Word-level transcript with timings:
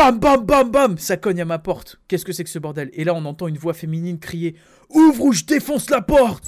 bam, 0.00 0.18
bam, 0.18 0.46
bam, 0.46 0.70
bam, 0.70 0.96
ça 0.98 1.18
cogne 1.18 1.42
à 1.42 1.44
ma 1.44 1.58
porte. 1.58 2.00
Qu'est-ce 2.08 2.24
que 2.24 2.32
c'est 2.32 2.42
que 2.42 2.48
ce 2.48 2.58
bordel? 2.58 2.88
Et 2.94 3.04
là, 3.04 3.12
on 3.14 3.22
entend 3.26 3.48
une 3.48 3.58
voix 3.58 3.74
féminine 3.74 4.18
crier 4.18 4.56
Ouvre 4.88 5.24
ou 5.26 5.32
je 5.32 5.44
défonce 5.44 5.90
la 5.90 6.00
porte 6.00 6.42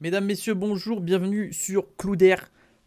Mesdames, 0.00 0.24
messieurs, 0.24 0.54
bonjour, 0.54 1.00
bienvenue 1.00 1.52
sur 1.52 1.86
Clouder. 1.96 2.34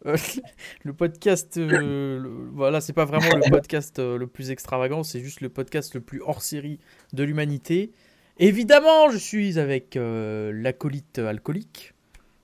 Euh, 0.04 0.16
le 0.84 0.92
podcast, 0.92 1.56
euh, 1.56 2.18
le- 2.18 2.48
voilà, 2.52 2.82
c'est 2.82 2.92
pas 2.92 3.06
vraiment 3.06 3.34
le 3.34 3.50
podcast 3.50 3.98
euh, 3.98 4.18
le 4.18 4.26
plus 4.26 4.50
extravagant, 4.50 5.02
c'est 5.04 5.20
juste 5.20 5.40
le 5.40 5.48
podcast 5.48 5.94
le 5.94 6.02
plus 6.02 6.20
hors 6.20 6.42
série 6.42 6.80
de 7.14 7.22
l'humanité. 7.22 7.92
Évidemment, 8.38 9.10
je 9.10 9.16
suis 9.16 9.58
avec 9.58 9.96
euh, 9.96 10.52
l'acolyte 10.54 11.18
alcoolique. 11.18 11.94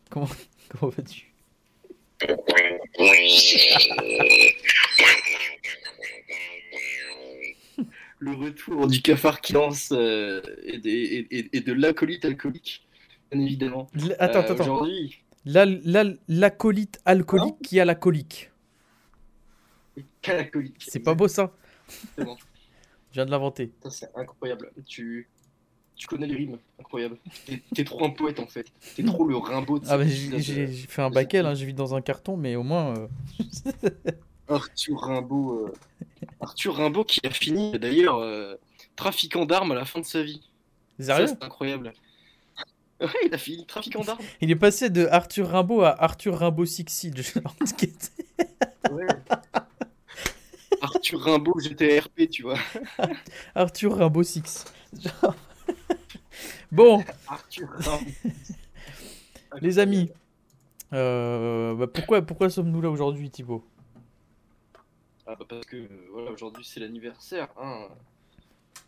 Comment, 0.08 0.28
comment 0.80 0.92
vas-tu? 0.96 1.34
le 8.18 8.32
retour 8.32 8.88
du 8.88 9.00
cafard 9.00 9.40
qui 9.40 9.52
lance 9.52 9.90
euh, 9.92 10.42
et, 10.64 11.60
de 11.60 11.72
l'acolyte 11.72 12.24
alcoolique, 12.24 12.86
bien 13.30 13.40
évidemment. 13.40 13.88
L- 13.94 14.16
Attends, 14.18 14.40
Euh, 14.40 14.52
attends, 14.52 14.86
La- 15.44 15.64
la- 15.64 16.12
L'acolyte 16.28 16.98
alcoolique 17.04 17.62
qui 17.62 17.78
a 17.78 17.84
la 17.84 17.94
colique. 17.94 18.50
C'est 20.78 21.00
pas 21.00 21.14
beau 21.14 21.28
ça. 21.28 21.52
Je 22.18 22.24
viens 23.14 23.26
de 23.26 23.30
l'inventer. 23.30 23.70
C'est 23.90 24.10
incroyable. 24.14 24.70
Tu, 24.86 25.28
tu 25.98 26.06
connais 26.06 26.26
les 26.26 26.36
rimes, 26.36 26.58
incroyable. 26.80 27.18
T'es 27.74 27.84
trop 27.84 28.04
un 28.06 28.10
poète 28.10 28.38
en 28.40 28.46
fait. 28.46 28.66
T'es 28.96 29.02
trop 29.02 29.26
le 29.26 29.36
Rimbaud 29.36 29.80
de 29.80 29.84
Ah, 29.88 29.98
cet 29.98 30.38
j'ai 30.38 30.66
fait 30.68 31.02
un 31.02 31.10
baquel, 31.10 31.44
hein, 31.44 31.54
j'ai 31.54 31.66
vu 31.66 31.72
dans 31.74 31.94
un 31.94 32.00
carton, 32.00 32.36
mais 32.36 32.56
au 32.56 32.62
moins. 32.62 32.94
euh, 32.96 33.08
Arthur 34.48 35.00
Rimbaud. 35.00 35.66
euh, 35.66 35.72
Arthur 36.40 36.76
Rimbaud 36.76 37.04
qui 37.04 37.20
a 37.26 37.30
fini 37.30 37.78
d'ailleurs 37.78 38.16
euh, 38.18 38.54
trafiquant 38.96 39.44
d'armes 39.44 39.72
à 39.72 39.74
la 39.74 39.84
fin 39.84 40.00
de 40.00 40.04
sa 40.06 40.22
vie. 40.22 40.40
Sérieux? 40.98 41.26
C'est 41.26 41.42
incroyable. 41.44 41.92
Ouais, 43.00 43.06
il 43.26 43.32
a 43.32 43.38
fini 43.38 43.64
trafiquant 43.64 44.00
d'armes. 44.02 44.18
Il 44.40 44.50
est 44.50 44.56
passé 44.56 44.90
de 44.90 45.06
Arthur 45.06 45.48
Rimbaud 45.50 45.82
à 45.82 45.90
Arthur 46.02 46.36
Rimbaud 46.36 46.66
était- 47.84 48.10
Ouais. 48.90 49.06
Arthur 50.80 51.20
Rimbaud 51.20 51.60
GTRP, 51.60 52.28
tu 52.28 52.42
vois. 52.42 52.58
Arthur 53.54 53.96
Rimbaud 53.96 54.24
Six. 54.24 54.64
Genre- 55.00 55.34
bon, 56.72 57.04
Arthur 57.28 57.68
les 59.60 59.78
amis, 59.78 60.10
euh, 60.92 61.74
bah, 61.74 61.86
pourquoi, 61.86 62.22
pourquoi 62.22 62.50
sommes-nous 62.50 62.80
là 62.80 62.90
aujourd'hui, 62.90 63.30
Thibaut? 63.30 63.64
Ah 65.26 65.34
bah 65.38 65.44
parce 65.48 65.66
que 65.66 65.76
euh, 65.76 65.88
voilà, 66.12 66.30
aujourd'hui 66.30 66.64
c'est 66.64 66.80
l'anniversaire 66.80 67.48
hein, 67.60 67.88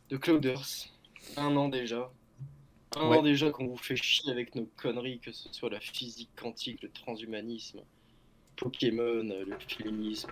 de 0.08 0.16
Clouders. 0.16 0.64
Un 1.36 1.54
an 1.56 1.68
déjà. 1.68 2.10
Un 2.96 3.08
Ouais. 3.08 3.18
an 3.18 3.22
déjà 3.22 3.50
qu'on 3.50 3.66
vous 3.66 3.76
fait 3.76 3.94
chier 3.96 4.32
avec 4.32 4.54
nos 4.54 4.66
conneries, 4.76 5.20
que 5.20 5.32
ce 5.32 5.48
soit 5.52 5.68
la 5.70 5.80
physique 5.80 6.30
quantique, 6.36 6.82
le 6.82 6.90
transhumanisme, 6.90 7.80
Pokémon, 8.56 9.28
euh, 9.30 9.44
le 9.44 9.56
féminisme, 9.68 10.30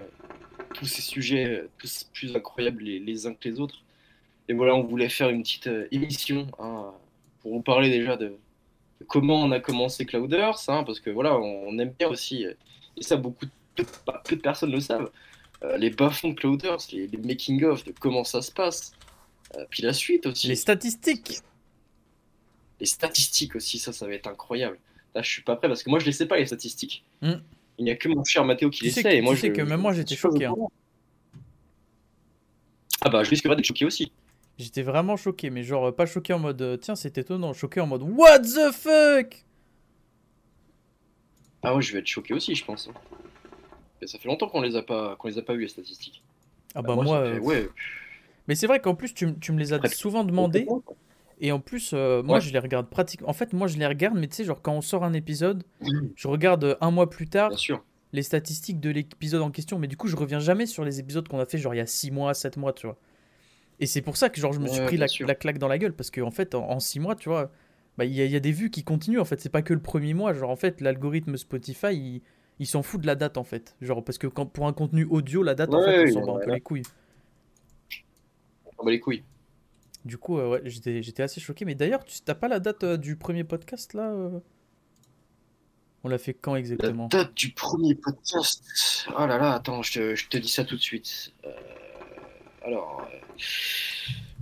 tous 0.75 0.87
ces 0.87 1.03
sujets, 1.03 1.69
tous 1.79 2.05
plus 2.15 2.35
incroyables 2.35 2.83
les, 2.83 2.99
les 3.01 3.27
uns 3.27 3.35
que 3.35 3.49
les 3.49 3.61
autres. 3.61 3.85
Et 4.49 4.55
voilà, 4.55 4.75
on 4.75 4.83
voulait 4.85 5.11
faire 5.11 5.29
une 5.29 5.43
petite 5.43 5.67
euh, 5.67 5.89
émission 5.93 6.47
hein, 6.59 6.95
vous 7.53 7.63
parler 7.63 7.89
déjà 7.91 8.17
de, 8.17 8.37
comment 9.07 9.43
on 9.43 9.51
a 9.53 9.61
commencé 9.61 10.05
Clouders, 10.07 10.59
hein, 10.69 10.85
parce 10.85 11.01
que 11.01 11.11
voilà, 11.11 11.37
on, 11.39 11.69
on 11.69 11.79
aime 11.79 11.95
bien 11.99 12.09
aussi, 12.09 12.45
euh, 12.47 12.55
et 12.97 13.03
ça 13.03 13.17
beaucoup 13.17 13.47
de, 13.47 13.51
peu, 13.77 13.85
pas- 14.05 14.23
peu 14.25 14.37
de 14.37 14.41
personnes 14.41 14.73
le 14.73 14.81
savent, 14.81 15.11
euh, 15.63 15.77
les 15.77 15.91
bas-fonds 15.91 16.31
de 16.31 16.35
Clouders, 16.35 16.79
les, 16.93 17.07
les 17.07 17.19
making-of 17.19 17.85
de 17.85 17.93
comment 17.99 18.25
ça 18.25 18.43
se 18.43 18.53
passe, 18.53 18.93
Euh, 19.57 19.65
puis 19.71 19.83
la 19.83 19.95
suite 19.95 20.27
aussi, 20.27 20.47
Les 20.49 20.57
statistiques 20.57 21.41
les 22.81 22.87
statistiques 22.87 23.57
aussi, 23.57 23.79
ça, 23.79 23.93
ça 23.93 24.07
va 24.07 24.13
être 24.15 24.29
incroyable. 24.29 24.79
Là, 25.15 25.23
je 25.23 25.29
suis 25.31 25.43
pas 25.43 25.57
prêt 25.57 25.67
parce 25.69 25.83
que 25.83 25.91
moi, 25.91 25.99
je 25.99 26.05
les 26.07 26.13
sais 26.13 26.27
pas, 26.27 26.37
les 26.37 26.47
statistiques. 26.47 27.03
Hmm. 27.23 27.41
Il 27.79 27.85
n'y 27.87 27.91
a 27.91 27.97
que 27.97 28.09
mon 28.09 28.23
cher 28.25 28.45
Mathéo 28.45 28.71
qui 28.71 28.81
Tu 28.81 28.85
les 28.85 28.91
sais 28.93 29.03
sait. 29.03 29.11
que- 29.11 29.15
et 29.17 29.21
moi, 29.23 29.35
tu 29.35 29.41
sais 29.41 29.47
je- 29.49 29.53
que 29.55 29.63
même 29.63 29.81
moi, 29.81 29.93
j'étais 29.95 30.15
pas 30.15 30.21
choqué, 30.21 30.45
hein. 30.45 30.55
Ah 33.01 33.09
bah, 33.11 33.25
je 33.25 33.31
risquerais 33.31 33.57
d'être 33.57 33.65
choqué 33.65 33.85
aussi. 33.85 34.13
J'étais 34.59 34.83
vraiment 34.83 35.17
choqué, 35.17 35.51
mais 35.51 35.63
genre 35.63 35.95
pas 35.95 36.05
choqué 36.07 36.33
en 36.33 36.39
mode 36.41 36.61
euh, 36.63 36.77
tiens, 36.77 36.97
c'est 36.97 37.17
étonnant, 37.17 37.53
choqué 37.53 37.81
en 37.81 37.87
mode 37.87 38.03
what 38.03 38.41
the 38.41 38.73
fuck? 38.73 39.45
Ah 41.63 41.75
ouais, 41.75 41.83
je 41.83 41.93
vais 41.93 42.01
être 42.01 42.07
choqué 42.07 42.35
aussi, 42.35 42.55
je 42.55 42.65
pense. 42.65 42.89
Et 44.01 44.07
ça 44.07 44.19
fait 44.19 44.29
longtemps 44.29 44.49
qu'on 44.49 44.61
les 44.61 44.77
a 44.77 44.83
pas, 44.83 45.17
qu'on 45.17 45.29
les 45.29 45.39
a 45.39 45.43
pas 45.43 45.55
eu 45.55 45.61
les 45.61 45.69
statistiques. 45.69 46.23
Ah 46.75 46.83
bah 46.83 46.97
ça 46.97 47.03
moi. 47.03 47.25
fait- 47.25 47.37
euh, 47.37 47.41
ouais. 47.41 47.69
Mais 48.47 48.55
c'est 48.55 48.67
vrai 48.67 48.81
qu'en 48.81 48.95
plus, 48.95 49.13
tu, 49.15 49.37
tu 49.39 49.53
me 49.53 49.59
les 49.59 49.73
as 49.73 49.89
souvent 49.89 50.25
demandé. 50.25 50.67
Et 51.41 51.53
en 51.53 51.61
plus, 51.61 51.93
euh, 51.95 52.23
moi, 52.23 52.37
Ouais. 52.37 52.41
je 52.41 52.53
les 52.53 52.59
regarde 52.59 52.89
pratiquement. 52.89 53.29
En 53.29 53.33
fait, 53.33 53.53
moi, 53.53 53.69
je 53.69 53.77
les 53.79 53.87
regarde, 53.87 54.17
mais 54.19 54.27
tu 54.27 54.37
sais, 54.37 54.45
genre, 54.45 54.61
quand 54.63 54.73
on 54.73 54.81
sort 54.81 55.05
un 55.05 55.13
épisode, 55.13 55.63
je 56.17 56.27
regarde 56.29 56.65
euh, 56.65 56.75
un 56.81 56.91
mois 56.91 57.09
plus 57.11 57.29
tard 57.29 57.51
Bien 57.51 57.59
sûr. 57.59 57.85
les 58.13 58.23
statistiques 58.23 58.81
de 58.81 58.91
l'épisode 58.91 59.43
en 59.43 59.51
question. 59.51 59.79
Mais 59.79 59.87
du 59.87 59.97
coup, 59.97 60.09
je 60.09 60.17
reviens 60.17 60.41
jamais 60.41 60.67
sur 60.67 60.85
les 60.85 60.99
épisodes 61.01 61.29
qu'on 61.29 61.39
a 61.39 61.47
fait, 61.47 61.59
genre, 61.59 61.75
il 61.75 61.79
y 61.79 61.81
a 61.81 61.87
6 61.87 62.11
mois, 62.11 62.35
7 62.35 62.57
mois, 62.57 62.73
tu 62.73 62.87
vois. 62.87 62.97
Et 63.81 63.87
c'est 63.87 64.03
pour 64.03 64.17
ça 64.17 64.29
que, 64.31 64.41
genre, 64.41 64.53
je 64.53 64.61
me 64.61 64.69
suis 64.69 64.81
pris 64.83 64.97
la, 64.97 65.07
la 65.21 65.35
claque 65.35 65.59
dans 65.59 65.69
la 65.69 65.79
gueule. 65.79 65.95
Parce 65.95 66.11
qu'en 66.11 66.31
fait, 66.31 66.55
en 66.55 66.81
6 66.81 67.01
mois, 67.01 67.15
tu 67.17 67.29
vois, 67.29 67.53
bah, 67.97 68.05
il 68.05 68.13
y, 68.13 68.21
a- 68.21 68.25
il 68.25 68.31
y 68.31 68.37
a 68.37 68.41
des 68.41 68.53
vues 68.53 68.71
qui 68.71 68.85
continuent. 68.85 69.21
En 69.21 69.25
fait, 69.25 69.41
c'est 69.41 69.49
pas 69.51 69.63
que 69.63 69.75
le 69.75 69.81
premier 69.81 70.15
mois. 70.15 70.33
Genre, 70.35 70.51
en 70.51 70.57
fait, 70.57 70.81
l'algorithme 70.81 71.37
Spotify, 71.37 71.95
il, 71.95 72.23
il 72.59 72.67
s'en 72.67 72.83
fout 72.83 73.01
de 73.01 73.07
la 73.07 73.15
date, 73.15 73.37
en 73.39 73.45
fait. 73.45 73.77
Genre, 73.81 74.05
parce 74.05 74.19
que 74.19 74.27
quand, 74.27 74.47
pour 74.47 74.67
un 74.67 74.73
contenu 74.73 75.05
audio, 75.05 75.43
la 75.43 75.55
date, 75.55 75.75
en 75.75 75.79
Ouais, 75.79 75.85
fait, 75.85 76.03
on 76.03 76.07
il 76.07 76.13
s'en 76.13 76.21
bat 76.27 76.33
en 76.33 76.37
un 76.37 76.41
peu 76.41 76.51
les 76.51 76.61
couilles. 76.61 76.83
On 78.79 78.85
va 78.85 78.91
les 78.91 79.01
couilles. 79.01 79.23
Du 80.05 80.17
coup, 80.19 80.39
euh, 80.39 80.49
ouais, 80.51 80.63
j'étais, 80.65 81.03
j'étais 81.03 81.23
assez 81.23 81.41
choqué. 81.41 81.65
Mais 81.65 81.75
d'ailleurs, 81.75 82.05
tu 82.05 82.21
t'as 82.23 82.35
pas 82.35 82.49
la 82.49 82.61
date 82.61 82.85
euh, 82.85 82.97
du 82.97 83.17
premier 83.17 83.45
podcast 83.45 83.95
là 83.95 84.11
euh? 84.13 84.41
On 86.05 86.09
l'a 86.09 86.19
fait 86.19 86.35
quand 86.35 86.55
La 86.55 86.61
exactement 86.61 87.09
date 87.09 87.35
du 87.35 87.53
premier 87.53 87.95
podcast? 87.95 89.07
Oh 89.17 89.27
là 89.27 89.39
là, 89.39 89.55
attends, 89.55 89.83
je 89.83 89.93
te, 89.95 90.15
je 90.15 90.29
te 90.29 90.39
dis 90.39 90.49
ça 90.49 90.65
tout 90.65 90.77
de 90.77 90.81
suite. 90.81 91.33
Alors, 92.69 93.09
euh, 93.11 93.41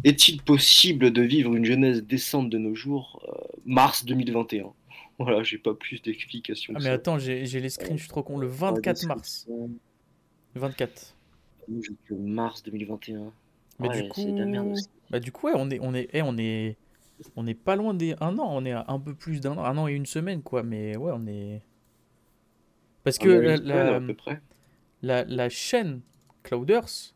est-il 0.03 0.43
possible 0.43 1.13
de 1.13 1.23
vivre 1.23 1.55
une 1.55 1.65
jeunesse 1.65 2.03
décente 2.03 2.51
de 2.51 2.59
nos 2.59 2.75
jours 2.75 3.25
Euh, 3.29 3.59
Mars 3.65 4.05
2021. 4.05 4.73
Voilà, 5.19 5.43
j'ai 5.43 5.57
pas 5.59 5.73
plus 5.75 6.03
d'explications. 6.03 6.75
Ah, 6.77 6.81
mais 6.83 6.91
attends, 6.91 7.19
j'ai, 7.19 7.45
les 7.47 7.69
screens, 7.71 7.97
je 7.97 8.01
suis 8.03 8.09
trop 8.11 8.23
con. 8.23 8.37
Le 8.37 8.49
24 8.49 9.07
mars. 9.07 9.47
24. 10.55 11.15
Moi, 11.69 11.81
j'ai 11.83 11.95
que 12.07 12.13
mars 12.15 12.63
2021. 12.65 13.33
Mais 13.79 13.89
Ouais, 13.89 14.03
du 14.03 14.09
coup, 14.11 14.21
c'est 14.21 14.33
de 14.33 14.39
la 14.39 14.45
merde 14.45 14.73
aussi. 14.73 14.89
bah 15.09 15.19
du 15.21 15.33
coup, 15.33 15.47
ouais, 15.47 15.53
on 15.57 15.71
est, 15.71 15.79
on 15.81 15.95
est, 15.95 16.09
eh, 16.13 16.21
on 16.21 16.37
est, 16.37 16.77
on 17.35 17.47
est 17.47 17.55
pas 17.55 17.77
loin 17.77 17.95
des 17.95 18.15
un 18.21 18.37
an. 18.39 18.49
On 18.51 18.65
est 18.67 18.73
à 18.73 18.85
un 18.89 18.99
peu 19.01 19.15
plus 19.15 19.41
d'un 19.41 19.53
an, 19.57 19.65
un 19.65 19.79
an 19.79 19.89
et 19.89 19.93
une 19.95 20.05
semaine, 20.05 20.43
quoi. 20.43 20.63
Mais 20.63 20.97
ouais, 20.99 21.13
on 21.15 21.27
est. 21.27 21.63
Parce 23.05 23.17
que 23.17 23.29
On 23.29 23.39
a 23.39 23.41
la, 23.41 23.55
une 23.55 23.59
semaine, 23.63 23.87
la, 23.87 23.95
à 23.97 24.01
peu 24.01 24.15
près. 24.15 24.43
la, 25.01 25.25
la 25.25 25.49
chaîne 25.49 26.03
Clouders, 26.43 27.15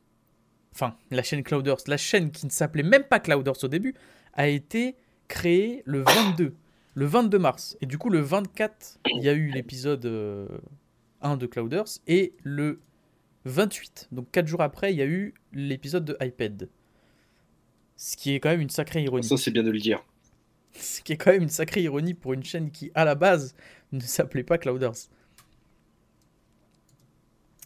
enfin 0.74 0.96
la 1.10 1.22
chaîne 1.22 1.42
Clouders, 1.42 1.78
la 1.86 1.96
chaîne 1.96 2.30
qui 2.30 2.46
ne 2.46 2.50
s'appelait 2.50 2.82
même 2.82 3.04
pas 3.04 3.20
Clouders 3.20 3.62
au 3.62 3.68
début, 3.68 3.94
a 4.34 4.48
été 4.48 4.96
créée 5.28 5.82
le 5.86 6.02
22, 6.02 6.54
le 6.94 7.06
22 7.06 7.38
mars. 7.38 7.76
Et 7.80 7.86
du 7.86 7.98
coup, 7.98 8.10
le 8.10 8.20
24, 8.20 8.98
il 9.16 9.22
y 9.22 9.28
a 9.28 9.32
eu 9.32 9.50
l'épisode 9.50 10.04
euh, 10.06 10.46
1 11.22 11.36
de 11.36 11.46
Clouders 11.46 11.88
et 12.06 12.34
le 12.42 12.80
28, 13.44 14.08
donc 14.12 14.30
4 14.30 14.46
jours 14.46 14.60
après, 14.60 14.92
il 14.92 14.98
y 14.98 15.02
a 15.02 15.06
eu 15.06 15.34
l'épisode 15.52 16.04
de 16.04 16.16
iPad. 16.20 16.68
Ce 17.96 18.16
qui 18.16 18.34
est 18.34 18.40
quand 18.40 18.50
même 18.50 18.60
une 18.60 18.70
sacrée 18.70 19.02
ironie. 19.02 19.26
Ça, 19.26 19.36
c'est 19.36 19.50
bien 19.50 19.62
de 19.62 19.70
le 19.70 19.78
dire. 19.78 20.04
Ce 20.72 21.00
qui 21.02 21.12
est 21.12 21.16
quand 21.16 21.32
même 21.32 21.42
une 21.42 21.48
sacrée 21.48 21.82
ironie 21.82 22.14
pour 22.14 22.32
une 22.32 22.44
chaîne 22.44 22.70
qui, 22.70 22.90
à 22.94 23.04
la 23.04 23.14
base, 23.14 23.54
ne 23.92 24.00
s'appelait 24.00 24.44
pas 24.44 24.58
Clouders. 24.58 25.08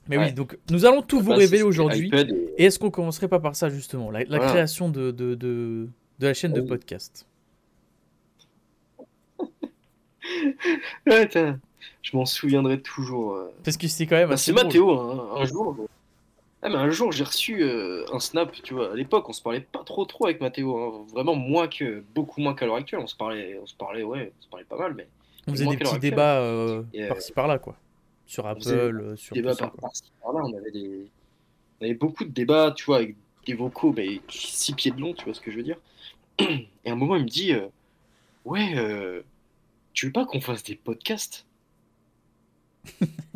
Mais 0.09 0.19
oui, 0.19 0.32
donc 0.32 0.59
nous 0.70 0.84
allons 0.84 1.03
tout 1.03 1.20
vous 1.20 1.31
Bah, 1.31 1.37
révéler 1.37 1.62
aujourd'hui. 1.62 2.11
et- 2.12 2.62
Et 2.62 2.64
est-ce 2.67 2.78
qu'on 2.78 2.90
commencerait 2.90 3.28
pas 3.28 3.40
par 3.40 3.56
ça 3.56 3.69
justement, 3.70 4.11
la, 4.11 4.20
la 4.20 4.26
Voilà. 4.37 4.46
création 4.52 4.88
de, 4.88 5.11
de, 5.11 5.34
de, 5.34 5.88
de 6.19 6.26
la 6.26 6.34
chaîne 6.34 6.52
de 6.52 6.61
Oui. 6.61 6.67
podcast? 6.69 7.26
Ouais, 11.06 11.28
t'as- 11.28 11.56
je 12.02 12.17
m'en 12.17 12.25
souviendrai 12.26 12.81
toujours. 12.81 13.34
euh. 13.34 13.50
Parce 13.64 13.76
que 13.76 13.88
c'est 13.88 14.06
quand 14.06 14.17
même 14.17 14.28
Bah, 14.28 14.34
assez 14.34 14.52
c'est. 14.52 14.62
Mathéo, 14.62 14.90
hein, 14.99 15.28
un 15.37 15.44
jour. 15.44 15.76
Ah, 16.62 16.69
mais 16.70 16.76
un 16.76 16.88
jour, 16.90 17.12
j'ai 17.12 17.25
reçu 17.25 17.62
euh, 17.62 18.05
un 18.12 18.19
snap, 18.20 18.50
tu 18.62 18.73
vois. 18.73 18.93
À 18.93 18.94
l'époque, 18.94 19.28
on 19.28 19.32
se 19.34 19.43
parlait 19.43 19.61
pas 19.61 19.84
trop 19.84 20.05
trop 20.06 20.25
avec 20.26 20.40
Mathéo. 20.40 20.76
hein. 20.78 21.06
Vraiment 21.12 21.34
moins 21.34 21.69
que, 21.69 22.02
beaucoup 22.14 22.40
moins 22.40 22.55
qu'à 22.55 22.64
l'heure 22.67 22.76
actuelle. 22.76 23.00
On 23.02 23.06
se 23.06 23.17
parlait, 23.17 23.58
on 23.62 23.67
se 23.67 23.75
parlait, 23.75 24.02
ouais, 24.02 24.32
on 24.38 24.43
se 24.43 24.49
parlait 24.49 24.64
pas 24.64 24.78
mal, 24.78 24.94
mais 24.94 25.06
On 25.46 25.52
faisait 25.52 25.67
des 25.67 25.76
petits 25.76 25.99
débats 25.99 26.40
euh, 26.40 26.82
par-ci 27.08 27.32
par-là, 27.32 27.58
quoi. 27.58 27.76
Sur 28.26 28.47
Apple, 28.47 28.69
euh, 28.69 29.17
sur 29.17 29.35
débat 29.35 29.55
par, 29.55 29.73
par-ci 29.73 30.05
par-là. 30.23 30.41
On 30.44 30.56
avait 30.56 30.71
des, 30.71 31.11
on 31.81 31.85
avait 31.85 31.94
beaucoup 31.94 32.25
de 32.25 32.31
débats, 32.31 32.73
tu 32.76 32.85
vois, 32.85 32.97
avec 32.97 33.17
des 33.47 33.55
vocaux, 33.55 33.93
mais 33.93 34.21
six 34.29 34.73
pieds 34.75 34.91
de 34.91 35.00
long, 35.00 35.15
tu 35.15 35.25
vois 35.25 35.35
ce 35.35 35.41
que 35.41 35.50
je 35.50 35.56
veux 35.56 35.62
dire. 35.62 35.79
Et 36.38 36.69
à 36.87 36.93
un 36.93 36.97
moment, 36.97 37.17
il 37.17 37.25
me 37.25 37.29
dit, 37.29 37.53
euh, 37.53 37.69
ouais, 38.44 38.76
euh, 38.76 39.23
tu 39.93 40.06
veux 40.06 40.12
pas 40.12 40.25
qu'on 40.25 40.41
fasse 40.41 40.62
des 40.62 40.76
podcasts? 40.76 41.47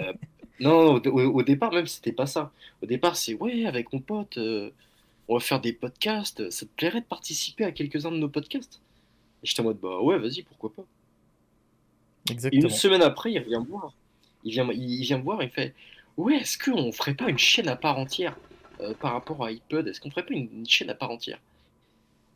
Euh, 0.01 0.13
Non, 0.61 0.95
au, 0.95 1.43
départ, 1.43 1.73
même, 1.73 1.87
c'était 1.87 2.13
pas 2.13 2.27
ça. 2.27 2.53
Au 2.83 2.87
départ, 2.87 3.17
c'est 3.17 3.35
ouais, 3.35 3.67
avec 3.67 3.93
mon 3.93 4.01
pote, 4.01 4.39
on 5.29 5.35
va 5.35 5.41
faire 5.41 5.61
des 5.61 5.73
podcasts. 5.73 6.51
Ça 6.51 6.67
te 6.67 6.71
plairait 6.77 7.01
de 7.01 7.07
participer 7.07 7.65
à 7.65 7.71
quelques-uns 7.71 8.11
de 8.11 8.17
nos 8.17 8.29
podcasts? 8.29 8.81
Et 9.43 9.47
j'étais 9.47 9.61
en 9.61 9.65
mode, 9.65 9.79
bah 9.79 10.01
ouais, 10.01 10.19
vas-y, 10.19 10.43
pourquoi 10.43 10.73
pas? 10.73 10.83
Et 12.29 12.33
une 12.33 12.35
Exactement. 12.35 12.69
semaine 12.71 13.03
après, 13.03 13.33
il 13.33 13.41
vient 13.43 13.61
me 13.61 13.67
voir. 13.67 13.93
Il 14.45 14.53
vient, 14.53 14.69
il, 14.73 14.91
il 14.95 15.03
vient 15.03 15.19
me 15.19 15.23
voir, 15.23 15.43
il 15.43 15.51
fait, 15.51 15.75
ouais, 16.17 16.37
est-ce 16.37 16.59
qu'on 16.59 16.93
ferait 16.93 17.15
pas 17.15 17.29
une 17.29 17.39
chaîne 17.39 17.69
à 17.69 17.77
part 17.77 17.99
entière 17.99 18.37
euh, 18.81 18.95
par 18.95 19.13
rapport 19.13 19.45
à 19.45 19.51
iPod? 19.51 19.87
Est-ce 19.87 20.01
qu'on 20.01 20.11
ferait 20.11 20.27
pas 20.27 20.35
une, 20.35 20.49
une 20.53 20.69
chaîne 20.69 20.91
à 20.91 20.95
part 20.95 21.11
entière? 21.11 21.41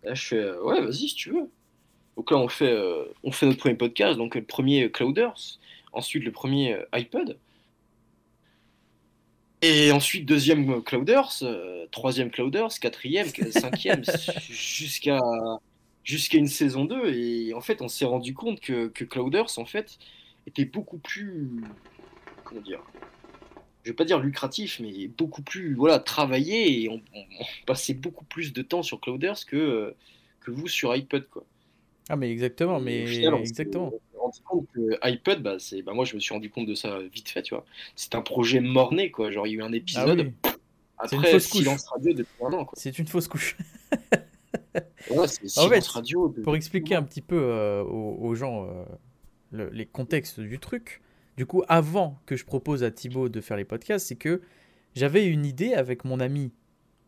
Là, 0.03 0.15
je 0.15 0.27
fais, 0.27 0.37
euh, 0.37 0.63
ouais, 0.63 0.81
vas-y, 0.81 1.09
si 1.09 1.15
tu 1.15 1.31
veux. 1.31 1.49
Donc 2.17 2.31
là, 2.31 2.37
on 2.37 2.49
fait, 2.49 2.73
euh, 2.73 3.05
on 3.23 3.33
fait 3.33 3.47
notre 3.47 3.61
premier 3.61 3.77
podcast, 3.77 4.19
donc 4.19 4.35
le 4.35 4.45
premier 4.45 4.91
Clouders, 4.91 5.59
ensuite 5.93 6.25
le 6.25 6.33
premier 6.33 6.77
iPod. 6.93 7.39
Et 9.63 9.93
ensuite, 9.93 10.27
deuxième 10.27 10.83
Clouders, 10.83 11.33
troisième 11.93 12.31
Clouders, 12.31 12.79
quatrième, 12.81 13.29
cinquième, 13.51 14.03
jusqu'à 14.51 15.21
jusqu'à 16.05 16.39
une 16.39 16.49
saison 16.49 16.85
2. 16.85 17.15
Et 17.15 17.55
en 17.55 17.61
fait, 17.61 17.83
on 17.83 17.89
s'est 17.89 18.05
rendu 18.05 18.35
compte 18.35 18.61
que, 18.61 18.89
que 18.89 19.05
Clouders, 19.05 19.59
en 19.59 19.65
fait, 19.65 19.99
était 20.47 20.65
beaucoup 20.65 20.99
plus. 20.99 21.63
Comment 22.53 22.65
dire 22.65 22.81
Je 23.85 23.91
vais 23.91 23.97
pas 23.97 24.05
dire 24.05 24.19
lucratif, 24.21 24.79
mais 24.81 25.09
beaucoup 25.09 25.43
plus 25.43 25.75
voilà, 25.75 25.99
travaillé. 25.99 26.83
Et 26.83 26.89
on, 26.89 27.01
on- 27.15 27.21
on 27.41 27.45
passait 27.67 27.95
beaucoup 27.95 28.25
plus 28.25 28.53
de 28.53 28.63
temps 28.63 28.83
sur 28.83 29.01
Clouders 29.01 29.45
que, 29.47 29.95
que 30.41 30.51
vous 30.51 30.69
sur 30.69 30.93
iPod, 30.95 31.29
quoi. 31.29 31.45
Ah, 32.09 32.17
mais 32.17 32.31
exactement, 32.31 32.81
mais 32.81 33.07
final, 33.07 33.35
exactement. 33.37 33.93
rendu 34.19 34.41
compte 34.45 34.67
que 34.75 34.99
iPod, 35.03 35.43
bah, 35.43 35.57
c'est, 35.59 35.83
bah, 35.83 35.93
moi, 35.95 36.05
je 36.05 36.15
me 36.15 36.21
suis 36.21 36.35
rendu 36.35 36.51
compte 36.51 36.67
de 36.67 36.75
ça 36.75 36.99
vite 37.01 37.29
fait, 37.29 37.43
tu 37.43 37.55
vois. 37.55 37.65
C'est 37.97 38.15
un 38.15 38.23
projet 38.23 38.61
mort-né, 38.61 39.11
quoi. 39.11 39.31
Genre, 39.31 39.47
il 39.47 39.51
y 39.51 39.55
a 39.55 39.59
eu 39.59 39.63
un 39.63 39.73
Ah 39.73 39.77
épisode. 39.77 40.21
oui, 40.21 40.33
c'est 41.09 41.17
une 41.17 41.19
Après, 41.21 41.41
silence 41.41 41.87
radio 41.89 42.13
depuis 42.13 42.45
un 42.45 42.53
an, 42.53 42.65
quoi. 42.65 42.75
C'est 42.77 42.99
une 42.99 43.07
fausse 43.07 43.29
couche. 43.29 43.57
Ouais, 45.11 45.27
c'est 45.27 45.59
En 45.59 45.69
fait, 45.69 45.81
silence 45.81 45.89
radio. 45.89 46.29
de- 46.29 46.41
Pour 46.43 46.57
expliquer 46.57 46.95
un 46.95 47.03
petit 47.03 47.21
peu 47.21 47.37
euh, 47.37 47.83
aux, 47.83 48.17
aux 48.25 48.35
gens 48.35 48.65
euh, 48.65 48.85
le- 49.51 49.69
les 49.71 49.85
contextes 49.85 50.41
du 50.41 50.59
truc, 50.59 51.03
du 51.37 51.47
coup, 51.47 51.63
avant 51.69 52.19
que 52.27 52.37
je 52.37 52.45
propose 52.45 52.83
à 52.85 52.91
Thibaut 52.91 53.29
de 53.29 53.41
faire 53.41 53.57
les 53.57 53.65
podcasts, 53.65 54.07
c'est 54.07 54.17
que 54.17 54.43
j'avais 54.95 55.27
une 55.27 55.47
idée 55.47 55.75
avec 55.75 56.05
mon 56.05 56.21
ami, 56.21 56.53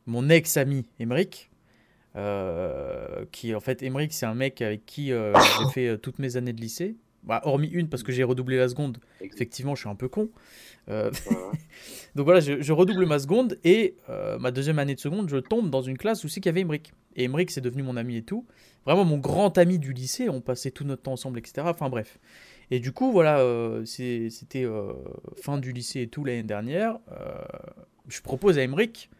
mon 0.07 0.29
ex-ami 0.31 0.87
Emeric, 0.99 1.51
euh, 2.17 3.25
qui 3.33 3.55
en 3.55 3.61
fait, 3.61 3.83
Emeric, 3.83 4.13
c'est 4.13 4.27
un 4.27 4.35
mec 4.35 4.63
avec 4.63 4.87
qui 4.87 5.13
euh, 5.13 5.35
j'ai 5.59 5.69
fait 5.73 5.89
euh, 5.89 5.97
toutes 5.97 6.19
mes 6.19 6.37
années 6.37 6.53
de 6.53 6.61
lycée. 6.61 6.97
Bah, 7.25 7.41
hormis 7.45 7.69
une 7.69 7.89
parce 7.89 8.03
que 8.03 8.13
j'ai 8.13 8.23
redoublé 8.23 8.59
la 8.59 8.69
seconde, 8.69 8.99
effectivement, 9.23 9.75
je 9.75 9.81
suis 9.81 9.89
un 9.89 9.95
peu 9.95 10.09
con. 10.09 10.29
Euh, 10.89 11.11
donc 12.15 12.27
voilà, 12.27 12.41
je, 12.41 12.61
je 12.61 12.73
redouble 12.73 13.07
ma 13.07 13.19
seconde 13.19 13.59
et 13.65 13.97
ma 14.39 14.51
deuxième 14.51 14.79
année 14.79 14.95
de 14.95 15.01
seconde, 15.01 15.31
je 15.31 15.39
tombe 15.39 15.71
dans 15.71 15.81
une 15.81 15.97
classe 15.97 16.23
où 16.25 16.29
c'est 16.29 16.41
qu'il 16.41 16.51
y 16.51 16.55
avait 16.55 16.61
Emric. 16.61 16.93
Et 17.17 17.25
Emric, 17.25 17.51
c'est 17.51 17.63
devenu 17.63 17.83
mon 17.83 17.97
ami 17.97 18.17
et 18.17 18.23
tout. 18.23 18.47
Vraiment 18.87 19.05
mon 19.05 19.19
grand 19.19 19.57
ami 19.59 19.79
du 19.79 19.93
lycée, 19.93 20.29
on 20.29 20.41
passait 20.41 20.71
tout 20.71 20.85
notre 20.85 21.03
temps 21.03 21.13
ensemble, 21.13 21.39
etc. 21.39 21.67
Enfin 21.71 21.89
bref. 21.89 22.19
Et 22.71 22.81
du 22.81 22.93
coup, 22.93 23.13
voilà, 23.13 23.39
euh, 23.41 23.85
c'était 23.85 24.65
euh, 24.65 24.93
fin 25.37 25.59
du 25.59 25.73
lycée 25.73 26.03
et 26.03 26.09
tout 26.09 26.25
l'année 26.25 26.43
dernière. 26.43 26.99
euh, 27.13 27.35
je 28.09 28.21
propose 28.21 28.59
à 28.59 28.63
Emric, 28.63 29.11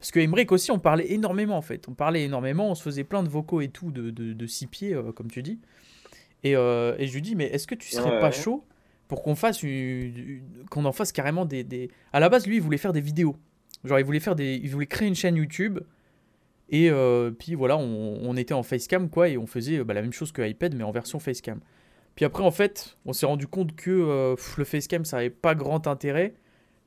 parce 0.00 0.10
que 0.10 0.18
Emric 0.20 0.50
aussi, 0.52 0.70
on 0.72 0.78
parlait 0.78 1.12
énormément 1.12 1.56
en 1.56 1.62
fait. 1.62 1.88
On 1.88 1.94
parlait 1.94 2.24
énormément, 2.24 2.70
on 2.70 2.74
se 2.74 2.82
faisait 2.82 3.04
plein 3.04 3.22
de 3.22 3.28
vocaux 3.28 3.60
et 3.60 3.68
tout, 3.68 3.90
de, 3.90 4.10
de, 4.10 4.32
de 4.32 4.46
six 4.46 4.66
pieds, 4.66 4.96
comme 5.14 5.30
tu 5.30 5.42
dis. 5.42 5.60
Et, 6.42 6.50
et 6.52 7.06
je 7.06 7.14
lui 7.14 7.22
dis, 7.22 7.36
mais 7.36 7.46
est-ce 7.46 7.66
que 7.66 7.74
tu 7.74 7.88
serais 7.90 8.10
Ouais, 8.10 8.20
pas 8.20 8.30
chaud 8.32 8.64
pour 9.06 9.22
qu'on 9.22 9.34
fasse 9.34 9.60
qu'on 10.70 10.84
en 10.84 10.92
fasse 10.92 11.12
carrément 11.12 11.44
des, 11.44 11.62
des... 11.62 11.90
À 12.12 12.20
la 12.20 12.28
base, 12.28 12.46
lui, 12.46 12.56
il 12.56 12.62
voulait 12.62 12.78
faire 12.78 12.92
des 12.92 13.00
vidéos. 13.00 13.36
Genre, 13.84 13.98
il 13.98 14.04
voulait 14.04 14.20
faire 14.20 14.34
des, 14.34 14.54
il 14.62 14.70
voulait 14.70 14.86
créer 14.86 15.06
une 15.08 15.14
chaîne 15.14 15.36
YouTube. 15.36 15.78
Et 16.70 16.90
euh, 16.90 17.30
puis 17.30 17.54
voilà, 17.54 17.76
on, 17.76 18.36
était 18.36 18.54
en 18.54 18.62
facecam 18.62 19.10
quoi, 19.10 19.28
et 19.28 19.36
on 19.36 19.46
faisait 19.46 19.78
euh, 19.78 19.84
bah, 19.84 19.94
la 19.94 20.02
même 20.02 20.12
chose 20.12 20.32
que 20.32 20.42
iPad, 20.42 20.74
mais 20.74 20.84
en 20.84 20.92
version 20.92 21.18
facecam. 21.18 21.60
Puis 22.14 22.24
après, 22.24 22.42
en 22.42 22.50
fait, 22.50 22.96
on 23.04 23.12
s'est 23.12 23.26
rendu 23.26 23.46
compte 23.46 23.74
que 23.74 23.90
euh, 23.90 24.36
le 24.56 24.64
facecam, 24.64 25.04
ça 25.04 25.18
n'avait 25.18 25.30
pas 25.30 25.54
grand 25.54 25.86
intérêt. 25.86 26.34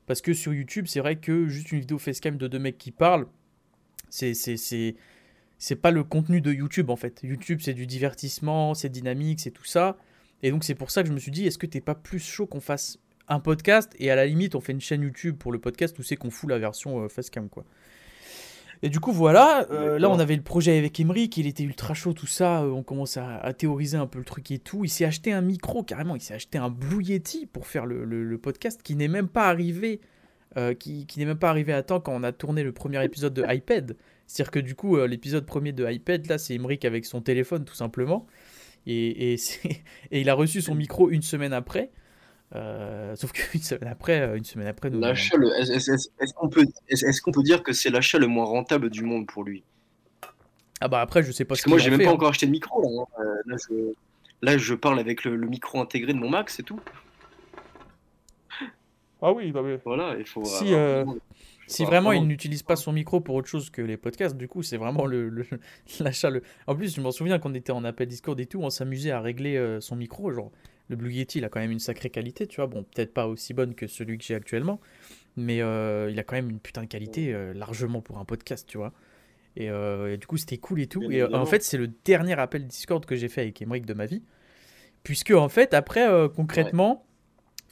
Parce 0.05 0.21
que 0.21 0.33
sur 0.33 0.53
YouTube, 0.53 0.85
c'est 0.87 1.01
vrai 1.01 1.17
que 1.17 1.47
juste 1.47 1.71
une 1.73 1.81
vidéo 1.81 1.97
facecam 1.97 2.37
de 2.37 2.47
deux 2.47 2.59
mecs 2.59 2.77
qui 2.77 2.91
parlent, 2.91 3.27
c'est 4.09 4.33
c'est 4.33 5.75
pas 5.75 5.91
le 5.91 6.03
contenu 6.03 6.39
de 6.39 6.53
YouTube 6.53 6.89
en 6.89 6.95
fait. 6.95 7.19
YouTube, 7.23 7.59
c'est 7.61 7.73
du 7.73 7.85
divertissement, 7.85 8.73
c'est 8.73 8.89
dynamique, 8.89 9.41
c'est 9.41 9.51
tout 9.51 9.65
ça. 9.65 9.97
Et 10.43 10.51
donc 10.51 10.63
c'est 10.63 10.75
pour 10.75 10.91
ça 10.91 11.01
que 11.01 11.09
je 11.09 11.13
me 11.13 11.19
suis 11.19 11.31
dit, 11.31 11.45
est-ce 11.45 11.57
que 11.57 11.65
t'es 11.65 11.81
pas 11.81 11.95
plus 11.95 12.19
chaud 12.19 12.47
qu'on 12.47 12.61
fasse 12.61 12.99
un 13.27 13.39
podcast? 13.41 13.93
Et 13.99 14.09
à 14.09 14.15
la 14.15 14.25
limite 14.25 14.55
on 14.55 14.61
fait 14.61 14.71
une 14.71 14.79
chaîne 14.79 15.01
YouTube 15.01 15.35
pour 15.37 15.51
le 15.51 15.59
podcast 15.59 15.97
où 15.99 16.03
c'est 16.03 16.15
qu'on 16.15 16.29
fout 16.29 16.49
la 16.49 16.59
version 16.59 17.03
euh, 17.03 17.09
facecam 17.09 17.49
quoi. 17.49 17.65
Et 18.83 18.89
du 18.89 18.99
coup 18.99 19.11
voilà, 19.11 19.65
euh, 19.71 19.97
là 19.99 20.09
on 20.09 20.19
avait 20.19 20.35
le 20.35 20.41
projet 20.43 20.77
avec 20.77 20.99
Emric, 20.99 21.35
il 21.37 21.47
était 21.47 21.63
ultra 21.63 21.93
chaud 21.93 22.13
tout 22.13 22.27
ça, 22.27 22.61
euh, 22.63 22.69
on 22.69 22.83
commence 22.83 23.17
à, 23.17 23.37
à 23.37 23.53
théoriser 23.53 23.97
un 23.97 24.05
peu 24.07 24.19
le 24.19 24.25
truc 24.25 24.51
et 24.51 24.59
tout. 24.59 24.85
Il 24.85 24.89
s'est 24.89 25.05
acheté 25.05 25.33
un 25.33 25.41
micro 25.41 25.83
carrément, 25.83 26.15
il 26.15 26.21
s'est 26.21 26.35
acheté 26.35 26.57
un 26.57 26.69
Blue 26.69 27.03
Yeti 27.03 27.47
pour 27.47 27.65
faire 27.67 27.85
le, 27.85 28.05
le- 28.05 28.23
le 28.23 28.37
podcast 28.37 28.81
qui 28.83 28.95
n'est 28.95 29.07
même 29.07 29.27
pas 29.27 29.47
arrivé, 29.47 29.99
euh, 30.57 30.73
qui, 30.73 31.05
qui 31.07 31.19
n'est 31.19 31.25
même 31.25 31.39
pas 31.39 31.49
arrivé 31.49 31.73
à 31.73 31.81
temps 31.83 31.99
quand 31.99 32.13
on 32.15 32.23
a 32.23 32.31
tourné 32.31 32.63
le 32.63 32.71
premier 32.71 33.03
épisode 33.03 33.33
de 33.33 33.43
iPad. 33.51 33.95
C'est-à-dire 34.27 34.51
que 34.51 34.59
du 34.59 34.75
coup 34.75 34.97
l'épisode 35.05 35.45
premier 35.45 35.71
de 35.71 35.89
iPad 35.89 36.25
là 36.27 36.37
c'est 36.37 36.53
Emric 36.55 36.85
avec 36.85 37.05
son 37.05 37.21
téléphone 37.21 37.65
tout 37.65 37.75
simplement. 37.75 38.27
Et, 38.85 39.33
et 40.11 40.21
il 40.21 40.29
a 40.29 40.33
reçu 40.33 40.61
son 40.61 40.75
micro 40.75 41.09
une 41.09 41.21
semaine 41.21 41.53
après. 41.53 41.89
Euh, 42.55 43.15
sauf 43.15 43.31
qu'une 43.33 43.61
semaine 43.61 43.89
après, 43.89 44.21
euh, 44.21 44.37
une 44.37 44.43
semaine 44.45 44.67
après, 44.67 44.89
nous, 44.89 45.01
L'achat, 45.01 45.37
le- 45.37 45.53
est-ce 45.59 46.33
qu'on 46.33 46.49
peut, 46.49 46.65
est-ce 46.87 47.05
est-ce 47.05 47.21
qu'on 47.21 47.31
peut 47.31 47.43
dire 47.43 47.61
que 47.63 47.73
c'est 47.73 47.89
l'achat 47.89 48.19
le 48.19 48.27
moins 48.27 48.45
rentable 48.45 48.89
du 48.89 49.03
monde 49.03 49.27
pour 49.27 49.43
lui? 49.43 49.63
ah 50.79 50.87
bah 50.87 51.01
après 51.01 51.23
je 51.23 51.31
sais 51.31 51.45
pas 51.45 51.49
Parce 51.49 51.59
ce 51.61 51.65
que 51.65 51.69
moi, 51.69 51.79
j'ai 51.79 51.89
même 51.89 51.99
fait, 51.99 52.05
pas 52.05 52.11
hein. 52.11 52.13
encore 52.13 52.29
acheté 52.29 52.45
de 52.45 52.51
micro 52.51 52.81
là. 52.81 52.87
hein. 53.01 53.05
Euh, 53.19 53.35
là, 53.45 53.55
je, 53.69 53.73
là, 54.41 54.57
je 54.57 54.73
parle 54.75 54.99
avec 54.99 55.23
le, 55.23 55.35
le 55.35 55.47
micro 55.47 55.79
intégré 55.81 56.13
de 56.13 56.17
mon 56.17 56.29
Mac, 56.29 56.49
c'est 56.49 56.63
tout. 56.63 56.79
Ah 59.21 59.31
oui, 59.33 59.51
bah 59.51 59.61
oui. 59.63 59.77
Voilà, 59.83 60.15
il 60.17 60.25
faut. 60.25 60.43
Si, 60.45 60.73
euh, 60.73 61.03
Si 61.67 61.83
vraiment 61.85 62.13
il 62.13 62.27
n'utilise 62.27 62.63
pas 62.63 62.75
son 62.75 62.93
micro 62.93 63.19
pour 63.19 63.35
autre 63.35 63.47
chose 63.47 63.69
que 63.71 63.81
les 63.81 63.97
podcasts, 63.97 64.37
du 64.37 64.47
coup 64.47 64.61
c'est 64.63 64.77
vraiment 64.77 65.05
le 65.05 65.29
le- 65.29 65.45
l'achat. 65.99 66.29
Le... 66.29 66.43
En 66.67 66.75
plus 66.75 66.95
je 66.95 67.01
m'en 67.01 67.11
souviens 67.11 67.39
qu'on 67.39 67.53
était 67.55 67.71
en 67.71 67.83
appel 67.83 68.07
Discord 68.07 68.39
et 68.39 68.45
tout, 68.45 68.61
on 68.61 68.69
s'amusait 68.69 69.11
à 69.11 69.19
régler 69.19 69.57
euh, 69.57 69.81
son 69.81 69.95
micro. 69.95 70.31
Genre 70.31 70.51
le 70.89 70.95
Blue 70.95 71.11
Yeti 71.11 71.39
il 71.39 71.45
a 71.45 71.49
quand 71.49 71.59
même 71.59 71.71
une 71.71 71.79
sacrée 71.79 72.09
qualité, 72.09 72.47
tu 72.47 72.57
vois. 72.57 72.67
Bon 72.67 72.83
peut-être 72.83 73.13
pas 73.13 73.27
aussi 73.27 73.53
bonne 73.53 73.75
que 73.75 73.87
celui 73.87 74.17
que 74.17 74.23
j'ai 74.23 74.35
actuellement, 74.35 74.79
mais 75.35 75.61
euh, 75.61 76.09
il 76.11 76.19
a 76.19 76.23
quand 76.23 76.35
même 76.35 76.49
une 76.49 76.59
putain 76.59 76.81
de 76.81 76.87
qualité 76.87 77.33
euh, 77.33 77.53
largement 77.53 78.01
pour 78.01 78.17
un 78.17 78.25
podcast, 78.25 78.67
tu 78.67 78.77
vois. 78.77 78.93
Et, 79.55 79.69
euh, 79.69 80.13
et 80.13 80.17
du 80.17 80.27
coup 80.27 80.37
c'était 80.37 80.57
cool 80.57 80.81
et 80.81 80.87
tout. 80.87 81.07
Bien 81.07 81.29
Et 81.29 81.35
en 81.35 81.45
fait 81.45 81.63
c'est 81.63 81.77
le 81.77 81.87
dernier 82.05 82.39
appel 82.39 82.65
Discord 82.67 83.05
que 83.05 83.15
j'ai 83.15 83.27
fait 83.27 83.41
avec 83.41 83.61
Emric 83.61 83.85
de 83.85 83.93
ma 83.93 84.05
vie, 84.05 84.23
puisque 85.03 85.31
en 85.31 85.49
fait 85.49 85.73
après 85.73 86.07
concrètement, 86.35 87.05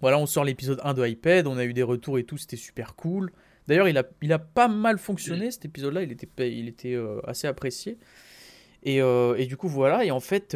voilà 0.02 0.18
on 0.20 0.26
sort 0.26 0.44
l'épisode 0.44 0.80
1 0.84 0.94
de 0.94 1.08
iPad, 1.08 1.48
on 1.48 1.58
a 1.58 1.66
eu 1.66 1.74
des 1.74 1.84
retours 1.84 2.18
et 2.18 2.24
tout, 2.24 2.38
c'était 2.38 2.58
super 2.58 2.96
cool. 2.96 3.32
D'ailleurs, 3.68 3.88
il 3.88 3.98
a, 3.98 4.04
il 4.22 4.32
a 4.32 4.38
pas 4.38 4.68
mal 4.68 5.00
fonctionné 5.00 5.50
cet 5.50 5.66
épisode-là, 5.66 6.04
il 6.04 6.12
était, 6.12 6.28
il 6.56 6.68
était 6.68 6.96
assez 7.26 7.48
apprécié. 7.48 7.98
Et, 8.84 8.98
et 8.98 9.46
du 9.48 9.58
coup, 9.58 9.68
voilà, 9.68 10.06
et 10.06 10.12
en 10.12 10.20
fait, 10.20 10.56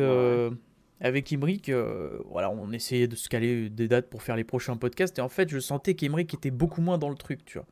avec 1.01 1.32
Imric, 1.32 1.70
euh, 1.70 2.20
voilà, 2.29 2.50
on 2.51 2.72
essayait 2.72 3.08
de 3.08 3.15
se 3.15 3.29
caler 3.29 3.70
des 3.70 3.88
dates 3.88 4.10
pour 4.10 4.22
faire 4.24 4.36
les 4.36 4.44
prochains 4.44 4.75
podcasts, 4.75 5.18
et 5.20 5.22
en 5.22 5.29
fait, 5.29 5.50
je 5.50 5.60
sentais 5.60 5.94
qu'Emric 5.96 6.34
était 6.34 6.51
beaucoup 6.51 6.82
moins 6.82 6.98
dans 6.98 7.10
le 7.10 7.15
truc, 7.15 7.46
tu 7.46 7.58
vois. 7.58 7.68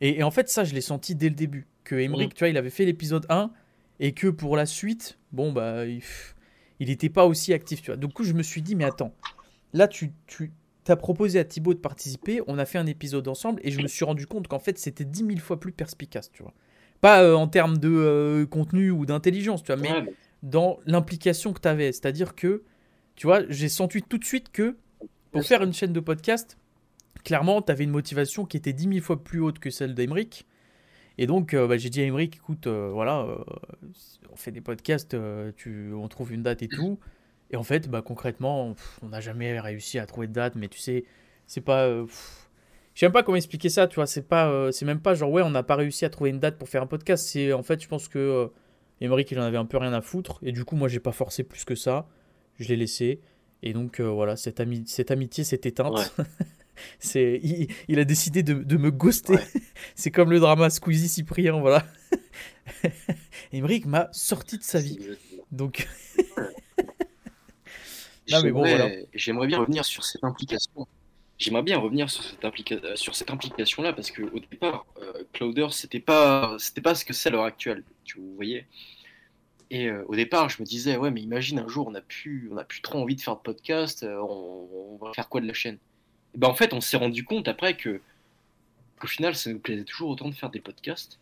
Et, 0.00 0.18
et 0.18 0.22
en 0.22 0.30
fait, 0.30 0.48
ça, 0.48 0.64
je 0.64 0.74
l'ai 0.74 0.80
senti 0.80 1.14
dès 1.14 1.28
le 1.28 1.34
début, 1.34 1.66
que 1.84 1.94
Emric, 1.96 2.28
Mhm. 2.30 2.32
tu 2.34 2.38
vois, 2.40 2.48
il 2.48 2.56
avait 2.56 2.70
fait 2.70 2.84
l'épisode 2.84 3.26
1, 3.28 3.50
et 4.00 4.12
que 4.12 4.28
pour 4.28 4.56
la 4.56 4.66
suite, 4.66 5.18
bon, 5.32 5.52
bah, 5.52 5.86
il, 5.86 6.02
il 6.80 6.90
était 6.90 7.08
pas 7.08 7.26
aussi 7.26 7.52
actif, 7.52 7.82
tu 7.82 7.86
vois. 7.90 7.96
Du 7.96 8.08
coup, 8.08 8.24
je 8.24 8.32
me 8.32 8.42
suis 8.42 8.62
dit, 8.62 8.74
mais 8.76 8.84
attends, 8.84 9.12
là, 9.72 9.88
tu, 9.88 10.12
tu 10.26 10.50
as 10.88 10.96
proposé 10.96 11.38
à 11.38 11.44
Thibaut 11.44 11.74
de 11.74 11.78
participer, 11.78 12.40
on 12.46 12.58
a 12.58 12.64
fait 12.64 12.78
un 12.78 12.86
épisode 12.86 13.26
ensemble, 13.28 13.60
et 13.64 13.70
je 13.70 13.80
me 13.80 13.86
suis 13.88 14.04
rendu 14.04 14.26
compte 14.26 14.46
qu'en 14.48 14.58
fait, 14.58 14.78
c'était 14.78 15.04
10 15.04 15.26
000 15.26 15.38
fois 15.38 15.58
plus 15.60 15.72
perspicace, 15.72 16.30
tu 16.32 16.42
vois. 16.42 16.52
Pas 17.00 17.22
euh, 17.24 17.34
en 17.34 17.48
termes 17.48 17.78
de 17.78 17.88
euh, 17.90 18.46
contenu 18.46 18.90
ou 18.92 19.06
d'intelligence, 19.06 19.62
tu 19.64 19.72
vois, 19.72 19.80
mais 19.82 19.90
Ouais, 19.92 20.02
mais- 20.02 20.12
dans 20.42 20.78
l'implication 20.86 21.52
que 21.52 21.60
tu 21.60 21.68
avais. 21.68 21.92
C'est-à-dire 21.92 22.34
que, 22.34 22.62
tu 23.16 23.26
vois, 23.26 23.42
j'ai 23.48 23.68
senti 23.68 24.02
tout 24.02 24.18
de 24.18 24.24
suite 24.24 24.50
que 24.50 24.76
pour 25.30 25.44
faire 25.44 25.62
une 25.62 25.72
chaîne 25.72 25.92
de 25.92 26.00
podcast, 26.00 26.58
clairement, 27.24 27.62
tu 27.62 27.72
avais 27.72 27.84
une 27.84 27.90
motivation 27.90 28.44
qui 28.44 28.56
était 28.56 28.72
10 28.72 28.88
000 28.88 29.00
fois 29.00 29.22
plus 29.22 29.40
haute 29.40 29.58
que 29.58 29.70
celle 29.70 29.94
d'Emeric. 29.94 30.46
Et 31.18 31.26
donc, 31.26 31.54
euh, 31.54 31.66
bah, 31.66 31.76
j'ai 31.76 31.90
dit 31.90 32.00
à 32.00 32.04
Emeric, 32.04 32.36
écoute, 32.36 32.66
euh, 32.66 32.90
voilà, 32.92 33.20
euh, 33.20 33.38
on 34.30 34.36
fait 34.36 34.50
des 34.50 34.60
podcasts, 34.60 35.16
tu, 35.56 35.92
on 35.92 36.08
trouve 36.08 36.32
une 36.32 36.42
date 36.42 36.62
et 36.62 36.68
tout. 36.68 36.98
Et 37.50 37.56
en 37.56 37.62
fait, 37.62 37.88
bah, 37.88 38.02
concrètement, 38.02 38.72
pff, 38.72 38.98
on 39.02 39.08
n'a 39.08 39.20
jamais 39.20 39.60
réussi 39.60 39.98
à 39.98 40.06
trouver 40.06 40.26
de 40.26 40.32
date, 40.32 40.54
mais 40.56 40.68
tu 40.68 40.78
sais, 40.78 41.04
c'est 41.46 41.60
pas. 41.60 41.88
je 41.88 42.06
sais 42.94 43.06
même 43.06 43.12
pas 43.12 43.22
comment 43.22 43.36
expliquer 43.36 43.68
ça, 43.68 43.86
tu 43.86 43.96
vois. 43.96 44.06
C'est 44.06 44.26
pas, 44.26 44.72
c'est 44.72 44.86
même 44.86 45.00
pas 45.00 45.14
genre, 45.14 45.30
ouais, 45.30 45.42
on 45.42 45.50
n'a 45.50 45.62
pas 45.62 45.76
réussi 45.76 46.04
à 46.06 46.10
trouver 46.10 46.30
une 46.30 46.40
date 46.40 46.56
pour 46.56 46.68
faire 46.68 46.82
un 46.82 46.86
podcast. 46.86 47.26
C'est 47.28 47.52
en 47.52 47.62
fait, 47.62 47.82
je 47.82 47.88
pense 47.88 48.08
que 48.08 48.50
Emeric, 49.02 49.30
il 49.32 49.38
en 49.40 49.42
avait 49.42 49.58
un 49.58 49.66
peu 49.66 49.76
rien 49.78 49.92
à 49.92 50.00
foutre. 50.00 50.38
Et 50.42 50.52
du 50.52 50.64
coup, 50.64 50.76
moi, 50.76 50.88
j'ai 50.88 51.00
pas 51.00 51.12
forcé 51.12 51.42
plus 51.42 51.64
que 51.64 51.74
ça. 51.74 52.08
Je 52.58 52.68
l'ai 52.68 52.76
laissé. 52.76 53.20
Et 53.62 53.72
donc, 53.72 54.00
euh, 54.00 54.08
voilà, 54.08 54.36
cette, 54.36 54.60
ami- 54.60 54.84
cette 54.86 55.10
amitié 55.10 55.44
s'est 55.44 55.60
éteinte. 55.64 56.14
C'est, 56.98 57.38
il, 57.42 57.68
il 57.88 57.98
a 57.98 58.04
décidé 58.04 58.42
de, 58.42 58.54
de 58.54 58.76
me 58.76 58.90
ghoster. 58.90 59.38
C'est 59.94 60.10
comme 60.10 60.30
le 60.30 60.40
drama 60.40 60.70
Squeezie 60.70 61.08
Cyprien, 61.08 61.60
voilà. 61.60 61.84
Emmerich 63.52 63.86
m'a 63.86 64.08
sorti 64.12 64.56
de 64.58 64.62
sa 64.62 64.80
vie. 64.80 64.98
Donc. 65.50 65.86
non, 68.30 68.42
mais 68.42 68.50
bon, 68.52 68.60
voilà. 68.60 68.90
J'aimerais 69.14 69.46
bien 69.48 69.58
revenir 69.58 69.84
sur 69.84 70.04
cette 70.04 70.24
implication. 70.24 70.86
J'aimerais 71.38 71.62
bien 71.62 71.78
revenir 71.78 72.08
sur 72.08 72.22
cette, 72.22 72.44
implica 72.44 72.76
sur 72.94 73.14
cette 73.16 73.30
implication-là 73.30 73.92
parce 73.92 74.10
qu'au 74.12 74.38
départ, 74.38 74.86
euh, 75.02 75.24
Clouder, 75.32 75.66
c'était 75.70 76.00
pas, 76.00 76.56
c'était 76.58 76.80
pas 76.80 76.94
ce 76.94 77.04
que 77.04 77.12
c'est 77.12 77.28
à 77.28 77.32
l'heure 77.32 77.44
actuelle. 77.44 77.82
Tu 78.04 78.20
voyez 78.36 78.66
et 79.72 79.86
euh, 79.86 80.04
au 80.06 80.14
départ, 80.14 80.50
je 80.50 80.60
me 80.60 80.66
disais, 80.66 80.98
ouais, 80.98 81.10
mais 81.10 81.22
imagine 81.22 81.58
un 81.58 81.66
jour, 81.66 81.88
on 81.88 81.92
n'a 81.92 82.02
plus, 82.02 82.50
on 82.52 82.62
plus 82.62 82.82
trop 82.82 83.00
envie 83.00 83.16
de 83.16 83.22
faire 83.22 83.36
de 83.36 83.40
podcast, 83.40 84.02
euh, 84.02 84.20
on, 84.20 84.98
va 85.00 85.14
faire 85.14 85.30
quoi 85.30 85.40
de 85.40 85.46
la 85.46 85.54
chaîne? 85.54 85.78
Et 86.34 86.38
ben, 86.38 86.48
En 86.48 86.54
fait, 86.54 86.74
on 86.74 86.82
s'est 86.82 86.98
rendu 86.98 87.24
compte 87.24 87.48
après 87.48 87.74
que 87.74 88.02
qu'au 89.00 89.06
final, 89.06 89.34
ça 89.34 89.50
nous 89.50 89.58
plaisait 89.58 89.84
toujours 89.84 90.10
autant 90.10 90.28
de 90.28 90.34
faire 90.34 90.50
des 90.50 90.60
podcasts 90.60 91.18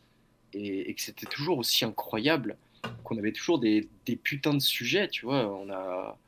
et, 0.52 0.92
que 0.92 1.00
c'était 1.00 1.26
toujours 1.26 1.58
aussi 1.58 1.84
incroyable 1.84 2.56
qu'on 3.04 3.16
avait 3.18 3.30
toujours 3.30 3.60
des, 3.60 3.88
putains 4.25 4.54
de 4.54 4.58
sujets, 4.58 5.06
tu 5.06 5.26
vois. 5.26 5.46
On 5.46 5.70
a 5.70 6.18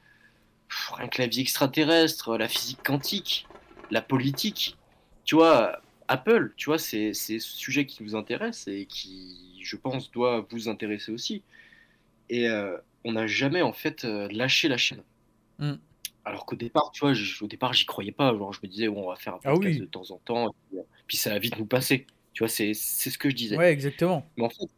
que 1.10 1.20
la 1.20 1.26
vie 1.26 1.40
extraterrestre, 1.40 2.36
la 2.36 2.46
physique 2.46 2.84
quantique, 2.84 3.48
la 3.90 4.00
politique, 4.00 4.78
tu 5.24 5.34
vois. 5.34 5.82
Apple, 6.12 6.52
tu 6.58 6.66
vois, 6.66 6.78
c'est 6.78 7.14
ce 7.14 7.38
sujet 7.38 7.86
qui 7.86 8.02
nous 8.02 8.14
intéresse 8.14 8.68
et 8.68 8.84
qui, 8.84 9.58
je 9.62 9.76
pense, 9.76 10.10
doit 10.10 10.46
vous 10.50 10.68
intéresser 10.68 11.10
aussi. 11.10 11.42
Et 12.28 12.50
euh, 12.50 12.76
on 13.04 13.12
n'a 13.12 13.26
jamais 13.26 13.62
en 13.62 13.72
fait 13.72 14.04
euh, 14.04 14.28
lâché 14.30 14.68
la 14.68 14.76
chaîne. 14.76 15.02
Mm. 15.58 15.72
Alors 16.26 16.44
qu'au 16.44 16.54
départ, 16.54 16.90
tu 16.92 17.00
vois, 17.00 17.14
au 17.40 17.46
départ, 17.46 17.72
j'y 17.72 17.86
croyais 17.86 18.12
pas. 18.12 18.36
Genre, 18.36 18.52
je 18.52 18.60
me 18.62 18.68
disais, 18.68 18.88
on 18.88 19.08
va 19.08 19.16
faire 19.16 19.36
un 19.36 19.40
ah 19.44 19.54
podcast 19.54 19.80
de 19.80 19.86
temps 19.86 20.10
en 20.10 20.18
temps, 20.18 20.50
et 20.50 20.80
puis, 21.06 21.16
euh, 21.16 21.20
ça 21.20 21.30
va 21.30 21.38
vite 21.38 21.58
nous 21.58 21.64
passer. 21.64 22.06
Tu 22.34 22.42
vois, 22.42 22.48
c'est 22.48 22.74
ce 22.74 23.16
que 23.16 23.30
je 23.30 23.34
disais. 23.34 23.56
Ouais, 23.56 23.72
exactement. 23.72 24.26
Mais 24.36 24.44
en 24.44 24.50
fait, 24.50 24.68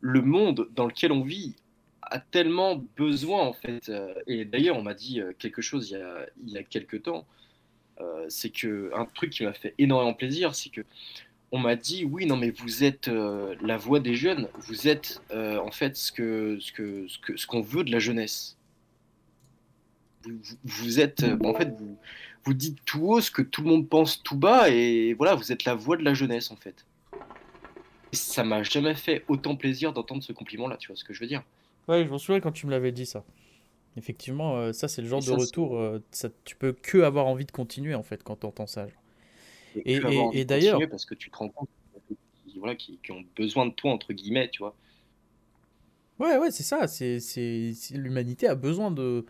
le 0.00 0.22
monde 0.22 0.68
dans 0.76 0.86
lequel 0.86 1.10
on 1.10 1.24
vit 1.24 1.56
a 2.02 2.20
tellement 2.20 2.76
besoin, 2.96 3.42
en 3.42 3.52
fait. 3.52 3.90
et 4.28 4.44
d'ailleurs, 4.44 4.76
on 4.76 4.82
m'a 4.82 4.94
dit 4.94 5.20
quelque 5.40 5.60
chose 5.60 5.90
il 5.90 5.94
y 5.94 6.00
a, 6.00 6.26
il 6.46 6.52
y 6.52 6.58
a 6.58 6.62
quelques 6.62 7.02
temps. 7.02 7.26
C'est 8.28 8.50
que 8.50 8.90
un 8.94 9.04
truc 9.04 9.30
qui 9.30 9.44
m'a 9.44 9.52
fait 9.52 9.74
énormément 9.78 10.14
plaisir, 10.14 10.54
c'est 10.54 10.70
que 10.70 10.82
on 11.52 11.58
m'a 11.58 11.76
dit 11.76 12.04
oui 12.04 12.26
non 12.26 12.36
mais 12.36 12.50
vous 12.50 12.84
êtes 12.84 13.08
euh, 13.08 13.54
la 13.60 13.76
voix 13.76 14.00
des 14.00 14.14
jeunes, 14.14 14.48
vous 14.58 14.88
êtes 14.88 15.22
euh, 15.30 15.58
en 15.58 15.70
fait 15.70 15.96
ce 15.96 16.12
que 16.12 16.58
ce 16.60 16.72
que 16.72 17.06
ce 17.08 17.18
que 17.18 17.36
ce 17.36 17.46
qu'on 17.46 17.60
veut 17.60 17.84
de 17.84 17.92
la 17.92 17.98
jeunesse. 17.98 18.56
Vous, 20.64 20.98
êtes 20.98 21.22
euh, 21.22 21.38
en 21.44 21.54
fait 21.54 21.72
vous 21.78 21.96
vous 22.44 22.54
dites 22.54 22.78
tout 22.84 23.06
haut 23.06 23.20
ce 23.20 23.30
que 23.30 23.42
tout 23.42 23.62
le 23.62 23.68
monde 23.68 23.88
pense 23.88 24.24
tout 24.24 24.36
bas 24.36 24.68
et 24.68 25.14
voilà 25.14 25.36
vous 25.36 25.52
êtes 25.52 25.64
la 25.64 25.74
voix 25.74 25.96
de 25.96 26.02
la 26.02 26.14
jeunesse 26.14 26.50
en 26.50 26.56
fait. 26.56 26.84
Ça 28.12 28.42
m'a 28.42 28.62
jamais 28.62 28.94
fait 28.94 29.24
autant 29.28 29.56
plaisir 29.56 29.92
d'entendre 29.92 30.22
ce 30.22 30.32
compliment 30.32 30.66
là, 30.68 30.76
tu 30.76 30.88
vois 30.88 30.96
ce 30.96 31.04
que 31.04 31.12
je 31.12 31.20
veux 31.20 31.26
dire? 31.26 31.42
Ouais, 31.86 32.04
je 32.04 32.10
m'en 32.10 32.18
souviens 32.18 32.40
quand 32.40 32.52
tu 32.52 32.66
me 32.66 32.72
l'avais 32.72 32.90
dit 32.90 33.06
ça. 33.06 33.24
Effectivement, 33.96 34.72
ça 34.72 34.88
c'est 34.88 35.02
le 35.02 35.08
genre 35.08 35.22
de 35.22 35.30
retour, 35.30 36.00
ça, 36.10 36.28
tu 36.44 36.54
peux 36.56 36.72
que 36.72 36.98
avoir 36.98 37.26
envie 37.26 37.46
de 37.46 37.52
continuer 37.52 37.94
en 37.94 38.02
fait 38.02 38.22
quand 38.22 38.40
tu 38.40 38.46
entends 38.46 38.66
ça. 38.66 38.86
Et, 39.84 40.44
d'ailleurs. 40.44 40.80
Parce 40.88 41.04
que 41.04 41.14
tu 41.14 41.30
te 41.30 41.36
rends 41.36 41.48
compte 41.48 41.68
qui, 42.46 42.58
voilà, 42.58 42.74
qui, 42.74 42.98
ont 43.10 43.24
besoin 43.36 43.66
de 43.66 43.72
toi, 43.72 43.92
entre 43.92 44.12
guillemets, 44.12 44.48
tu 44.48 44.60
vois. 44.60 44.74
Ouais, 46.18 46.38
ouais, 46.38 46.50
c'est 46.50 46.62
ça. 46.62 46.86
C'est, 46.86 47.20
l'humanité 47.92 48.48
a 48.48 48.54
besoin 48.54 48.90
de, 48.90 49.26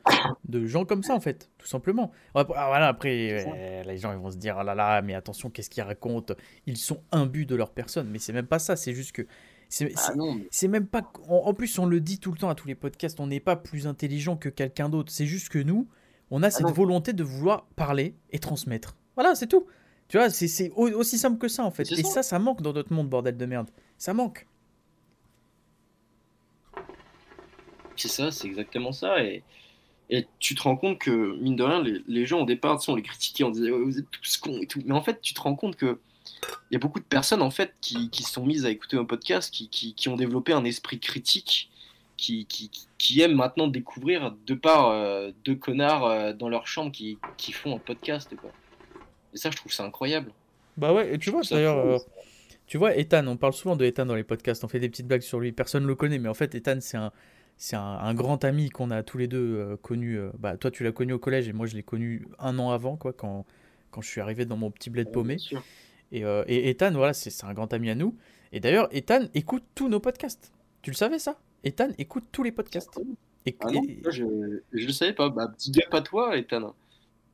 de 0.48 0.66
gens 0.66 0.84
comme 0.84 1.02
ça, 1.02 1.14
en 1.14 1.20
fait, 1.20 1.50
tout 1.58 1.66
simplement. 1.66 2.12
Ah, 2.34 2.44
voilà, 2.44 2.86
après, 2.86 3.82
les 3.84 3.98
gens 3.98 4.12
ils 4.12 4.18
vont 4.18 4.30
se 4.30 4.36
dire, 4.36 4.56
oh 4.60 4.64
là 4.64 4.74
là, 4.74 5.02
mais 5.02 5.14
attention, 5.14 5.50
qu'est-ce 5.50 5.70
qu'ils 5.70 5.82
racontent? 5.82 6.34
Ils 6.66 6.76
sont 6.76 7.02
imbus 7.10 7.46
de 7.46 7.56
leur 7.56 7.70
personne. 7.70 8.08
Mais 8.10 8.18
c'est 8.18 8.32
même 8.32 8.46
pas 8.46 8.58
ça. 8.58 8.76
C'est 8.76 8.94
juste 8.94 9.12
que. 9.12 9.26
C'est, 9.68 9.92
ah 9.96 10.12
c'est, 10.50 10.68
même 10.68 10.86
pas. 10.86 11.02
En, 11.28 11.52
plus, 11.52 11.78
on 11.78 11.86
le 11.86 12.00
dit 12.00 12.18
tout 12.18 12.30
le 12.30 12.38
temps 12.38 12.48
à 12.48 12.54
tous 12.54 12.68
les 12.68 12.74
podcasts, 12.74 13.18
on 13.18 13.26
n'est 13.26 13.40
pas 13.40 13.56
plus 13.56 13.86
intelligent 13.86 14.36
que 14.36 14.48
quelqu'un 14.48 14.88
d'autre. 14.88 15.10
C'est 15.12 15.26
juste 15.26 15.48
que 15.48 15.58
nous, 15.58 15.88
on 16.30 16.42
a 16.42 16.46
ah 16.46 16.50
cette 16.50 16.70
volonté 16.70 17.12
de 17.12 17.24
vouloir 17.24 17.66
parler 17.76 18.14
et 18.30 18.38
transmettre. 18.38 18.96
Voilà, 19.16 19.34
c'est 19.34 19.48
tout. 19.48 19.66
Tu 20.08 20.18
vois, 20.18 20.30
c'est 20.30 20.70
aussi 20.72 21.18
simple 21.18 21.38
que 21.38 21.48
ça 21.48 21.64
en 21.64 21.72
fait. 21.72 21.90
Et 21.90 22.04
ça. 22.04 22.22
ça, 22.22 22.38
manque 22.38 22.62
dans 22.62 22.72
notre 22.72 22.92
monde, 22.92 23.08
bordel 23.08 23.36
de 23.36 23.46
merde. 23.46 23.68
Ça 23.98 24.14
manque. 24.14 24.46
C'est 27.96 28.08
ça, 28.08 28.30
c'est 28.30 28.46
exactement 28.46 28.92
ça. 28.92 29.24
Et, 29.24 29.42
et 30.10 30.26
tu 30.38 30.54
te 30.54 30.62
rends 30.62 30.76
compte 30.76 30.98
que, 30.98 31.36
mine 31.40 31.56
de 31.56 31.62
rien, 31.62 31.82
les, 32.06 32.26
gens 32.26 32.42
au 32.42 32.44
départ, 32.44 32.80
on 32.88 32.94
les 32.94 33.02
critiquait, 33.02 33.42
on 33.42 33.50
disait 33.50 33.70
vous 33.70 33.98
êtes 33.98 34.10
tous 34.10 34.36
cons 34.36 34.60
et 34.60 34.66
tout. 34.66 34.80
Mais 34.84 34.94
en 34.94 35.02
fait, 35.02 35.20
tu 35.20 35.34
te 35.34 35.40
rends 35.40 35.56
compte 35.56 35.76
que 35.76 35.98
il 36.70 36.74
y 36.74 36.76
a 36.76 36.78
beaucoup 36.78 37.00
de 37.00 37.04
personnes 37.04 37.42
en 37.42 37.50
fait 37.50 37.74
qui, 37.80 38.10
qui 38.10 38.22
se 38.22 38.32
sont 38.32 38.44
mises 38.44 38.66
à 38.66 38.70
écouter 38.70 38.96
un 38.96 39.04
podcast, 39.04 39.52
qui, 39.52 39.68
qui, 39.68 39.94
qui, 39.94 40.08
ont 40.08 40.16
développé 40.16 40.52
un 40.52 40.64
esprit 40.64 40.98
critique, 40.98 41.70
qui, 42.16 42.46
qui, 42.98 43.20
aiment 43.20 43.36
maintenant 43.36 43.68
découvrir 43.68 44.34
de 44.46 44.54
par 44.54 44.88
euh, 44.88 45.30
deux 45.44 45.54
connards 45.54 46.06
euh, 46.06 46.32
dans 46.32 46.48
leur 46.48 46.66
chambre 46.66 46.90
qui, 46.92 47.18
font 47.52 47.76
un 47.76 47.78
podcast. 47.78 48.34
Quoi. 48.36 48.50
Et 49.34 49.36
ça, 49.36 49.50
je 49.50 49.56
trouve 49.56 49.72
ça 49.72 49.84
incroyable. 49.84 50.32
Bah 50.76 50.92
ouais, 50.92 51.14
et 51.14 51.18
tu 51.18 51.30
vois, 51.30 51.42
d'ailleurs, 51.42 51.78
euh, 51.78 51.98
tu 52.66 52.78
vois, 52.78 52.96
Ethan, 52.96 53.26
on 53.26 53.36
parle 53.36 53.52
souvent 53.52 53.76
de 53.76 53.84
Ethan 53.84 54.06
dans 54.06 54.14
les 54.14 54.24
podcasts, 54.24 54.64
on 54.64 54.68
fait 54.68 54.80
des 54.80 54.88
petites 54.88 55.06
blagues 55.06 55.22
sur 55.22 55.40
lui, 55.40 55.52
personne 55.52 55.84
ne 55.84 55.88
le 55.88 55.94
connaît, 55.94 56.18
mais 56.18 56.28
en 56.28 56.34
fait, 56.34 56.54
Ethan, 56.54 56.78
c'est 56.80 56.96
un, 56.96 57.12
c'est 57.56 57.76
un, 57.76 58.14
grand 58.14 58.44
ami 58.44 58.68
qu'on 58.68 58.90
a 58.90 59.02
tous 59.02 59.16
les 59.18 59.28
deux 59.28 59.56
euh, 59.56 59.76
connu. 59.76 60.18
Bah, 60.38 60.56
toi, 60.56 60.70
tu 60.70 60.84
l'as 60.84 60.92
connu 60.92 61.12
au 61.12 61.18
collège 61.18 61.48
et 61.48 61.52
moi, 61.52 61.66
je 61.66 61.74
l'ai 61.74 61.82
connu 61.82 62.26
un 62.38 62.58
an 62.58 62.70
avant, 62.70 62.96
quoi, 62.96 63.12
quand, 63.12 63.46
quand 63.90 64.02
je 64.02 64.08
suis 64.08 64.20
arrivé 64.20 64.44
dans 64.44 64.56
mon 64.56 64.70
petit 64.70 64.90
bled 64.90 65.10
paumé. 65.10 65.38
Et, 66.12 66.20
et, 66.20 66.70
Ethan, 66.70 66.92
voilà, 66.92 67.12
c'est 67.12 67.44
un 67.44 67.52
grand 67.52 67.72
ami 67.72 67.90
à 67.90 67.94
nous. 67.94 68.16
Et 68.52 68.60
d'ailleurs, 68.60 68.88
Ethan 68.92 69.26
écoute 69.34 69.64
tous 69.74 69.88
nos 69.88 70.00
podcasts. 70.00 70.52
Tu 70.82 70.90
le 70.90 70.96
savais, 70.96 71.18
ça? 71.18 71.38
Ethan 71.64 71.88
écoute 71.98 72.24
tous 72.30 72.42
les 72.42 72.52
podcasts. 72.52 72.98
Et, 73.44 73.56
ah 73.60 73.70
non, 73.70 73.82
je 74.10 74.24
ne 74.24 74.60
le 74.72 74.92
savais 74.92 75.12
pas. 75.12 75.28
Bah, 75.30 75.48
petit 75.48 75.70
gars, 75.70 75.86
pas 75.90 76.00
toi, 76.00 76.36
Ethan. 76.36 76.74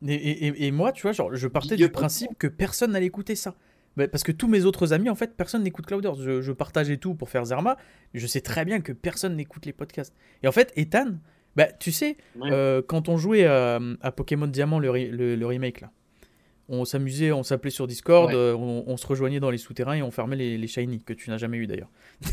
Et, 0.07 0.71
moi, 0.71 0.91
tu 0.91 1.03
vois, 1.03 1.11
genre, 1.11 1.33
je 1.33 1.47
partais 1.47 1.75
du 1.75 1.89
principe 1.89 2.37
que 2.37 2.47
personne 2.47 2.91
n'allait 2.91 3.05
écouter 3.07 3.35
ça. 3.35 3.55
Bah, 3.95 4.07
parce 4.07 4.23
que 4.23 4.31
tous 4.31 4.47
mes 4.47 4.65
autres 4.65 4.91
amis, 4.91 5.09
en 5.09 5.15
fait, 5.15 5.35
personne 5.35 5.63
n'écoute 5.63 5.85
Clouders. 5.85 6.15
Je, 6.15 6.51
partageais 6.51 6.97
tout 6.97 7.13
pour 7.13 7.29
faire 7.29 7.45
Zerma, 7.45 7.77
mais 8.13 8.19
je 8.19 8.27
sais 8.27 8.41
très 8.41 8.65
bien 8.65 8.81
que 8.81 8.91
personne 8.91 9.35
n'écoute 9.35 9.65
les 9.65 9.73
podcasts. 9.73 10.13
Et 10.41 10.47
en 10.47 10.51
fait, 10.51 10.73
Ethan, 10.75 11.17
bah, 11.55 11.71
tu 11.71 11.91
sais, 11.91 12.17
euh, 12.41 12.81
quand 12.85 13.07
on 13.07 13.17
jouait 13.17 13.45
à, 13.45 13.79
Pokémon 14.15 14.47
Diamant, 14.47 14.79
le, 14.79 14.91
le, 15.35 15.45
remake, 15.45 15.81
là, 15.81 15.91
on 16.69 16.85
s'amusait, 16.85 17.31
on 17.31 17.43
s'appelait 17.43 17.71
sur 17.71 17.87
Discord, 17.87 18.33
euh, 18.33 18.55
on, 18.55 18.97
se 18.97 19.05
rejoignait 19.05 19.39
dans 19.39 19.51
les 19.51 19.57
souterrains 19.57 19.95
et 19.95 20.01
on 20.01 20.11
fermait 20.11 20.35
les, 20.35 20.57
les 20.57 20.67
shiny, 20.67 21.01
que 21.01 21.13
tu 21.13 21.29
n'as 21.29 21.37
jamais 21.37 21.57
eu 21.57 21.67
d'ailleurs. 21.67 21.91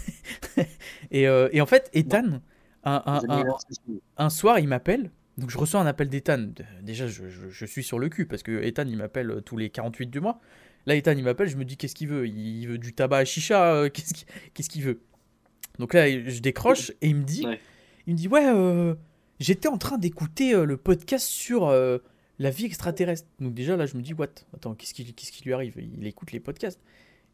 Euh, 1.15 1.49
et, 1.53 1.61
en 1.61 1.67
fait, 1.67 1.91
Ethan, 1.93 2.41
un, 2.85 3.21
un 4.17 4.31
soir, 4.31 4.59
il 4.59 4.69
m'appelle. 4.69 5.11
Donc 5.41 5.51
je 5.51 5.59
reçois 5.59 5.81
un 5.81 5.87
appel 5.87 6.09
d'Ethan. 6.09 6.49
Déjà, 6.83 7.07
je, 7.07 7.65
suis 7.67 7.83
sur 7.83 7.99
le 7.99 8.09
cul 8.11 8.27
parce 8.27 8.43
que 8.43 8.63
Ethan, 8.63 8.85
il 8.87 8.97
m'appelle 8.97 9.31
euh, 9.31 9.41
tous 9.41 9.57
les 9.57 9.71
48 9.71 10.07
du 10.09 10.21
mois. 10.21 10.39
Là, 10.87 10.95
Ethan, 10.97 11.13
il 11.13 11.25
m'appelle, 11.25 11.49
je 11.49 11.57
me 11.57 11.65
dis 11.65 11.77
qu'est-ce 11.77 11.95
qu'il 11.95 12.09
veut? 12.09 12.29
Il 12.29 12.67
veut 12.67 12.79
du 12.79 12.93
tabac 12.93 13.19
à 13.19 13.25
chicha, 13.25 13.73
euh, 13.73 13.89
qu'est-ce 14.55 14.69
qu'il 14.69 14.83
veut? 14.83 15.01
Donc 15.79 15.95
là, 15.95 16.09
je 16.11 16.41
décroche 16.41 16.91
et 17.01 17.09
il 17.09 17.17
me 17.17 17.25
dit, 17.25 17.47
il 18.07 18.13
me 18.13 18.19
dit 18.19 18.29
ouais, 18.29 18.45
j'étais 19.39 19.69
en 19.69 19.79
train 19.79 19.97
d'écouter 19.97 20.53
le 20.53 20.77
podcast 20.77 21.27
sur 21.27 21.71
la 22.41 22.51
vie 22.51 22.65
extraterrestre. 22.65 23.29
Donc 23.39 23.55
déjà 23.55 23.77
là, 23.77 23.87
je 23.87 23.97
me 23.97 24.03
dis 24.03 24.15
what? 24.15 24.27
Attends, 24.55 24.75
qu'est-ce 24.75 24.95
qui, 24.95 25.05
qu'est-ce 25.13 25.31
qui 25.31 25.45
lui 25.45 25.53
arrive? 25.53 25.75
Il 25.77 26.05
écoute 26.07 26.33
les 26.33 26.41
podcasts. 26.41 26.81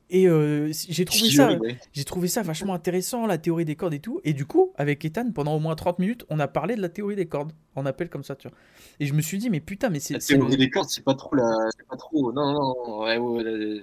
Et 0.09 0.29
euh, 0.29 0.71
j'ai 0.73 1.05
trouvé, 1.05 1.31
ça, 1.31 1.59
j'ai 1.93 2.05
trouvé 2.05 2.29
ça 2.29 2.43
vachement 2.43 2.75
intéressant, 2.75 3.27
la 3.27 3.39
théorie 3.39 3.65
des 3.65 3.75
cordes 3.75 3.95
et 3.95 3.99
tout. 3.99 4.21
Et 4.23 4.35
du 4.35 4.47
coup, 4.47 4.73
avec 4.77 5.05
Ethan, 5.05 5.33
pendant 5.33 5.55
au 5.57 5.59
moins 5.59 5.75
30 5.75 5.99
minutes, 5.99 6.25
on 6.29 6.39
a 6.39 6.47
parlé 6.47 6.77
de 6.77 6.81
la 6.81 6.89
théorie 6.89 7.17
des 7.17 7.27
cordes. 7.27 7.53
On 7.75 7.87
appelle 7.87 8.09
comme 8.09 8.23
ça, 8.23 8.37
tu 8.37 8.49
vois. 8.49 8.57
Et 9.01 9.07
je 9.07 9.15
me 9.15 9.21
suis 9.21 9.39
dit, 9.39 9.51
mais 9.51 9.59
putain, 9.59 9.91
mais 9.91 9.99
c'est. 9.99 10.15
La 10.15 10.21
théorie 10.21 10.57
des 10.57 10.71
cordes, 10.71 10.89
c'est 10.89 11.05
pas 11.05 11.15
trop 11.15 11.35
la. 11.35 11.71
Pas 11.89 11.97
trop... 11.97 12.33
Non, 12.33 12.53
non, 12.53 12.75
non. 12.87 13.83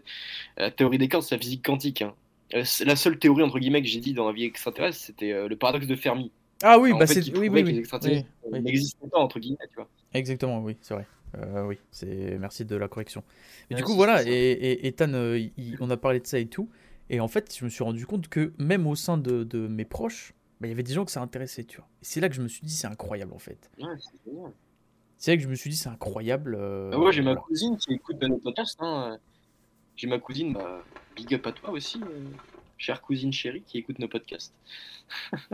la... 0.58 0.72
théorie 0.72 0.98
des 0.98 1.10
cordes, 1.10 1.26
c'est 1.26 1.36
la 1.36 1.42
physique 1.42 1.66
quantique. 1.66 2.02
Hein. 2.04 2.14
Euh, 2.54 2.64
la 2.86 2.96
seule 2.96 3.20
théorie, 3.20 3.44
entre 3.44 3.60
guillemets, 3.60 3.82
que 3.82 3.90
j'ai 3.90 4.00
dit 4.00 4.14
dans 4.14 4.28
la 4.28 4.34
vie 4.34 4.46
extraterrestre, 4.46 5.04
c'était 5.04 5.34
euh, 5.34 5.50
le 5.50 5.58
paradoxe 5.58 5.88
de 5.88 5.96
Fermi. 5.96 6.32
Ah 6.62 6.80
oui, 6.80 6.94
bah 6.98 7.06
c'est. 7.06 7.38
Oui, 7.38 7.50
oui, 7.50 7.64
oui. 7.64 7.80
Extraterrestres 7.80 8.30
n'existaient 8.50 9.08
pas, 9.10 9.20
entre 9.20 9.40
guillemets, 9.40 9.68
tu 9.70 9.76
vois. 9.76 9.90
Exactement, 10.14 10.62
oui, 10.62 10.78
c'est 10.82 10.94
vrai. 10.94 11.08
Euh, 11.38 11.66
oui, 11.66 11.80
c'est 11.92 12.38
merci 12.40 12.64
de 12.66 12.76
la 12.76 12.88
correction. 12.88 13.24
Du 13.72 13.84
coup, 13.84 13.96
voilà, 13.96 14.24
et, 14.26 14.88
Ethan, 14.88 15.14
euh, 15.14 15.48
on 15.80 15.90
a 15.90 15.98
parlé 15.98 16.20
de 16.20 16.28
ça 16.28 16.40
et 16.40 16.46
tout. 16.46 16.70
Et 17.10 17.20
en 17.20 17.28
fait, 17.28 17.56
je 17.58 17.66
me 17.66 17.70
suis 17.70 17.84
rendu 17.84 18.06
compte 18.06 18.28
que 18.28 18.54
même 18.58 18.88
au 18.88 18.96
sein 18.96 19.18
de, 19.18 19.44
de 19.44 19.68
mes 19.68 19.86
proches, 19.86 20.34
bah, 20.62 20.68
il 20.68 20.70
y 20.70 20.74
avait 20.74 20.84
des 20.84 20.94
gens 20.94 21.06
que 21.06 21.12
ça 21.12 21.22
intéressait, 21.22 21.64
tu 21.64 21.78
vois. 21.78 21.88
Et 22.02 22.06
c'est 22.06 22.22
là 22.22 22.30
que 22.30 22.36
je 22.36 22.42
me 22.42 22.48
suis 22.48 22.66
dit, 22.66 22.74
c'est 22.74 22.88
incroyable 22.88 23.34
en 23.34 23.40
fait. 23.40 23.70
Ouais, 23.80 23.90
c'est 24.00 24.32
génial. 24.32 24.52
C'est 25.18 25.32
là 25.32 25.38
que 25.38 25.44
je 25.44 25.48
me 25.48 25.56
suis 25.56 25.70
dit, 25.70 25.76
c'est 25.76 25.90
incroyable. 25.90 26.56
Euh, 26.60 26.92
ah 26.94 27.00
ouais, 27.00 27.12
j'ai 27.12 27.22
ma 27.22 27.36
cousine 27.36 27.78
qui 27.78 27.94
écoute 27.94 28.22
nos 28.22 28.38
podcasts. 28.38 28.78
Hein. 28.82 29.18
J'ai 29.96 30.08
ma 30.08 30.20
cousine, 30.20 30.54
bah, 30.54 30.84
big 31.16 31.34
up 31.34 31.48
à 31.48 31.52
toi 31.52 31.72
aussi, 31.72 32.00
chère 32.78 33.02
cousine 33.02 33.32
chérie, 33.34 33.64
qui 33.66 33.78
écoute 33.78 34.00
nos 34.00 34.08
podcasts. 34.08 34.54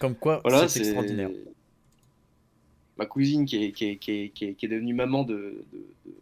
Comme 0.00 0.14
quoi, 0.14 0.42
c'est 0.68 0.80
extraordinaire. 0.80 1.30
Ma 2.98 3.06
cousine 3.06 3.44
qui 3.46 3.64
est, 3.64 3.72
qui 3.72 3.86
est, 3.86 3.96
qui 3.96 4.10
est, 4.12 4.28
qui 4.30 4.44
est, 4.46 4.54
qui 4.54 4.66
est 4.66 4.68
devenue 4.68 4.94
maman 4.94 5.24
de, 5.24 5.34
de- 5.72 5.78
de- 6.06 6.14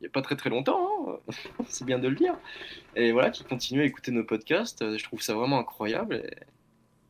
il 0.00 0.02
n'y 0.02 0.06
a 0.06 0.10
pas 0.10 0.22
très 0.22 0.34
très 0.36 0.50
longtemps, 0.50 0.88
hein, 1.28 1.32
c'est 1.68 1.84
bien 1.84 1.98
de 2.00 2.08
le 2.08 2.16
dire, 2.16 2.34
et 2.96 3.12
voilà, 3.12 3.30
qui 3.30 3.44
continue 3.44 3.82
à 3.82 3.84
écouter 3.84 4.10
nos 4.10 4.24
podcasts. 4.24 4.82
euh, 4.82 4.98
Je 4.98 5.04
trouve 5.04 5.22
ça 5.22 5.34
vraiment 5.34 5.58
incroyable. 5.60 6.16
Et, 6.16 6.30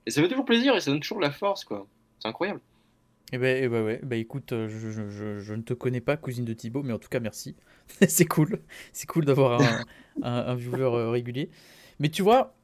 et 0.06 0.10
ça 0.10 0.20
fait 0.22 0.28
toujours 0.28 0.44
plaisir 0.44 0.74
et 0.76 0.80
ça 0.80 0.90
donne 0.90 1.00
toujours 1.00 1.20
la 1.20 1.30
force, 1.30 1.64
quoi. 1.64 1.86
C'est 2.18 2.28
incroyable. 2.28 2.60
Eh 3.32 3.38
ben, 3.38 3.64
eh 3.64 3.68
ben 3.68 3.82
ouais, 3.82 4.00
bah 4.02 4.16
écoute, 4.16 4.52
euh, 4.52 4.68
je, 4.68 4.90
je- 4.90 5.08
je- 5.08 5.38
je 5.40 5.54
ne 5.54 5.62
te 5.62 5.72
connais 5.72 6.02
pas, 6.02 6.18
cousine 6.18 6.44
de 6.44 6.52
Thibaut, 6.52 6.82
mais 6.82 6.92
en 6.92 6.98
tout 6.98 7.08
cas, 7.08 7.20
merci. 7.20 7.56
C'est 8.08 8.26
cool. 8.26 8.60
C'est 8.92 9.06
cool 9.08 9.24
d'avoir 9.24 9.62
un, 9.62 9.84
un, 10.22 10.32
un 10.48 10.54
viewer 10.54 10.82
euh, 10.82 11.08
régulier. 11.08 11.48
Mais 11.98 12.10
tu 12.10 12.20
vois, 12.22 12.54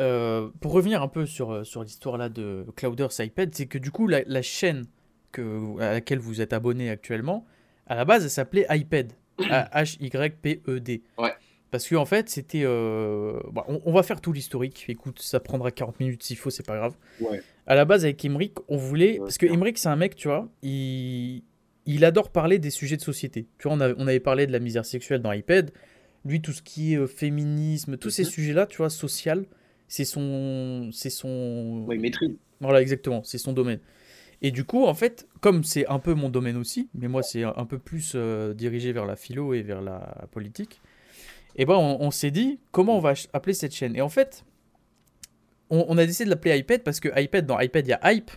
euh, 0.00 0.50
pour 0.60 0.72
revenir 0.72 1.00
un 1.00 1.06
peu 1.08 1.26
sur, 1.26 1.64
sur 1.64 1.84
l'histoire 1.84 2.16
là 2.18 2.28
de 2.28 2.66
Clouders 2.74 3.10
iPad, 3.20 3.54
c'est 3.54 3.66
que 3.66 3.78
du 3.78 3.92
coup, 3.92 4.08
la, 4.08 4.22
la 4.26 4.42
chaîne 4.42 4.86
que, 5.32 5.78
à 5.80 5.92
laquelle 5.92 6.18
vous 6.18 6.40
êtes 6.40 6.52
abonné 6.52 6.90
actuellement, 6.90 7.46
à 7.86 7.94
la 7.96 8.04
base, 8.04 8.24
elle 8.24 8.30
s'appelait 8.30 8.66
iPad. 8.70 9.12
H-Y-P-E-D. 9.38 11.02
Ouais. 11.18 11.30
Parce 11.70 11.88
qu'en 11.88 11.96
en 12.02 12.06
fait, 12.06 12.28
c'était. 12.28 12.62
euh, 12.64 13.38
bon, 13.50 13.62
on, 13.68 13.82
on 13.84 13.92
va 13.92 14.02
faire 14.02 14.20
tout 14.20 14.32
l'historique. 14.32 14.84
Écoute, 14.88 15.20
ça 15.20 15.40
prendra 15.40 15.70
40 15.70 16.00
minutes 16.00 16.22
s'il 16.22 16.36
faut, 16.36 16.50
c'est 16.50 16.64
pas 16.64 16.76
grave. 16.76 16.94
Ouais. 17.20 17.42
À 17.66 17.74
la 17.74 17.84
base, 17.84 18.04
avec 18.04 18.24
Emric, 18.24 18.54
on 18.68 18.76
voulait. 18.76 19.18
Parce 19.18 19.36
que. 19.36 19.46
Emric, 19.46 19.76
c'est 19.78 19.88
un 19.88 19.96
mec, 19.96 20.14
tu 20.14 20.28
vois, 20.28 20.48
il, 20.62 21.42
il 21.84 22.04
adore 22.04 22.30
parler 22.30 22.58
des 22.58 22.70
sujets 22.70 22.96
de 22.96 23.02
société. 23.02 23.46
Tu 23.58 23.68
vois, 23.68 23.76
on, 23.76 23.80
a- 23.80 23.94
on 23.98 24.06
avait 24.06 24.20
parlé 24.20 24.46
de 24.46 24.52
la 24.52 24.60
misère 24.60 24.86
sexuelle 24.86 25.20
dans 25.20 25.32
iPad. 25.32 25.70
Lui, 26.24 26.40
tout 26.40 26.52
ce 26.52 26.62
qui 26.62 26.94
est 26.94 26.98
euh, 26.98 27.06
féminisme, 27.06 27.96
tous 27.98 28.10
ces 28.10 28.22
Mhm. 28.22 28.28
sujets-là, 28.30 28.66
tu 28.66 28.78
vois, 28.78 28.88
social, 28.90 29.44
c'est 29.88 30.04
son. 30.04 30.90
C'est 30.92 31.10
son. 31.10 31.84
Ouais, 31.88 31.96
il 31.96 32.00
maîtrise. 32.00 32.30
Voilà, 32.60 32.80
exactement, 32.80 33.22
c'est 33.24 33.38
son 33.38 33.52
domaine. 33.52 33.80
Et 34.42 34.50
du 34.50 34.64
coup, 34.64 34.84
en 34.84 34.94
fait, 34.94 35.26
comme 35.40 35.64
c'est 35.64 35.86
un 35.88 35.98
peu 35.98 36.14
mon 36.14 36.28
domaine 36.28 36.56
aussi, 36.56 36.88
mais 36.94 37.08
moi 37.08 37.22
c'est 37.22 37.42
un 37.42 37.64
peu 37.64 37.78
plus 37.78 38.12
euh, 38.14 38.52
dirigé 38.54 38.92
vers 38.92 39.06
la 39.06 39.16
philo 39.16 39.54
et 39.54 39.62
vers 39.62 39.80
la 39.80 40.26
politique, 40.30 40.80
et 41.56 41.64
ben 41.64 41.74
on, 41.74 42.10
s'est 42.10 42.30
dit 42.30 42.60
comment 42.70 42.98
on 42.98 43.00
va 43.00 43.14
appeler 43.32 43.54
cette 43.54 43.74
chaîne? 43.74 43.96
Et 43.96 44.02
en 44.02 44.10
fait, 44.10 44.44
on, 45.70 45.96
a 45.96 46.04
décidé 46.04 46.26
de 46.26 46.30
l'appeler 46.30 46.58
iPad 46.58 46.82
parce 46.82 47.00
que 47.00 47.08
iPad, 47.18 47.46
dans 47.46 47.58
iPad, 47.58 47.86
il 47.86 47.90
y 47.90 47.92
a 47.94 48.12
hype, 48.12 48.30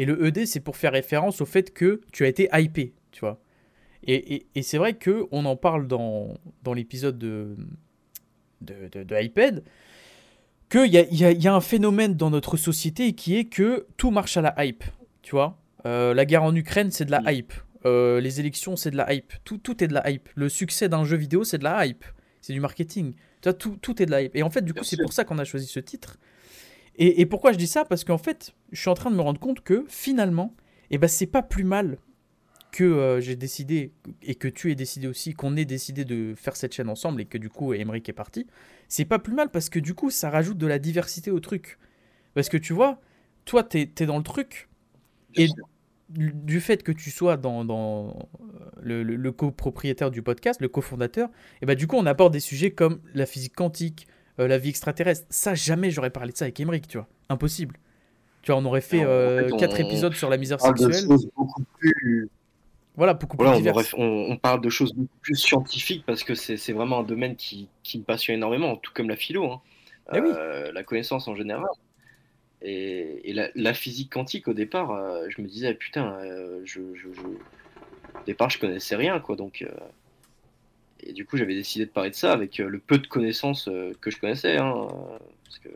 et 0.00 0.04
le 0.04 0.26
ED 0.26 0.46
c'est 0.46 0.60
pour 0.60 0.76
faire 0.76 0.92
référence 0.92 1.40
au 1.40 1.46
fait 1.46 1.72
que 1.72 2.00
tu 2.12 2.24
as 2.24 2.28
été 2.28 2.48
hypé, 2.52 2.92
tu 3.12 3.20
vois. 3.20 3.40
Et, 4.02 4.46
c'est 4.62 4.78
vrai 4.78 4.94
que 4.94 5.26
on 5.30 5.44
en 5.46 5.56
parle 5.56 5.86
dans, 5.86 6.34
dans 6.62 6.74
l'épisode 6.74 7.18
de, 7.18 7.56
de, 8.60 8.88
de- 8.92 9.02
de 9.04 9.22
iPad, 9.22 9.62
qu'il 10.68 10.92
y 10.92 10.98
y 10.98 11.42
y 11.42 11.48
a 11.48 11.54
un 11.54 11.60
phénomène 11.60 12.14
dans 12.14 12.30
notre 12.30 12.56
société 12.56 13.12
qui 13.12 13.36
est 13.36 13.46
que 13.46 13.86
tout 13.96 14.10
marche 14.10 14.36
à 14.36 14.42
la 14.42 14.54
hype, 14.64 14.84
tu 15.26 15.32
vois. 15.32 15.58
Euh, 15.86 16.14
la 16.14 16.24
guerre 16.24 16.44
en 16.44 16.54
Ukraine, 16.54 16.92
c'est 16.92 17.04
de 17.04 17.10
la 17.10 17.20
Oui. 17.26 17.38
hype. 17.38 17.52
Euh, 17.84 18.20
les 18.20 18.38
élections, 18.38 18.76
c'est 18.76 18.92
de 18.92 18.96
la 18.96 19.12
hype. 19.12 19.32
Tout, 19.42 19.58
tout 19.58 19.82
est 19.82 19.88
de 19.88 19.92
la 19.94 20.08
hype. 20.08 20.28
Le 20.36 20.48
succès 20.48 20.88
d'un 20.88 21.04
jeu 21.04 21.16
vidéo, 21.16 21.42
c'est 21.42 21.58
de 21.58 21.64
la 21.64 21.84
hype. 21.84 22.04
C'est 22.40 22.52
du 22.52 22.60
marketing. 22.60 23.12
Tu 23.12 23.48
vois, 23.48 23.54
tout, 23.54 23.76
tout 23.82 24.00
est 24.00 24.06
de 24.06 24.12
la 24.12 24.22
hype. 24.22 24.36
Et 24.36 24.44
en 24.44 24.50
fait, 24.50 24.62
du 24.62 24.72
coup, 24.72 24.84
c'est 24.84 24.96
pour 24.96 25.12
ça 25.12 25.24
qu'on 25.24 25.38
a 25.38 25.44
choisi 25.44 25.66
ce 25.66 25.80
titre. 25.80 26.16
Et, 26.94 27.20
et 27.20 27.26
pourquoi 27.26 27.50
je 27.50 27.58
dis 27.58 27.66
ça? 27.66 27.84
Parce 27.84 28.04
qu'en 28.04 28.18
fait, 28.18 28.54
je 28.70 28.80
suis 28.80 28.88
en 28.88 28.94
train 28.94 29.10
de 29.10 29.16
me 29.16 29.20
rendre 29.20 29.40
compte 29.40 29.62
que 29.62 29.84
finalement, 29.88 30.54
eh 30.90 30.98
ben, 30.98 31.08
c'est 31.08 31.26
pas 31.26 31.42
plus 31.42 31.64
mal 31.64 31.98
que 32.70 32.84
euh, 32.84 33.20
j'ai 33.20 33.34
décidé, 33.34 33.92
et 34.22 34.36
que 34.36 34.46
tu 34.46 34.70
aies 34.70 34.76
décidé 34.76 35.08
aussi, 35.08 35.34
qu'on 35.34 35.56
ait 35.56 35.64
décidé 35.64 36.04
de 36.04 36.34
faire 36.36 36.54
cette 36.54 36.72
chaîne 36.72 36.88
ensemble 36.88 37.20
et 37.20 37.24
que 37.24 37.38
du 37.38 37.48
coup, 37.48 37.72
Emmerich 37.74 38.08
est 38.08 38.12
parti. 38.12 38.46
C'est 38.86 39.06
pas 39.06 39.18
plus 39.18 39.34
mal 39.34 39.50
parce 39.50 39.70
que 39.70 39.80
du 39.80 39.94
coup, 39.94 40.10
ça 40.10 40.30
rajoute 40.30 40.58
de 40.58 40.66
la 40.68 40.78
diversité 40.78 41.32
au 41.32 41.40
truc. 41.40 41.78
Parce 42.34 42.48
que 42.48 42.56
tu 42.58 42.72
vois, 42.72 43.00
toi, 43.44 43.64
t'es 43.64 43.90
es 43.98 44.06
dans 44.06 44.18
le 44.18 44.22
truc, 44.22 44.68
Et- 45.36 45.48
du 46.08 46.60
fait 46.60 46.84
que 46.84 46.92
tu 46.92 47.10
sois 47.10 47.36
dans, 47.36 47.64
dans 47.64 48.10
euh, 48.10 48.46
le, 48.80 49.02
le- 49.02 49.16
le 49.16 49.32
copropriétaire 49.32 50.12
du 50.12 50.22
podcast, 50.22 50.60
le 50.60 50.68
cofondateur, 50.68 51.28
et 51.62 51.66
bah 51.66 51.74
du 51.74 51.88
coup 51.88 51.96
on 51.96 52.06
aborde 52.06 52.32
des 52.32 52.38
sujets 52.40 52.70
comme 52.70 53.00
la 53.12 53.26
physique 53.26 53.56
quantique, 53.56 54.06
euh, 54.38 54.46
la 54.46 54.56
vie 54.56 54.68
extraterrestre. 54.68 55.26
Ça, 55.30 55.54
jamais 55.56 55.90
j'aurais 55.90 56.10
parlé 56.10 56.30
de 56.30 56.36
ça 56.36 56.44
avec 56.44 56.60
Emmerich, 56.60 56.86
tu 56.86 56.98
vois. 56.98 57.08
Impossible. 57.28 57.76
Tu 58.42 58.52
vois, 58.52 58.60
on 58.60 58.64
aurait 58.66 58.82
fait 58.82 58.98
Non, 58.98 59.02
en 59.02 59.06
euh, 59.08 59.58
fait, 59.58 59.80
épisodes 59.80 60.14
sur 60.14 60.30
la 60.30 60.36
misère 60.36 60.58
de 60.58 60.62
sexuelle. 60.62 61.06
choses 61.08 61.28
beaucoup 61.36 61.64
plus. 61.80 62.28
Voilà, 62.94 63.14
beaucoup 63.14 63.36
plus 63.36 63.48
on, 63.48 63.56
diverses. 63.56 63.92
aurait- 63.94 64.02
on- 64.04 64.30
on 64.32 64.36
parle 64.36 64.60
de 64.60 64.70
choses 64.70 64.92
beaucoup 64.94 65.18
plus 65.22 65.34
scientifiques 65.34 66.04
parce 66.06 66.22
que 66.22 66.36
c'est 66.36 66.72
vraiment 66.72 67.00
un 67.00 67.02
domaine 67.02 67.34
qui, 67.34 67.68
qui 67.82 67.98
me 67.98 68.04
passionne 68.04 68.36
énormément, 68.36 68.76
tout 68.76 68.92
comme 68.94 69.08
la 69.08 69.16
philo, 69.16 69.50
hein. 69.50 69.60
Eh 70.14 70.20
oui. 70.20 70.30
La 70.72 70.84
connaissance 70.84 71.26
en 71.26 71.34
général. 71.34 71.64
Et, 72.62 73.30
et 73.30 73.32
la, 73.32 73.50
la 73.54 73.74
physique 73.74 74.12
quantique, 74.12 74.48
au 74.48 74.54
départ, 74.54 74.90
euh, 74.92 75.26
je 75.30 75.40
me 75.42 75.46
disais, 75.48 75.74
putain, 75.74 76.14
euh, 76.20 76.60
je, 76.64 76.80
je- 76.94 77.12
je- 77.12 77.22
au 77.22 77.38
départ, 78.26 78.50
je 78.50 78.58
connaissais 78.58 78.96
rien, 78.96 79.20
quoi. 79.20 79.36
Donc, 79.36 79.62
euh, 79.62 79.68
et 81.00 81.12
du 81.12 81.26
coup, 81.26 81.36
j'avais 81.36 81.54
décidé 81.54 81.86
de 81.86 81.90
parler 81.90 82.10
de 82.10 82.14
ça 82.14 82.32
avec 82.32 82.58
le 82.58 82.78
peu 82.78 82.98
de 82.98 83.06
connaissances 83.06 83.68
que 84.00 84.10
je 84.10 84.18
connaissais, 84.18 84.56
hein, 84.58 84.88
parce 85.44 85.58
que 85.58 85.68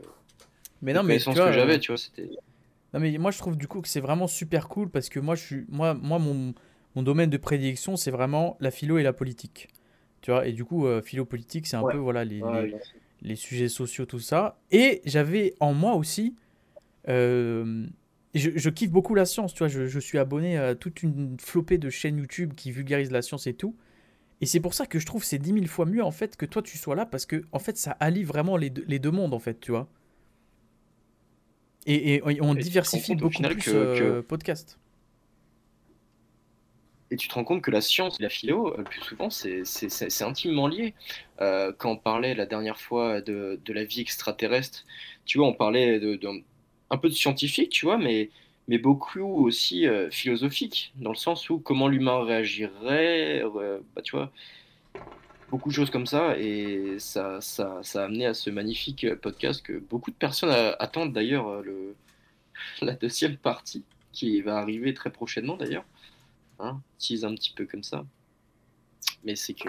Mais 0.82 0.92
les 0.92 1.00
non, 1.00 1.02
mais 1.02 1.24
tu 1.24 1.26
connaissances 1.26 1.38
vois, 1.38 1.50
que 1.50 1.52
j'avais, 1.52 1.78
tu 1.80 1.92
vois, 1.92 1.98
c'était. 1.98 2.28
Non 2.92 3.00
mais 3.00 3.16
moi 3.18 3.30
je 3.30 3.38
trouve 3.38 3.56
du 3.56 3.68
coup 3.68 3.80
que 3.82 3.88
c'est 3.88 4.00
vraiment 4.00 4.26
super 4.26 4.68
cool 4.68 4.90
parce 4.90 5.08
que 5.08 5.20
moi 5.20 5.34
je 5.36 5.42
suis 5.42 5.64
moi 5.68 5.94
moi 5.94 6.18
mon, 6.18 6.54
mon 6.96 7.02
domaine 7.02 7.30
de 7.30 7.36
prédilection 7.36 7.96
c'est 7.96 8.10
vraiment 8.10 8.56
la 8.60 8.70
philo 8.70 8.98
et 8.98 9.02
la 9.02 9.12
politique. 9.12 9.68
Tu 10.22 10.30
vois 10.32 10.46
et 10.46 10.52
du 10.52 10.64
coup 10.64 10.86
philo 11.02 11.24
politique 11.24 11.66
c'est 11.66 11.76
un 11.76 11.84
Ouais. 11.84 11.92
peu 11.92 11.96
voilà 11.98 12.24
les, 12.24 12.68
Ouais, 12.70 12.80
les 13.22 13.36
sujets 13.36 13.68
sociaux 13.68 14.06
tout 14.06 14.18
ça 14.20 14.60
et 14.72 15.02
j'avais 15.04 15.54
en 15.60 15.72
moi 15.72 15.94
aussi 15.94 16.34
euh, 17.08 17.86
je, 18.34 18.50
je 18.54 18.70
kiffe 18.70 18.90
beaucoup 18.90 19.14
la 19.14 19.24
science, 19.26 19.54
tu 19.54 19.58
vois, 19.60 19.68
je, 19.68 19.86
je 19.86 19.98
suis 20.00 20.18
abonné 20.18 20.56
à 20.58 20.74
toute 20.74 21.02
une 21.02 21.36
flopée 21.40 21.78
de 21.78 21.90
chaînes 21.90 22.18
YouTube 22.18 22.54
qui 22.54 22.70
vulgarisent 22.72 23.10
la 23.12 23.22
science 23.22 23.46
et 23.46 23.54
tout. 23.54 23.76
Et 24.40 24.46
c'est 24.46 24.60
pour 24.60 24.74
ça 24.74 24.86
que 24.86 24.98
je 24.98 25.06
trouve 25.06 25.22
c'est 25.24 25.38
10 25.38 25.52
000 25.52 25.66
fois 25.66 25.84
mieux 25.86 26.02
en 26.02 26.10
fait 26.12 26.36
que 26.36 26.46
toi 26.46 26.62
tu 26.62 26.78
sois 26.78 26.96
là 26.96 27.04
parce 27.06 27.26
que 27.26 27.44
en 27.52 27.58
fait 27.58 27.76
ça 27.76 27.92
allie 28.00 28.24
vraiment 28.24 28.56
les 28.56 28.70
deux, 28.70 28.84
les 28.88 28.98
deux 28.98 29.10
mondes 29.10 29.34
en 29.34 29.38
fait, 29.38 29.60
tu 29.60 29.70
vois. 29.70 29.88
Et, 31.86 32.16
et 32.16 32.22
on 32.42 32.54
Et 32.54 32.60
diversifie 32.60 33.14
beaucoup 33.16 33.34
final, 33.34 33.52
plus 33.54 33.64
que- 33.64 33.70
euh, 33.70 34.22
podcast. 34.22 34.78
Et 37.12 37.16
tu 37.16 37.26
te 37.26 37.34
rends 37.34 37.42
compte 37.42 37.62
que 37.62 37.72
la 37.72 37.80
science 37.80 38.20
et 38.20 38.22
la 38.22 38.28
philo, 38.28 38.68
euh, 38.72 38.76
le 38.78 38.84
plus 38.84 39.00
souvent, 39.00 39.30
c'est 39.30 40.22
intimement 40.22 40.68
lié. 40.68 40.94
Euh, 41.40 41.72
quand 41.76 41.90
on 41.92 41.96
parlait 41.96 42.34
la 42.34 42.46
dernière 42.46 42.78
fois 42.78 43.20
de, 43.20 43.58
de 43.64 43.72
la 43.72 43.82
vie 43.82 44.00
extraterrestre, 44.00 44.84
tu 45.24 45.38
vois, 45.38 45.48
on 45.48 45.54
parlait 45.54 45.98
de, 45.98 46.14
de- 46.14 46.44
un 46.90 46.98
peu 46.98 47.09
de 47.09 47.14
scientifique, 47.14 47.70
tu 47.70 47.87
vois, 47.87 47.98
mais, 47.98 48.31
mais 48.68 48.79
beaucoup 48.79 49.46
aussi 49.46 49.87
euh, 49.87 50.11
philosophique, 50.11 50.92
dans 50.96 51.11
le 51.11 51.16
sens 51.16 51.48
où 51.50 51.59
comment 51.59 51.88
l'humain 51.88 52.24
réagirait, 52.24 53.42
euh, 53.44 53.81
bah, 53.94 54.03
tu 54.03 54.16
vois, 54.16 54.33
beaucoup 55.50 55.68
de 55.70 55.74
choses 55.74 55.90
comme 55.90 56.07
ça. 56.07 56.37
Et 56.38 56.96
ça, 56.98 57.40
ça, 57.40 57.81
a 57.94 57.98
amené 58.03 58.26
à 58.26 58.35
ce 58.35 58.50
magnifique 58.50 59.05
euh, 59.05 59.16
podcast 59.16 59.62
que 59.62 59.79
beaucoup 59.79 60.11
de 60.11 60.16
personnes 60.16 60.50
attendent 60.79 61.12
d'ailleurs 61.12 61.62
le, 61.62 61.94
la 62.83 62.94
deuxième 62.94 63.37
partie, 63.37 63.85
qui 64.12 64.40
va 64.42 64.57
arriver 64.59 64.92
très 64.92 65.11
prochainement 65.11 65.57
d'ailleurs 65.57 65.85
hein, 66.59 66.81
tease 66.98 67.24
un 67.24 67.35
petit 67.35 67.53
peu 67.53 67.64
comme 67.66 67.85
ça. 67.85 68.05
Mais 69.24 69.37
c'est 69.37 69.55
que 69.55 69.68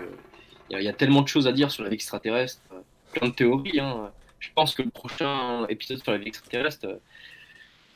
il 0.72 0.80
y, 0.80 0.84
y 0.84 0.88
a 0.88 0.94
tellement 0.94 1.22
de 1.22 1.28
choses 1.28 1.48
à 1.48 1.52
dire 1.52 1.70
sur 1.70 1.84
la 1.84 1.90
vie 1.90 1.96
extraterrestre, 1.96 2.62
plein 3.14 3.28
de 3.28 3.34
théories. 3.34 3.80
hein. 3.80 4.12
Je 4.42 4.50
pense 4.54 4.76
que 4.76 4.82
le 4.82 4.90
prochain 4.92 5.66
épisode 5.70 6.04
sur 6.04 6.12
la 6.12 6.18
vie 6.18 6.28
extraterrestre, 6.28 6.86
euh, 6.88 6.98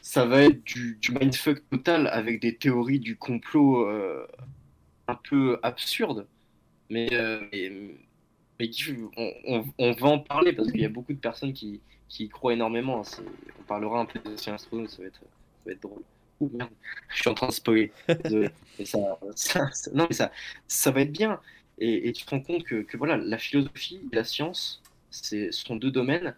ça 0.02 0.26
va 0.26 0.44
être 0.44 0.64
du, 0.64 0.98
du 1.02 1.12
mindfuck 1.12 1.68
total 1.70 2.08
avec 2.08 2.42
des 2.42 2.56
théories 2.56 3.00
du 3.00 3.18
complot 3.18 3.88
euh, 3.90 4.28
un 5.08 5.16
peu 5.16 5.60
absurdes. 5.64 6.28
Mais, 6.90 7.10
euh, 7.14 7.42
mais, 7.54 7.72
mais 8.60 8.70
on, 9.18 9.34
on- 9.48 9.66
on 9.80 9.92
va 9.94 10.08
en 10.10 10.20
parler 10.20 10.54
parce 10.54 10.72
qu'il 10.72 10.82
y 10.82 10.86
a 10.86 10.90
beaucoup 10.90 11.14
de 11.14 11.20
personnes 11.20 11.54
qui, 11.54 11.82
qui 12.10 12.26
y 12.26 12.30
croient 12.30 12.54
énormément. 12.54 13.04
C'est- 13.04 13.24
On 13.60 13.64
parlera 13.64 14.00
un 14.02 14.06
peu 14.06 14.20
de 14.20 14.36
science 14.38 14.64
astronautes, 14.64 14.90
ça 14.92 15.02
va 15.02 15.08
être, 15.10 15.20
ça 15.22 15.28
va 15.68 15.72
être 15.74 15.82
drôle. 15.84 16.04
Ouh, 16.42 16.52
merde, 16.54 16.72
je 17.10 17.22
suis 17.22 17.30
en 17.30 17.34
train 17.36 17.48
de 17.48 17.54
spoiler. 17.54 17.92
Désolé. 18.24 18.50
Mais 18.80 18.86
ça, 18.86 19.00
ça- 19.36 19.72
ça- 19.74 19.92
non, 19.94 20.08
mais 20.10 20.16
ça, 20.16 20.32
ça 20.68 20.92
va 20.92 21.02
être 21.02 21.12
bien. 21.14 21.40
Et, 21.80 22.10
et 22.10 22.14
tu 22.14 22.26
te 22.26 22.30
rends 22.32 22.42
compte 22.42 22.64
que, 22.66 22.84
que 22.84 22.98
voilà, 22.98 23.18
la 23.18 23.38
philosophie 23.38 24.02
la 24.12 24.24
science, 24.26 24.82
ce 25.24 25.52
sont 25.52 25.76
deux 25.76 25.92
domaines 25.92 26.36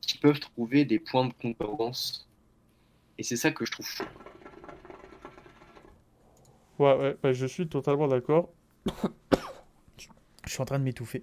qui 0.00 0.18
peuvent 0.18 0.40
trouver 0.40 0.84
des 0.84 0.98
points 0.98 1.26
de 1.26 1.32
concordance. 1.34 2.28
Et 3.18 3.22
c'est 3.22 3.36
ça 3.36 3.50
que 3.50 3.64
je 3.64 3.72
trouve 3.72 3.86
fou. 3.86 4.04
Ouais, 6.78 6.96
ouais, 6.96 7.16
bah, 7.22 7.32
je 7.32 7.46
suis 7.46 7.68
totalement 7.68 8.08
d'accord. 8.08 8.50
je 10.46 10.50
suis 10.50 10.60
en 10.62 10.64
train 10.64 10.78
de 10.78 10.84
m'étouffer. 10.84 11.22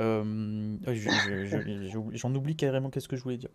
Euh, 0.00 0.76
je- 0.86 0.94
je- 0.94 1.44
je- 1.46 1.88
j'ai 1.88 1.96
oublié- 1.96 2.18
J'en 2.18 2.34
oublie 2.34 2.56
carrément 2.56 2.90
qu'est-ce 2.90 3.06
que 3.08 3.16
je 3.16 3.22
voulais 3.22 3.36
dire. 3.36 3.50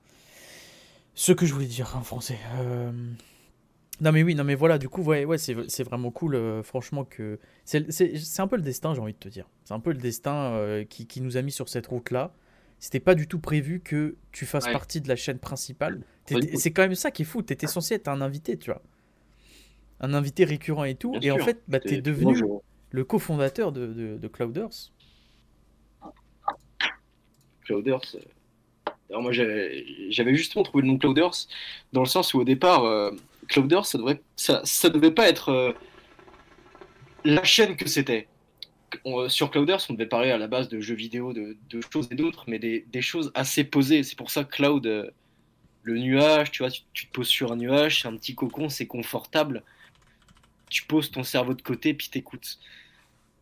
Ce 1.15 1.31
que 1.33 1.45
je 1.45 1.53
voulais 1.53 1.65
dire 1.65 1.97
en 1.97 2.01
français. 2.03 2.37
Euh, 2.59 2.91
Non 4.01 4.11
mais 4.13 4.23
oui, 4.23 4.33
non 4.35 4.43
mais 4.45 4.55
voilà, 4.55 4.77
du 4.77 4.87
coup, 4.87 5.01
ouais, 5.03 5.25
ouais, 5.25 5.37
c'est 5.37 5.83
vraiment 5.83 6.09
cool, 6.11 6.35
euh, 6.35 6.63
franchement, 6.63 7.03
que... 7.03 7.37
C'est 7.65 8.39
un 8.39 8.47
peu 8.47 8.55
le 8.55 8.61
destin, 8.61 8.93
j'ai 8.93 9.01
envie 9.01 9.13
de 9.13 9.17
te 9.17 9.27
dire. 9.29 9.47
C'est 9.65 9.73
un 9.73 9.79
peu 9.79 9.91
le 9.91 9.97
destin 9.97 10.53
euh, 10.53 10.85
qui, 10.85 11.05
qui 11.05 11.19
nous 11.21 11.35
a 11.37 11.41
mis 11.41 11.51
sur 11.51 11.67
cette 11.69 11.87
route-là. 11.87 12.33
C'était 12.79 13.01
pas 13.01 13.13
du 13.13 13.27
tout 13.27 13.39
prévu 13.39 13.81
que 13.81 14.15
tu 14.31 14.45
fasses 14.45 14.65
Ouais. 14.67 14.71
partie 14.71 15.01
de 15.01 15.09
la 15.09 15.17
chaîne 15.17 15.37
principale. 15.39 16.01
C'est 16.55 16.71
quand 16.71 16.83
même 16.83 16.95
ça 16.95 17.11
qui 17.11 17.23
est 17.23 17.25
fou, 17.25 17.41
t'étais 17.41 17.67
censé 17.67 17.95
être 17.95 18.07
un 18.07 18.21
invité, 18.21 18.57
tu 18.57 18.71
vois. 18.71 18.81
un 19.99 20.13
invité 20.13 20.45
récurrent 20.45 20.85
et 20.85 20.95
tout. 20.95 21.11
Bien 21.11 21.21
et 21.21 21.31
en 21.41 21.43
fait, 21.43 21.61
bah, 21.67 21.81
T'es- 21.81 21.99
devenu 22.01 22.41
le 22.91 23.03
cofondateur 23.03 23.73
de, 23.73 23.85
de, 23.87 24.17
de 24.17 24.27
Clouders. 24.29 24.69
Clouders. 27.65 28.01
euh, 28.15 28.19
Alors 29.09 29.21
moi 29.21 29.31
j'avais 29.31 29.85
j'avais 30.09 30.33
justement 30.35 30.63
trouvé 30.63 30.83
le 30.83 30.87
nom 30.87 30.97
Clouders 30.97 31.33
dans 31.93 32.01
le 32.01 32.07
sens 32.07 32.33
où 32.33 32.39
au 32.39 32.43
départ 32.43 32.85
euh, 32.85 33.11
Clouders 33.49 33.85
ça 33.85 33.97
devrait 33.97 34.21
ça, 34.35 34.61
ça 34.63 34.89
devait 34.89 35.11
pas 35.11 35.27
être 35.27 35.49
euh, 35.49 35.73
la 37.25 37.43
chaîne 37.43 37.75
que 37.75 37.87
c'était. 37.89 38.27
Euh, 39.05 39.27
Sur 39.27 39.51
Clouders 39.51 39.81
on 39.89 39.93
devait 39.93 40.05
parler 40.05 40.31
à 40.31 40.37
la 40.37 40.47
base 40.47 40.69
de 40.69 40.79
jeux 40.79 40.95
vidéo, 40.95 41.33
de, 41.33 41.57
de 41.69 41.81
choses 41.91 42.07
et 42.11 42.15
d'autres, 42.15 42.45
mais 42.47 42.59
des, 42.59 42.85
des 42.91 43.01
choses 43.01 43.31
assez 43.33 43.63
posées. 43.63 44.03
C'est 44.03 44.17
pour 44.17 44.31
ça 44.31 44.43
que 44.43 44.55
Cloud, 44.55 44.85
euh, 44.87 45.09
le 45.83 45.97
nuage, 45.99 46.51
tu 46.51 46.63
vois, 46.63 46.71
tu, 46.71 47.07
te 47.07 47.11
poses 47.11 47.27
sur 47.27 47.51
un 47.51 47.55
nuage, 47.55 48.01
c'est 48.01 48.07
un 48.07 48.15
petit 48.15 48.35
cocon, 48.35 48.69
c'est 48.69 48.87
confortable. 48.87 49.63
Tu 50.69 50.83
poses 50.85 51.11
ton 51.11 51.23
cerveau 51.23 51.53
de 51.53 51.61
côté 51.61 51.93
puis 51.93 52.09
t'écoutes. 52.09 52.59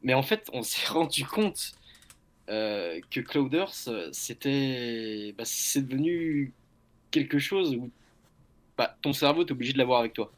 Mais 0.03 0.13
en 0.13 0.23
fait 0.23 0.49
on 0.53 0.63
s'est 0.63 0.87
rendu 0.87 1.25
compte 1.25 1.73
que 2.47 3.19
Clouders, 3.19 3.73
c'était, 4.13 5.35
bah, 5.37 5.43
c'est 5.45 5.85
devenu 5.85 6.53
quelque 7.11 7.39
chose 7.39 7.75
où 7.75 7.91
bah, 8.77 8.95
ton 9.01 9.13
cerveau, 9.13 9.43
t'es 9.43 9.51
obligé 9.53 9.73
de 9.73 9.77
l'avoir 9.77 9.99
avec 9.99 10.13
toi. 10.13 10.31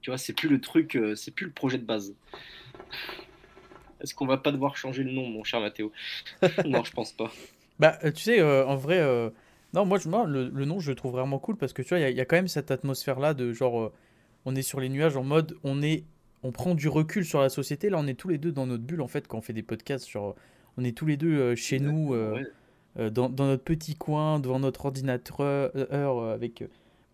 Tu 0.00 0.10
vois, 0.10 0.18
c'est 0.18 0.32
plus 0.32 0.48
le 0.48 0.60
truc, 0.60 0.96
euh, 0.96 1.14
c'est 1.14 1.30
plus 1.30 1.46
le 1.46 1.52
projet 1.52 1.76
de 1.78 1.84
base. 1.84 2.14
Est-ce 4.00 4.14
qu'on 4.14 4.26
va 4.26 4.38
pas 4.38 4.50
devoir 4.50 4.76
changer 4.76 5.02
le 5.02 5.12
nom, 5.12 5.28
mon 5.28 5.44
cher 5.44 5.60
Mathéo? 5.60 5.92
Non, 6.66 6.82
je 6.84 6.92
pense 6.92 7.12
pas. 7.12 7.30
Bah, 7.78 7.98
euh, 8.04 8.10
tu 8.12 8.22
sais, 8.22 8.40
euh, 8.40 8.66
en 8.66 8.76
vrai, 8.76 8.98
euh, 8.98 9.30
non, 9.74 9.84
moi, 9.84 9.98
je, 9.98 10.08
moi 10.08 10.24
le, 10.26 10.48
le 10.48 10.64
nom, 10.64 10.80
je 10.80 10.90
le 10.90 10.94
trouve 10.94 11.12
vraiment 11.12 11.38
cool 11.38 11.56
parce 11.56 11.72
que 11.72 11.82
tu 11.82 11.90
vois, 11.90 11.98
il 11.98 12.02
y, 12.02 12.04
a- 12.04 12.10
il 12.10 12.16
y 12.16 12.20
a 12.20 12.24
quand 12.24 12.36
même 12.36 12.48
cette 12.48 12.70
atmosphère-là 12.70 13.34
de 13.34 13.52
genre, 13.52 13.80
euh, 13.80 13.92
on 14.46 14.56
est 14.56 14.62
sur 14.62 14.80
les 14.80 14.88
nuages 14.88 15.16
en 15.16 15.22
mode, 15.24 15.58
on 15.64 15.82
est, 15.82 16.04
on 16.42 16.50
prend 16.52 16.74
du 16.74 16.88
recul 16.88 17.24
sur 17.26 17.40
la 17.40 17.50
société. 17.50 17.90
Là, 17.90 17.98
on 17.98 18.06
est 18.06 18.14
tous 18.14 18.28
les 18.28 18.38
deux 18.38 18.52
dans 18.52 18.66
notre 18.66 18.82
bulle 18.84 19.02
en 19.02 19.08
fait 19.08 19.28
quand 19.28 19.38
on 19.38 19.42
fait 19.42 19.52
des 19.52 19.62
podcasts. 19.62 20.06
Sur, 20.06 20.34
on 20.78 20.84
est 20.84 20.96
tous 20.96 21.04
les 21.06 21.18
deux 21.18 21.54
chez 21.56 21.78
nous, 21.78 22.14
Ouais. 22.14 23.10
dans, 23.10 23.28
dans 23.28 23.46
notre 23.46 23.62
petit 23.64 23.94
coin, 23.96 24.40
devant 24.40 24.58
notre 24.60 24.86
ordinateur, 24.86 25.70
avec, 26.32 26.64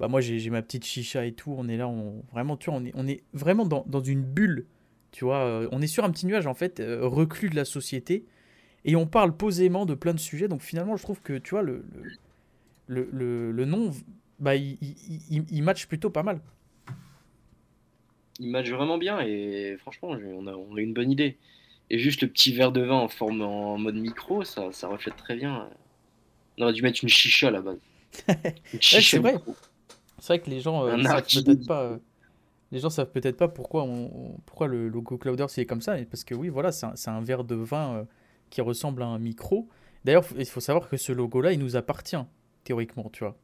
bah, 0.01 0.09
moi, 0.09 0.21
j'ai 0.21 0.51
ma 0.51 0.63
petite 0.63 0.85
chicha 0.85 1.25
et 1.27 1.33
tout. 1.33 1.55
On 1.57 1.69
est 1.69 1.77
là, 1.77 1.89
on, 1.89 2.23
vraiment, 2.33 2.57
tu 2.57 2.71
vois, 2.71 2.79
on 2.81 2.85
est, 2.85 2.93
on 2.95 3.07
est 3.07 3.23
vraiment 3.33 3.67
dans, 3.67 3.85
dans 3.89 4.03
une 4.03 4.23
bulle. 4.23 4.67
Tu 5.13 5.25
vois, 5.25 5.39
euh, 5.45 5.69
on 5.73 5.81
est 5.83 5.87
sur 5.87 6.05
un 6.05 6.11
petit 6.11 6.27
nuage 6.27 6.47
en 6.47 6.55
fait, 6.55 6.81
euh, 6.81 7.01
reclus 7.07 7.49
de 7.51 7.57
la 7.57 7.65
société 7.65 8.27
et 8.85 8.97
on 8.97 9.07
parle 9.07 9.37
posément 9.37 9.87
de 9.87 9.95
plein 9.95 10.15
de 10.15 10.21
sujets. 10.21 10.49
Donc 10.49 10.63
finalement, 10.63 10.97
je 10.97 11.03
trouve 11.05 11.21
que 11.23 11.39
tu 11.39 11.51
vois, 11.51 11.63
le, 11.63 11.85
le, 12.87 13.09
le, 13.13 13.53
le- 13.53 13.65
nom, 13.65 13.91
bah, 14.39 14.55
il, 14.57 14.79
il, 14.81 15.21
il- 15.31 15.45
il 15.51 15.63
match 15.63 15.87
plutôt 15.87 16.11
pas 16.11 16.23
mal. 16.23 16.41
Il 18.39 18.51
match 18.51 18.71
vraiment 18.71 18.99
bien 18.99 19.21
et 19.21 19.77
franchement, 19.79 20.11
on 20.11 20.47
a, 20.47 20.53
on 20.53 20.77
a 20.77 20.81
une 20.81 20.93
bonne 20.95 21.11
idée. 21.11 21.37
Et 21.91 21.99
juste 21.99 22.21
le 22.23 22.29
petit 22.29 22.53
verre 22.53 22.73
de 22.73 22.83
vin 22.83 22.97
en 22.97 23.09
forme 23.09 23.43
en 23.43 23.79
mode 23.79 23.95
micro, 23.97 24.45
ça, 24.45 24.73
ça 24.73 24.89
reflète 24.89 25.17
très 25.17 25.37
bien. 25.37 25.69
On 26.59 26.65
aurait 26.65 26.75
dû 26.75 26.83
mettre 26.83 27.01
une 27.05 27.09
chicha 27.11 27.49
à 27.49 27.53
la 27.53 27.63
base. 27.63 27.79
Une 28.73 28.81
chicha 28.83 29.03
c'est 29.03 29.19
vrai. 29.19 29.41
C'est 30.19 30.27
vrai 30.29 30.41
que 30.41 30.51
les 30.51 30.61
gens 30.61 30.85
euh, 30.87 30.93
Un 30.93 31.03
savent 31.03 31.23
peut-être 31.45 31.67
pas. 31.67 31.83
euh, 31.83 31.99
les 32.73 32.79
gens 32.81 32.91
savent 32.91 33.11
peut-être 33.11 33.37
pas 33.37 33.49
pourquoi, 33.49 33.85
on, 33.85 34.39
pourquoi 34.45 34.67
le 34.67 34.89
logo 34.89 35.19
Clouders 35.19 35.49
il 35.57 35.61
est 35.61 35.67
comme 35.67 35.81
ça. 35.81 35.97
Parce 36.11 36.25
que 36.25 36.35
oui, 36.35 36.49
voilà, 36.49 36.73
c'est 36.73 37.09
un, 37.09 37.21
verre 37.21 37.45
de 37.45 37.55
vin 37.55 37.95
euh, 37.95 38.05
qui 38.51 38.61
ressemble 38.61 39.03
à 39.03 39.07
un 39.07 39.19
micro. 39.19 39.69
D'ailleurs, 40.05 40.25
il 40.37 40.47
faut 40.47 40.61
savoir 40.61 40.89
que 40.89 40.97
ce 40.97 41.13
logo-là, 41.13 41.53
il 41.53 41.59
nous 41.59 41.77
appartient, 41.77 42.17
théoriquement, 42.65 43.11
tu 43.13 43.25
vois. 43.25 43.37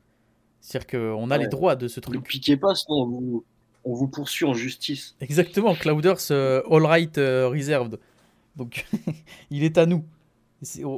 C'est-à-dire 0.60 1.00
qu'on 1.14 1.30
a 1.30 1.38
les 1.38 1.48
droits 1.48 1.74
de 1.76 1.88
ce 1.88 1.98
Ne 1.98 2.02
truc. 2.02 2.22
piquez 2.28 2.56
pas, 2.56 2.74
sinon 2.74 3.02
on 3.02 3.06
vous, 3.06 3.44
on 3.84 3.94
vous 3.94 4.08
poursuit 4.08 4.46
en 4.46 4.54
justice. 4.54 5.16
Exactement, 5.20 5.74
Clouders 5.74 6.18
euh, 6.30 6.62
All 6.70 6.86
Right 6.86 7.18
euh, 7.18 7.48
Reserved. 7.48 7.98
Donc, 8.56 8.86
il 9.50 9.64
est 9.64 9.76
à 9.78 9.86
nous. 9.86 10.04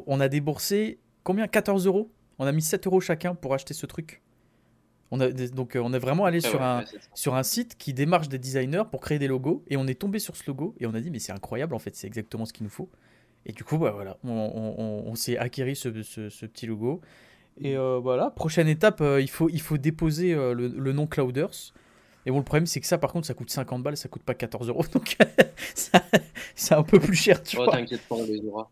On 0.06 0.20
a 0.20 0.28
déboursé 0.28 0.98
combien? 1.22 1.46
14 1.48 1.86
euros? 1.86 2.10
On 2.38 2.46
a 2.46 2.52
mis 2.52 2.60
7 2.62 2.86
euros 2.86 3.00
chacun 3.00 3.34
pour 3.34 3.54
acheter 3.54 3.72
ce 3.72 3.86
truc. 3.86 4.20
On 5.16 5.20
a, 5.20 5.28
donc, 5.30 5.76
euh, 5.76 5.80
on 5.80 5.92
est 5.92 5.98
vraiment 6.00 6.24
allé 6.24 6.40
sur, 6.40 6.58
ouais, 6.58 6.64
un, 6.64 6.84
sur 7.14 7.34
un 7.36 7.44
site 7.44 7.76
qui 7.78 7.94
démarche 7.94 8.28
des 8.28 8.38
designers 8.40 8.82
pour 8.90 9.00
créer 9.00 9.20
des 9.20 9.28
logos. 9.28 9.62
Et 9.68 9.76
on 9.76 9.86
est 9.86 9.94
tombé 9.94 10.18
sur 10.18 10.34
ce 10.36 10.42
logo 10.48 10.74
et 10.80 10.86
on 10.86 10.94
a 10.94 11.00
dit, 11.00 11.10
mais 11.12 11.20
c'est 11.20 11.30
incroyable, 11.32 11.74
en 11.76 11.78
fait, 11.78 11.94
c'est 11.94 12.08
exactement 12.08 12.46
ce 12.46 12.52
qu'il 12.52 12.64
nous 12.64 12.70
faut. 12.70 12.90
Et 13.46 13.52
du 13.52 13.62
coup, 13.62 13.78
bah, 13.78 13.92
voilà, 13.92 14.16
on, 14.24 14.30
on- 14.30 14.74
on- 14.76 15.04
on 15.06 15.14
s'est 15.14 15.38
acquéri 15.38 15.76
ce, 15.76 16.02
ce- 16.02 16.30
ce 16.30 16.46
petit 16.46 16.66
logo. 16.66 17.00
Et 17.60 17.76
euh, 17.76 18.00
voilà, 18.02 18.30
prochaine 18.30 18.66
étape, 18.66 19.00
euh, 19.00 19.20
il, 19.20 19.30
faut, 19.30 19.48
il 19.48 19.60
faut 19.60 19.78
déposer 19.78 20.34
euh, 20.34 20.52
le, 20.52 20.66
le 20.66 20.92
nom 20.92 21.06
Clouders. 21.06 21.72
Et 22.26 22.32
bon, 22.32 22.38
le 22.38 22.42
problème, 22.44 22.66
c'est 22.66 22.80
que 22.80 22.86
ça, 22.86 22.98
par 22.98 23.12
contre, 23.12 23.26
ça 23.28 23.34
coûte 23.34 23.50
50 23.50 23.82
balles, 23.84 23.96
ça 23.96 24.08
coûte 24.08 24.22
pas 24.24 24.34
14 24.34 24.68
euros. 24.68 24.82
Donc, 24.92 25.16
c'est 26.56 26.74
un 26.74 26.82
peu 26.82 26.98
plus 26.98 27.14
cher, 27.14 27.40
tu 27.42 27.56
Oh, 27.58 27.64
vois. 27.64 27.72
t'inquiète 27.72 28.00
pas, 28.08 28.16
on 28.16 28.24
les 28.24 28.40
aura. 28.46 28.70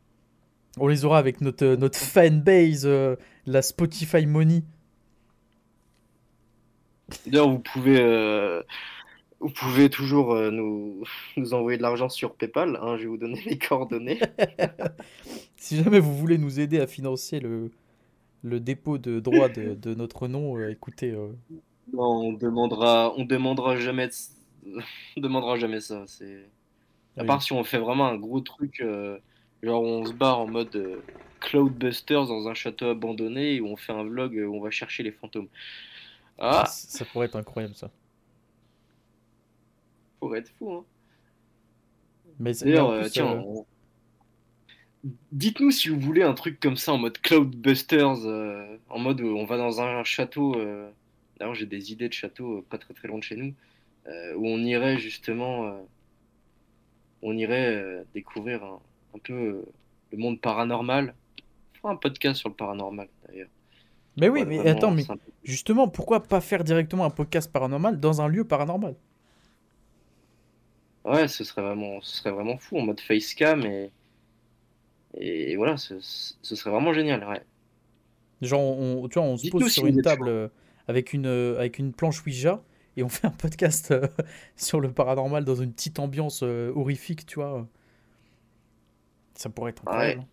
On 0.78 0.88
les 0.88 1.05
aura 1.05 1.18
avec 1.18 1.40
notre, 1.42 1.66
notre 1.76 1.98
fanbase, 1.98 2.88
la 3.46 3.62
Spotify 3.62 4.24
Money. 4.26 4.62
D'ailleurs, 7.27 7.48
vous 7.51 7.59
pouvez, 7.61 8.01
euh, 8.01 8.62
vous 9.40 9.51
pouvez 9.51 9.90
toujours 9.90 10.33
euh, 10.35 10.51
nous, 10.51 11.05
nous 11.37 11.55
envoyer 11.55 11.79
de 11.79 11.83
l'argent 11.83 12.09
sur 12.09 12.37
PayPal. 12.37 12.79
hein, 12.83 12.96
je 12.98 13.03
vais 13.05 13.09
vous 13.09 13.18
donner 13.18 13.42
les 13.46 13.59
coordonnées. 13.59 14.20
Si 15.57 15.83
jamais 15.83 16.01
vous 16.01 16.16
voulez 16.16 16.38
nous 16.38 16.61
aider 16.61 16.81
à 16.81 16.87
financer 16.87 17.40
le, 17.40 17.70
le 18.42 18.61
dépôt 18.61 18.98
de 18.98 19.20
droit 19.20 19.48
de, 19.51 19.75
de 19.75 19.94
notre 19.94 20.29
nom, 20.29 20.59
euh, 20.59 20.70
écoutez, 20.70 21.12
euh, 21.12 21.33
Non, 21.92 22.29
on 22.29 22.33
demandera, 22.33 23.12
on 23.16 23.25
demandera 23.25 23.77
jamais, 23.77 24.09
de- 24.09 24.12
on 25.16 25.20
demandera 25.20 25.57
jamais 25.59 25.81
ça. 25.81 26.05
C'est 26.07 26.51
à 27.18 27.25
oui. 27.25 27.27
part 27.27 27.42
si 27.42 27.53
on 27.53 27.64
fait 27.64 27.79
vraiment 27.79 28.07
un 28.09 28.16
gros 28.18 28.40
truc, 28.40 28.81
euh, 28.83 29.18
genre 29.62 29.83
on 29.83 30.07
se 30.07 30.14
barre 30.14 30.40
en 30.40 30.48
mode 30.48 30.77
euh, 30.77 31.03
Cloudbusters 31.40 32.27
dans 32.29 32.48
un 32.48 32.55
château 32.55 32.87
abandonné 32.88 33.57
et 33.57 33.61
où 33.61 33.68
on 33.68 33.77
fait 33.77 33.92
un 33.92 34.05
vlog 34.05 34.35
où 34.37 34.57
on 34.57 34.61
va 34.62 34.70
chercher 34.70 35.03
les 35.05 35.12
fantômes. 35.12 35.48
Ah, 36.44 36.66
ça, 36.66 36.98
ça 36.98 37.05
pourrait 37.05 37.26
être 37.26 37.37
incroyable 37.37 37.74
ça. 37.74 37.90
pourrait 40.20 40.40
être 40.40 40.50
fou. 40.59 40.72
Hein. 40.72 40.85
Mais 42.38 42.55
c'est- 42.55 42.64
D'ailleurs, 42.64 42.90
euh, 42.90 43.00
plus, 43.02 43.11
tiens, 43.11 43.33
euh, 43.33 43.38
on- 43.44 43.66
dites-nous 45.33 45.70
si 45.70 45.88
vous 45.88 45.98
voulez 46.00 46.22
un 46.22 46.35
truc 46.35 46.61
comme 46.61 46.76
ça 46.76 46.92
en 46.92 46.98
mode 46.98 47.18
Cloudbusters, 47.18 48.24
euh, 48.26 48.76
en 48.88 48.98
mode 48.98 49.20
où 49.20 49.26
on 49.37 49.44
va 49.44 49.57
dans 49.57 49.81
un 49.81 50.05
château. 50.05 50.55
euh, 50.57 50.90
D'ailleurs, 51.38 51.55
j'ai 51.57 51.66
des 51.66 51.90
idées 51.92 52.09
de 52.09 52.12
château 52.12 52.59
euh, 52.59 52.64
pas 52.68 52.78
très 52.78 52.94
très 52.94 53.09
loin 53.09 53.18
de 53.18 53.24
chez 53.24 53.35
nous, 53.37 53.52
euh, 54.07 54.35
où 54.37 54.46
on 54.46 54.59
irait 54.59 54.98
justement, 54.98 55.66
euh, 55.66 55.72
on 57.22 57.37
irait 57.37 57.74
euh, 57.74 58.05
découvrir 58.14 58.62
un, 58.62 58.81
un 59.14 59.18
peu 59.18 59.33
euh, 59.33 59.62
le 60.12 60.18
monde 60.18 60.40
paranormal. 60.40 61.14
On 61.74 61.78
fera 61.78 61.92
un 61.92 61.96
podcast 61.96 62.38
sur 62.38 62.48
le 62.48 62.55
paranormal 62.55 63.09
d'ailleurs. 63.26 63.48
mais 64.16 64.28
oui, 64.28 64.40
Ouais, 64.40 64.46
mais 64.46 64.68
attends, 64.68 64.92
mais 64.92 65.05
justement, 65.44 65.88
pourquoi 65.88 66.22
pas 66.22 66.40
faire 66.40 66.64
directement 66.64 67.05
un 67.05 67.11
podcast 67.11 67.50
paranormal 67.52 68.00
dans 68.00 68.20
un 68.22 68.28
lieu 68.28 68.44
paranormal? 68.44 68.96
Ouais, 71.05 71.26
ce 71.28 71.44
serait 71.44 71.62
vraiment, 71.62 72.00
ce 72.00 72.16
serait 72.18 72.31
vraiment 72.31 72.57
fou 72.59 72.78
en 72.78 72.83
mode 72.83 73.00
facecam 73.00 73.64
et 73.66 73.92
et 75.14 75.57
voilà, 75.57 75.76
ce, 75.76 75.94
ce 76.00 76.57
serait 76.57 76.70
vraiment 76.70 76.92
génial. 76.94 77.24
Ouais. 77.28 77.42
Genre, 78.40 78.61
on, 78.61 79.09
tu 79.09 79.18
vois, 79.18 79.28
on 79.28 79.37
se 79.37 79.46
pose 79.46 79.68
sur 79.68 79.87
une 79.87 80.00
table 80.00 80.28
euh, 80.28 80.48
avec 80.88 81.12
une, 81.12 81.26
euh, 81.26 81.59
avec 81.59 81.78
une 81.78 81.92
planche 81.92 82.24
Ouija 82.26 82.62
et 82.96 83.02
on 83.02 83.09
fait 83.09 83.26
un 83.26 83.31
podcast 83.31 83.90
euh, 83.92 84.09
sur 84.57 84.81
le 84.81 84.92
paranormal 84.92 85.44
dans 85.44 85.55
une 85.55 85.72
petite 85.72 85.98
ambiance 85.98 86.42
euh, 86.42 86.72
horrifique, 86.74 87.26
tu 87.26 87.37
vois. 87.37 87.68
Ça 89.35 89.50
pourrait 89.50 89.70
être 89.72 89.85
Ouais. 89.87 89.90
incroyable. 89.90 90.20
hein. 90.22 90.26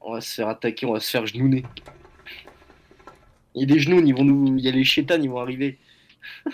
On 0.00 0.12
va 0.12 0.20
se 0.20 0.34
faire 0.34 0.48
attaquer, 0.48 0.86
on 0.86 0.92
va 0.92 1.00
se 1.00 1.10
faire 1.10 1.24
genouner. 1.26 1.64
Il 3.54 3.60
y 3.62 3.64
a 3.64 3.66
des 3.66 3.80
genoux, 3.80 4.00
ils 4.04 4.14
vont 4.14 4.24
nous, 4.24 4.56
il 4.56 4.64
y 4.64 4.68
a 4.68 4.72
les 4.72 4.84
chétanes, 4.84 5.24
ils 5.24 5.30
vont 5.30 5.40
arriver. 5.40 5.78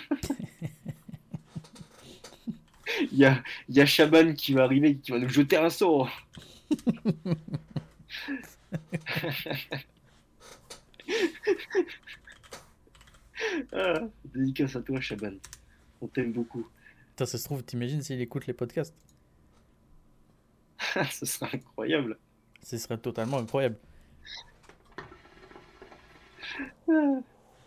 Il 3.10 3.18
y 3.18 3.24
a, 3.24 3.42
il 3.68 3.74
y 3.76 3.80
a 3.80 3.86
Shaban 3.86 4.34
qui 4.34 4.52
va 4.52 4.62
arriver, 4.62 4.96
qui 4.96 5.10
va 5.10 5.18
nous 5.18 5.28
jeter 5.28 5.56
un 5.56 5.70
sort. 5.70 6.08
ah, 13.72 14.00
dédicace 14.32 14.76
à 14.76 14.82
toi, 14.82 15.00
Shaban. 15.00 15.32
On 16.00 16.06
t'aime 16.06 16.32
beaucoup. 16.32 16.66
Putain, 17.10 17.26
ça 17.26 17.38
se 17.38 17.44
trouve, 17.44 17.62
t'imagines 17.62 18.02
s'il 18.02 18.20
écoute 18.20 18.46
les 18.46 18.52
podcasts? 18.52 18.94
Ce 21.10 21.26
serait 21.26 21.50
incroyable. 21.54 22.18
Ce 22.62 22.78
serait 22.78 22.98
totalement 22.98 23.38
incroyable. 23.38 23.76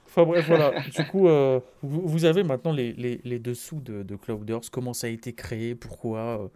Enfin 0.06 0.24
bref, 0.26 0.48
voilà. 0.48 0.80
Du 0.90 1.06
coup, 1.08 1.28
euh, 1.28 1.60
vous, 1.82 2.08
vous 2.08 2.26
avez 2.26 2.44
maintenant 2.44 2.72
les, 2.72 2.94
les, 2.94 3.20
les 3.24 3.40
dessous 3.40 3.80
de, 3.82 4.04
de 4.04 4.16
Clouders, 4.16 4.62
comment 4.72 4.94
ça 4.94 5.08
a 5.08 5.10
été 5.10 5.34
créé, 5.34 5.76
pourquoi? 5.76 6.50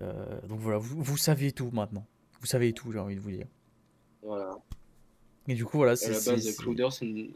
euh, 0.00 0.40
donc 0.48 0.58
voilà, 0.60 0.78
vous, 0.78 1.02
vous 1.02 1.16
savez 1.16 1.52
tout 1.52 1.70
maintenant. 1.72 2.06
Vous 2.40 2.46
savez 2.46 2.72
tout, 2.72 2.90
j'ai 2.92 2.98
envie 2.98 3.14
de 3.16 3.20
vous 3.20 3.30
dire. 3.30 3.46
Voilà. 4.22 4.56
Et 5.46 5.54
du 5.54 5.64
coup, 5.64 5.76
voilà, 5.76 5.92
À 5.92 5.96
c'est. 5.96 6.10
la 6.10 6.14
c'est- 6.18 6.30
base, 6.32 6.56
Clouders, 6.56 6.90
une- 7.02 7.32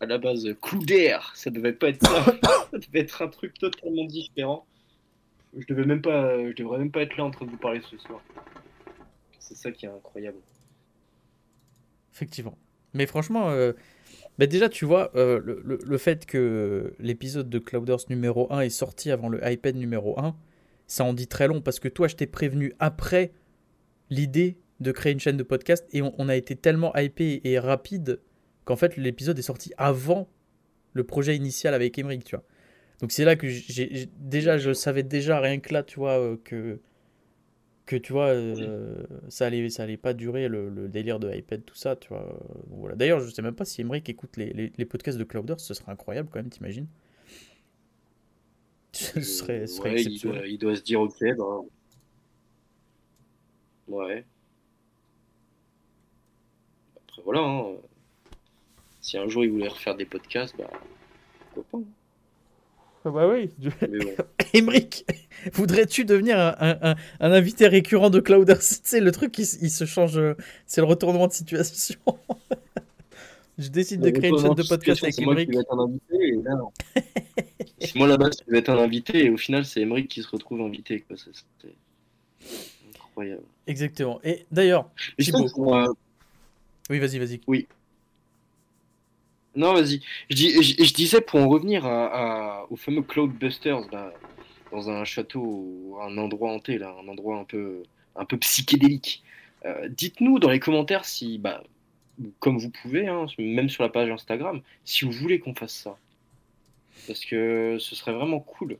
à 0.00 0.06
la 0.06 0.18
base 0.18 0.46
coup 0.60 0.78
d'air, 0.84 1.32
ça 1.34 1.50
devait 1.50 1.72
pas 1.72 1.88
être 1.88 2.06
ça. 2.06 2.24
ça 2.70 2.78
devait 2.78 3.00
être 3.00 3.22
un 3.22 3.28
truc 3.28 3.54
totalement 3.58 4.04
différent. 4.04 4.66
Je 5.56 5.64
devais 5.66 5.84
même 5.86 6.02
pas, 6.02 6.36
je 6.50 6.52
devrais 6.54 6.78
même 6.78 6.90
pas 6.90 7.02
être 7.02 7.16
là 7.16 7.24
en 7.24 7.30
train 7.30 7.46
de 7.46 7.50
vous 7.50 7.56
parler 7.56 7.80
ce 7.90 7.96
soir. 7.98 8.20
C'est 9.38 9.54
ça 9.56 9.70
qui 9.70 9.86
est 9.86 9.88
incroyable. 9.88 10.38
Effectivement. 12.14 12.56
Mais 12.92 13.06
franchement, 13.06 13.50
euh, 13.50 13.72
bah 14.38 14.46
déjà, 14.46 14.68
tu 14.68 14.84
vois, 14.84 15.10
euh, 15.16 15.40
le, 15.44 15.60
le- 15.64 15.80
le 15.84 15.98
fait 15.98 16.26
que 16.26 16.94
l'épisode 16.98 17.50
de 17.50 17.58
Clouders 17.58 17.98
numéro 18.08 18.52
1 18.52 18.60
est 18.60 18.70
sorti 18.70 19.10
avant 19.10 19.28
le 19.28 19.40
iPad 19.48 19.74
numéro 19.76 20.18
1, 20.18 20.36
ça 20.86 21.04
en 21.04 21.12
dit 21.12 21.26
très 21.26 21.48
long 21.48 21.60
parce 21.60 21.80
que 21.80 21.88
toi, 21.88 22.08
je 22.08 22.14
t'ai 22.16 22.26
prévenu 22.26 22.72
après 22.78 23.32
l'idée 24.10 24.58
de 24.80 24.92
créer 24.92 25.12
une 25.12 25.20
chaîne 25.20 25.36
de 25.36 25.42
podcast 25.42 25.86
et 25.92 26.02
on, 26.02 26.28
a 26.28 26.36
été 26.36 26.56
tellement 26.56 26.94
hypé 26.96 27.40
et 27.44 27.58
rapide 27.58 28.20
qu'en 28.64 28.76
fait, 28.76 28.96
l'épisode 28.96 29.38
est 29.38 29.42
sorti 29.42 29.72
avant 29.78 30.28
le 30.92 31.04
projet 31.04 31.36
initial 31.36 31.74
avec 31.74 31.98
Emmerich, 31.98 32.24
tu 32.24 32.36
vois. 32.36 32.44
Donc 33.00 33.12
c'est 33.12 33.24
là 33.24 33.34
que 33.36 33.46
déjà, 34.20 34.58
je 34.58 34.72
savais 34.72 35.02
déjà 35.02 35.40
rien 35.40 35.58
que 35.58 35.72
là, 35.72 35.82
tu 35.82 35.98
vois, 35.98 36.18
euh, 36.20 36.36
que 36.44 36.80
que 37.86 37.96
tu 37.96 38.12
vois, 38.12 38.28
euh, 38.28 39.04
ça 39.28 39.46
allait, 39.46 39.68
ça 39.70 39.82
allait 39.82 39.96
pas 39.96 40.14
durer 40.14 40.48
le, 40.48 40.68
le 40.70 40.88
délire 40.88 41.20
de 41.20 41.32
iPad, 41.34 41.64
tout 41.64 41.74
ça, 41.74 41.96
tu 41.96 42.08
vois. 42.08 42.24
Donc 42.68 42.78
voilà. 42.80 42.96
D'ailleurs, 42.96 43.20
je 43.20 43.30
sais 43.30 43.42
même 43.42 43.54
pas 43.54 43.64
si 43.64 43.80
Emmerich 43.82 44.08
écoute 44.08 44.36
les, 44.36 44.52
les, 44.52 44.72
les 44.76 44.84
podcasts 44.86 45.18
de 45.18 45.24
Clouders, 45.24 45.60
ce 45.60 45.74
serait 45.74 45.92
incroyable 45.92 46.28
quand 46.32 46.38
même, 46.38 46.50
t'imagines? 46.50 46.86
Ce 48.92 49.20
serait, 49.20 49.66
ce 49.66 49.76
serait 49.76 49.90
Ouais, 49.94 50.02
il, 50.02 50.20
doit, 50.20 50.46
il 50.46 50.58
doit 50.58 50.76
se 50.76 50.82
dire 50.82 51.00
ok, 51.00 51.18
ben. 51.20 51.64
Ouais. 53.88 54.24
Après 56.96 57.22
voilà, 57.22 57.40
hein. 57.40 57.76
si 59.00 59.16
un 59.18 59.28
jour 59.28 59.44
il 59.44 59.52
voulait 59.52 59.68
refaire 59.68 59.94
des 59.94 60.04
podcasts, 60.04 60.56
bah 60.56 60.68
pourquoi 61.54 61.80
pas. 61.80 61.86
Ah 63.04 63.10
bah 63.10 63.28
oui. 63.28 63.50
Bon. 63.58 63.70
Emmerich, 64.54 65.04
voudrais-tu 65.52 66.04
devenir 66.04 66.38
un, 66.38 66.54
un- 66.58 66.78
un- 66.92 66.96
un 67.20 67.32
invité 67.32 67.68
récurrent 67.68 68.10
de 68.10 68.20
Clouders? 68.20 68.58
Tu 68.58 68.64
sais, 68.82 69.00
le 69.00 69.12
truc, 69.12 69.36
il, 69.38 69.44
se 69.70 69.84
change, 69.84 70.16
euh, 70.18 70.34
c'est 70.66 70.80
le 70.80 70.86
retournement 70.86 71.26
de 71.26 71.32
situation. 71.32 71.98
Je 73.58 73.68
décide 73.68 74.00
de 74.00 74.10
créer 74.10 74.30
une 74.30 74.38
chaîne 74.38 74.54
de 74.54 74.62
podcast 74.64 75.02
avec 75.04 75.14
C'est 75.14 75.22
non. 75.22 76.72
c'est 77.78 77.94
moi 77.94 78.08
là-bas 78.08 78.30
qui 78.30 78.42
vais 78.48 78.58
être 78.58 78.70
un 78.70 78.78
invité 78.78 79.26
et 79.26 79.30
au 79.30 79.36
final 79.36 79.64
c'est 79.64 79.80
Emmerich 79.82 80.08
qui 80.08 80.22
se 80.22 80.28
retrouve 80.28 80.60
invité. 80.62 81.00
Quoi. 81.06 81.16
Incroyable. 82.96 83.42
Exactement. 83.68 84.18
Et 84.24 84.44
d'ailleurs, 84.50 84.90
Thibaut. 85.18 85.46
euh, 85.72 85.86
oui, 86.90 86.98
vas-y, 86.98 87.18
vas-y. 87.20 87.40
Non, 89.56 89.72
vas-y. 89.74 90.00
Je, 90.30 90.34
dis- 90.36 90.62
je- 90.62 90.82
je 90.84 90.92
disais 90.94 91.20
pour 91.20 91.40
en 91.40 91.48
revenir 91.48 91.86
à, 91.86 92.60
à- 92.62 92.66
au 92.70 92.76
fameux 92.76 93.02
Cloudbusters, 93.02 93.88
là, 93.92 94.12
dans 94.72 94.90
un 94.90 95.04
château, 95.04 95.96
un 96.02 96.18
endroit 96.18 96.50
hanté, 96.52 96.78
là, 96.78 96.94
un 97.02 97.06
endroit 97.08 97.38
un 97.38 97.44
peu, 97.44 97.82
un 98.16 98.24
peu 98.24 98.36
psychédélique. 98.38 99.22
Euh, 99.64 99.88
Dites-nous 99.88 100.38
dans 100.40 100.50
les 100.50 100.60
commentaires 100.60 101.04
si, 101.04 101.38
bah, 101.38 101.62
comme 102.40 102.58
vous 102.58 102.70
pouvez, 102.70 103.06
hein, 103.08 103.26
même 103.38 103.68
sur 103.68 103.82
la 103.84 103.88
page 103.90 104.10
Instagram, 104.10 104.60
si 104.84 105.04
vous 105.04 105.12
voulez 105.12 105.38
qu'on 105.40 105.54
fasse 105.54 105.74
ça. 105.74 105.96
Parce 107.06 107.24
que 107.24 107.76
ce 107.78 107.94
serait 107.94 108.12
vraiment 108.12 108.40
cool 108.40 108.78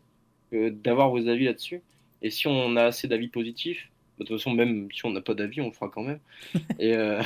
euh, 0.53 0.71
d'avoir 0.71 1.11
vos 1.11 1.29
avis 1.29 1.45
là-dessus. 1.47 1.83
Et 2.23 2.31
si 2.31 2.47
on 2.49 2.77
a 2.77 2.85
assez 2.85 3.07
d'avis 3.09 3.29
positifs, 3.29 3.91
bah, 4.19 4.25
de 4.25 4.29
toute 4.29 4.39
façon, 4.39 4.53
même 4.53 4.89
si 4.93 5.05
on 5.07 5.11
n'a 5.11 5.21
pas 5.21 5.35
d'avis, 5.35 5.61
on 5.61 5.67
le 5.69 5.73
fera 5.73 5.89
quand 5.89 6.03
même. 6.03 6.21
Et 6.79 6.95
euh, 6.95 7.23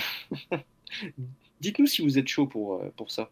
dites-nous 1.60 1.86
si 1.86 2.02
vous 2.02 2.18
êtes 2.18 2.28
chaud 2.28 2.46
pour, 2.46 2.82
pour 2.96 3.10
ça. 3.10 3.30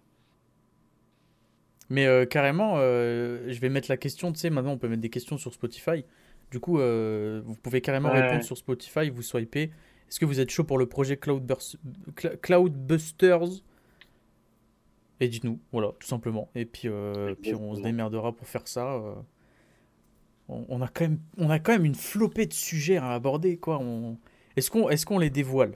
Mais 1.89 2.07
euh, 2.07 2.25
carrément, 2.27 2.75
euh, 2.79 3.45
je 3.49 3.61
vais 3.61 3.69
mettre 3.69 3.89
la 3.91 3.97
question, 3.97 4.33
tu 4.33 4.41
sais, 4.41 4.51
maintenant 4.51 4.73
on 4.73 4.79
peut 4.79 4.89
mettre 4.89 5.03
des 5.03 5.11
questions 5.11 5.39
sur 5.39 5.53
Spotify. 5.55 6.05
Du 6.51 6.61
coup, 6.61 6.79
euh, 6.81 7.43
vous 7.45 7.55
pouvez 7.55 7.81
carrément 7.81 8.11
Ouais. 8.11 8.21
répondre 8.23 8.43
sur 8.45 8.57
Spotify, 8.57 9.11
vous 9.11 9.23
swipez. 9.23 9.71
Est-ce 10.09 10.21
que 10.21 10.25
vous 10.25 10.41
êtes 10.41 10.51
chaud 10.51 10.65
pour 10.65 10.79
le 10.79 10.87
projet 10.87 11.17
Cloudburs- 11.17 11.77
Cla- 12.17 12.37
Cloudbusters? 12.41 13.63
Et 15.21 15.29
dites-nous, 15.29 15.59
voilà, 15.73 15.93
tout 15.99 16.07
simplement. 16.07 16.51
Et 16.55 16.65
puis, 16.67 16.89
puis 17.43 17.55
on 17.55 17.75
se 17.75 17.81
démerdera 17.83 18.33
pour 18.33 18.47
faire 18.47 18.69
ça. 18.69 19.01
On, 20.49 20.65
on 20.69 20.83
a 20.83 20.89
quand 20.89 21.05
même, 21.05 21.19
on 21.39 21.51
a 21.51 21.59
quand 21.59 21.73
même 21.73 21.85
une 21.85 21.95
flopée 21.95 22.47
de 22.47 22.53
sujets 22.53 22.99
à 22.99 23.11
aborder, 23.13 23.57
quoi. 23.57 23.79
On... 23.81 24.19
Est-ce 24.57 24.71
qu'on 24.71 24.89
est 24.91 25.05
qu'on 25.05 25.19
les 25.19 25.31
dévoile? 25.31 25.73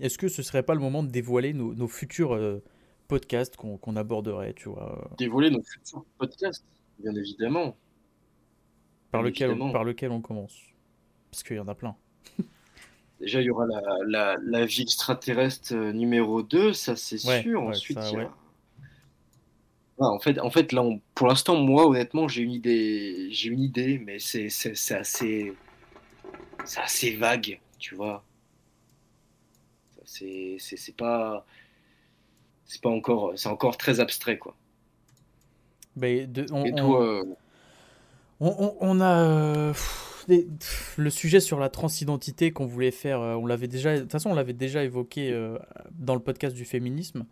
Est-ce 0.00 0.16
que 0.18 0.28
ce 0.28 0.42
serait 0.42 0.62
pas 0.62 0.74
le 0.74 0.80
moment 0.80 1.02
de 1.02 1.08
dévoiler 1.10 1.52
nos, 1.52 1.74
nos 1.74 1.88
futurs 1.88 2.34
podcasts 3.14 3.56
qu'on 3.56 3.96
aborderait, 3.96 4.54
tu 4.54 4.68
vois 4.68 5.10
dévoiler 5.18 5.50
nos 5.50 5.62
futurs 5.62 6.04
podcasts, 6.18 6.64
bien 6.98 7.14
évidemment. 7.14 7.76
Par 9.10 9.22
Bien 9.22 9.28
lequel, 9.30 9.50
évidemment. 9.50 9.72
par 9.72 9.84
lequel 9.84 10.10
on 10.10 10.20
commence 10.20 10.58
Parce 11.30 11.42
qu'il 11.42 11.56
y 11.56 11.60
en 11.60 11.68
a 11.68 11.74
plein. 11.74 11.96
Déjà, 13.20 13.40
il 13.40 13.44
y 13.46 13.50
aura 13.50 13.66
la, 13.66 13.80
la, 14.06 14.36
la 14.42 14.66
vie 14.66 14.82
extraterrestre 14.82 15.74
euh, 15.74 15.92
numéro 15.92 16.42
2, 16.42 16.72
ça 16.72 16.96
c'est 16.96 17.24
Ouais, 17.26 17.42
sûr. 17.42 17.62
ouais, 17.62 17.68
Ensuite, 17.68 18.00
ça, 18.00 18.10
il 18.10 18.14
y 18.14 18.16
a- 18.20 18.24
ouais. 18.24 18.28
Ouais, 19.98 20.06
en 20.08 20.18
fait, 20.18 20.38
en 20.40 20.50
fait, 20.50 20.72
là, 20.72 20.82
on- 20.82 21.00
pour 21.14 21.28
l'instant, 21.28 21.56
moi, 21.56 21.86
honnêtement, 21.86 22.26
j'ai 22.26 22.42
une 22.42 22.50
idée, 22.50 23.28
j'ai 23.30 23.48
une 23.50 23.60
idée, 23.60 23.98
mais 23.98 24.18
c'est 24.18 24.46
assez, 24.46 25.54
c'est 26.64 26.80
assez 26.80 27.16
vague, 27.16 27.60
tu 27.78 27.94
vois. 27.94 28.24
C'est 30.04 30.96
pas, 30.96 31.44
c'est 32.66 32.80
pas 32.80 32.90
encore, 32.90 33.32
c'est 33.36 33.48
encore 33.48 33.76
très 33.76 34.00
abstrait, 34.00 34.38
quoi. 34.38 34.54
Ben, 35.96 36.30
de- 36.30 36.46
on, 36.52 36.64
Et 36.64 36.72
on- 36.72 36.76
toi, 36.76 37.02
euh, 37.04 37.24
on- 38.40 39.00
a 39.00 39.20
euh, 39.22 39.68
pff, 39.72 40.24
des- 40.28 40.42
pff, 40.44 40.94
le 40.98 41.10
sujet 41.10 41.40
sur 41.40 41.60
la 41.60 41.68
transidentité 41.68 42.52
qu'on 42.52 42.66
voulait 42.66 42.90
faire. 42.90 43.20
euh, 43.20 43.34
on 43.34 43.46
l'avait 43.46 43.68
déjà, 43.68 43.94
de 43.96 44.00
toute 44.02 44.12
façon, 44.12 44.30
on 44.30 44.34
l'avait 44.34 44.52
déjà 44.54 44.82
évoqué 44.82 45.30
euh, 45.32 45.58
dans 45.92 46.14
le 46.14 46.20
podcast 46.20 46.54
du 46.56 46.64
féminisme. 46.64 47.26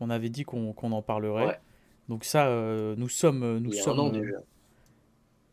On 0.00 0.10
avait 0.10 0.28
dit 0.30 0.42
qu'on 0.44 0.74
en 0.76 1.02
parlerait. 1.02 1.46
Ouais. 1.46 1.58
Donc 2.08 2.24
ça, 2.24 2.48
euh, 2.48 2.94
nous 2.98 3.08
sommes, 3.08 3.58
nous 3.58 3.70
il 3.70 3.76
y 3.76 3.78
a 3.78 3.82
un 3.82 3.84
sommes. 3.84 3.98
an 4.00 4.08
euh, 4.08 4.20
déjà. 4.20 4.36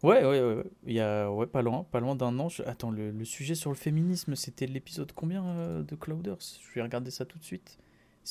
Ouais, 0.01 0.25
ouais, 0.25 0.41
ouais. 0.41 0.63
Il 0.87 0.93
y 0.93 0.99
a, 1.01 1.29
ouais, 1.31 1.45
pas 1.45 1.61
loin, 1.61 1.85
pas 1.91 1.99
loin 1.99 2.15
d'un 2.15 2.37
an. 2.39 2.49
Je- 2.49 2.63
Attends, 2.63 2.89
le, 2.89 3.11
le 3.11 3.25
sujet 3.25 3.53
sur 3.55 3.69
le 3.69 3.75
féminisme, 3.75 4.35
c'était 4.35 4.65
l'épisode 4.65 5.11
combien 5.13 5.43
de 5.81 5.95
Clouders? 5.95 6.37
Je 6.61 6.73
vais 6.75 6.81
regarder 6.81 7.11
ça 7.11 7.25
tout 7.25 7.37
de 7.37 7.43
suite. 7.43 7.77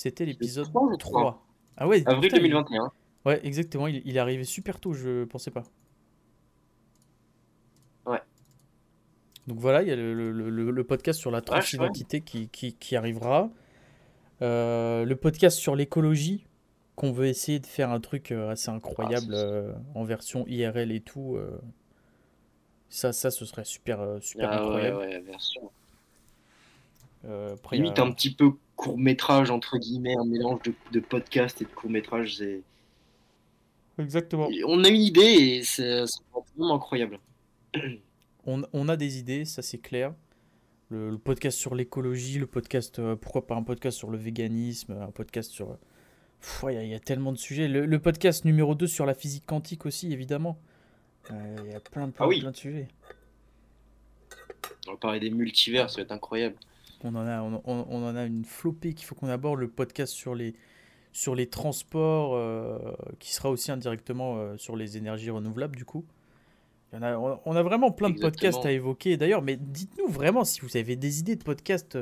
C'était 0.01 0.25
l'épisode 0.25 0.67
trois, 0.67 0.89
je 0.93 0.97
3. 0.97 1.21
crois. 1.21 1.47
Ah 1.77 1.89
ouais, 1.89 2.05
Avril 2.07 2.31
putain, 2.31 2.37
il- 2.37 2.43
2021. 2.43 2.93
Ouais, 3.25 3.45
exactement. 3.45 3.89
Il, 3.89 4.01
il 4.05 4.17
est 4.17 4.21
arrivé 4.21 4.45
super 4.45 4.79
tôt, 4.79 4.93
je 4.93 5.25
pensais 5.25 5.51
pas. 5.51 5.65
Ouais. 8.07 8.21
Donc 9.49 9.59
voilà, 9.59 9.83
il 9.83 9.89
y 9.89 9.91
a 9.91 9.97
le, 9.97 10.15
le- 10.15 10.51
le- 10.51 10.71
le 10.71 10.85
podcast 10.85 11.19
sur 11.19 11.33
la 11.33 11.39
Ouais, 11.39 11.45
transidentité 11.45 12.21
qui, 12.21 12.49
qui, 12.49 12.75
qui 12.75 12.95
arrivera. 12.95 13.51
Euh, 14.41 15.05
le 15.05 15.17
podcast 15.17 15.59
sur 15.59 15.75
l'écologie, 15.75 16.47
qu'on 16.95 17.11
veut 17.11 17.27
essayer 17.27 17.59
de 17.59 17.67
faire 17.67 17.91
un 17.91 17.99
truc 18.01 18.31
euh, 18.31 18.51
assez 18.51 18.71
incroyable 18.71 19.35
Ah, 19.35 19.37
euh, 19.39 19.73
en 19.97 20.05
version 20.05 20.47
IRL 20.47 20.93
et 20.93 21.01
tout. 21.01 21.35
euh. 21.37 21.59
Ça, 22.89 23.13
ça, 23.13 23.31
ce 23.33 23.45
serait 23.45 23.65
super, 23.65 23.99
super 24.21 24.49
Ah 24.51 24.61
ouais, 24.61 24.87
incroyable. 24.87 24.97
ouais, 24.99 25.21
bien 25.23 25.39
sûr. 25.41 25.63
Euh, 27.25 27.55
après, 27.55 27.77
Limite 27.77 27.99
un 27.99 28.13
petit 28.13 28.33
peu 28.33 28.53
court 28.77 28.99
métrage 28.99 29.51
entre 29.51 29.77
guillemets, 29.79 30.15
un 30.17 30.25
mélange 30.25 30.61
de, 30.63 30.73
de 30.93 31.01
podcast 31.01 31.61
et 31.61 31.65
de 31.65 31.71
court 31.71 31.91
métrage. 31.91 32.37
C'est... 32.37 32.63
Exactement. 33.99 34.49
On 34.67 34.85
a 34.85 34.89
une 34.89 35.01
idée 35.01 35.21
et 35.21 35.63
c'est, 35.65 36.07
c'est 36.07 36.21
vraiment 36.57 36.75
incroyable. 36.77 37.19
On, 38.51 38.63
on 38.73 38.89
a 38.89 38.97
des 38.97 39.19
idées, 39.19 39.45
ça 39.45 39.61
c'est 39.61 39.77
clair. 39.77 40.15
Le, 40.89 41.11
le 41.11 41.19
podcast 41.19 41.59
sur 41.59 41.75
l'écologie, 41.75 42.39
le 42.39 42.47
podcast, 42.47 42.99
euh, 42.99 43.15
pourquoi 43.15 43.47
pas 43.47 43.55
un 43.55 43.63
podcast 43.63 43.99
sur 43.99 44.09
le 44.11 44.17
véganisme, 44.17 44.93
un 44.93 45.11
podcast 45.11 45.51
sur... 45.51 45.77
Il 46.63 46.73
y, 46.73 46.77
a- 46.79 46.83
il 46.85 46.89
y 46.89 46.95
a 46.95 47.01
tellement 47.01 47.31
de 47.33 47.37
sujets. 47.37 47.69
Le, 47.69 47.85
le 47.85 47.99
podcast 47.99 48.47
numéro 48.47 48.75
2 48.75 48.87
sur 48.87 49.05
la 49.05 49.13
physique 49.13 49.45
quantique 49.45 49.85
aussi, 49.85 50.13
évidemment. 50.15 50.59
Euh, 51.31 51.57
Il 51.67 51.73
y 51.73 51.75
a 51.75 51.81
plein, 51.81 52.09
plein, 52.09 52.25
Ah 52.25 52.29
oui. 52.29 52.41
plein 52.41 52.53
de 52.53 52.57
sujets. 52.57 52.89
On 54.87 54.93
va 54.93 54.97
parler 54.97 55.21
des 55.21 55.31
multivers, 55.31 55.91
ça 55.91 55.97
va 55.97 56.03
être 56.05 56.13
incroyable. 56.13 56.57
On 57.05 57.15
en 57.15 57.27
a, 57.27 57.41
on, 57.43 58.05
en 58.05 58.17
a 58.17 58.25
une 58.25 58.45
flopée 58.45 58.93
qu'il 58.95 59.07
faut 59.07 59.15
qu'on 59.15 59.29
aborde. 59.29 59.61
Le 59.61 59.69
podcast 59.69 60.13
sur 60.13 60.35
les, 60.35 60.55
sur 61.13 61.35
les 61.35 61.47
transports, 61.47 62.35
euh, 62.35 62.79
qui 63.19 63.33
sera 63.33 63.51
aussi 63.51 63.71
indirectement 63.71 64.37
euh, 64.39 64.57
sur 64.57 64.77
les 64.77 64.97
énergies 64.97 65.31
renouvelables, 65.31 65.77
du 65.77 65.85
coup. 65.85 66.05
Il 66.93 66.97
y 66.97 66.99
en 66.99 67.03
a, 67.03 67.17
on, 67.45 67.55
a 67.55 67.63
vraiment 67.63 67.91
plein 67.93 68.11
de 68.11 68.19
podcasts 68.19 68.65
à 68.65 68.73
évoquer. 68.73 69.17
D'ailleurs, 69.17 69.43
mais 69.43 69.57
dites-nous 69.57 70.09
vraiment 70.09 70.45
si 70.45 70.61
vous 70.63 70.77
avez 70.77 70.97
des 70.97 71.21
idées 71.21 71.37
de 71.37 71.45
podcasts 71.45 71.99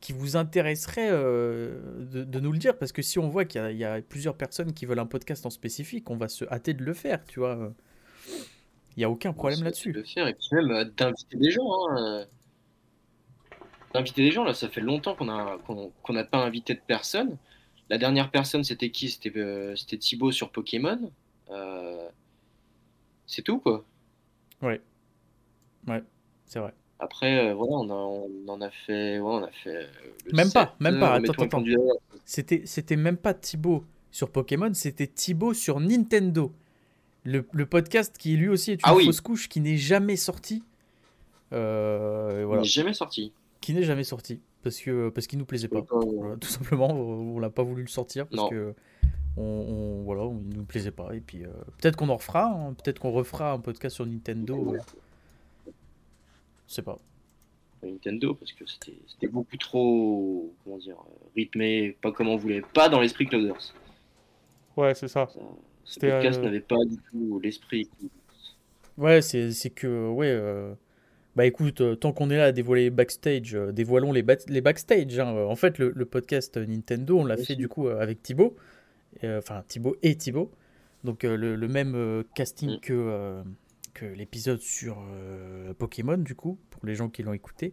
qui 0.00 0.12
vous 0.14 0.36
intéresseraient 0.36 1.10
euh, 1.10 2.06
de, 2.10 2.24
de 2.24 2.40
nous 2.40 2.52
le 2.52 2.58
dire. 2.58 2.78
Parce 2.78 2.92
que 2.92 3.02
si 3.02 3.18
on 3.18 3.28
voit 3.28 3.44
qu'il 3.44 3.60
y 3.60 3.64
a- 3.64 3.70
il 3.72 3.76
y, 3.76 3.84
a 3.84 4.00
plusieurs 4.00 4.36
personnes 4.36 4.72
qui 4.72 4.86
veulent 4.86 5.00
un 5.00 5.06
podcast 5.06 5.44
en 5.46 5.50
spécifique, 5.50 6.08
on 6.10 6.16
va 6.16 6.28
se 6.28 6.44
hâter 6.50 6.72
de 6.74 6.84
le 6.84 6.94
faire, 6.94 7.24
tu 7.26 7.40
vois. 7.40 7.72
Il 8.96 9.00
n'y 9.00 9.04
a 9.04 9.10
aucun 9.10 9.32
problème 9.32 9.62
là-dessus. 9.64 9.92
tu 9.92 10.00
peux 10.00 10.04
faire 10.06 10.26
et 10.28 10.34
puis 10.34 10.48
même 10.52 10.70
euh, 10.70 10.84
d'inviter 10.96 11.36
des 11.36 11.50
gens. 11.50 11.68
Hein. 11.90 12.24
D'inviter 13.94 14.22
des 14.22 14.30
gens, 14.30 14.44
là, 14.44 14.54
ça 14.54 14.68
fait 14.68 14.80
longtemps 14.80 15.14
qu'on 15.14 15.28
a 15.28 15.58
qu'on, 15.66 15.90
qu'on 16.02 16.12
n'a 16.12 16.24
pas 16.24 16.38
invité 16.38 16.74
de 16.74 16.80
personne. 16.86 17.36
la 17.88 17.98
dernière 17.98 18.30
personne, 18.30 18.62
c'était 18.64 18.90
qui? 18.90 19.10
C'était 19.10 19.36
euh, 19.38 19.74
c'était 19.76 19.98
Thibaut 19.98 20.30
sur 20.32 20.50
Pokémon. 20.50 21.10
Euh, 21.50 22.08
c'est 23.26 23.42
tout, 23.42 23.58
quoi. 23.58 23.84
Ouais. 24.62 24.80
Ouais, 25.88 26.02
c'est 26.46 26.58
vrai. 26.60 26.72
Après, 27.00 27.48
euh, 27.48 27.54
voilà, 27.54 27.72
on, 27.76 27.88
a, 27.90 27.94
on 27.94 28.48
en 28.48 28.60
a 28.60 28.70
fait. 28.70 29.18
Ouais, 29.18 29.32
on 29.32 29.42
a 29.42 29.50
fait 29.50 29.88
le 30.26 30.32
Même 30.36 30.52
pas, 30.52 30.66
7, 30.66 30.80
même 30.80 31.00
pas. 31.00 31.14
Attends, 31.14 31.32
attends. 31.42 31.64
C'était, 32.24 32.62
c'était 32.66 32.96
même 32.96 33.16
pas 33.16 33.34
Thibaut 33.34 33.84
sur 34.12 34.30
Pokémon, 34.30 34.72
c'était 34.74 35.06
Thibaut 35.06 35.54
sur 35.54 35.80
Nintendo. 35.80 36.52
Le, 37.24 37.44
le 37.52 37.66
podcast 37.66 38.16
qui 38.18 38.36
lui 38.36 38.48
aussi 38.48 38.70
est 38.72 38.74
une 38.74 38.80
Ah 38.84 38.94
oui. 38.94 39.04
fausse 39.06 39.20
couche 39.20 39.48
qui 39.48 39.60
n'est 39.60 39.76
jamais 39.76 40.16
sorti. 40.16 40.62
Euh, 41.52 42.46
Il 42.52 42.58
n'est 42.58 42.64
jamais 42.64 42.92
sorti. 42.94 43.32
Qui 43.60 43.74
n'est 43.74 43.82
jamais 43.82 44.04
sorti. 44.04 44.40
Parce, 44.62 44.78
que, 44.80 45.08
parce 45.10 45.26
qu'il 45.26 45.38
nous 45.38 45.44
plaisait 45.46 45.68
pas. 45.68 45.80
Voilà, 45.90 46.36
tout 46.36 46.48
simplement, 46.48 46.88
on 46.90 47.38
l'a 47.38 47.50
pas 47.50 47.62
voulu 47.62 47.82
le 47.82 47.88
sortir 47.88 48.26
parce 48.26 48.42
Non. 48.42 48.48
que 48.50 48.74
on, 49.36 49.42
on- 49.42 50.02
voilà, 50.02 50.24
il 50.50 50.56
nous 50.56 50.64
plaisait 50.64 50.90
pas. 50.90 51.14
Et 51.14 51.20
puis 51.20 51.44
euh, 51.44 51.48
peut-être 51.78 51.96
qu'on 51.96 52.08
en 52.10 52.16
refera, 52.16 52.44
hein, 52.46 52.74
peut-être 52.74 52.98
qu'on 52.98 53.10
refera 53.12 53.52
un 53.52 53.58
podcast 53.58 53.94
sur 53.96 54.04
Nintendo. 54.06 54.74
euh, 54.74 54.78
je 56.68 56.74
sais 56.74 56.82
pas. 56.82 56.98
Nintendo 57.82 58.34
parce 58.34 58.52
que 58.52 58.66
c'était 58.66 58.98
c'était 59.06 59.28
beaucoup 59.28 59.56
trop 59.56 60.52
comment 60.64 60.76
dire 60.76 60.96
euh, 60.98 61.26
rythmé, 61.34 61.96
pas 62.02 62.12
comme 62.12 62.28
on 62.28 62.36
voulait, 62.36 62.60
pas 62.74 62.90
dans 62.90 63.00
l'esprit 63.00 63.26
Clouders. 63.26 63.72
Ouais, 64.76 64.94
c'est 64.94 65.08
ça. 65.08 65.28
Ça, 65.32 65.40
ce 65.84 66.00
podcast 66.00 66.38
euh, 66.40 66.42
n'avait 66.42 66.60
pas 66.60 66.76
du 66.84 66.96
tout 67.10 67.40
l'esprit. 67.42 67.88
Ouais, 68.98 69.22
c'est 69.22 69.52
c'est 69.52 69.70
que 69.70 70.08
ouais. 70.10 70.38
Euh, 71.40 71.42
Bah 71.42 71.46
écoute, 71.46 71.80
euh, 71.80 71.94
tant 71.94 72.12
qu'on 72.12 72.30
est 72.30 72.36
là 72.36 72.44
à 72.46 72.52
dévoiler 72.52 72.84
les 72.84 72.90
backstage, 72.90 73.54
euh, 73.54 73.72
dévoilons 73.72 74.12
les, 74.12 74.22
ba- 74.22 74.36
les 74.48 74.60
backstage. 74.60 75.18
hein. 75.18 75.32
En 75.48 75.56
fait, 75.56 75.78
le, 75.78 75.92
le 75.94 76.04
podcast 76.04 76.56
Nintendo, 76.56 77.18
on 77.18 77.24
l'a 77.24 77.36
fait 77.36 77.56
du 77.56 77.68
coup 77.68 77.88
euh, 77.88 78.00
avec 78.00 78.22
Thibaut. 78.22 78.56
Euh, 79.24 79.38
Enfin, 79.38 79.62
Thibaut 79.68 79.96
et 80.02 80.14
Thibaut. 80.16 80.50
Donc 81.04 81.24
euh, 81.24 81.36
le, 81.36 81.56
le 81.56 81.68
même 81.68 81.94
euh, 81.94 82.22
casting 82.34 82.76
Mm. 82.76 82.80
que, 82.80 82.92
euh, 82.92 83.42
que 83.94 84.04
l'épisode 84.04 84.60
sur 84.60 84.98
euh, 85.12 85.72
Pokémon, 85.74 86.18
du 86.18 86.34
coup, 86.34 86.58
pour 86.70 86.84
les 86.86 86.94
gens 86.94 87.08
qui 87.08 87.22
l'ont 87.22 87.32
écouté. 87.32 87.72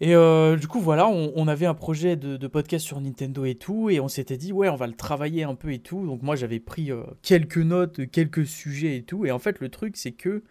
Et 0.00 0.14
euh, 0.16 0.56
du 0.56 0.66
coup, 0.66 0.80
voilà, 0.80 1.06
on, 1.08 1.32
on 1.36 1.46
avait 1.48 1.66
un 1.66 1.74
projet 1.74 2.16
de, 2.16 2.36
de 2.36 2.46
podcast 2.48 2.84
sur 2.84 3.00
Nintendo 3.00 3.44
et 3.44 3.54
tout, 3.54 3.88
et 3.88 4.00
on 4.00 4.08
s'était 4.08 4.36
dit, 4.36 4.52
ouais, 4.52 4.68
on 4.68 4.74
va 4.76 4.88
le 4.88 4.94
travailler 4.94 5.44
un 5.44 5.54
peu 5.54 5.72
et 5.72 5.78
tout. 5.78 6.04
Donc 6.06 6.22
moi, 6.22 6.34
j'avais 6.34 6.58
pris 6.60 6.90
euh, 6.90 7.02
quelques 7.22 7.58
notes, 7.58 8.06
quelques 8.10 8.44
sujets 8.46 8.96
et 8.96 9.02
tout. 9.04 9.24
Et 9.26 9.30
en 9.30 9.38
fait, 9.38 9.60
le 9.60 9.68
truc, 9.68 9.96
c'est 9.96 10.12
que 10.12 10.42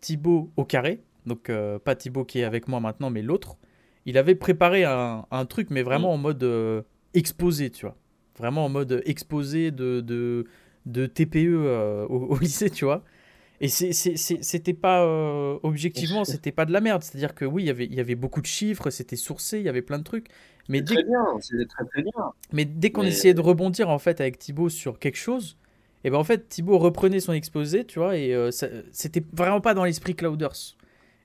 Thibaut 0.00 0.50
au 0.56 0.64
carré, 0.64 1.00
donc 1.26 1.50
euh, 1.50 1.78
pas 1.78 1.94
Thibaut 1.94 2.24
qui 2.24 2.40
est 2.40 2.44
avec 2.44 2.68
moi 2.68 2.80
maintenant, 2.80 3.10
mais 3.10 3.22
l'autre, 3.22 3.56
il 4.06 4.16
avait 4.18 4.34
préparé 4.34 4.84
un, 4.84 5.26
un 5.30 5.44
truc, 5.46 5.68
mais 5.70 5.82
vraiment 5.82 6.12
en 6.12 6.18
mode 6.18 6.42
euh, 6.42 6.82
exposé, 7.14 7.70
tu 7.70 7.86
vois. 7.86 7.96
Vraiment 8.38 8.64
en 8.64 8.68
mode 8.68 9.02
exposé 9.04 9.70
de, 9.70 10.00
de, 10.00 10.44
de 10.86 11.06
TPE 11.06 11.36
euh, 11.48 12.06
au, 12.06 12.26
au 12.34 12.38
lycée, 12.38 12.70
tu 12.70 12.84
vois. 12.84 13.02
Et 13.60 13.66
c'était 13.68 14.72
pas, 14.72 15.04
objectivement, 15.64 16.24
c'était 16.24 16.52
pas 16.52 16.64
de 16.64 16.72
la 16.72 16.80
merde. 16.80 17.02
C'est-à-dire 17.02 17.34
que 17.34 17.44
oui, 17.44 17.64
il 17.64 17.66
y 17.66 17.70
avait- 17.70 17.86
il 17.86 17.94
y 17.94 17.98
avait 18.00 18.14
beaucoup 18.14 18.40
de 18.40 18.46
chiffres, 18.46 18.88
c'était 18.90 19.16
sourcé, 19.16 19.58
il 19.58 19.64
y 19.64 19.68
avait 19.68 19.82
plein 19.82 19.98
de 19.98 20.04
trucs. 20.04 20.28
Mais 20.68 20.80
dès, 20.80 20.94
très 20.94 21.02
bien, 21.02 21.24
très 21.68 21.84
très 21.86 22.02
bien. 22.02 22.12
mais 22.52 22.64
dès 22.66 22.90
qu'on 22.92 23.02
Mais- 23.02 23.08
essayait 23.08 23.34
de 23.34 23.40
rebondir 23.40 23.88
en 23.88 23.98
fait 23.98 24.20
avec 24.20 24.38
Thibaut 24.38 24.68
sur 24.68 24.98
quelque 25.00 25.16
chose, 25.16 25.56
et 26.04 26.10
ben 26.10 26.18
en 26.18 26.24
fait 26.24 26.48
Thibaut 26.48 26.78
reprenait 26.78 27.18
son 27.20 27.32
exposé, 27.32 27.84
tu 27.84 27.98
vois, 27.98 28.16
et 28.16 28.32
c'était 28.92 29.24
vraiment 29.32 29.60
pas 29.60 29.74
dans 29.74 29.84
l'esprit 29.84 30.14
Clouders. 30.14 30.76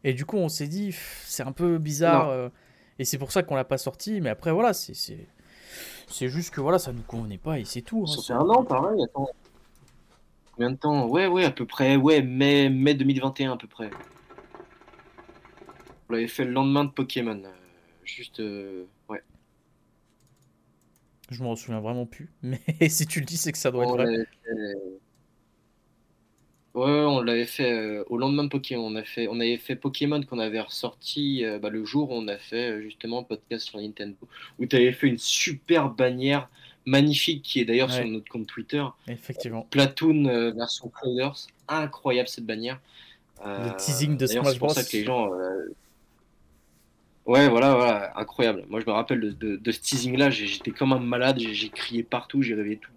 Et 0.03 0.13
du 0.13 0.25
coup 0.25 0.37
on 0.37 0.49
s'est 0.49 0.67
dit, 0.67 0.93
c'est 1.25 1.43
un 1.43 1.51
peu 1.51 1.77
bizarre, 1.77 2.29
euh, 2.29 2.49
et 2.99 3.05
c'est 3.05 3.17
pour 3.17 3.31
ça 3.31 3.41
qu'on 3.43 3.55
l'a 3.55 3.63
pas 3.65 3.77
sorti. 3.77 4.19
Mais 4.21 4.29
après 4.29 4.51
voilà, 4.51 4.73
c'est 4.73 4.93
c'est 4.93 5.27
c'est 6.07 6.27
juste 6.29 6.53
que 6.53 6.61
voilà, 6.61 6.77
ça 6.79 6.91
nous 6.91 7.01
convenait 7.03 7.37
pas 7.37 7.59
et 7.59 7.65
c'est 7.65 7.81
tout. 7.81 8.03
hein, 8.07 8.11
Ça 8.11 8.21
c'est- 8.21 8.27
fait 8.27 8.33
un 8.33 8.49
an, 8.49 8.63
pareil. 8.63 9.01
Attends. 9.03 9.29
Combien 10.55 10.71
de 10.71 10.75
temps? 10.75 11.07
Ouais, 11.07 11.25
ouais, 11.27 11.45
à 11.45 11.51
peu 11.51 11.65
près. 11.65 11.95
Ouais, 11.95 12.21
mai, 12.21 12.69
mai 12.69 12.93
2021 12.93 13.53
à 13.53 13.57
peu 13.57 13.67
près. 13.67 13.89
On 16.09 16.13
l'avait 16.13 16.27
fait 16.27 16.43
le 16.45 16.51
lendemain 16.51 16.83
de 16.85 16.91
Pokémon. 16.91 17.41
euh, 17.43 17.49
juste, 18.03 18.39
euh, 18.39 18.85
ouais. 19.09 19.23
Je 21.31 21.41
m'en 21.41 21.55
souviens 21.55 21.79
vraiment 21.79 22.05
plus. 22.05 22.29
Mais 22.43 22.61
si 22.89 23.07
tu 23.07 23.19
le 23.19 23.25
dis, 23.25 23.37
c'est 23.37 23.51
que 23.51 23.57
ça 23.57 23.71
doit 23.71 23.85
être 23.85 23.95
vrai. 23.95 24.05
fait- 24.15 24.77
Ouais, 26.75 26.89
on 26.89 27.21
l'avait 27.21 27.45
fait 27.45 27.71
euh, 27.71 28.03
au 28.09 28.17
lendemain 28.17 28.45
de 28.45 28.49
Pokémon. 28.49 28.87
On, 28.87 28.95
a 28.95 29.03
fait, 29.03 29.27
on 29.27 29.39
avait 29.39 29.57
fait 29.57 29.75
Pokémon 29.75 30.21
qu'on 30.23 30.39
avait 30.39 30.59
ressorti 30.59 31.45
euh, 31.45 31.59
bah, 31.59 31.69
le 31.69 31.85
jour 31.85 32.09
où 32.09 32.13
on 32.15 32.27
a 32.27 32.37
fait 32.37 32.71
euh, 32.71 32.81
justement 32.81 33.19
un 33.19 33.23
podcast 33.23 33.67
sur 33.67 33.79
Nintendo. 33.79 34.15
Où 34.57 34.65
tu 34.65 34.75
avais 34.75 34.91
fait 34.91 35.07
une 35.07 35.19
super 35.19 35.89
bannière 35.89 36.49
magnifique 36.85 37.43
qui 37.43 37.59
est 37.61 37.65
d'ailleurs 37.65 37.91
sur 37.91 38.05
notre 38.05 38.27
compte 38.27 38.47
Twitter. 38.47 38.83
Effectivement. 39.07 39.67
Platoon 39.69 40.51
version 40.55 40.89
Clouders. 40.89 41.35
Incroyable 41.67 42.27
cette 42.27 42.45
bannière. 42.45 42.79
Le 43.45 43.75
teasing 43.77 44.17
de 44.17 44.25
Smash 44.25 44.45
c'est 44.53 44.57
pour 44.57 44.67
Bros. 44.69 44.75
ça 44.75 44.83
que 44.83 44.97
les 44.97 45.03
gens. 45.03 45.29
Ouais, 47.25 47.47
voilà, 47.47 47.75
voilà, 47.75 48.11
incroyable. 48.17 48.65
Moi, 48.67 48.81
je 48.81 48.85
me 48.85 48.91
rappelle 48.91 49.21
de, 49.21 49.29
de- 49.31 49.55
de 49.55 49.71
ce 49.71 49.79
teasing-là. 49.79 50.29
j'ai- 50.29 50.47
J'étais 50.47 50.71
comme 50.71 50.91
un 50.91 50.99
malade. 50.99 51.39
J'ai 51.39 51.69
crié 51.69 52.03
partout. 52.03 52.41
J'ai 52.41 52.53
réveillé 52.55 52.77
tout- 52.77 52.91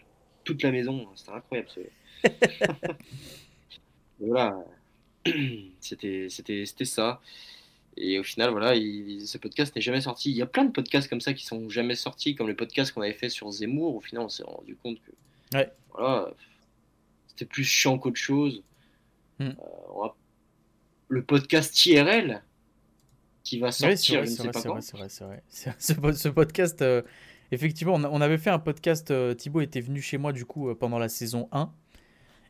toute 0.45 0.63
la 0.65 0.73
maison. 0.73 1.07
C'était 1.15 1.31
incroyable. 1.33 1.69
ce- 1.73 1.81
voilà. 4.21 4.57
C'était 5.81 6.29
c'était- 6.31 6.67
c'était 6.67 6.85
ça. 6.85 7.21
Et 7.97 8.19
au 8.19 8.23
final, 8.23 8.51
voilà, 8.51 8.75
il- 8.75 9.27
ce 9.27 9.39
podcast 9.39 9.75
n'est 9.75 9.83
jamais 9.83 10.01
sorti. 10.03 10.31
Il 10.31 10.37
y 10.37 10.43
a 10.43 10.47
plein 10.47 10.65
de 10.65 10.71
podcasts 10.71 11.09
comme 11.09 11.21
ça 11.23 11.33
qui 11.33 11.45
sont 11.47 11.69
jamais 11.71 11.95
sortis, 11.95 12.35
comme 12.35 12.47
le 12.49 12.55
podcast 12.57 12.93
qu'on 12.93 13.01
avait 13.03 13.13
fait 13.15 13.31
sur 13.31 13.51
Zemmour. 13.51 13.97
Au 13.97 14.01
final, 14.01 14.25
on 14.25 14.29
s'est 14.29 14.43
rendu 14.45 14.77
compte 14.77 14.99
que 15.03 15.57
Ouais. 15.57 15.73
voilà, 15.93 16.31
c'était 17.29 17.47
plus 17.47 17.65
chiant 17.65 17.99
qu'autre 17.99 18.19
chose. 18.19 18.63
Hmm. 19.39 19.49
Euh, 19.49 20.09
Le 21.09 21.23
podcast 21.23 21.87
IRL 21.87 22.43
qui 23.45 23.59
va 23.61 23.69
Oui, 23.69 23.73
sortir, 23.73 23.99
c'est 23.99 24.13
vrai, 24.17 24.17
je 24.17 24.21
ne 24.21 24.27
c'est 24.27 24.37
sais 24.37 24.43
vrai, 24.43 24.53
pas 24.53 24.61
c'est 24.61 24.69
vrai, 24.69 24.81
c'est 24.83 24.97
vrai, 24.97 25.09
c'est 25.09 25.25
vrai. 25.25 25.43
C'est- 25.49 25.75
Ce, 25.95 26.01
po- 26.01 26.13
ce 26.13 26.29
podcast, 26.29 26.83
euh, 26.83 27.01
effectivement, 27.53 27.95
on, 27.95 28.05
a- 28.05 28.11
on 28.11 28.21
avait 28.21 28.39
fait 28.39 28.51
un 28.51 28.59
podcast. 28.59 29.11
euh, 29.11 29.33
Thibaut 29.35 29.61
était 29.61 29.81
venu 29.81 30.03
chez 30.03 30.19
moi 30.19 30.33
du 30.33 30.45
coup 30.45 30.69
euh, 30.69 30.75
pendant 30.75 30.99
la 30.99 31.09
saison 31.09 31.49
1. 31.53 31.73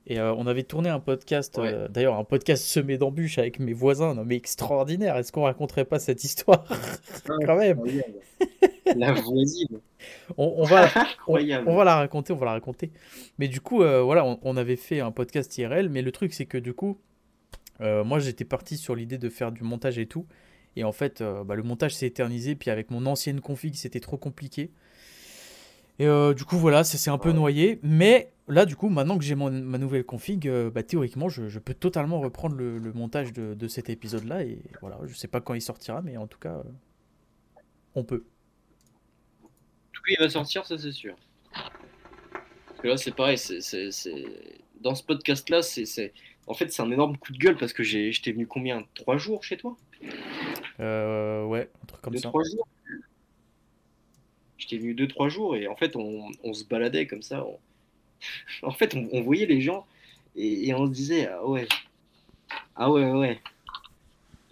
Et 0.08 0.20
euh, 0.20 0.32
on 0.34 0.46
avait 0.46 0.62
tourné 0.62 0.88
un 0.88 1.00
podcast, 1.00 1.58
Ouais. 1.58 1.72
euh, 1.72 1.88
d'ailleurs 1.88 2.16
un 2.16 2.22
podcast 2.22 2.64
semé 2.64 2.96
d'embûches 2.96 3.38
avec 3.38 3.58
mes 3.58 3.72
voisins, 3.72 4.14
non 4.14 4.24
mais 4.24 4.36
extraordinaire. 4.36 5.16
Est-ce 5.16 5.32
qu'on 5.32 5.42
raconterait 5.42 5.84
pas 5.84 5.98
cette 5.98 6.22
histoire? 6.22 6.64
Quand 7.44 7.56
même 7.56 7.82
La 8.96 9.12
voisine. 9.14 9.80
on, 10.36 10.54
on 10.58 10.62
va, 10.64 10.88
on, 11.26 11.34
va 11.76 11.84
la 11.84 11.96
raconter, 11.96 12.32
on 12.32 12.36
va 12.36 12.46
la 12.46 12.52
raconter. 12.52 12.92
Mais 13.38 13.48
du 13.48 13.60
coup, 13.60 13.82
euh, 13.82 14.00
voilà, 14.02 14.24
on, 14.24 14.38
on 14.42 14.56
avait 14.56 14.76
fait 14.76 15.00
un 15.00 15.10
podcast 15.10 15.58
IRL, 15.58 15.88
mais 15.88 16.02
le 16.02 16.12
truc 16.12 16.32
c'est 16.34 16.46
que 16.46 16.58
du 16.58 16.72
coup, 16.72 16.98
moi 17.80 18.20
j'étais 18.20 18.44
parti 18.44 18.76
sur 18.76 18.94
l'idée 18.94 19.18
de 19.18 19.28
faire 19.28 19.50
du 19.50 19.62
montage 19.64 19.98
et 19.98 20.06
tout. 20.06 20.26
Et 20.76 20.84
en 20.84 20.92
fait, 20.92 21.22
bah, 21.46 21.54
le 21.56 21.62
montage 21.62 21.94
s'est 21.94 22.06
éternisé, 22.06 22.54
puis 22.54 22.70
avec 22.70 22.90
mon 22.90 23.06
ancienne 23.06 23.40
config, 23.40 23.74
c'était 23.74 23.98
trop 24.00 24.18
compliqué. 24.18 24.70
Et 25.98 26.06
du 26.36 26.44
coup, 26.44 26.56
voilà, 26.58 26.84
ça 26.84 26.96
s'est 26.96 27.10
un 27.10 27.18
peu 27.18 27.32
noyé. 27.32 27.80
Mais 27.82 28.30
là, 28.48 28.66
du 28.66 28.76
coup, 28.76 28.88
maintenant 28.88 29.18
que 29.18 29.24
j'ai 29.24 29.34
ma 29.34 29.50
nouvelle 29.50 30.04
config, 30.04 30.46
euh, 30.48 30.70
bah, 30.70 30.82
théoriquement, 30.82 31.28
je, 31.28 31.48
je 31.48 31.58
peux 31.58 31.74
totalement 31.74 32.20
reprendre 32.20 32.54
le, 32.56 32.78
le 32.78 32.92
montage 32.92 33.32
de, 33.32 33.54
de 33.54 33.68
cet 33.68 33.88
épisode-là. 33.90 34.42
Et 34.44 34.62
voilà, 34.80 34.98
je 35.06 35.14
sais 35.14 35.28
pas 35.28 35.40
quand 35.40 35.54
il 35.54 35.60
sortira, 35.62 36.02
mais 36.02 36.16
en 36.16 36.26
tout 36.26 36.38
cas, 36.38 36.56
euh, 36.58 36.62
on 37.94 38.04
peut. 38.04 38.24
tout 39.92 40.02
cas, 40.02 40.14
il 40.18 40.22
va 40.22 40.28
sortir, 40.28 40.64
ça 40.66 40.78
c'est 40.78 40.92
sûr. 40.92 41.16
Parce 41.52 42.80
que 42.82 42.88
là, 42.88 42.96
c'est 42.96 43.14
pareil. 43.14 43.38
c'est 43.38 43.60
c'est- 43.60 43.90
c'est- 43.90 44.60
Dans 44.82 44.94
ce 44.94 45.02
podcast-là, 45.02 45.62
c'est 45.62 45.86
c'est- 45.86 46.12
en 46.46 46.54
fait, 46.54 46.70
c'est 46.70 46.82
un 46.82 46.90
énorme 46.90 47.16
coup 47.16 47.32
de 47.32 47.38
gueule 47.38 47.56
parce 47.56 47.72
que 47.72 47.82
j'ai- 47.82 48.12
j'étais 48.12 48.30
venu 48.32 48.46
combien? 48.46 48.84
Trois 48.94 49.16
jours 49.16 49.42
chez 49.42 49.56
toi? 49.56 49.76
Euh, 50.80 51.44
ouais, 51.46 51.70
un 51.82 51.86
truc 51.86 52.02
comme 52.02 52.12
Deux, 52.12 52.20
ça. 52.20 52.28
trois 52.28 52.42
jours? 52.44 52.68
J'étais 54.58 54.76
venu 54.78 54.94
deux, 54.94 55.08
trois 55.08 55.28
jours 55.28 55.56
et 55.56 55.66
en 55.66 55.76
fait, 55.76 55.96
on, 55.96 56.30
on 56.44 56.52
se 56.52 56.64
baladait 56.64 57.06
comme 57.06 57.22
ça. 57.22 57.44
on- 57.46 57.58
En 58.62 58.70
fait, 58.72 58.94
on, 58.94 59.08
on 59.12 59.22
voyait 59.22 59.46
les 59.46 59.60
gens 59.60 59.86
et, 60.36 60.68
et 60.68 60.74
on 60.74 60.86
se 60.86 60.92
disait 60.92 61.26
Ah 61.28 61.46
ouais, 61.46 61.66
ah 62.74 62.90
ouais, 62.90 63.04
ouais, 63.04 63.12
ouais. 63.18 63.40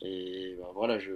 Et 0.02 0.54
ben 0.58 0.66
voilà, 0.74 0.98
je, 0.98 1.12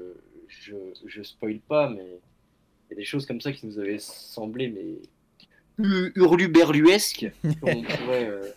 je, 0.49 0.75
je 1.07 1.23
spoil 1.23 1.59
pas, 1.59 1.89
mais 1.91 2.05
il 2.05 2.91
y 2.91 2.93
a 2.95 2.97
des 2.97 3.05
choses 3.05 3.27
comme 3.27 3.41
ça 3.41 3.53
qui 3.53 3.66
nous 3.66 3.79
avaient 3.79 3.99
semblé 3.99 4.68
mais 4.68 5.85
hu- 5.85 6.12
hurluberluesques, 6.16 7.31
comme 7.61 7.70
on 7.77 7.83
pourrait, 7.83 8.27
euh, 8.27 8.51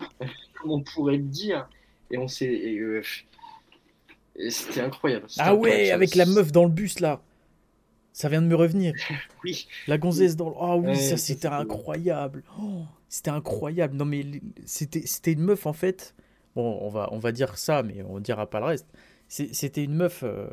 comme 0.60 0.70
on 0.72 0.82
pourrait 0.82 1.16
le 1.16 1.22
dire. 1.22 1.68
Et 2.10 2.18
on 2.18 2.26
s'est. 2.26 2.46
et, 2.46 2.78
euh, 2.78 3.02
et 4.36 4.50
C'était 4.50 4.80
incroyable. 4.80 5.26
Ah 5.38 5.50
incroyable, 5.52 5.60
ouais, 5.80 5.86
ça. 5.88 5.94
avec 5.94 6.14
la 6.14 6.26
meuf 6.26 6.50
dans 6.52 6.64
le 6.64 6.70
bus 6.70 7.00
là. 7.00 7.20
Ça 8.12 8.28
vient 8.28 8.42
de 8.42 8.46
me 8.46 8.56
revenir. 8.56 8.94
Oui. 9.44 9.68
La 9.86 9.98
gonzesse 9.98 10.34
dans 10.34 10.48
le... 10.48 10.56
Ah 10.60 10.76
oui, 10.76 10.88
Ouais, 10.88 10.94
ça 10.96 11.16
c'était 11.16 11.46
incroyable. 11.48 12.42
Oh, 12.60 12.82
c'était 13.08 13.30
incroyable. 13.30 13.96
Non 13.96 14.04
mais 14.04 14.24
c'était 14.64 15.32
une 15.32 15.42
meuf 15.42 15.66
en 15.66 15.72
fait. 15.72 16.14
Bon, 16.56 16.78
on 16.80 16.88
va 16.88 17.08
on 17.12 17.18
va 17.18 17.30
dire 17.30 17.56
ça 17.56 17.82
mais 17.82 18.02
on 18.02 18.18
dira 18.18 18.50
pas 18.50 18.58
le 18.58 18.66
reste. 18.66 18.86
C'était 19.28 19.84
une 19.84 19.94
meuf 19.94 20.22
euh, 20.24 20.48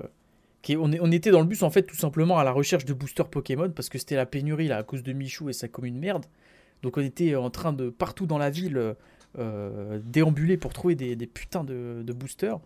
qui, 0.62 0.76
on, 0.78 0.92
était 1.12 1.32
dans 1.32 1.40
le 1.40 1.46
bus 1.46 1.64
en 1.64 1.70
fait 1.70 1.84
tout 1.84 1.96
simplement 1.96 2.38
à 2.38 2.44
la 2.44 2.52
recherche 2.52 2.86
de 2.86 2.94
boosters 2.94 3.30
Pokémon 3.30 3.72
parce 3.72 3.90
que 3.90 3.98
c'était 3.98 4.16
la 4.16 4.26
pénurie 4.26 4.68
là 4.68 4.78
à 4.78 4.84
cause 4.84 5.02
de 5.02 5.14
Michou 5.14 5.50
et 5.50 5.54
sa 5.54 5.68
commune 5.68 5.98
merde. 5.98 6.26
Donc 6.84 6.98
on 6.98 7.02
était 7.02 7.36
en 7.36 7.50
train 7.50 7.74
de 7.74 7.90
partout 7.90 8.28
dans 8.28 8.38
la 8.38 8.50
ville 8.50 8.78
euh, 8.78 8.94
euh, 9.40 10.00
déambuler 10.04 10.58
pour 10.58 10.74
trouver 10.74 10.96
des, 10.96 11.16
des 11.16 11.28
putains 11.28 11.64
de, 11.64 12.04
de 12.06 12.14
boosters. 12.14 12.60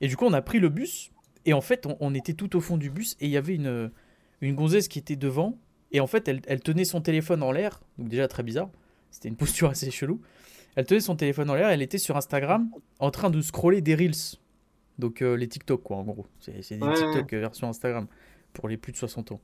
Et 0.00 0.08
du 0.08 0.16
coup 0.16 0.26
on 0.26 0.32
a 0.32 0.42
pris 0.42 0.58
le 0.58 0.68
bus 0.68 1.10
et 1.46 1.52
en 1.52 1.60
fait 1.60 1.86
on, 1.86 1.96
on 2.00 2.14
était 2.14 2.34
tout 2.34 2.56
au 2.56 2.60
fond 2.60 2.76
du 2.76 2.90
bus 2.90 3.16
et 3.20 3.26
il 3.26 3.30
y 3.30 3.36
avait 3.36 3.54
une, 3.54 3.90
une 4.48 4.54
gonzesse 4.56 4.88
qui 4.88 4.98
était 4.98 5.16
devant 5.16 5.58
et 5.92 6.00
en 6.00 6.06
fait 6.06 6.26
elle, 6.28 6.40
elle 6.46 6.60
tenait 6.60 6.84
son 6.84 7.00
téléphone 7.00 7.42
en 7.42 7.52
l'air, 7.52 7.80
donc 7.98 8.08
déjà 8.08 8.28
très 8.28 8.42
bizarre, 8.42 8.70
c'était 9.10 9.28
une 9.28 9.36
posture 9.36 9.70
assez 9.70 9.90
chelou. 9.90 10.20
Elle 10.76 10.86
tenait 10.86 11.00
son 11.00 11.14
téléphone 11.16 11.48
en 11.50 11.54
l'air, 11.54 11.68
elle 11.68 11.82
était 11.82 11.98
sur 11.98 12.16
Instagram 12.16 12.68
en 12.98 13.10
train 13.10 13.30
de 13.30 13.40
scroller 13.40 13.80
des 13.80 13.94
reels. 13.94 14.38
Donc 14.98 15.22
euh, 15.22 15.36
les 15.36 15.48
TikTok 15.48 15.82
quoi 15.82 15.96
en 15.98 16.02
gros. 16.04 16.26
C'est 16.40 16.52
des 16.52 16.84
Ouais, 16.84 16.94
TikTok 16.94 17.32
euh, 17.32 17.40
version 17.40 17.68
Instagram 17.68 18.06
pour 18.52 18.68
les 18.68 18.76
plus 18.76 18.92
de 18.92 18.96
60 18.96 19.32
ans. 19.32 19.40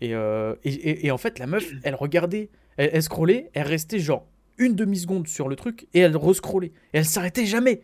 Et, 0.00 0.14
euh, 0.14 0.54
et, 0.64 0.72
et- 0.72 1.06
et 1.06 1.10
en 1.12 1.18
fait 1.18 1.38
la 1.38 1.46
meuf, 1.46 1.64
elle 1.84 1.94
regardait, 1.94 2.50
elle, 2.76 2.90
elle 2.92 3.02
scrollait, 3.02 3.50
elle 3.54 3.66
restait 3.66 3.98
genre 4.00 4.26
une 4.58 4.74
demi-seconde 4.74 5.26
sur 5.28 5.48
le 5.48 5.56
truc 5.56 5.86
et 5.94 6.00
elle 6.00 6.16
rescrollait. 6.16 6.72
Et 6.92 6.98
elle 6.98 7.04
s'arrêtait 7.04 7.46
jamais. 7.46 7.82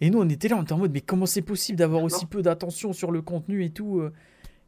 Et 0.00 0.08
nous 0.10 0.18
on 0.20 0.28
était 0.28 0.48
là, 0.48 0.56
on 0.58 0.62
était 0.62 0.72
en 0.72 0.78
mode 0.78 0.92
mais 0.92 1.00
comment 1.02 1.26
c'est 1.26 1.42
possible 1.42 1.78
d'avoir 1.78 2.02
aussi 2.02 2.24
peu 2.26 2.40
d'attention 2.42 2.92
sur 2.94 3.10
le 3.12 3.20
contenu 3.22 3.62
et 3.64 3.70
tout. 3.70 4.02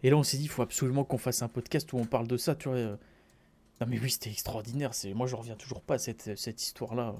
Et 0.05 0.11
là 0.11 0.17
on 0.17 0.23
s'est 0.23 0.37
dit 0.37 0.45
il 0.45 0.49
faut 0.51 0.63
absolument 0.63 1.03
qu'on 1.05 1.19
fasse 1.19 1.43
un 1.43 1.49
podcast 1.49 1.93
où 1.93 1.97
on 1.99 2.05
parle 2.05 2.29
de 2.29 2.37
ça, 2.37 2.55
tu 2.55 2.69
vois. 2.69 2.77
euh. 2.79 2.97
Non 3.81 3.87
mais 3.89 3.99
oui 3.99 4.11
c'était 4.11 4.31
extraordinaire, 4.31 4.95
c'est 4.95 5.13
moi 5.15 5.27
je 5.27 5.35
reviens 5.35 5.57
toujours 5.57 5.81
pas 5.83 5.95
à 5.95 5.99
cette, 5.99 6.37
cette 6.39 6.63
histoire 6.63 6.95
là. 6.95 7.17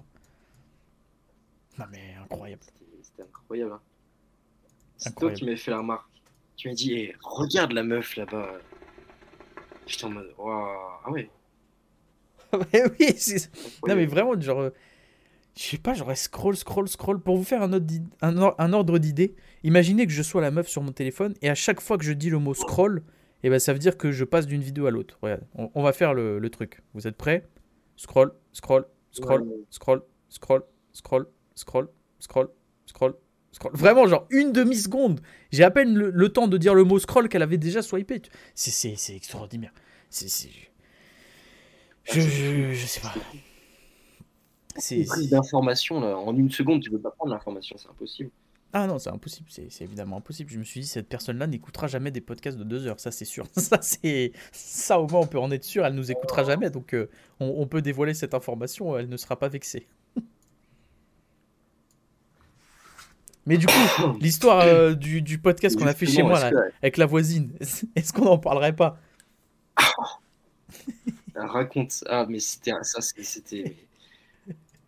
Non 1.79 1.87
mais 1.91 2.15
incroyable. 2.23 2.63
C'était- 2.63 2.85
C'était 3.03 3.23
incroyable. 3.23 3.73
hein. 3.73 3.81
C'est 4.97 5.15
toi 5.17 5.33
qui 5.33 5.45
m'avais 5.45 5.57
fait 5.57 5.71
la 5.73 5.79
remarque. 5.79 6.09
Tu 6.57 6.69
m'as 6.69 6.75
dit, 6.75 6.93
Eh, 6.93 7.17
regarde 7.21 7.73
la 7.73 7.83
meuf 7.83 8.15
là-bas. 8.17 8.53
J'étais 9.87 10.05
en 10.05 10.11
mode, 10.11 10.33
waouh, 10.39 10.53
ah 11.05 11.11
ouais. 11.11 11.29
Oui, 13.01 13.15
c'est- 13.17 13.51
Non 13.87 13.97
mais 13.97 14.07
vraiment, 14.07 14.41
genre, 14.41 14.61
euh, 14.61 14.71
je 15.57 15.63
sais 15.63 15.79
pas, 15.79 15.95
elle 15.97 16.17
scroll, 16.17 16.57
scroll, 16.57 16.89
scroll. 16.89 17.21
Pour 17.21 17.37
vous 17.37 17.45
faire 17.45 17.63
un, 17.63 17.73
ordre 17.73 17.87
d'id- 17.87 18.09
un, 18.23 18.37
or- 18.39 18.55
un 18.59 18.73
ordre 18.73 18.99
d'idée, 18.99 19.35
imaginez 19.63 20.07
que 20.07 20.13
je 20.13 20.23
sois 20.23 20.41
la 20.41 20.51
meuf 20.51 20.67
sur 20.69 20.83
mon 20.83 20.93
téléphone 20.93 21.35
et 21.43 21.49
à 21.49 21.55
chaque 21.55 21.81
fois 21.81 21.97
que 21.99 22.05
je 22.05 22.13
dis 22.13 22.29
le 22.31 22.39
mot 22.39 22.55
scroll, 22.55 23.03
et 23.43 23.51
ben 23.51 23.59
ça 23.61 23.73
veut 23.73 23.79
dire 23.79 23.97
que 23.97 24.11
je 24.11 24.25
passe 24.25 24.47
d'une 24.47 24.63
vidéo 24.63 24.87
à 24.87 24.91
l'autre. 24.91 25.19
Regarde, 25.23 25.43
on, 25.55 25.71
on 25.75 25.83
va 25.83 25.93
faire 25.93 26.15
le, 26.15 26.39
le 26.39 26.51
truc. 26.51 26.81
Vous 26.95 27.07
êtes 27.07 27.17
prêts? 27.17 27.47
Scroll, 27.97 28.33
scroll, 28.53 28.85
scroll, 29.13 29.43
Ouais. 29.43 29.55
scroll, 29.71 30.03
scroll, 30.29 30.63
scroll, 30.93 31.27
scroll, 31.55 31.89
scroll, 32.19 32.49
scroll, 32.87 33.15
scroll. 33.53 33.73
Vraiment, 33.77 34.07
genre 34.09 34.27
une 34.31 34.51
demi-seconde. 34.51 35.21
J'ai 35.53 35.63
à 35.63 35.71
peine 35.71 35.95
le, 35.95 36.11
le 36.11 36.29
temps 36.31 36.49
de 36.49 36.59
dire 36.59 36.75
le 36.75 36.83
mot 36.85 36.99
scroll 36.99 37.29
qu'elle 37.29 37.43
avait 37.43 37.59
déjà 37.59 37.83
swipé. 37.83 38.23
C'est- 38.55 38.97
extraordinaire. 39.15 39.73
C'est. 40.11 40.29
c'est- 40.29 40.49
Je, 42.05 42.21
je, 42.21 42.73
je 42.73 42.87
sais 42.87 43.01
pas. 43.01 43.15
C'est. 44.77 45.05
Prise 45.05 45.31
d'information 45.31 46.01
là, 46.01 46.17
en 46.17 46.37
une 46.37 46.51
seconde, 46.51 46.83
tu 46.83 46.91
peux 46.91 46.99
pas 46.99 47.11
prendre 47.11 47.33
l'information, 47.33 47.77
c'est 47.79 47.89
impossible. 47.89 48.31
Ah 48.77 48.89
non, 48.89 48.99
c'est 48.99 49.11
impossible, 49.11 49.49
c'est 49.51 49.85
évidemment 49.85 50.17
impossible. 50.17 50.51
Je 50.51 50.59
me 50.59 50.65
suis 50.65 50.81
dit, 50.81 50.87
cette 50.89 51.09
personne-là 51.09 51.47
n'écoutera 51.47 51.87
jamais 51.87 52.11
des 52.11 52.21
podcasts 52.21 52.59
de 52.59 52.65
deux 52.65 52.89
heures, 52.89 52.99
ça 52.99 53.13
c'est 53.13 53.25
sûr. 53.25 53.47
Ça, 53.57 53.79
c'est 53.81 54.33
ça 54.51 54.99
au 54.99 55.07
moins 55.07 55.21
on 55.21 55.27
peut 55.29 55.39
en 55.39 55.53
être 55.53 55.63
sûr, 55.63 55.87
elle 55.87 55.95
nous 55.95 56.11
écoutera 56.11 56.43
jamais, 56.43 56.71
donc 56.71 56.93
euh, 56.93 57.09
on, 57.39 57.55
on 57.59 57.67
peut 57.69 57.83
dévoiler 57.83 58.15
cette 58.15 58.35
information, 58.35 58.99
elle 58.99 59.09
ne 59.09 59.17
sera 59.17 59.39
pas 59.39 59.49
vexée. 59.49 59.87
Mais 63.47 63.59
du 63.59 63.67
coup, 63.67 63.73
l'histoire 64.21 64.61
euh, 64.63 64.95
du, 64.95 65.23
du 65.23 65.39
podcast 65.39 65.79
qu'on 65.79 65.87
a 65.87 65.95
fait 65.95 66.07
chez 66.07 66.23
moi 66.23 66.41
avec 66.83 66.97
la 66.97 67.07
voisine, 67.07 67.53
est-ce 67.97 68.13
qu'on 68.13 68.25
n'en 68.25 68.39
parlerait 68.39 68.75
pas? 68.75 68.99
Raconte. 71.35 72.05
Ah, 72.09 72.27
mais 72.29 72.39
c'était 72.39 72.73
ça, 72.83 73.01
c'était. 73.01 73.77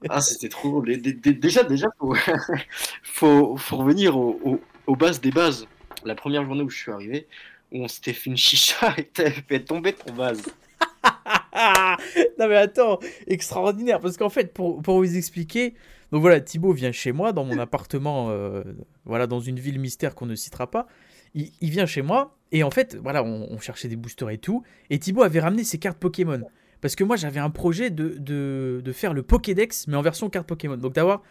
Ah, 0.09 0.21
c'était 0.21 0.49
trop 0.49 0.69
drôle. 0.69 0.87
Déjà, 1.01 1.63
déjà, 1.65 1.89
faut, 3.03 3.57
faut, 3.57 3.77
revenir 3.77 4.17
au- 4.17 4.39
au- 4.45 4.61
aux 4.87 4.97
bases 4.97 5.21
des 5.21 5.31
bases. 5.31 5.67
La 6.05 6.15
première 6.15 6.45
journée 6.45 6.63
où 6.63 6.71
je 6.71 6.77
suis 6.77 6.93
arrivé, 6.93 7.27
où 7.73 7.83
on 7.83 7.89
s'était 7.89 8.13
fait 8.13 8.31
une 8.31 8.37
chicha 8.37 8.95
et 8.99 9.05
t'avais 9.05 9.31
fait 9.31 9.61
tomber 9.65 9.93
ton 9.93 10.13
vase. 10.13 10.43
non 12.39 12.49
mais 12.49 12.57
attends, 12.57 12.99
extraordinaire, 13.27 14.01
parce 14.01 14.17
qu'en 14.17 14.29
fait, 14.29 14.53
pour, 14.53 14.83
pour 14.83 14.99
vous 14.99 15.17
expliquer, 15.17 15.75
donc 16.13 16.21
voilà, 16.21 16.41
Thibaut 16.41 16.73
vient 16.73 16.93
chez 16.93 17.13
moi 17.13 17.33
dans 17.33 17.45
mon 17.45 17.59
appartement, 17.59 18.29
euh, 18.31 18.63
voilà, 19.05 19.27
dans 19.27 19.41
une 19.41 19.59
ville 19.59 19.79
mystère 19.81 20.15
qu'on 20.15 20.27
ne 20.27 20.35
citera 20.35 20.71
pas. 20.71 20.87
Il, 21.35 21.51
il 21.61 21.71
vient 21.71 21.87
chez 21.87 22.03
moi 22.03 22.37
et 22.53 22.63
en 22.63 22.71
fait, 22.71 22.97
voilà, 22.97 23.23
on, 23.25 23.49
on 23.51 23.59
cherchait 23.59 23.89
des 23.89 23.97
boosters 23.97 24.31
et 24.31 24.39
tout, 24.39 24.63
et 24.91 24.99
Thibaut 24.99 25.23
avait 25.23 25.41
ramené 25.41 25.65
ses 25.65 25.79
cartes 25.79 25.99
Pokémon. 25.99 26.43
Parce 26.81 26.95
que 26.97 27.05
moi, 27.05 27.17
j'avais 27.17 27.41
un 27.41 27.51
projet 27.51 27.91
de, 27.91 28.17
de, 28.19 28.81
de 28.85 28.93
faire 28.93 29.15
le 29.15 29.23
Pokédex, 29.23 29.87
mais 29.89 29.97
en 29.97 30.03
version 30.03 30.29
carte 30.31 30.47
Pokémon. 30.47 30.77
Donc 30.77 30.95
d'avoir 30.95 31.23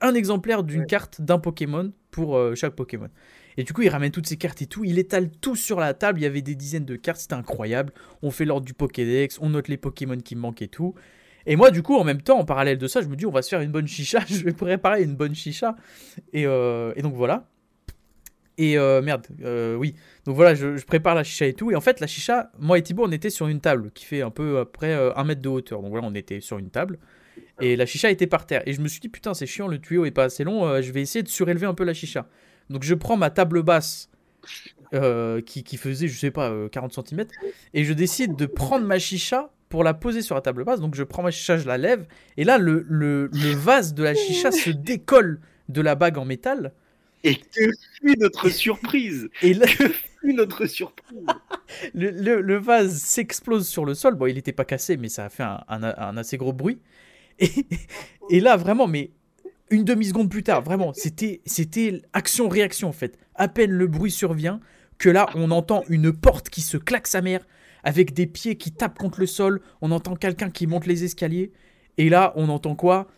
un 0.00 0.14
exemplaire 0.14 0.62
d'une 0.64 0.80
Ouais. 0.80 0.86
carte 0.86 1.20
d'un 1.20 1.38
Pokémon 1.38 1.92
pour 2.10 2.36
euh, 2.36 2.54
chaque 2.54 2.74
Pokémon. 2.74 3.08
Et 3.56 3.62
du 3.64 3.72
coup, 3.72 3.82
il 3.82 3.88
ramène 3.88 4.10
toutes 4.10 4.26
ces 4.26 4.36
cartes 4.36 4.60
et 4.62 4.66
tout. 4.66 4.84
Il 4.84 4.98
étale 4.98 5.30
tout 5.30 5.54
sur 5.56 5.78
la 5.78 5.94
table. 5.94 6.18
Il 6.20 6.22
y 6.22 6.26
avait 6.26 6.42
des 6.42 6.54
dizaines 6.56 6.84
de 6.84 6.96
cartes. 6.96 7.20
C'était 7.20 7.34
incroyable. 7.34 7.92
On 8.22 8.30
fait 8.32 8.44
l'ordre 8.44 8.66
du 8.66 8.74
Pokédex. 8.74 9.38
On 9.40 9.50
note 9.50 9.68
les 9.68 9.76
Pokémon 9.76 10.16
qui 10.18 10.34
manquent 10.34 10.62
et 10.62 10.68
tout. 10.68 10.94
Et 11.46 11.54
moi, 11.56 11.70
du 11.70 11.82
coup, 11.82 11.94
en 11.96 12.04
même 12.04 12.22
temps, 12.22 12.38
en 12.38 12.44
parallèle 12.44 12.78
de 12.78 12.86
ça, 12.88 13.00
je 13.02 13.06
me 13.06 13.14
dis, 13.16 13.26
on 13.26 13.30
va 13.30 13.42
se 13.42 13.48
faire 13.50 13.60
une 13.60 13.70
bonne 13.70 13.86
chicha. 13.86 14.20
Je 14.28 14.42
vais 14.44 14.52
préparer 14.52 15.02
une 15.04 15.14
bonne 15.14 15.34
chicha. 15.34 15.76
Et, 16.32 16.46
euh, 16.46 16.92
et 16.96 17.02
donc 17.02 17.14
voilà. 17.14 17.46
Et 18.56 18.78
euh, 18.78 19.02
merde, 19.02 19.26
euh, 19.42 19.74
oui. 19.74 19.94
Donc 20.26 20.36
voilà, 20.36 20.54
je, 20.54 20.84
prépare 20.84 21.14
la 21.14 21.24
chicha 21.24 21.46
et 21.46 21.54
tout. 21.54 21.70
Et 21.70 21.76
en 21.76 21.80
fait, 21.80 22.00
la 22.00 22.06
chicha, 22.06 22.50
moi 22.58 22.78
et 22.78 22.82
Thibaut, 22.82 23.04
on 23.06 23.12
était 23.12 23.30
sur 23.30 23.48
une 23.48 23.60
table 23.60 23.90
qui 23.92 24.04
fait 24.04 24.22
un 24.22 24.30
peu 24.30 24.58
après 24.58 24.92
euh, 24.92 25.12
un 25.16 25.24
mètre 25.24 25.42
de 25.42 25.48
hauteur. 25.48 25.82
Donc 25.82 25.90
voilà, 25.90 26.06
on 26.06 26.14
était 26.14 26.40
sur 26.40 26.58
une 26.58 26.70
table. 26.70 26.98
Et 27.60 27.76
la 27.76 27.86
chicha 27.86 28.10
était 28.10 28.26
par 28.26 28.46
terre. 28.46 28.62
Et 28.66 28.72
je 28.72 28.80
me 28.80 28.88
suis 28.88 29.00
dit, 29.00 29.08
putain, 29.08 29.34
c'est 29.34 29.46
chiant, 29.46 29.66
le 29.66 29.78
tuyau 29.78 30.04
est 30.04 30.10
pas 30.10 30.24
assez 30.24 30.44
long. 30.44 30.80
je 30.80 30.92
vais 30.92 31.02
essayer 31.02 31.22
de 31.22 31.28
surélever 31.28 31.66
un 31.66 31.74
peu 31.74 31.84
la 31.84 31.94
chicha. 31.94 32.26
Donc 32.70 32.82
je 32.82 32.94
prends 32.94 33.16
ma 33.16 33.30
table 33.30 33.62
basse 33.62 34.08
qui, 34.90 35.76
faisait, 35.76 36.06
je 36.06 36.18
sais 36.18 36.30
pas, 36.30 36.50
euh, 36.50 36.68
40 36.68 36.92
cm. 37.08 37.26
Et 37.74 37.84
je 37.84 37.92
décide 37.92 38.36
de 38.36 38.46
prendre 38.46 38.86
ma 38.86 38.98
chicha 38.98 39.50
pour 39.68 39.82
la 39.82 39.94
poser 39.94 40.22
sur 40.22 40.36
la 40.36 40.40
table 40.40 40.64
basse. 40.64 40.80
Donc 40.80 40.94
je 40.94 41.02
prends 41.02 41.22
ma 41.22 41.32
chicha, 41.32 41.56
je 41.56 41.66
la 41.66 41.78
lève. 41.78 42.06
Et 42.36 42.44
là, 42.44 42.58
le, 42.58 42.86
le 42.88 43.28
vase 43.54 43.94
de 43.94 44.04
la 44.04 44.14
chicha 44.14 44.52
se 44.52 44.70
décolle 44.70 45.40
de 45.68 45.80
la 45.80 45.96
bague 45.96 46.18
en 46.18 46.24
métal. 46.24 46.72
Et 47.24 47.36
que 47.36 47.70
fut 48.00 48.16
notre 48.18 48.48
surprise 48.50 49.28
Et 49.42 49.54
là, 49.54 49.66
Que 49.66 49.88
fut 49.88 50.34
notre 50.34 50.66
surprise 50.66 51.24
le, 51.94 52.10
le- 52.10 52.40
le 52.40 52.56
vase 52.56 52.96
s'explose 52.98 53.66
sur 53.66 53.84
le 53.84 53.94
sol. 53.94 54.14
Bon, 54.14 54.26
il 54.26 54.34
n'était 54.34 54.52
pas 54.52 54.64
cassé, 54.64 54.96
mais 54.96 55.08
ça 55.08 55.24
a 55.24 55.28
fait 55.30 55.42
un, 55.42 55.64
un- 55.68 55.82
un 55.96 56.16
assez 56.16 56.36
gros 56.36 56.52
bruit. 56.52 56.80
Et, 57.38 57.48
et 58.30 58.40
là, 58.40 58.56
vraiment, 58.56 58.86
mais 58.86 59.10
une 59.70 59.84
demi-seconde 59.84 60.30
plus 60.30 60.42
tard, 60.42 60.62
vraiment, 60.62 60.92
c'était 60.92 61.40
c'était 61.46 62.02
action-réaction 62.12 62.88
en 62.88 62.92
fait. 62.92 63.18
À 63.34 63.48
peine 63.48 63.70
le 63.72 63.86
bruit 63.86 64.10
survient 64.10 64.60
que 64.98 65.08
là, 65.08 65.28
on 65.34 65.50
entend 65.50 65.82
une 65.88 66.12
porte 66.12 66.50
qui 66.50 66.60
se 66.60 66.76
claque 66.76 67.06
sa 67.06 67.22
mère 67.22 67.46
avec 67.82 68.12
des 68.14 68.26
pieds 68.26 68.56
qui 68.56 68.72
tapent 68.72 68.98
contre 68.98 69.20
le 69.20 69.26
sol. 69.26 69.60
On 69.80 69.90
entend 69.90 70.14
quelqu'un 70.16 70.50
qui 70.50 70.66
monte 70.66 70.86
les 70.86 71.04
escaliers. 71.04 71.52
Et 71.98 72.08
là, 72.08 72.32
on 72.36 72.48
entend 72.48 72.74
quoi? 72.76 73.08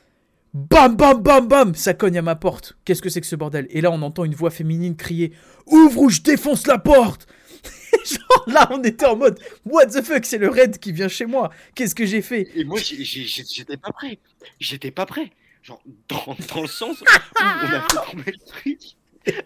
Bam, 0.55 0.97
bam, 0.97 1.23
bam, 1.23 1.49
bam 1.49 1.75
Ça 1.75 1.95
cogne 1.95 2.19
à 2.19 2.23
ma 2.23 2.35
porte. 2.37 2.77
Qu'est-ce 2.85 3.03
que 3.03 3.11
c'est 3.11 3.21
que 3.21 3.27
ce 3.27 3.37
bordel? 3.37 3.67
Et 3.71 3.81
là, 3.81 3.91
on 3.91 4.01
entend 4.03 4.25
une 4.25 4.35
voix 4.35 4.51
féminine 4.51 4.97
crier 4.97 5.33
Ouvre 5.67 6.01
ou 6.03 6.09
je 6.09 6.21
défonce 6.21 6.67
la 6.67 6.79
porte 6.79 7.27
Genre 8.05 8.45
là, 8.47 8.69
on 8.71 8.83
était 8.83 9.07
en 9.07 9.17
mode 9.17 9.39
What 9.65 9.87
the 9.87 10.03
fuck 10.03 10.25
C'est 10.25 10.39
le 10.39 10.49
raid 10.49 10.79
qui 10.79 10.93
vient 10.93 11.09
chez 11.09 11.27
moi. 11.27 11.51
Qu'est-ce 11.75 11.95
que 11.95 12.07
j'ai 12.07 12.23
fait 12.23 12.49
Et 12.55 12.65
moi, 12.65 12.79
j'étais 12.81 13.77
pas 13.77 13.93
prêt. 13.93 14.19
J'étais 14.61 14.91
pas 14.91 15.07
prêt. 15.07 15.31
Genre, 15.63 15.83
dans, 16.09 16.63
le 16.63 16.69
sens 16.69 17.01
où 17.01 17.05
on 17.41 17.45
a 17.45 17.89
fait 18.23 18.33
le 18.33 18.47
truc. 18.47 18.79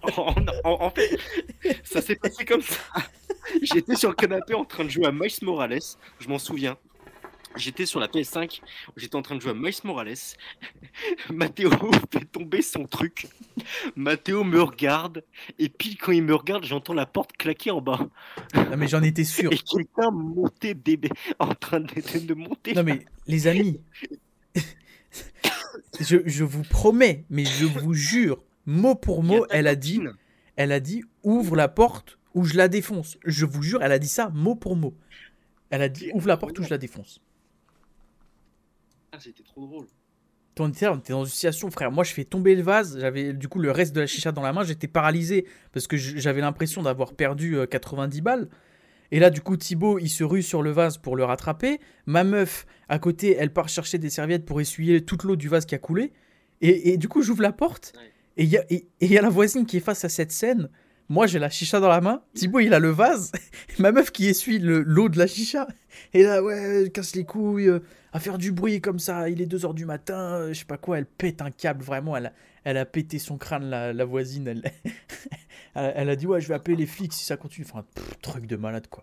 En- 0.03 0.35
en 0.65 0.91
fait, 0.91 1.19
ça 1.83 2.03
s'est 2.03 2.17
passé 2.17 2.45
comme 2.45 2.61
ça. 2.61 2.77
J'étais 3.63 3.97
sur 3.97 4.11
le 4.11 4.15
canapé 4.15 4.53
en 4.53 4.67
train 4.67 4.85
de 4.85 4.91
jouer 4.91 5.07
à 5.07 5.13
Miles 5.13 5.31
Morales. 5.43 5.79
Je 6.19 6.29
m'en 6.29 6.39
souviens. 6.39 6.77
J'étais 7.57 7.87
sur 7.87 8.01
la 8.01 8.09
PS5. 8.09 8.61
J'étais 8.97 9.17
en 9.17 9.23
train 9.23 9.35
de 9.35 9.41
jouer 9.41 9.51
à 9.51 9.55
Miles 9.55 9.75
Morales. 9.85 10.15
Mathéo 11.31 11.71
fait 12.13 12.25
tomber 12.25 12.63
son 12.63 12.85
truc. 12.85 13.27
Mathéo 13.97 14.45
me 14.45 14.63
regarde. 14.63 15.25
Et 15.59 15.69
puis, 15.69 15.97
quand 15.97 16.13
il 16.13 16.23
me 16.23 16.35
regarde, 16.35 16.65
j'entends 16.65 16.95
la 16.95 17.07
porte 17.07 17.37
claquer 17.37 17.71
en 17.71 17.81
bas. 17.81 18.09
Non, 18.55 18.77
mais 18.77 18.89
j'en 18.89 19.03
étais 19.03 19.25
sûr. 19.25 19.53
Et 19.53 19.59
quelqu'un 19.59 20.11
montait 20.11 20.75
des... 20.75 20.99
en 21.39 21.55
train 21.55 21.81
de, 21.81 22.19
de 22.19 22.35
monter. 22.35 22.73
Non, 22.75 22.83
mais 22.83 23.05
les 23.27 23.47
amis, 23.47 23.81
je, 26.01 26.19
je 26.25 26.45
vous 26.45 26.63
promets, 26.63 27.25
mais 27.31 27.45
je 27.45 27.67
vous 27.67 27.95
jure, 27.95 28.43
mot 28.67 28.95
pour 28.95 29.23
mot, 29.23 29.45
elle 29.51 29.67
a 29.67 29.75
dit 29.75 30.01
elle 30.57 30.73
a 30.73 30.81
dit 30.81 31.03
ouvre 31.23 31.57
la 31.57 31.69
porte 31.69 32.19
ou 32.35 32.45
je 32.45 32.55
la 32.55 32.69
défonce. 32.69 33.17
Je 33.25 33.47
vous 33.47 33.63
jure, 33.63 33.83
elle 33.83 33.93
a 33.93 33.99
dit 33.99 34.09
ça 34.09 34.29
mot 34.29 34.55
pour 34.55 34.77
mot. 34.77 34.95
Elle 35.71 35.81
a 35.81 35.89
dit 35.89 36.11
ouvre 36.13 36.29
la 36.29 36.37
porte 36.37 36.59
ou 36.59 36.63
je 36.63 36.69
la 36.69 36.77
défonce. 36.77 37.21
Ah, 39.13 39.19
c'était 39.19 39.43
trop 39.43 39.67
drôle. 39.67 39.87
T'es 40.55 40.71
t'es 40.73 41.13
dans 41.13 41.25
une 41.25 41.31
situation, 41.31 41.71
frère. 41.71 41.91
Moi, 41.91 42.05
je 42.05 42.13
fais 42.13 42.25
tomber 42.25 42.55
le 42.55 42.63
vase. 42.63 42.99
J'avais 43.01 43.33
du 43.33 43.49
coup 43.49 43.59
le 43.59 43.71
reste 43.71 43.95
de 43.95 44.01
la 44.01 44.07
chicha 44.07 44.33
dans 44.33 44.43
la 44.43 44.53
main. 44.53 44.63
J'étais 44.63 44.89
paralysé 44.89 45.47
parce 45.73 45.87
que 45.87 45.97
j'avais 45.97 46.41
l'impression 46.41 46.83
d'avoir 46.83 47.15
perdu 47.15 47.57
euh, 47.57 47.67
90 47.67 48.21
balles. 48.21 48.49
Et 49.13 49.19
là, 49.19 49.31
du 49.31 49.41
coup, 49.41 49.57
Thibaut, 49.57 49.99
il 49.99 50.09
se 50.09 50.23
rue 50.23 50.43
sur 50.43 50.63
le 50.63 50.71
vase 50.71 50.99
pour 50.99 51.17
le 51.17 51.25
rattraper. 51.25 51.81
Ma 52.07 52.25
meuf, 52.25 52.67
à 52.89 52.99
côté, 52.99 53.37
elle 53.39 53.53
part 53.53 53.69
chercher 53.69 53.99
des 53.99 54.11
serviettes 54.11 54.45
pour 54.45 54.61
essuyer 54.61 55.05
toute 55.05 55.25
l'eau 55.25 55.37
du 55.37 55.49
vase 55.49 55.67
qui 55.67 55.75
a 55.75 55.79
coulé. 55.79 56.13
Et, 56.61 56.93
et 56.93 56.97
du 56.97 57.09
coup, 57.09 57.23
j'ouvre 57.23 57.43
la 57.43 57.53
porte. 57.53 57.93
Il 58.37 58.47
y, 58.47 58.57
et 58.57 58.87
il 59.01 59.11
y 59.11 59.19
a 59.19 59.23
la 59.23 59.29
voisine 59.29 59.67
qui 59.67 59.79
est 59.79 59.81
face 59.81 60.05
à 60.05 60.09
cette 60.09 60.31
scène. 60.31 60.69
Moi, 61.11 61.27
j'ai 61.27 61.41
la 61.41 61.51
chicha 61.51 61.81
dans 61.81 61.89
la 61.89 62.01
main. 62.01 62.23
Thibaut, 62.35 62.61
il 62.61 62.73
a 62.73 62.79
le 62.79 62.91
vase. 62.91 63.33
Ma 63.81 63.91
meuf 63.91 64.13
qui 64.13 64.27
essuie 64.29 64.61
le- 64.61 64.83
l'eau 64.83 65.09
de 65.09 65.19
la 65.19 65.27
chicha. 65.27 65.67
Et 66.15 66.23
là, 66.23 66.41
ouais, 66.41 66.57
elle 66.57 66.93
casse 66.93 67.17
les 67.17 67.25
couilles. 67.25 67.69
euh, 67.69 67.81
à 68.13 68.21
faire 68.21 68.39
du 68.39 68.53
bruit 68.53 68.81
comme 68.81 69.01
ça. 69.01 69.29
Il 69.29 69.43
est 69.43 69.47
2h 69.47 69.75
du 69.75 69.87
matin. 69.87 70.35
euh, 70.37 70.53
je 70.53 70.61
sais 70.61 70.65
pas 70.65 70.77
quoi. 70.79 70.99
Elle 70.99 71.07
pète 71.07 71.43
un 71.43 71.51
câble. 71.51 71.83
Vraiment, 71.83 72.17
elle 72.17 72.27
a, 72.27 72.33
elle 72.63 72.77
a 72.77 72.87
pété 72.87 73.19
son 73.19 73.39
crâne, 73.39 73.69
la, 73.69 74.05
voisine. 74.05 74.63
Elle, 75.75 76.11
a 76.11 76.17
dit, 76.17 76.27
ouais, 76.27 76.41
je 76.41 76.49
vais 76.49 76.55
appeler 76.55 76.77
les 76.77 76.87
flics 76.87 77.13
si 77.13 77.25
ça 77.25 77.37
continue. 77.37 77.67
Enfin, 77.69 77.85
pff, 77.95 78.21
truc 78.21 78.47
de 78.47 78.55
malade, 78.57 78.87
quoi. 78.89 79.03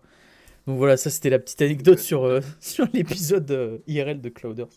Donc 0.66 0.78
voilà, 0.78 0.96
ça, 0.96 1.10
c'était 1.10 1.30
la 1.30 1.38
petite 1.38 1.60
anecdote 1.62 1.98
sur, 1.98 2.24
euh, 2.24 2.40
sur 2.60 2.86
l'épisode 2.94 3.82
IRL 3.86 4.20
de 4.20 4.28
Clouders. 4.30 4.68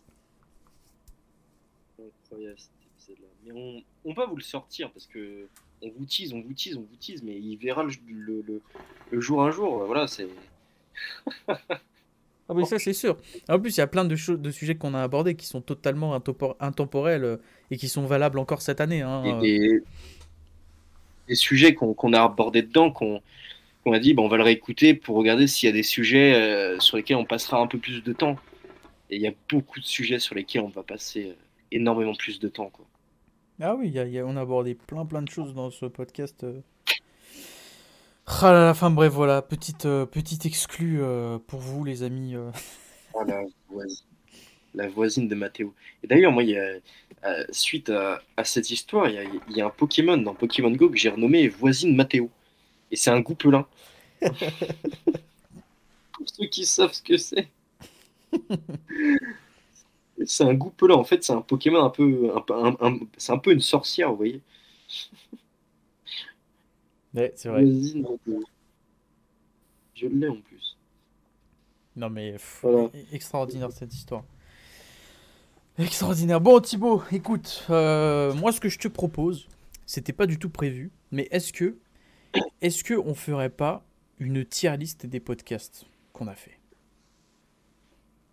On, 3.53 3.81
on 4.05 4.13
va 4.13 4.25
vous 4.25 4.35
le 4.37 4.43
sortir 4.43 4.91
parce 4.91 5.07
que 5.07 5.47
on 5.81 5.89
vous 5.97 6.05
tease, 6.05 6.33
on 6.33 6.41
vous 6.41 6.53
tease, 6.53 6.75
on 6.77 6.81
vous 6.81 6.95
tease, 6.99 7.23
mais 7.23 7.37
il 7.37 7.55
verra 7.57 7.83
le, 7.83 7.91
le, 8.07 8.43
le- 8.47 8.61
le 9.11 9.21
jour 9.21 9.43
un 9.43 9.51
jour. 9.51 9.83
Voilà, 9.85 10.07
c'est. 10.07 10.27
Ah 11.47 12.53
oui, 12.53 12.65
ça 12.65 12.79
c'est 12.79 12.93
sûr. 12.93 13.17
En 13.47 13.59
plus, 13.59 13.77
il 13.77 13.79
y 13.79 13.81
a 13.81 13.87
plein 13.87 14.03
de, 14.03 14.15
choses, 14.15 14.39
de 14.39 14.51
sujets 14.51 14.75
qu'on 14.75 14.93
a 14.93 15.01
abordés 15.01 15.35
qui 15.35 15.45
sont 15.45 15.61
totalement 15.61 16.17
intempor- 16.17 16.57
intemporels 16.59 17.23
euh, 17.23 17.37
et 17.69 17.77
qui 17.77 17.87
sont 17.87 18.05
valables 18.05 18.39
encore 18.39 18.61
cette 18.61 18.81
année. 18.81 19.01
hein. 19.01 19.23
Et 19.23 19.41
des, 19.41 19.83
des 21.29 21.35
sujets 21.35 21.73
qu'on 21.73 22.13
a 22.13 22.21
abordés 22.21 22.61
dedans, 22.61 22.91
qu'on 22.91 23.21
a 23.93 23.99
dit, 23.99 24.13
bon, 24.13 24.25
on 24.25 24.27
va 24.27 24.35
le 24.37 24.43
réécouter 24.43 24.93
pour 24.93 25.15
regarder 25.15 25.47
s'il 25.47 25.67
y 25.67 25.69
a 25.69 25.73
des 25.73 25.83
sujets 25.83 26.33
euh, 26.35 26.79
sur 26.79 26.97
lesquels 26.97 27.17
on 27.17 27.25
passera 27.25 27.59
un 27.59 27.67
peu 27.67 27.77
plus 27.77 28.03
de 28.03 28.11
temps. 28.13 28.37
Et 29.09 29.15
il 29.15 29.21
y 29.21 29.27
a 29.27 29.33
beaucoup 29.49 29.79
de 29.79 29.85
sujets 29.85 30.19
sur 30.19 30.35
lesquels 30.35 30.61
on 30.61 30.67
va 30.69 30.83
passer 30.83 31.29
euh, 31.29 31.33
énormément 31.71 32.15
plus 32.15 32.39
de 32.39 32.49
temps. 32.49 32.69
Quoi. 32.69 32.85
Ah 33.61 33.75
oui, 33.75 33.87
il 33.87 33.93
y 33.93 33.99
a- 33.99 34.05
il 34.05 34.13
y 34.13 34.19
a- 34.19 34.25
on 34.25 34.35
a 34.37 34.41
abordé 34.41 34.75
plein 34.75 35.05
plein 35.05 35.21
de 35.21 35.29
choses 35.29 35.53
dans 35.53 35.69
ce 35.69 35.85
podcast. 35.85 36.43
euh. 36.43 36.61
Ah 38.27 38.51
là 38.53 38.65
là, 38.65 38.71
enfin 38.71 38.89
bref, 38.89 39.11
voilà, 39.13 39.41
petite, 39.41 39.85
euh, 39.85 40.05
petite 40.05 40.45
exclue 40.45 41.01
euh, 41.01 41.37
pour 41.47 41.59
vous 41.59 41.83
les 41.83 42.03
amis. 42.03 42.35
euh. 42.35 42.49
Ah, 43.13 43.23
la, 43.27 43.43
voisine, 43.69 44.05
la 44.73 44.87
voisine 44.87 45.27
de 45.27 45.35
Mathéo. 45.35 45.73
Et 46.03 46.07
d'ailleurs, 46.07 46.31
moi, 46.31 46.43
il 46.43 46.51
y 46.51 46.57
a, 46.57 46.75
euh, 47.25 47.45
suite 47.51 47.89
à, 47.89 48.21
à 48.37 48.43
cette 48.45 48.71
histoire, 48.71 49.09
il 49.09 49.15
y, 49.15 49.17
a, 49.17 49.23
il 49.23 49.57
y 49.57 49.61
a 49.61 49.65
un 49.65 49.69
Pokémon 49.69 50.17
dans 50.17 50.33
Pokémon 50.33 50.71
Go 50.71 50.89
que 50.89 50.97
j'ai 50.97 51.09
renommé 51.09 51.47
Voisine 51.49 51.95
Mathéo. 51.95 52.29
Et 52.91 52.95
c'est 52.95 53.09
un 53.11 53.19
goupelin. 53.21 53.65
Pour 54.21 54.33
ceux 56.25 56.45
qui 56.47 56.65
savent 56.65 56.93
ce 56.93 57.01
que 57.01 57.17
c'est. 57.17 57.47
C'est 60.25 60.43
un 60.43 60.53
goupelin. 60.53 60.95
En 60.95 61.03
fait, 61.03 61.23
c'est 61.23 61.33
un 61.33 61.41
Pokémon 61.41 61.83
un 61.83 61.89
peu. 61.89 62.31
Un, 62.49 62.99
c'est 63.17 63.31
un 63.33 63.37
peu 63.37 63.51
une 63.51 63.59
sorcière, 63.61 64.09
vous 64.11 64.17
voyez. 64.17 64.41
Ouais, 67.13 67.33
c'est 67.35 67.49
vrai. 67.49 67.65
Je 69.93 70.07
l'ai 70.07 70.27
en 70.29 70.35
plus. 70.41 70.77
Non 71.95 72.09
mais 72.09 72.33
pff, 72.33 72.59
Voilà. 72.63 72.83
e- 72.87 73.05
extraordinaire 73.11 73.71
cette 73.71 73.93
histoire. 73.93 74.23
Extraordinaire. 75.77 76.41
Bon 76.41 76.59
Thibaut, 76.59 77.01
écoute, 77.11 77.65
euh, 77.69 78.33
moi 78.33 78.51
ce 78.51 78.59
que 78.59 78.69
je 78.69 78.77
te 78.77 78.87
propose, 78.87 79.47
c'était 79.85 80.13
pas 80.13 80.25
du 80.27 80.37
tout 80.37 80.49
prévu, 80.49 80.91
mais 81.11 81.27
est-ce 81.31 81.53
que, 81.53 81.77
est-ce 82.61 82.83
que 82.83 82.93
on 82.95 83.15
ferait 83.15 83.49
pas 83.49 83.83
une 84.19 84.45
tier 84.45 84.75
list 84.77 85.05
des 85.05 85.19
podcasts 85.19 85.85
qu'on 86.13 86.27
a 86.27 86.35
fait? 86.35 86.60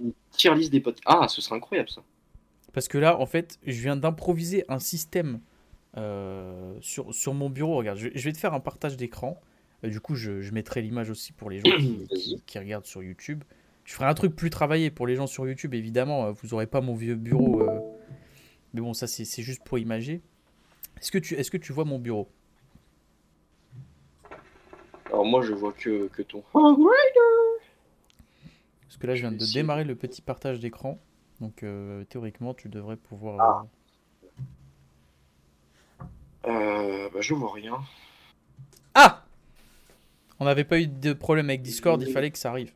Une 0.00 0.12
tier 0.30 0.54
list 0.54 0.70
des 0.72 0.80
potes. 0.80 1.00
Ah, 1.04 1.26
ce 1.28 1.40
serait 1.40 1.56
incroyable 1.56 1.88
ça. 1.90 2.02
Parce 2.72 2.88
que 2.88 2.98
là, 2.98 3.18
en 3.18 3.26
fait, 3.26 3.58
je 3.66 3.80
viens 3.80 3.96
d'improviser 3.96 4.64
un 4.68 4.78
système 4.78 5.40
euh, 5.96 6.74
sur, 6.80 7.12
sur 7.14 7.34
mon 7.34 7.50
bureau. 7.50 7.76
Regarde, 7.76 7.98
je, 7.98 8.08
je 8.14 8.24
vais 8.24 8.32
te 8.32 8.38
faire 8.38 8.54
un 8.54 8.60
partage 8.60 8.96
d'écran. 8.96 9.40
Euh, 9.84 9.88
du 9.88 10.00
coup, 10.00 10.14
je, 10.14 10.40
je 10.42 10.52
mettrai 10.52 10.82
l'image 10.82 11.10
aussi 11.10 11.32
pour 11.32 11.50
les 11.50 11.58
gens 11.60 11.70
qui, 11.78 12.06
qui- 12.14 12.42
qui 12.46 12.58
regardent 12.58 12.86
sur 12.86 13.02
YouTube. 13.02 13.42
Je 13.84 13.94
ferai 13.94 14.06
un 14.06 14.14
truc 14.14 14.36
plus 14.36 14.50
travaillé 14.50 14.90
pour 14.90 15.06
les 15.06 15.16
gens 15.16 15.26
sur 15.26 15.46
YouTube, 15.48 15.74
évidemment. 15.74 16.26
euh, 16.26 16.32
Vous 16.32 16.48
n'aurez 16.48 16.66
pas 16.66 16.80
mon 16.82 16.94
vieux 16.94 17.14
bureau. 17.16 17.62
euh, 17.62 17.80
Mais 18.74 18.80
bon, 18.82 18.92
ça, 18.92 19.06
c'est 19.06 19.24
c'est 19.24 19.42
juste 19.42 19.64
pour 19.64 19.78
imager. 19.78 20.20
Est-ce 21.00 21.10
que, 21.10 21.18
tu, 21.18 21.34
est 21.34 21.48
que 21.50 21.56
tu 21.56 21.72
vois 21.72 21.84
mon 21.84 21.98
bureau? 21.98 22.28
Alors 25.06 25.24
moi, 25.24 25.40
je 25.42 25.54
vois 25.54 25.72
que, 25.72 26.08
que 26.08 26.20
ton. 26.22 26.42
Parce 28.88 28.96
que 28.96 29.06
là, 29.06 29.14
je 29.14 29.20
viens 29.20 29.32
de 29.32 29.44
démarrer 29.52 29.84
le 29.84 29.94
petit 29.94 30.22
partage 30.22 30.60
d'écran. 30.60 30.98
Donc, 31.40 31.62
euh, 31.62 32.04
théoriquement, 32.04 32.54
tu 32.54 32.68
devrais 32.68 32.96
pouvoir. 32.96 33.68
euh, 36.44 36.48
Euh, 36.50 37.10
bah, 37.12 37.20
je 37.20 37.34
vois 37.34 37.52
rien. 37.52 37.78
Ah 38.94 39.24
On 40.40 40.44
n'avait 40.46 40.64
pas 40.64 40.80
eu 40.80 40.86
de 40.86 41.12
problème 41.12 41.50
avec 41.50 41.62
Discord, 41.62 42.00
il 42.02 42.12
fallait 42.12 42.30
que 42.30 42.38
ça 42.38 42.50
arrive. 42.50 42.72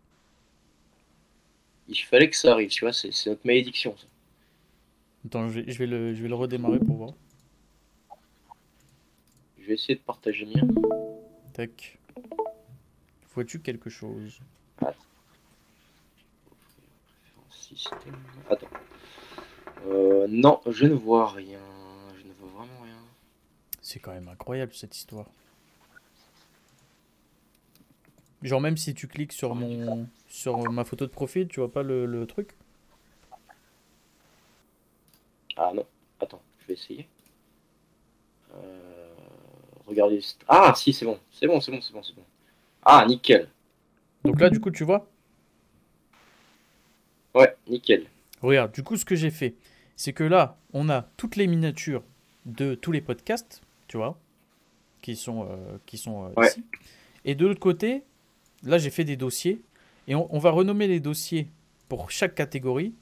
Il 1.89 1.97
fallait 1.97 2.29
que 2.31 2.37
ça 2.37 2.53
arrive, 2.53 2.69
tu 2.71 2.85
vois, 2.85 2.93
c'est 2.93 3.11
notre 3.27 3.47
malédiction. 3.47 3.97
Ça. 3.97 4.07
Attends, 5.27 5.49
je 5.49 5.61
vais, 5.61 5.71
je 5.73 5.79
vais 5.79 5.87
le, 5.87 6.15
je 6.15 6.23
vais 6.23 6.29
le 6.29 6.35
redémarrer 6.35 6.79
pour 6.81 6.97
voir. 6.97 7.11
Je 9.59 9.67
vais 9.67 9.75
essayer 9.75 9.95
de 9.95 10.01
partager 10.01 10.45
le 10.45 10.55
mien. 10.55 10.69
Tac. 11.55 11.99
Vois-tu 13.35 13.61
quelque 13.61 13.89
chose? 13.91 14.41
Système. 17.75 18.17
Attends. 18.51 18.67
Euh, 19.87 20.27
non, 20.29 20.61
je 20.67 20.87
ne 20.87 20.95
vois 20.95 21.31
rien. 21.31 21.61
Je 22.17 22.27
ne 22.27 22.33
vois 22.35 22.51
vraiment 22.51 22.81
rien. 22.83 22.99
C'est 23.81 23.99
quand 23.99 24.13
même 24.13 24.29
incroyable 24.29 24.73
cette 24.75 24.97
histoire. 24.97 25.27
Genre 28.43 28.61
même 28.61 28.77
si 28.77 28.93
tu 28.95 29.07
cliques 29.09 29.33
sur 29.33 29.55
mon 29.55 30.09
sur 30.29 30.71
ma 30.71 30.85
photo 30.85 31.07
de 31.07 31.11
profil, 31.11 31.49
tu 31.49 31.61
vois 31.61 31.73
pas 31.73 31.83
le, 31.83 32.07
le 32.07 32.27
truc? 32.27 32.55
Ah 35.57 35.73
non, 35.75 35.87
attends, 36.21 36.43
je 36.61 36.67
vais 36.67 36.75
essayer. 36.75 37.09
Euh, 38.55 39.15
regardez. 39.87 40.21
Ah 40.49 40.75
si, 40.77 40.93
c'est 40.93 41.05
bon, 41.05 41.19
c'est 41.31 41.47
bon, 41.47 41.61
c'est 41.61 41.71
bon, 41.71 41.81
c'est 41.81 41.93
bon, 41.93 42.03
c'est 42.03 42.15
bon. 42.15 42.25
Ah, 42.83 43.05
nickel. 43.07 43.49
Donc 44.25 44.41
là 44.41 44.51
du 44.51 44.61
coup 44.61 44.71
tu 44.71 44.85
vois? 44.85 45.07
Ouais, 47.35 47.55
nickel. 47.69 48.07
Regarde, 48.41 48.73
du 48.73 48.83
coup 48.83 48.97
ce 48.97 49.05
que 49.05 49.15
j'ai 49.15 49.31
fait, 49.31 49.55
c'est 49.97 50.13
que 50.13 50.25
là, 50.25 50.57
on 50.73 50.89
a 50.89 51.03
toutes 51.17 51.37
les 51.37 51.47
miniatures 51.47 52.03
de 52.47 52.75
tous 52.75 52.93
les 52.93 53.01
podcasts, 53.01 53.63
tu 53.89 53.97
vois, 53.97 54.19
qui 55.01 55.17
sont 55.17 55.45
euh, 55.49 55.79
qui 55.87 55.97
sont 55.99 56.25
euh, 56.27 56.29
Ouais. 56.37 56.49
ici. 56.49 56.65
Et 57.25 57.35
de 57.35 57.47
l'autre 57.47 57.61
côté, 57.61 58.03
là 58.65 58.79
j'ai 58.79 58.91
fait 58.91 59.05
des 59.05 59.17
dossiers 59.17 59.61
et 60.09 60.15
on, 60.15 60.33
on 60.35 60.39
va 60.39 60.51
renommer 60.51 60.89
les 60.89 60.99
dossiers 61.01 61.49
pour 61.89 62.11
chaque 62.11 62.35
catégorie. 62.35 62.93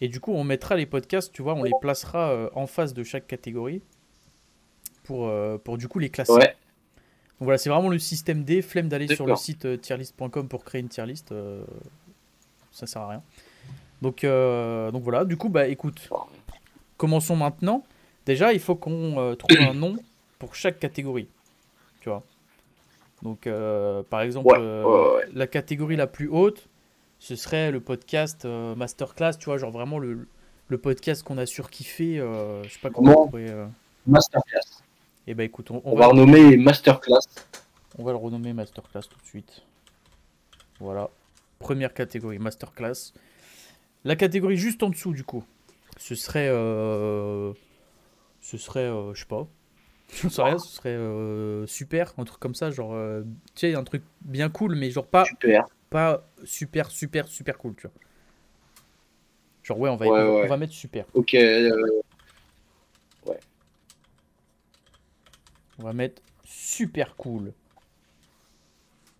Et 0.00 0.06
du 0.08 0.20
coup, 0.20 0.32
on 0.32 0.44
mettra 0.44 0.76
les 0.76 0.86
podcasts, 0.86 1.32
tu 1.32 1.42
vois, 1.42 1.54
on 1.54 1.64
les 1.64 1.72
placera 1.80 2.30
euh, 2.30 2.48
en 2.54 2.66
face 2.68 2.94
de 2.94 3.02
chaque 3.02 3.26
catégorie 3.26 3.82
pour, 5.04 5.30
pour 5.64 5.76
du 5.78 5.88
coup 5.88 5.98
les 5.98 6.08
classer. 6.10 6.32
Ouais, 6.32 6.46
Donc 6.48 7.40
voilà, 7.46 7.58
c'est 7.58 7.70
vraiment 7.70 7.88
le 7.88 7.98
système 7.98 8.44
D. 8.44 8.62
Flemme 8.62 8.88
d'aller 8.88 9.06
sur 9.16 9.26
le 9.26 9.36
site 9.36 9.80
tierlist.com 9.80 10.48
pour 10.48 10.64
créer 10.64 10.80
une 10.80 10.88
tier 10.88 11.04
list. 11.06 11.32
euh, 11.32 11.64
ça 12.70 12.86
sert 12.86 13.02
à 13.02 13.08
rien. 13.08 13.22
Donc, 14.02 14.24
euh, 14.24 14.90
donc 14.90 15.02
voilà, 15.02 15.24
du 15.24 15.36
coup, 15.36 15.48
bah 15.48 15.66
écoute, 15.68 16.08
commençons 16.96 17.36
maintenant. 17.36 17.84
Déjà, 18.26 18.52
il 18.52 18.60
faut 18.60 18.74
qu'on 18.76 19.18
euh, 19.18 19.34
trouve 19.34 19.58
un 19.60 19.74
nom 19.74 19.96
pour 20.38 20.54
chaque 20.54 20.78
catégorie. 20.78 21.28
Tu 22.00 22.08
vois. 22.08 22.22
Donc, 23.22 23.46
euh, 23.46 24.02
par 24.08 24.20
exemple, 24.20 24.46
Ouais, 24.48 24.58
ouais, 24.58 25.14
ouais. 25.16 25.28
la 25.32 25.46
catégorie 25.46 25.96
la 25.96 26.06
plus 26.06 26.28
haute, 26.28 26.68
ce 27.18 27.34
serait 27.34 27.70
le 27.72 27.80
podcast 27.80 28.44
Masterclass. 28.44 29.32
Tu 29.38 29.46
vois, 29.46 29.58
genre 29.58 29.72
vraiment 29.72 29.98
le, 29.98 30.28
le 30.68 30.78
podcast 30.78 31.22
qu'on 31.24 31.38
a 31.38 31.46
surkiffé. 31.46 32.16
Je 32.18 32.68
sais 32.68 32.78
pas 32.80 32.90
comment 32.90 33.24
on 33.24 33.28
pourrait. 33.28 33.52
masterclass. 34.06 34.82
Eh 35.26 35.34
ben 35.34 35.42
écoute, 35.44 35.70
on, 35.72 35.82
on 35.84 35.92
On 35.92 35.94
va 35.96 36.02
va 36.02 36.06
renommer 36.12 36.56
masterclass. 36.56 37.18
on 37.98 38.04
va 38.04 38.12
le 38.12 38.16
renommer 38.18 38.52
Masterclass 38.52 39.02
tout 39.10 39.18
de 39.20 39.26
suite. 39.26 39.62
Voilà. 40.80 41.10
Première 41.58 41.92
catégorie, 41.92 42.38
Masterclass. 42.38 43.12
La 44.08 44.16
catégorie 44.16 44.56
juste 44.56 44.82
en 44.82 44.88
dessous, 44.88 45.12
du 45.12 45.22
coup, 45.22 45.44
ce 45.98 46.14
serait. 46.14 46.48
euh, 46.50 47.52
Ce 48.40 48.56
serait. 48.56 48.86
euh, 48.86 49.12
je 49.12 49.20
sais 49.20 49.26
pas. 49.26 49.46
Je 50.14 50.28
sais 50.30 50.40
rien, 50.42 50.58
ce 50.58 50.68
serait 50.74 50.94
euh, 50.96 51.66
super, 51.66 52.14
un 52.16 52.24
truc 52.24 52.40
comme 52.40 52.54
ça, 52.54 52.70
genre. 52.70 52.96
tu 53.54 53.60
sais, 53.60 53.74
un 53.74 53.84
truc 53.84 54.02
bien 54.22 54.48
cool, 54.48 54.74
mais 54.76 54.90
genre 54.90 55.06
pas, 55.06 55.26
Super. 55.26 55.66
pas 55.90 56.26
super, 56.44 56.90
super, 56.90 57.28
super 57.28 57.58
cool, 57.58 57.74
tu 57.76 57.82
vois. 57.82 57.92
Genre, 59.62 59.78
ouais, 59.78 59.90
on 59.90 59.96
va, 59.96 60.06
Ouais, 60.06 60.12
on 60.12 60.14
va- 60.24 60.32
ouais. 60.36 60.44
on 60.44 60.48
va 60.48 60.56
mettre 60.56 60.72
super. 60.72 61.04
Ok. 61.12 61.34
euh, 61.34 61.70
On 65.78 65.82
va 65.84 65.92
mettre 65.92 66.22
super 66.44 67.14
cool. 67.14 67.52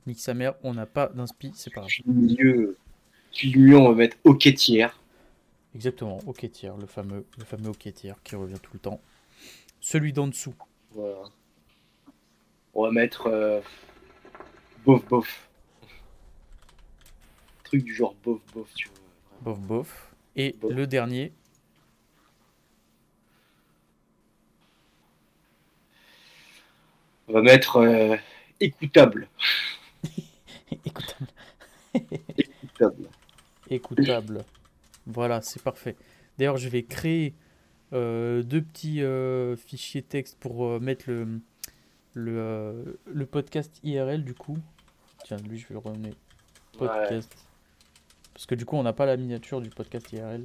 Nique 0.06 0.20
sa 0.20 0.32
mère, 0.32 0.54
on 0.62 0.72
n'a 0.72 0.86
pas 0.86 1.08
d'inspi, 1.08 1.52
c'est 1.54 1.72
pas 1.74 1.82
grave. 1.82 1.90
Puis 3.34 3.56
mieux, 3.56 3.76
on 3.76 3.88
va 3.90 3.94
mettre 3.94 4.16
OK 4.24 4.52
tiers. 4.54 4.98
Exactement, 5.74 6.18
ok 6.26 6.50
tiers, 6.50 6.76
le 6.76 6.86
fameux, 6.86 7.26
le 7.38 7.44
fameux 7.44 7.72
tiers 7.72 8.22
qui 8.22 8.36
revient 8.36 8.58
tout 8.60 8.70
le 8.72 8.80
temps. 8.80 9.00
Celui 9.80 10.12
d'en 10.12 10.26
dessous. 10.26 10.54
Voilà. 10.92 11.22
On 12.74 12.84
va 12.84 12.90
mettre 12.90 13.26
euh, 13.26 13.60
bof 14.84 15.04
bof. 15.06 15.48
Truc 17.64 17.84
du 17.84 17.94
genre 17.94 18.14
bof 18.24 18.40
bof, 18.54 18.68
tu 18.74 18.88
vois. 18.88 19.52
Bof 19.52 19.60
bof. 19.60 20.14
Et 20.36 20.56
Bof. 20.60 20.72
le 20.72 20.86
dernier, 20.86 21.32
On 27.28 27.34
va 27.34 27.42
mettre 27.42 27.76
euh, 27.76 28.16
écoutable. 28.58 29.28
écoutable. 30.84 31.26
Écoutable. 31.92 33.10
Écoutable. 33.70 34.44
Voilà, 35.10 35.40
c'est 35.40 35.62
parfait. 35.62 35.96
D'ailleurs, 36.36 36.58
je 36.58 36.68
vais 36.68 36.82
créer 36.82 37.32
euh, 37.94 38.42
deux 38.42 38.60
petits 38.60 39.02
euh, 39.02 39.56
fichiers 39.56 40.02
texte 40.02 40.36
pour 40.38 40.66
euh, 40.66 40.78
mettre 40.80 41.04
le, 41.08 41.40
le, 42.12 42.38
euh, 42.38 42.84
le 43.06 43.24
podcast 43.24 43.80
IRL 43.84 44.22
du 44.22 44.34
coup. 44.34 44.58
Tiens, 45.24 45.38
lui, 45.48 45.58
je 45.58 45.66
vais 45.68 45.72
le 45.72 45.78
renommer 45.78 46.10
Ouais. 46.78 46.86
podcast. 46.88 47.34
Parce 48.34 48.44
que 48.44 48.54
du 48.54 48.66
coup, 48.66 48.76
on 48.76 48.82
n'a 48.82 48.92
pas 48.92 49.06
la 49.06 49.16
miniature 49.16 49.62
du 49.62 49.70
podcast 49.70 50.12
IRL. 50.12 50.44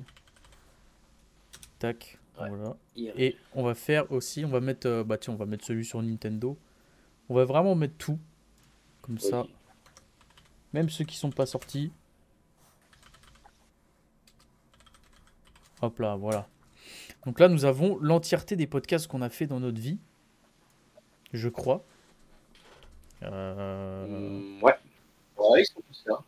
Tac, 1.80 2.18
Ouais. 2.40 2.48
voilà. 2.50 2.76
Et 2.96 3.36
on 3.54 3.64
va 3.64 3.76
faire 3.76 4.10
aussi, 4.12 4.46
on 4.46 4.50
va 4.50 4.60
mettre, 4.62 4.88
euh, 4.88 5.04
bah 5.04 5.18
tiens, 5.18 5.34
on 5.34 5.38
va 5.38 5.46
mettre 5.46 5.66
celui 5.66 5.84
sur 5.86 6.02
Nintendo. 6.02 6.58
On 7.30 7.36
va 7.36 7.44
vraiment 7.46 7.76
mettre 7.76 7.96
tout. 7.98 8.18
Comme 9.02 9.20
ça, 9.20 9.46
même 10.72 10.90
ceux 10.90 11.04
qui 11.04 11.18
sont 11.18 11.30
pas 11.32 11.46
sortis. 11.46 11.92
Hop 15.84 16.00
là, 16.00 16.16
voilà. 16.16 16.48
Donc 17.26 17.40
là, 17.42 17.50
nous 17.50 17.66
avons 17.66 17.98
l'entièreté 18.00 18.56
des 18.56 18.68
podcasts 18.68 19.08
qu'on 19.08 19.22
a 19.22 19.30
fait 19.30 19.48
dans 19.48 19.60
notre 19.60 19.80
vie. 19.80 20.00
Je 21.34 21.50
crois. 21.50 21.84
Euh, 23.24 24.08
Mm, 24.08 24.64
ouais. 24.64 24.76
Ouais, 25.38 25.62
ils 25.62 25.66
sont 25.66 25.82
tous 25.82 26.04
là. 26.06 26.20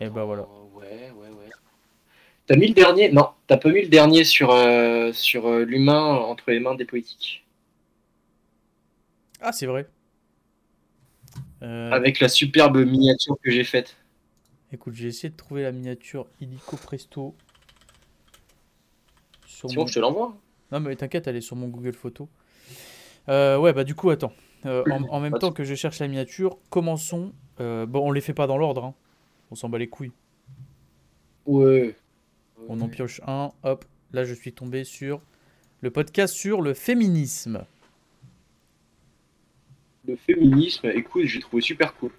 Et 0.00 0.04
Attends, 0.04 0.14
bah 0.14 0.24
voilà. 0.24 0.46
Ouais, 0.74 1.10
ouais, 1.10 1.28
ouais. 1.28 1.50
T'as 2.46 2.56
mis 2.56 2.68
le 2.68 2.74
dernier 2.74 3.10
Non, 3.12 3.30
t'as 3.46 3.58
pas 3.58 3.70
mis 3.70 3.82
le 3.82 3.88
dernier 3.88 4.24
sur, 4.24 4.50
euh, 4.52 5.12
sur 5.12 5.46
euh, 5.46 5.64
l'humain 5.64 6.02
entre 6.16 6.50
les 6.50 6.60
mains 6.60 6.74
des 6.74 6.84
politiques. 6.86 7.44
Ah, 9.40 9.52
c'est 9.52 9.66
vrai. 9.66 9.86
Euh, 11.62 11.90
Avec 11.90 12.20
la 12.20 12.28
superbe 12.28 12.78
miniature 12.78 13.36
que 13.42 13.50
j'ai 13.50 13.64
faite. 13.64 13.96
Écoute, 14.72 14.94
j'ai 14.94 15.08
essayé 15.08 15.28
de 15.28 15.36
trouver 15.36 15.62
la 15.62 15.72
miniature 15.72 16.26
illico 16.40 16.76
presto. 16.76 17.34
Sur 19.50 19.68
Sinon, 19.68 19.82
mon- 19.82 19.86
je 19.88 19.94
te 19.94 19.98
l'envoie. 19.98 20.36
Non, 20.70 20.78
mais 20.78 20.94
t'inquiète, 20.94 21.26
elle 21.26 21.34
est 21.34 21.40
sur 21.40 21.56
mon 21.56 21.66
Google 21.68 21.92
Photo. 21.92 22.28
Euh, 23.28 23.58
ouais, 23.58 23.72
bah 23.72 23.82
du 23.82 23.96
coup, 23.96 24.10
attends. 24.10 24.32
Euh, 24.64 24.84
en, 24.90 25.02
en 25.08 25.20
même 25.20 25.38
temps 25.38 25.50
que 25.50 25.64
je 25.64 25.74
cherche 25.74 25.98
la 25.98 26.06
miniature, 26.06 26.56
commençons. 26.70 27.32
Euh, 27.58 27.84
bon, 27.84 28.06
on 28.08 28.12
les 28.12 28.20
fait 28.20 28.32
pas 28.34 28.46
dans 28.46 28.56
l'ordre. 28.56 28.84
hein. 28.84 28.94
On 29.50 29.56
s'en 29.56 29.68
bat 29.68 29.78
les 29.78 29.88
couilles. 29.88 30.12
Ouais. 31.46 31.96
On 32.68 32.80
en 32.80 32.88
pioche 32.88 33.20
un. 33.26 33.50
Hop, 33.64 33.84
là, 34.12 34.24
je 34.24 34.34
suis 34.34 34.52
tombé 34.52 34.84
sur 34.84 35.20
le 35.80 35.90
podcast 35.90 36.32
sur 36.32 36.62
le 36.62 36.72
féminisme. 36.72 37.64
Le 40.06 40.14
féminisme, 40.16 40.86
écoute, 40.94 41.24
j'ai 41.24 41.40
trouvé 41.40 41.60
super 41.60 41.94
cool. 41.96 42.12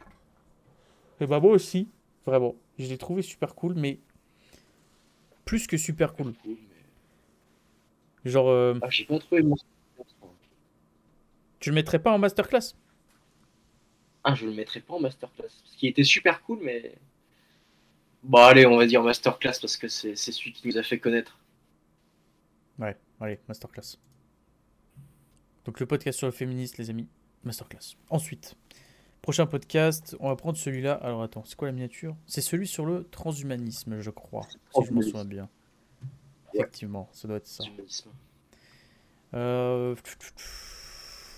Et 1.21 1.25
bah, 1.27 1.39
moi 1.39 1.51
aussi. 1.53 1.87
Vraiment. 2.25 2.55
Je 2.77 2.87
l'ai 2.87 2.97
trouvé 2.97 3.21
super 3.21 3.55
cool, 3.55 3.73
mais 3.75 3.99
plus 5.45 5.65
que 5.67 5.77
super 5.77 6.13
cool. 6.13 6.33
Genre, 8.25 8.49
euh, 8.49 8.77
Ah, 8.81 8.89
j'ai 8.89 9.05
pas 9.05 9.17
trouvé 9.19 9.41
mon. 9.41 9.55
tu 11.59 11.69
le 11.69 11.75
mettrais 11.75 11.99
pas 11.99 12.11
en 12.11 12.17
masterclass? 12.19 12.75
Ah, 14.23 14.35
je 14.35 14.45
le 14.45 14.53
mettrai 14.53 14.79
pas 14.81 14.93
en 14.93 14.99
masterclass. 14.99 15.49
Ce 15.65 15.77
qui 15.77 15.87
était 15.87 16.03
super 16.03 16.41
cool, 16.43 16.59
mais. 16.61 16.95
Bon, 18.23 18.37
allez, 18.39 18.67
on 18.67 18.77
va 18.77 18.85
dire 18.85 19.01
masterclass 19.01 19.53
parce 19.59 19.77
que 19.77 19.87
c'est 19.87 20.15
c'est 20.15 20.31
celui 20.31 20.53
qui 20.53 20.67
nous 20.67 20.77
a 20.77 20.83
fait 20.83 20.99
connaître. 20.99 21.39
Ouais, 22.77 22.95
allez, 23.19 23.39
masterclass. 23.47 23.97
Donc 25.65 25.79
le 25.79 25.85
podcast 25.87 26.17
sur 26.19 26.27
le 26.27 26.31
féministe, 26.31 26.77
les 26.77 26.89
amis, 26.91 27.07
masterclass. 27.43 27.95
Ensuite, 28.09 28.55
prochain 29.23 29.47
podcast, 29.47 30.15
on 30.19 30.29
va 30.29 30.35
prendre 30.35 30.57
celui-là. 30.57 30.93
Alors 30.93 31.23
attends, 31.23 31.43
c'est 31.45 31.55
quoi 31.55 31.67
la 31.67 31.71
miniature? 31.71 32.15
C'est 32.27 32.41
celui 32.41 32.67
sur 32.67 32.85
le 32.85 33.03
transhumanisme, 33.05 33.99
je 34.01 34.09
crois, 34.11 34.47
si 34.75 34.85
je 34.85 34.91
m'en 34.91 35.01
souviens 35.01 35.25
bien. 35.25 35.49
Effectivement, 36.53 37.09
ça 37.11 37.27
doit 37.27 37.37
être 37.37 37.47
ça. 37.47 37.63
Euh... 39.33 39.95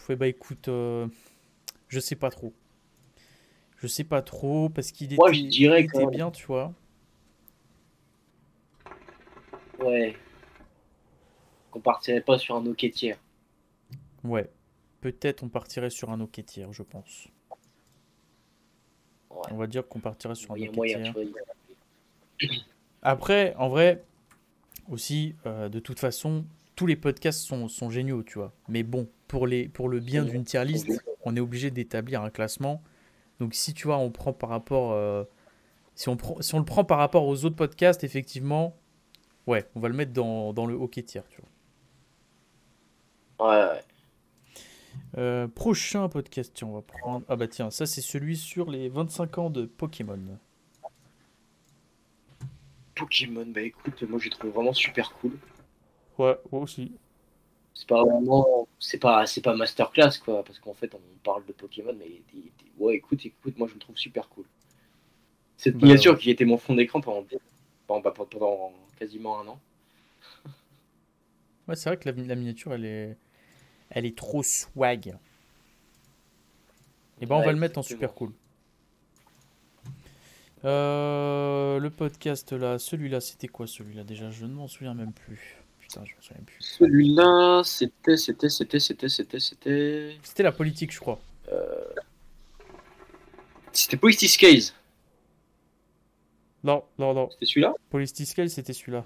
Eh 0.09 0.15
bah 0.15 0.27
écoute, 0.27 0.67
euh, 0.67 1.07
je 1.87 1.99
sais 1.99 2.15
pas 2.15 2.29
trop. 2.29 2.53
Je 3.77 3.87
sais 3.87 4.03
pas 4.03 4.21
trop 4.21 4.69
parce 4.69 4.91
qu'il 4.91 5.07
était, 5.07 5.15
Moi, 5.15 5.31
je 5.31 5.41
dirais 5.41 5.81
il 5.81 5.85
était 5.85 6.05
bien, 6.07 6.31
tu 6.31 6.45
vois. 6.45 6.73
Ouais. 9.79 10.15
Qu'on 11.71 11.79
partirait 11.79 12.21
pas 12.21 12.37
sur 12.37 12.55
un 12.55 12.65
tiers. 12.73 13.17
Ouais. 14.23 14.49
Peut-être 15.01 15.43
on 15.43 15.49
partirait 15.49 15.89
sur 15.89 16.11
un 16.11 16.25
tiers, 16.27 16.71
je 16.71 16.83
pense. 16.83 17.27
Ouais. 19.29 19.37
On 19.51 19.57
va 19.57 19.67
dire 19.67 19.87
qu'on 19.87 19.99
partirait 19.99 20.35
sur 20.35 20.51
un 20.51 20.55
Moyen, 20.55 20.69
OK 20.69 20.75
moyen, 20.75 21.01
tiers. 21.01 21.13
tu 21.13 21.13
vois. 21.13 21.23
il 21.23 22.47
y 22.47 22.59
a- 22.59 22.63
Après, 23.01 23.53
en 23.55 23.67
vrai, 23.67 24.03
aussi, 24.89 25.35
euh, 25.45 25.69
de 25.69 25.79
toute 25.79 25.99
façon, 25.99 26.45
tous 26.75 26.85
les 26.87 26.95
podcasts 26.95 27.41
sont, 27.41 27.67
sont 27.67 27.89
géniaux, 27.89 28.23
tu 28.23 28.37
vois. 28.39 28.53
Mais 28.67 28.83
bon, 28.83 29.07
pour, 29.27 29.47
les, 29.47 29.67
pour 29.67 29.89
le 29.89 29.99
bien 29.99 30.23
d'une 30.25 30.43
tier 30.43 30.65
list, 30.65 30.87
on 31.23 31.35
est 31.35 31.39
obligé 31.39 31.71
d'établir 31.71 32.21
un 32.23 32.29
classement. 32.29 32.81
Donc 33.39 33.53
si 33.53 33.73
tu 33.73 33.87
vois, 33.87 33.97
on 33.97 34.11
prend 34.11 34.33
par 34.33 34.49
rapport... 34.49 34.91
euh, 34.93 35.23
si, 35.95 36.09
on 36.09 36.17
prend, 36.17 36.41
si 36.41 36.55
on 36.55 36.59
le 36.59 36.65
prend 36.65 36.83
par 36.85 36.97
rapport 36.97 37.25
aux 37.27 37.45
autres 37.45 37.55
podcasts, 37.55 38.03
effectivement, 38.03 38.75
ouais, 39.47 39.67
on 39.75 39.79
va 39.79 39.89
le 39.89 39.95
mettre 39.95 40.13
dans, 40.13 40.53
dans 40.53 40.65
le 40.65 40.75
hockey 40.75 41.03
tier, 41.03 41.21
tu 41.29 41.41
vois. 43.37 43.49
Ouais, 43.49 43.65
ouais. 43.73 43.81
Euh, 45.17 45.47
prochain 45.47 46.07
podcast, 46.09 46.51
tiens, 46.55 46.67
on 46.67 46.73
va 46.73 46.81
prendre... 46.81 47.25
Ah 47.29 47.35
bah 47.35 47.47
tiens, 47.47 47.69
ça 47.71 47.85
c'est 47.85 48.01
celui 48.01 48.37
sur 48.37 48.69
les 48.71 48.89
25 48.89 49.37
ans 49.37 49.49
de 49.49 49.65
Pokémon. 49.65 50.19
Pokémon, 52.95 53.45
bah 53.45 53.61
écoute, 53.61 54.01
moi 54.03 54.19
j'ai 54.19 54.31
trouvé 54.31 54.51
vraiment 54.51 54.73
super 54.73 55.11
cool. 55.13 55.37
Ouais, 56.17 56.37
moi 56.51 56.61
aussi. 56.61 56.91
C'est 57.75 57.87
pas 57.87 58.03
vraiment. 58.03 58.67
C'est 58.79 58.97
pas, 58.99 59.25
c'est 59.27 59.41
pas 59.41 59.55
masterclass 59.55 60.17
quoi, 60.23 60.43
parce 60.43 60.59
qu'en 60.59 60.73
fait 60.73 60.93
on 60.95 61.01
parle 61.23 61.45
de 61.45 61.53
Pokémon, 61.53 61.93
mais 61.97 62.07
il- 62.07 62.23
il- 62.39 62.51
ouais, 62.83 62.95
écoute, 62.95 63.25
écoute, 63.25 63.57
moi 63.57 63.67
je 63.67 63.73
le 63.75 63.79
trouve 63.79 63.97
super 63.97 64.27
cool. 64.29 64.45
Cette 65.57 65.75
Bah, 65.75 65.87
miniature 65.87 66.17
qui 66.19 66.29
était 66.29 66.45
mon 66.45 66.57
fond 66.59 66.75
d'écran 66.75 67.01
pendant, 67.01 67.25
pendant, 67.87 68.01
bah, 68.01 68.13
pendant 68.29 68.71
quasiment 68.99 69.39
un 69.39 69.47
an. 69.47 69.59
Ouais, 71.67 71.75
c'est 71.75 71.89
vrai 71.89 71.97
que 71.97 72.09
la, 72.09 72.15
la 72.25 72.35
miniature, 72.35 72.73
elle 72.73 72.85
est, 72.85 73.17
elle 73.91 74.05
est 74.05 74.17
trop 74.17 74.43
swag. 74.43 75.17
Et 77.19 77.25
ben, 77.25 77.35
on 77.37 77.41
va 77.41 77.51
le 77.51 77.57
mettre 77.57 77.79
en 77.79 77.81
super 77.81 78.13
cool. 78.13 78.33
Euh, 80.65 81.79
le 81.79 81.89
podcast 81.89 82.53
là, 82.53 82.79
celui-là, 82.79 83.21
c'était 83.21 83.47
quoi 83.47 83.67
celui-là? 83.67 84.03
Déjà 84.03 84.29
Je 84.31 84.45
ne 84.45 84.53
m'en 84.53 84.67
souviens 84.67 84.93
même 84.93 85.11
plus. 85.11 85.57
Putain, 85.79 86.03
je 86.05 86.15
m'en 86.15 86.21
souviens 86.21 86.43
plus. 86.45 86.55
Celui-là, 86.59 87.61
c'était, 87.65 88.17
c'était, 88.17 88.49
c'était, 88.49 88.79
c'était, 88.79 89.09
c'était, 89.09 89.39
c'était. 89.39 90.17
C'était 90.23 90.43
la 90.43 90.51
politique, 90.51 90.93
je 90.93 90.99
crois. 90.99 91.19
C'était 93.73 93.97
Politis 93.97 94.37
Case. 94.37 94.73
Non, 96.63 96.83
non, 96.97 97.13
non. 97.13 97.29
C'était 97.31 97.45
celui-là? 97.47 97.73
Policy 97.89 98.25
Scale, 98.25 98.49
c'était 98.49 98.73
celui-là. 98.73 99.03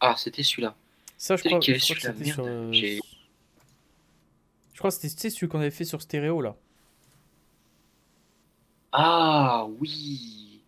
Ah, 0.00 0.14
c'était 0.18 0.42
celui-là. 0.42 0.76
Ça, 1.16 1.36
je 1.36 1.44
crois, 1.44 1.58
lequel, 1.58 1.80
je 1.80 1.84
crois 1.84 1.96
que 1.96 2.02
c'était 2.02 2.24
sur. 2.30 2.44
Euh, 2.46 2.72
Je 2.72 4.78
crois 4.78 4.90
que 4.90 4.96
c'était 4.96 5.30
celui 5.30 5.48
qu'on 5.48 5.60
avait 5.60 5.70
fait 5.70 5.84
sur 5.84 6.02
stéréo 6.02 6.40
là. 6.42 6.56
Ah 8.96 9.66
oui. 9.80 10.60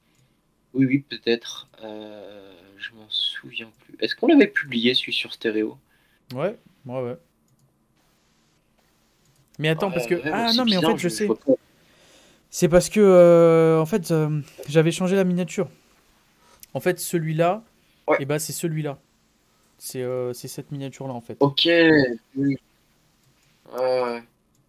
Oui, 0.74 0.84
oui, 0.84 0.98
peut-être. 0.98 1.68
Euh, 1.82 2.52
je 2.76 2.90
m'en 2.92 3.06
souviens 3.08 3.70
plus. 3.84 3.94
Est-ce 4.00 4.16
qu'on 4.16 4.26
l'avait 4.26 4.48
publié 4.48 4.94
celui 4.94 5.12
sur 5.12 5.32
stéréo? 5.32 5.78
Ouais, 6.34 6.58
ouais, 6.86 7.02
ouais. 7.02 7.16
Mais 9.60 9.68
attends, 9.68 9.92
parce 9.92 10.08
que. 10.08 10.16
Ouais, 10.16 10.30
ah 10.32 10.52
non, 10.54 10.64
mais 10.64 10.76
en 10.76 10.82
fait, 10.82 10.98
je 10.98 11.08
sais. 11.08 11.28
C'est 12.50 12.68
parce 12.68 12.88
que, 12.88 13.00
euh, 13.00 13.80
en 13.80 13.86
fait, 13.86 14.10
euh, 14.10 14.40
j'avais 14.68 14.90
changé 14.90 15.14
la 15.14 15.24
miniature. 15.24 15.68
En 16.74 16.80
fait, 16.80 16.98
celui-là, 16.98 17.62
Ouais. 18.08 18.16
et 18.20 18.24
bah 18.24 18.38
c'est 18.38 18.52
celui-là. 18.52 18.98
C'est 19.78 20.04
c'est 20.32 20.48
cette 20.48 20.72
miniature-là 20.72 21.12
en 21.12 21.20
fait. 21.20 21.36
Ok. 21.40 21.68
oui. 22.36 22.56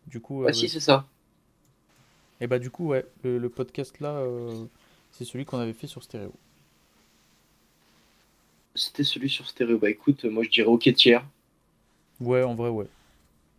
Du 0.05 0.21
coup, 0.21 0.45
ah 0.47 0.53
si, 0.53 0.69
c'est 0.69 0.79
ça. 0.79 1.05
Et 2.41 2.47
bah 2.47 2.59
du 2.59 2.69
coup, 2.69 2.87
ouais, 2.87 3.05
le, 3.23 3.37
le 3.37 3.49
podcast 3.49 3.99
là, 3.99 4.09
euh, 4.17 4.65
c'est 5.11 5.25
celui 5.25 5.45
qu'on 5.45 5.57
avait 5.59 5.73
fait 5.73 5.87
sur 5.87 6.03
stéréo. 6.03 6.33
C'était 8.75 9.03
celui 9.03 9.29
sur 9.29 9.47
stéréo. 9.47 9.79
Bah 9.79 9.89
écoute, 9.89 10.23
moi 10.25 10.43
je 10.43 10.49
dirais 10.49 10.67
ok 10.67 10.93
tiers. 10.93 11.25
Ouais, 12.19 12.43
en 12.43 12.55
vrai, 12.55 12.69
ouais. 12.69 12.87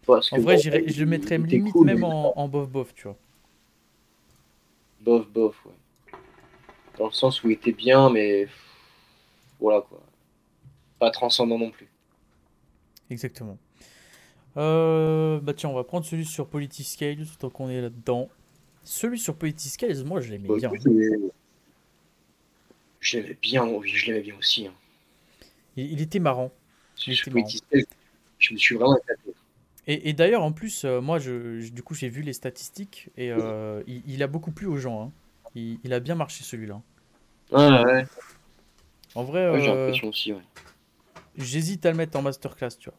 Parce 0.06 0.32
En 0.32 0.38
vrai, 0.38 0.54
bon, 0.56 0.60
j'irais- 0.62 0.84
il- 0.86 0.92
je 0.92 1.00
le 1.00 1.06
mettrais 1.06 1.38
limite 1.38 1.72
cool, 1.72 1.86
même 1.86 1.98
mais- 1.98 2.04
en, 2.04 2.32
en 2.36 2.48
bof 2.48 2.68
bof, 2.68 2.94
tu 2.94 3.04
vois. 3.04 3.16
Bof, 5.00 5.28
bof, 5.28 5.66
ouais. 5.66 5.72
Dans 6.98 7.06
le 7.06 7.12
sens 7.12 7.42
où 7.42 7.48
il 7.50 7.52
était 7.54 7.72
bien, 7.72 8.10
mais 8.10 8.48
voilà 9.60 9.80
quoi. 9.82 10.00
Pas 10.98 11.10
transcendant 11.10 11.58
non 11.58 11.70
plus. 11.70 11.88
Exactement. 13.10 13.58
Euh, 14.56 15.38
bah 15.40 15.54
tiens, 15.54 15.68
on 15.70 15.74
va 15.74 15.84
prendre 15.84 16.04
celui 16.04 16.24
sur 16.24 16.48
Scales 16.70 17.26
tant 17.38 17.50
qu'on 17.50 17.68
est 17.68 17.80
là-dedans. 17.80 18.28
Celui 18.88 19.18
sur 19.18 19.36
Scales, 19.68 20.04
moi 20.04 20.20
je 20.20 20.30
l'aimais 20.30 20.48
Bah, 20.48 20.54
bien. 20.54 20.80
euh, 20.86 21.30
Je 23.00 23.18
l'aimais 23.18 23.36
bien, 23.42 23.66
je 23.82 24.06
l'aimais 24.06 24.20
bien 24.20 24.36
aussi. 24.36 24.68
hein. 24.68 24.74
Il, 25.76 25.92
il 25.92 26.00
était 26.02 26.18
marrant. 26.18 26.52
Il 27.06 27.14
Je, 27.14 27.14
était 27.14 27.30
me 28.52 28.58
suis 28.58 28.74
vraiment 28.76 28.96
éclaté. 28.98 29.34
Et, 29.86 30.08
et 30.10 30.12
d'ailleurs, 30.12 30.42
en 30.42 30.52
plus, 30.52 30.84
euh, 30.84 31.00
moi, 31.00 31.18
je, 31.18 31.60
je- 31.60 31.72
du 31.72 31.82
coup, 31.82 31.94
j'ai 31.94 32.08
vu 32.08 32.22
les 32.22 32.32
statistiques 32.32 33.10
et 33.16 33.30
euh, 33.32 33.82
il, 33.86 34.02
il 34.06 34.22
a 34.22 34.26
beaucoup 34.26 34.52
plu 34.52 34.66
aux 34.66 34.76
gens. 34.76 35.02
hein. 35.02 35.12
Il, 35.54 35.80
il 35.84 35.92
a 35.92 36.00
bien 36.00 36.14
marché 36.14 36.44
celui-là. 36.44 36.82
Ouais, 37.50 37.58
ouais, 37.84 38.04
En 39.14 39.22
vrai, 39.22 39.50
ouais, 39.50 39.60
j'ai 39.60 39.70
l'impression 39.70 40.08
aussi, 40.08 40.32
ouais. 40.32 40.42
j'hésite 41.36 41.86
à 41.86 41.90
le 41.90 41.96
mettre 41.96 42.18
en 42.18 42.22
masterclass, 42.22 42.76
tu 42.78 42.90
vois. 42.90 42.98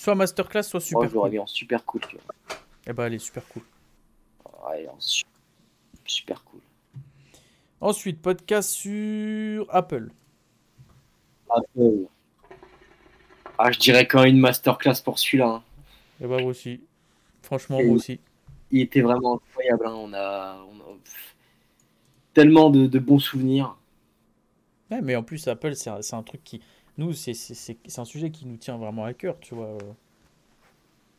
Soit 0.00 0.14
masterclass, 0.14 0.62
soit 0.62 0.78
Moi, 0.80 0.86
super 0.86 1.08
je 1.10 1.14
l'aurais 1.14 1.28
cool. 1.28 1.34
mis 1.34 1.38
en 1.40 1.46
super 1.46 1.84
cool, 1.84 2.00
tu 2.08 2.16
vois. 2.16 2.56
Eh 2.86 2.92
bah, 2.94 3.06
elle 3.06 3.12
est 3.12 3.18
super 3.18 3.46
cool. 3.48 3.62
Ouais, 4.66 4.88
en 4.88 4.98
su- 4.98 5.24
super 6.06 6.42
cool. 6.44 6.60
Ensuite, 7.82 8.22
podcast 8.22 8.70
sur 8.70 9.66
Apple. 9.68 10.10
Apple. 11.50 12.06
Ah, 13.58 13.70
je 13.72 13.78
dirais 13.78 14.06
quand 14.06 14.20
même 14.22 14.36
une 14.36 14.40
masterclass 14.40 15.02
pour 15.04 15.18
celui-là. 15.18 15.46
hein. 15.48 15.62
Et 16.22 16.26
bah, 16.26 16.38
moi 16.40 16.50
aussi. 16.50 16.80
Franchement, 17.42 17.78
Et- 17.80 17.84
moi 17.84 17.96
aussi. 17.96 18.20
Il 18.70 18.80
était 18.80 19.02
vraiment 19.02 19.34
incroyable. 19.34 19.86
hein. 19.86 19.92
On, 19.96 20.14
a, 20.14 20.64
on 20.66 20.80
a- 20.80 20.96
pff, 21.04 21.36
tellement 22.32 22.70
de, 22.70 22.86
de 22.86 22.98
bons 22.98 23.18
souvenirs. 23.18 23.76
Ouais, 24.90 25.02
mais 25.02 25.14
en 25.14 25.22
plus, 25.22 25.46
Apple, 25.46 25.74
c'est 25.74 25.90
un, 25.90 26.00
c'est 26.00 26.16
un 26.16 26.22
truc 26.22 26.42
qui. 26.42 26.62
Nous, 27.00 27.14
c'est 27.14 27.32
c'est- 27.32 27.54
c'est- 27.54 27.78
c'est 27.86 28.00
un 28.00 28.04
sujet 28.04 28.30
qui 28.30 28.44
nous 28.46 28.58
tient 28.58 28.76
vraiment 28.76 29.04
à 29.04 29.14
cœur, 29.14 29.36
tu 29.40 29.54
vois. 29.54 29.78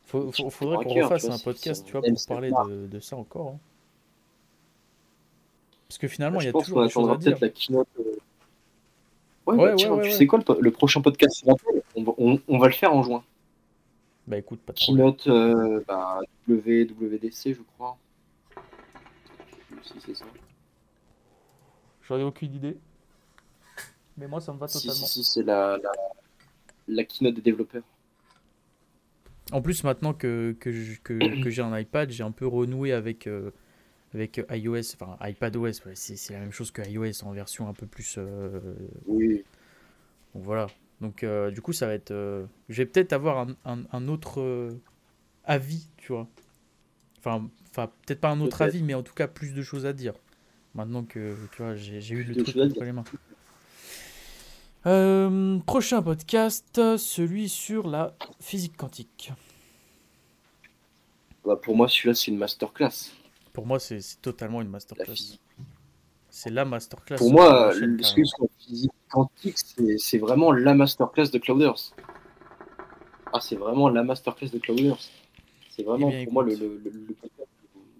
Faut, 0.06 0.30
faut- 0.30 0.48
faudrait 0.50 0.76
qu'on 0.84 0.94
cœur, 0.94 1.04
refasse 1.08 1.24
vois, 1.26 1.34
un 1.34 1.38
podcast, 1.38 1.80
c'est 1.80 1.86
tu 1.86 1.92
vois, 1.92 2.02
pour 2.02 2.26
parler 2.28 2.50
de, 2.68 2.86
de 2.86 3.00
ça 3.00 3.16
encore. 3.16 3.48
hein. 3.48 3.58
Parce 5.88 5.98
que 5.98 6.06
finalement, 6.06 6.38
il 6.40 6.44
y 6.44 6.44
je 6.44 6.48
a 6.50 6.52
pense 6.52 6.64
toujours 6.66 6.78
qu'on 6.78 6.84
des 6.86 6.90
choses 6.90 7.08
à 7.08 7.12
attendra 7.12 7.16
dire. 7.18 7.38
peut-être 7.38 7.40
la 7.40 7.48
keynote. 7.48 7.88
euh. 7.98 8.02
Ouais, 9.44 9.56
Ouais, 9.56 9.70
bah, 9.70 9.74
tiens, 9.76 9.90
ouais, 9.90 9.96
ouais, 9.96 10.02
tu 10.04 10.08
ouais. 10.10 10.14
sais 10.14 10.26
quoi, 10.28 10.38
le, 10.60 10.70
prochain 10.70 11.00
podcast 11.00 11.44
on, 11.96 12.04
va- 12.04 12.12
on- 12.16 12.40
on 12.46 12.58
va 12.58 12.66
le 12.68 12.72
faire 12.72 12.94
en 12.94 13.02
juin. 13.02 13.24
Bah 14.28 14.38
écoute, 14.38 14.60
pas 14.60 14.72
de. 14.72 14.78
Keynote 14.78 15.26
euh, 15.26 15.82
bah, 15.88 16.20
WWDC, 16.48 17.54
je 17.54 17.62
crois. 17.74 17.98
Si 19.82 19.94
c'est 19.98 20.14
ça. 20.14 20.24
J'en 22.02 22.18
ai 22.18 22.22
aucune 22.22 22.54
idée. 22.54 22.76
Mais 24.16 24.26
moi, 24.28 24.40
ça 24.40 24.52
me 24.52 24.58
va 24.58 24.68
Si, 24.68 24.78
totalement. 24.80 24.90
si, 24.90 25.06
si, 25.06 25.22
c'est 25.24 25.44
la, 25.44 25.78
la, 25.78 25.92
la 26.86 27.04
keynote 27.04 27.34
des 27.34 27.42
développeurs. 27.42 27.82
En 29.52 29.60
plus, 29.60 29.84
maintenant 29.84 30.14
que, 30.14 30.56
que, 30.60 30.72
je- 30.72 31.00
que, 31.00 31.34
que 31.34 31.50
j'ai 31.50 31.62
un 31.62 31.76
iPad, 31.78 32.10
j'ai 32.10 32.22
un 32.24 32.30
peu 32.30 32.46
renoué 32.46 32.92
avec, 32.92 33.26
euh, 33.26 33.50
avec 34.14 34.42
iOS, 34.50 34.94
enfin 35.00 35.16
iPadOS. 35.28 35.84
ouais, 35.86 35.94
c'est 35.96 36.16
c'est 36.16 36.34
la 36.34 36.40
même 36.40 36.52
chose 36.52 36.70
que 36.72 36.82
iOS 36.88 37.24
en 37.24 37.32
version 37.32 37.68
un 37.68 37.74
peu 37.74 37.86
plus. 37.86 38.16
euh, 38.18 38.60
Oui. 39.06 39.44
donc 40.34 40.44
voilà. 40.44 40.66
Donc 41.00 41.24
euh, 41.24 41.50
du 41.50 41.60
coup, 41.60 41.72
ça 41.72 41.86
va 41.86 41.94
être. 41.94 42.10
euh, 42.10 42.46
je 42.68 42.78
vais 42.82 42.86
peut-être 42.86 43.12
avoir 43.12 43.38
un, 43.38 43.56
un- 43.64 43.84
un 43.92 44.08
autre 44.08 44.40
euh, 44.40 44.70
avis, 45.44 45.88
tu 45.98 46.12
vois. 46.12 46.28
Enfin, 47.20 47.48
enfin 47.70 47.92
peut-être 48.06 48.20
pas 48.20 48.30
un 48.30 48.40
autre 48.40 48.62
avis, 48.62 48.82
mais 48.82 48.94
en 48.94 49.02
tout 49.02 49.14
cas 49.14 49.28
plus 49.28 49.54
de 49.54 49.62
choses 49.62 49.86
à 49.86 49.92
dire. 49.94 50.14
Maintenant 50.74 51.04
que 51.04 51.36
tu 51.52 51.62
vois, 51.62 51.76
j'ai 51.76 52.00
j'ai 52.00 52.16
eu 52.16 52.24
le 52.24 52.36
truc 52.36 52.62
entre 52.62 52.84
les 52.84 52.92
mains. 52.92 53.06
Euh, 54.86 55.58
prochain 55.60 56.02
podcast, 56.02 56.96
celui 56.96 57.48
sur 57.48 57.86
la 57.88 58.14
physique 58.40 58.76
quantique. 58.76 59.32
Bah, 61.44 61.56
pour 61.56 61.76
moi, 61.76 61.88
celui-là, 61.88 62.14
c'est 62.14 62.30
une 62.30 62.38
masterclass. 62.38 63.12
Pour 63.52 63.66
moi, 63.66 63.78
c'est 63.78 64.00
totalement 64.20 64.60
une 64.60 64.68
La 64.68 64.72
masterclass. 64.72 65.14
physique. 65.14 65.40
C'est 66.30 66.50
la 66.50 66.64
masterclass. 66.64 67.16
Pour 67.18 67.30
moi, 67.32 67.72
le- 67.74 68.02
sur 68.02 68.16
la 68.40 68.46
physique 68.58 68.90
quantique, 69.10 69.56
c'est 69.98 70.18
vraiment 70.18 70.50
la 70.52 70.74
masterclass 70.74 71.30
de 71.30 71.38
Clouders. 71.38 71.92
Ah, 73.32 73.40
c'est 73.40 73.56
vraiment 73.56 73.88
la 73.88 74.02
masterclass 74.02 74.48
de 74.50 74.58
Clouders. 74.58 74.98
C'est 75.70 75.82
vraiment 75.84 76.08
Eh 76.10 76.16
bien, 76.16 76.24
pour 76.24 76.32
moi 76.34 76.44
le, 76.44 76.54
le, 76.54 76.80
le- 76.84 76.90
le 76.90 77.14
podcast 77.14 77.48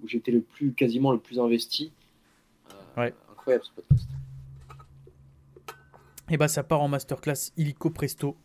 où 0.02 0.08
j'étais 0.08 0.30
le 0.32 0.40
plus, 0.40 0.72
quasiment 0.72 1.12
le 1.12 1.18
plus 1.18 1.38
investi. 1.38 1.92
Euh, 2.70 3.00
Ouais. 3.00 3.14
Incroyable 3.30 3.64
ce 3.64 3.70
podcast. 3.70 4.08
Et 6.32 6.38
bah, 6.38 6.48
ça 6.48 6.62
part 6.62 6.80
en 6.80 6.88
masterclass 6.88 7.52
illico 7.58 7.90
presto. 7.90 8.38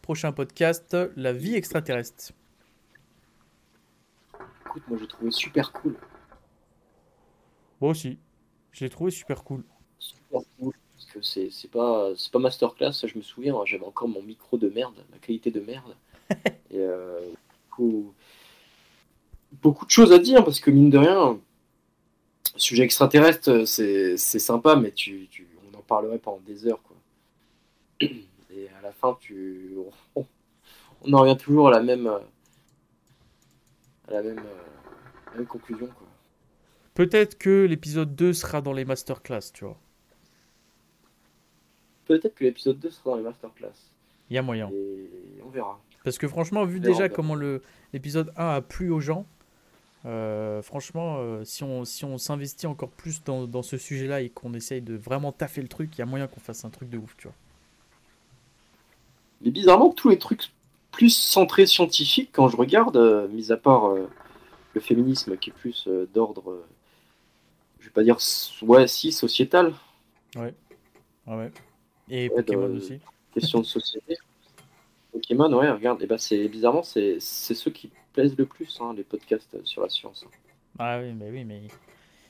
Prochain 0.00 0.30
podcast, 0.30 0.96
la 1.16 1.32
vie 1.32 1.56
extraterrestre. 1.56 2.32
Écoute, 4.66 4.84
moi 4.86 4.96
j'ai 4.96 5.08
trouvé 5.08 5.32
super 5.32 5.72
cool. 5.72 5.96
Moi 7.80 7.90
aussi. 7.90 8.16
Je 8.70 8.84
l'ai 8.84 8.90
trouvé 8.90 9.10
super 9.10 9.42
cool. 9.42 9.64
Super 9.98 10.40
cool. 10.56 10.72
Parce 10.94 11.06
que 11.06 11.20
c'est 11.22 11.50
c'est 11.50 11.68
pas, 11.68 12.12
c'est 12.16 12.30
pas 12.30 12.38
masterclass, 12.38 12.92
ça, 12.92 13.08
je 13.08 13.18
me 13.18 13.22
souviens, 13.22 13.56
hein, 13.56 13.64
j'avais 13.66 13.84
encore 13.84 14.06
mon 14.06 14.22
micro 14.22 14.56
de 14.56 14.68
merde, 14.68 15.04
ma 15.10 15.18
qualité 15.18 15.50
de 15.50 15.58
merde. 15.60 15.96
Et 16.70 16.78
euh, 16.78 17.18
beaucoup, 17.70 18.14
beaucoup 19.60 19.84
de 19.84 19.90
choses 19.90 20.12
à 20.12 20.18
dire 20.20 20.44
parce 20.44 20.60
que 20.60 20.70
mine 20.70 20.90
de 20.90 20.98
rien, 20.98 21.40
sujet 22.54 22.84
extraterrestre, 22.84 23.64
c'est 23.64 24.16
c'est 24.16 24.38
sympa, 24.38 24.76
mais 24.76 24.92
tu, 24.92 25.26
tu- 25.28 25.48
on 25.74 25.76
en 25.76 25.82
parlerait 25.82 26.18
pendant 26.18 26.38
des 26.46 26.68
heures. 26.68 26.80
Quoi. 26.84 26.89
Et 28.00 28.68
à 28.78 28.82
la 28.82 28.92
fin, 28.92 29.16
tu, 29.20 29.74
on, 30.16 30.24
on 31.02 31.12
en 31.12 31.20
revient 31.20 31.36
toujours 31.36 31.68
à 31.68 31.70
la 31.70 31.82
même, 31.82 32.06
euh, 32.06 32.18
à 34.08 34.12
la 34.14 34.22
même, 34.22 34.42
la 35.32 35.38
même 35.38 35.46
conclusion. 35.46 35.86
Quoi. 35.86 36.06
Peut-être 36.94 37.38
que 37.38 37.64
l'épisode 37.64 38.14
2 38.14 38.32
sera 38.32 38.60
dans 38.60 38.72
les 38.72 38.84
masterclass, 38.84 39.52
tu 39.52 39.64
vois. 39.64 39.78
Peut-être 42.06 42.34
que 42.34 42.44
l'épisode 42.44 42.78
2 42.78 42.90
sera 42.90 43.10
dans 43.10 43.16
les 43.16 43.22
masterclass. 43.22 43.92
Il 44.28 44.34
y 44.34 44.38
a 44.38 44.42
moyen. 44.42 44.68
Et 44.70 45.08
on 45.44 45.48
verra. 45.48 45.80
Parce 46.04 46.18
que 46.18 46.28
franchement, 46.28 46.64
vu 46.64 46.80
déjà 46.80 47.08
comment 47.08 47.34
le 47.34 47.62
l'épisode 47.92 48.32
1 48.36 48.48
a 48.48 48.60
plu 48.62 48.90
aux 48.90 49.00
gens, 49.00 49.26
euh, 50.06 50.62
franchement, 50.62 51.18
euh, 51.18 51.44
si 51.44 51.62
on 51.62 51.84
si 51.84 52.04
on 52.04 52.16
s'investit 52.16 52.66
encore 52.66 52.90
plus 52.90 53.22
dans, 53.22 53.46
dans 53.46 53.62
ce 53.62 53.76
sujet-là 53.76 54.22
et 54.22 54.30
qu'on 54.30 54.54
essaye 54.54 54.80
de 54.80 54.94
vraiment 54.94 55.32
taffer 55.32 55.60
le 55.62 55.68
truc, 55.68 55.96
il 55.96 55.98
y 55.98 56.02
a 56.02 56.06
moyen 56.06 56.26
qu'on 56.26 56.40
fasse 56.40 56.64
un 56.64 56.70
truc 56.70 56.88
de 56.88 56.98
ouf, 56.98 57.16
tu 57.16 57.28
vois. 57.28 57.36
Mais 59.40 59.50
bizarrement, 59.50 59.90
tous 59.90 60.08
les 60.08 60.18
trucs 60.18 60.50
plus 60.90 61.10
centrés 61.10 61.66
scientifiques, 61.66 62.30
quand 62.32 62.48
je 62.48 62.56
regarde, 62.56 62.96
euh, 62.96 63.28
mis 63.28 63.52
à 63.52 63.56
part 63.56 63.86
euh, 63.86 64.08
le 64.74 64.80
féminisme 64.80 65.36
qui 65.36 65.50
est 65.50 65.52
plus 65.52 65.86
euh, 65.86 66.06
d'ordre, 66.12 66.62
je 67.78 67.86
vais 67.86 67.92
pas 67.92 68.02
dire, 68.02 68.18
ouais, 68.62 68.86
si, 68.86 69.12
sociétal, 69.12 69.74
Ouais, 70.36 70.54
ouais. 71.26 71.50
Et 72.08 72.28
Ouais, 72.28 72.42
Pokémon 72.42 72.76
aussi. 72.76 73.00
question 73.34 73.60
de 73.60 73.66
société. 73.66 74.16
Pokémon, 75.12 75.52
ouais, 75.52 75.70
regarde, 75.70 76.02
et 76.02 76.06
ben 76.06 76.18
c'est 76.18 76.46
bizarrement, 76.48 76.82
c'est 76.84 77.18
ceux 77.20 77.70
qui 77.70 77.90
plaisent 78.12 78.36
le 78.36 78.46
plus, 78.46 78.78
hein, 78.80 78.94
les 78.96 79.02
podcasts 79.02 79.56
sur 79.64 79.82
la 79.82 79.88
science. 79.88 80.24
Ah 80.78 81.00
oui, 81.00 81.12
mais 81.12 81.30
oui, 81.30 81.44
mais. 81.44 81.62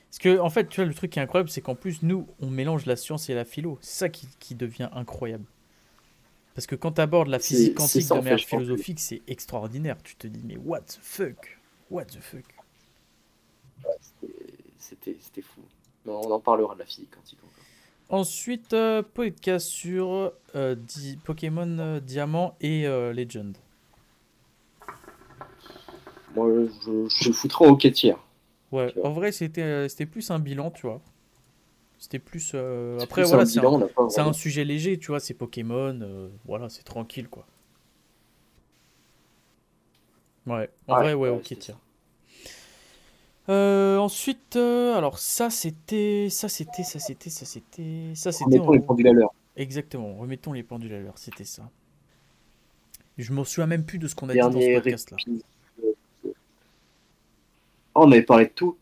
Parce 0.09 0.17
que, 0.19 0.39
en 0.39 0.49
fait, 0.49 0.67
tu 0.67 0.81
vois, 0.81 0.87
le 0.87 0.93
truc 0.93 1.11
qui 1.11 1.19
est 1.19 1.21
incroyable, 1.21 1.49
c'est 1.49 1.61
qu'en 1.61 1.75
plus, 1.75 2.01
nous, 2.01 2.27
on 2.39 2.49
mélange 2.49 2.85
la 2.85 2.95
science 2.95 3.29
et 3.29 3.33
la 3.33 3.45
philo. 3.45 3.77
C'est 3.81 3.99
ça 3.99 4.09
qui, 4.09 4.27
qui 4.39 4.55
devient 4.55 4.89
incroyable. 4.93 5.45
Parce 6.53 6.67
que 6.67 6.75
quand 6.75 6.93
tu 6.93 7.01
abordes 7.01 7.29
la 7.29 7.39
physique 7.39 7.75
quantique 7.75 8.03
ça, 8.03 8.15
de 8.15 8.19
en 8.19 8.23
fait, 8.23 8.29
manière 8.31 8.45
philosophique, 8.45 8.99
c'est 8.99 9.21
extraordinaire. 9.27 9.97
Tu 10.03 10.15
te 10.15 10.27
dis, 10.27 10.41
mais 10.45 10.57
what 10.57 10.81
the 10.81 10.99
fuck? 11.01 11.59
What 11.89 12.05
the 12.05 12.19
fuck? 12.21 12.43
C'était- 14.77 15.17
C'était 15.21 15.41
fou. 15.41 15.61
Mais 16.05 16.11
on 16.11 16.31
en 16.31 16.39
parlera 16.39 16.73
de 16.73 16.79
la 16.79 16.85
physique 16.85 17.11
quantique 17.11 17.39
encore. 17.39 18.19
Ensuite, 18.19 18.73
euh, 18.73 19.01
podcast 19.01 19.67
sur 19.67 20.33
euh, 20.55 20.75
Di- 20.75 21.17
Pokémon 21.23 21.77
euh, 21.79 21.99
Diamant 22.01 22.57
et 22.59 22.85
euh, 22.85 23.13
Legend. 23.13 23.55
Moi, 26.35 26.49
je, 26.85 27.07
je 27.07 27.31
foutrais 27.31 27.67
hockey 27.67 27.91
tiers. 27.91 28.17
Ouais, 28.71 28.93
en 29.03 29.11
vrai, 29.11 29.31
c'était 29.31 29.87
plus 30.09 30.31
un 30.31 30.39
bilan, 30.39 30.71
tu 30.71 30.81
vois. 30.87 31.01
C'était 32.01 32.17
plus. 32.17 32.53
euh, 32.55 32.97
C'est 32.97 33.03
Après, 33.03 33.21
plus 33.21 33.29
voilà, 33.29 33.45
c'est 34.09 34.19
un, 34.21 34.33
sujet 34.33 34.65
léger, 34.65 34.97
tu 34.97 35.09
vois, 35.09 35.19
c'est 35.19 35.35
Pokémon, 35.35 35.99
euh, 36.01 36.29
voilà, 36.45 36.67
c'est 36.67 36.81
tranquille, 36.81 37.29
quoi. 37.29 37.45
Ouais, 40.47 40.67
en 40.87 40.95
Ouais, 40.95 40.99
vrai, 40.99 41.13
ouais, 41.13 41.29
ouais, 41.29 41.37
ok, 41.37 41.55
tiens. 41.59 41.77
Euh, 43.49 43.97
ensuite, 43.97 44.55
alors 44.55 45.19
ça 45.19 45.51
c'était, 45.51 46.27
ça 46.31 46.49
c'était, 46.49 46.83
ça 46.83 46.97
c'était, 46.99 47.29
ça 47.29 47.45
c'était, 47.45 48.13
ça 48.15 48.31
c'était. 48.31 48.57
Remettons 48.57 48.71
les 48.71 48.79
en- 48.79 48.81
pendules 48.81 49.07
à 49.07 49.13
l'heure. 49.13 49.33
Exactement, 49.55 50.15
remettons 50.15 50.53
les 50.53 50.63
pendules 50.63 50.93
à 50.93 50.99
l'heure, 50.99 51.19
c'était 51.19 51.43
ça. 51.45 51.69
Je 53.19 53.31
m'en 53.31 53.43
souviens 53.43 53.67
même 53.67 53.85
plus 53.85 53.99
de 53.99 54.07
ce 54.07 54.15
qu'on 54.15 54.27
a 54.29 54.33
dit 54.33 54.39
dans 54.39 54.51
ce 54.51 54.73
podcast-là. 54.73 55.17
épisode. 55.19 55.43
Oh, 57.93 58.03
on 58.05 58.11
avait 58.11 58.23
parlé 58.23 58.45
de 58.45 58.51
tout. 58.51 58.77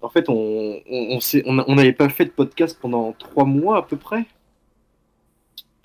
En 0.00 0.08
fait, 0.08 0.28
on 0.28 0.80
on 0.88 1.18
on 1.44 1.74
n'avait 1.74 1.92
pas 1.92 2.08
fait 2.08 2.24
de 2.26 2.30
podcast 2.30 2.78
pendant 2.80 3.12
trois 3.12 3.44
mois 3.44 3.78
à 3.78 3.82
peu 3.82 3.96
près. 3.96 4.26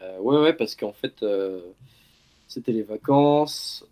Euh, 0.02 0.20
ouais, 0.20 0.38
ouais, 0.38 0.54
parce 0.54 0.76
qu'en 0.76 0.94
fait, 0.94 1.24
euh, 1.24 1.62
c'était 2.48 2.72
les 2.72 2.84
vacances. 2.84 3.88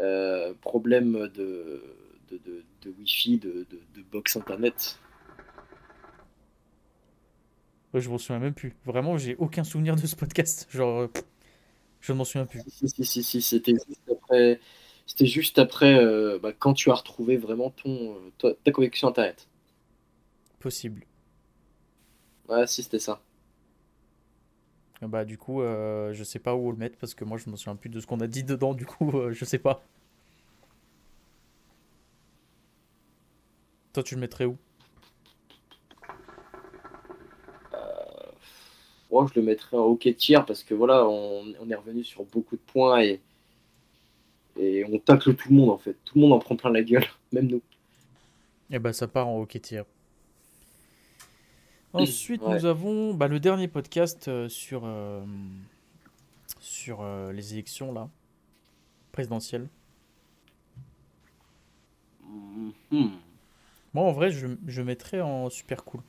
Euh, 0.00 0.52
problème 0.60 1.12
de, 1.34 1.82
de, 2.28 2.38
de, 2.44 2.64
de 2.82 2.90
Wi-Fi, 2.98 3.38
de, 3.38 3.66
de, 3.70 3.80
de 3.94 4.02
box 4.10 4.36
internet. 4.36 4.98
Ouais, 7.92 8.00
je 8.00 8.10
m'en 8.10 8.18
souviens 8.18 8.40
même 8.40 8.54
plus. 8.54 8.74
Vraiment, 8.84 9.16
j'ai 9.16 9.36
aucun 9.36 9.62
souvenir 9.62 9.94
de 9.94 10.04
ce 10.06 10.16
podcast. 10.16 10.66
Genre, 10.70 11.08
je 12.00 12.12
ne 12.12 12.18
m'en 12.18 12.24
souviens 12.24 12.44
plus. 12.44 12.60
Si, 12.68 12.88
si, 12.88 13.04
si, 13.04 13.22
si, 13.22 13.40
c'était 13.40 13.72
juste 13.86 14.10
après, 14.10 14.60
c'était 15.06 15.26
juste 15.26 15.58
après 15.58 15.94
euh, 15.98 16.38
bah, 16.42 16.52
quand 16.52 16.74
tu 16.74 16.90
as 16.90 16.94
retrouvé 16.94 17.36
vraiment 17.36 17.70
ton, 17.70 18.14
euh, 18.14 18.32
toi- 18.38 18.54
ta 18.64 18.70
connexion 18.72 19.08
internet. 19.08 19.48
Possible. 20.60 21.04
Ouais, 22.48 22.66
si, 22.66 22.82
c'était 22.82 22.98
ça. 22.98 23.20
Ah 25.02 25.06
Bah 25.08 25.24
du 25.24 25.36
coup, 25.36 25.60
euh, 25.60 26.12
je 26.12 26.24
sais 26.24 26.38
pas 26.38 26.54
où 26.54 26.70
le 26.70 26.78
mettre 26.78 26.96
parce 26.98 27.14
que 27.14 27.24
moi 27.24 27.36
je 27.36 27.50
me 27.50 27.56
souviens 27.56 27.76
plus 27.76 27.90
de 27.90 28.00
ce 28.00 28.06
qu'on 28.06 28.20
a 28.20 28.26
dit 28.26 28.44
dedans. 28.44 28.74
Du 28.74 28.86
coup, 28.86 29.10
euh, 29.18 29.32
je 29.32 29.44
sais 29.44 29.58
pas. 29.58 29.82
Toi, 33.92 34.02
tu 34.02 34.14
le 34.14 34.20
mettrais 34.20 34.44
où? 34.44 34.56
Moi, 39.10 39.26
je 39.32 39.38
le 39.38 39.46
mettrais 39.46 39.76
en 39.76 39.84
hockey 39.84 40.12
tiers 40.14 40.44
parce 40.44 40.64
que 40.64 40.74
voilà, 40.74 41.06
on, 41.06 41.44
on 41.60 41.70
est 41.70 41.74
revenu 41.76 42.02
sur 42.02 42.24
beaucoup 42.24 42.56
de 42.56 42.60
points 42.60 43.00
et, 43.00 43.20
et 44.56 44.84
on 44.84 44.98
tacle 44.98 45.34
tout 45.34 45.48
le 45.50 45.56
monde 45.56 45.70
en 45.70 45.78
fait. 45.78 45.96
Tout 46.04 46.16
le 46.16 46.22
monde 46.22 46.32
en 46.32 46.38
prend 46.38 46.56
plein 46.56 46.70
la 46.70 46.82
gueule, 46.82 47.04
même 47.32 47.46
nous. 47.48 47.62
Eh 48.70 48.78
bah 48.78 48.92
ça 48.92 49.06
part 49.08 49.28
en 49.28 49.38
hockey 49.40 49.60
tiers. 49.60 49.84
Ensuite, 51.92 52.42
Ouais. 52.42 52.54
nous 52.54 52.64
avons 52.66 53.14
bah, 53.14 53.28
le 53.28 53.38
dernier 53.38 53.68
podcast 53.68 54.26
euh, 54.26 54.48
sur, 54.48 54.82
euh, 54.84 55.22
sur 56.58 57.02
euh, 57.02 57.32
les 57.32 57.52
élections 57.52 57.92
là, 57.92 58.08
présidentielles. 59.12 59.68
Mhm. 62.26 63.12
Moi, 63.92 64.04
en 64.04 64.10
vrai, 64.12 64.30
je, 64.32 64.48
je 64.66 64.82
mettrais 64.82 65.20
en 65.20 65.50
super 65.50 65.84
cool. 65.84 66.00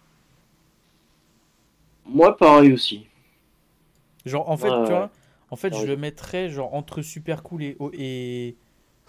Moi, 2.08 2.36
pareil 2.36 2.74
aussi. 2.74 3.06
Genre, 4.26 4.50
en 4.50 4.58
fait, 4.58 4.70
tu 4.70 4.89
vois, 4.89 5.12
en 5.52 5.56
fait, 5.56 5.70
T'as 5.70 5.82
je 5.82 5.86
le 5.86 5.98
mettrais 5.98 6.50
genre 6.50 6.74
entre 6.74 7.02
super 7.02 7.43
cool 7.43 7.64
et, 7.64 7.78
et, 7.93 8.58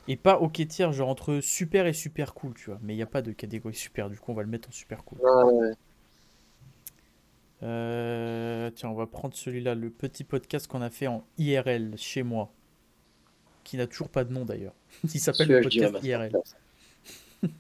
et 0.08 0.16
pas 0.16 0.40
hockey 0.40 0.66
tiers, 0.66 0.92
genre 0.92 1.08
entre 1.08 1.40
super 1.40 1.86
et 1.86 1.92
super 1.92 2.34
cool, 2.34 2.54
tu 2.54 2.70
vois. 2.70 2.78
Mais 2.82 2.94
il 2.94 2.96
n'y 2.96 3.02
a 3.02 3.06
pas 3.06 3.22
de 3.22 3.32
catégorie 3.32 3.74
super, 3.74 4.10
du 4.10 4.18
coup, 4.18 4.32
on 4.32 4.34
va 4.34 4.42
le 4.42 4.48
mettre 4.48 4.68
en 4.68 4.72
super 4.72 5.04
cool. 5.04 5.18
Ouais, 5.20 5.52
ouais. 5.52 5.72
Euh, 7.62 8.70
tiens, 8.74 8.90
on 8.90 8.94
va 8.94 9.06
prendre 9.06 9.34
celui-là, 9.34 9.74
le 9.74 9.90
petit 9.90 10.24
podcast 10.24 10.66
qu'on 10.66 10.82
a 10.82 10.90
fait 10.90 11.06
en 11.06 11.24
IRL 11.38 11.94
chez 11.96 12.22
moi, 12.22 12.52
qui 13.64 13.76
n'a 13.78 13.86
toujours 13.86 14.10
pas 14.10 14.24
de 14.24 14.32
nom 14.32 14.44
d'ailleurs. 14.44 14.74
Il 15.04 15.20
s'appelle 15.20 15.48
le 15.48 15.62
podcast 15.62 16.04
IRL. 16.04 16.32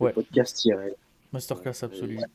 Ouais. 0.00 0.08
Le 0.08 0.14
podcast 0.14 0.64
IRL. 0.64 0.96
Masterclass 1.32 1.84
absolu. 1.84 2.18
Ouais. 2.18 2.24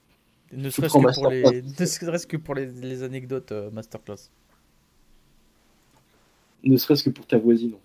Ne 0.53 0.70
serait-ce 0.70 2.26
que 2.26 2.38
pour 2.38 2.55
que 2.55 2.61
les 2.61 3.03
anecdotes 3.03 3.51
euh, 3.51 3.70
masterclass. 3.72 4.32
Ne 6.64 6.78
serait-ce 6.78 7.03
que 7.03 7.10
pour 7.10 7.26
ta 7.28 7.38
voisine 7.38 7.74
en 7.76 7.80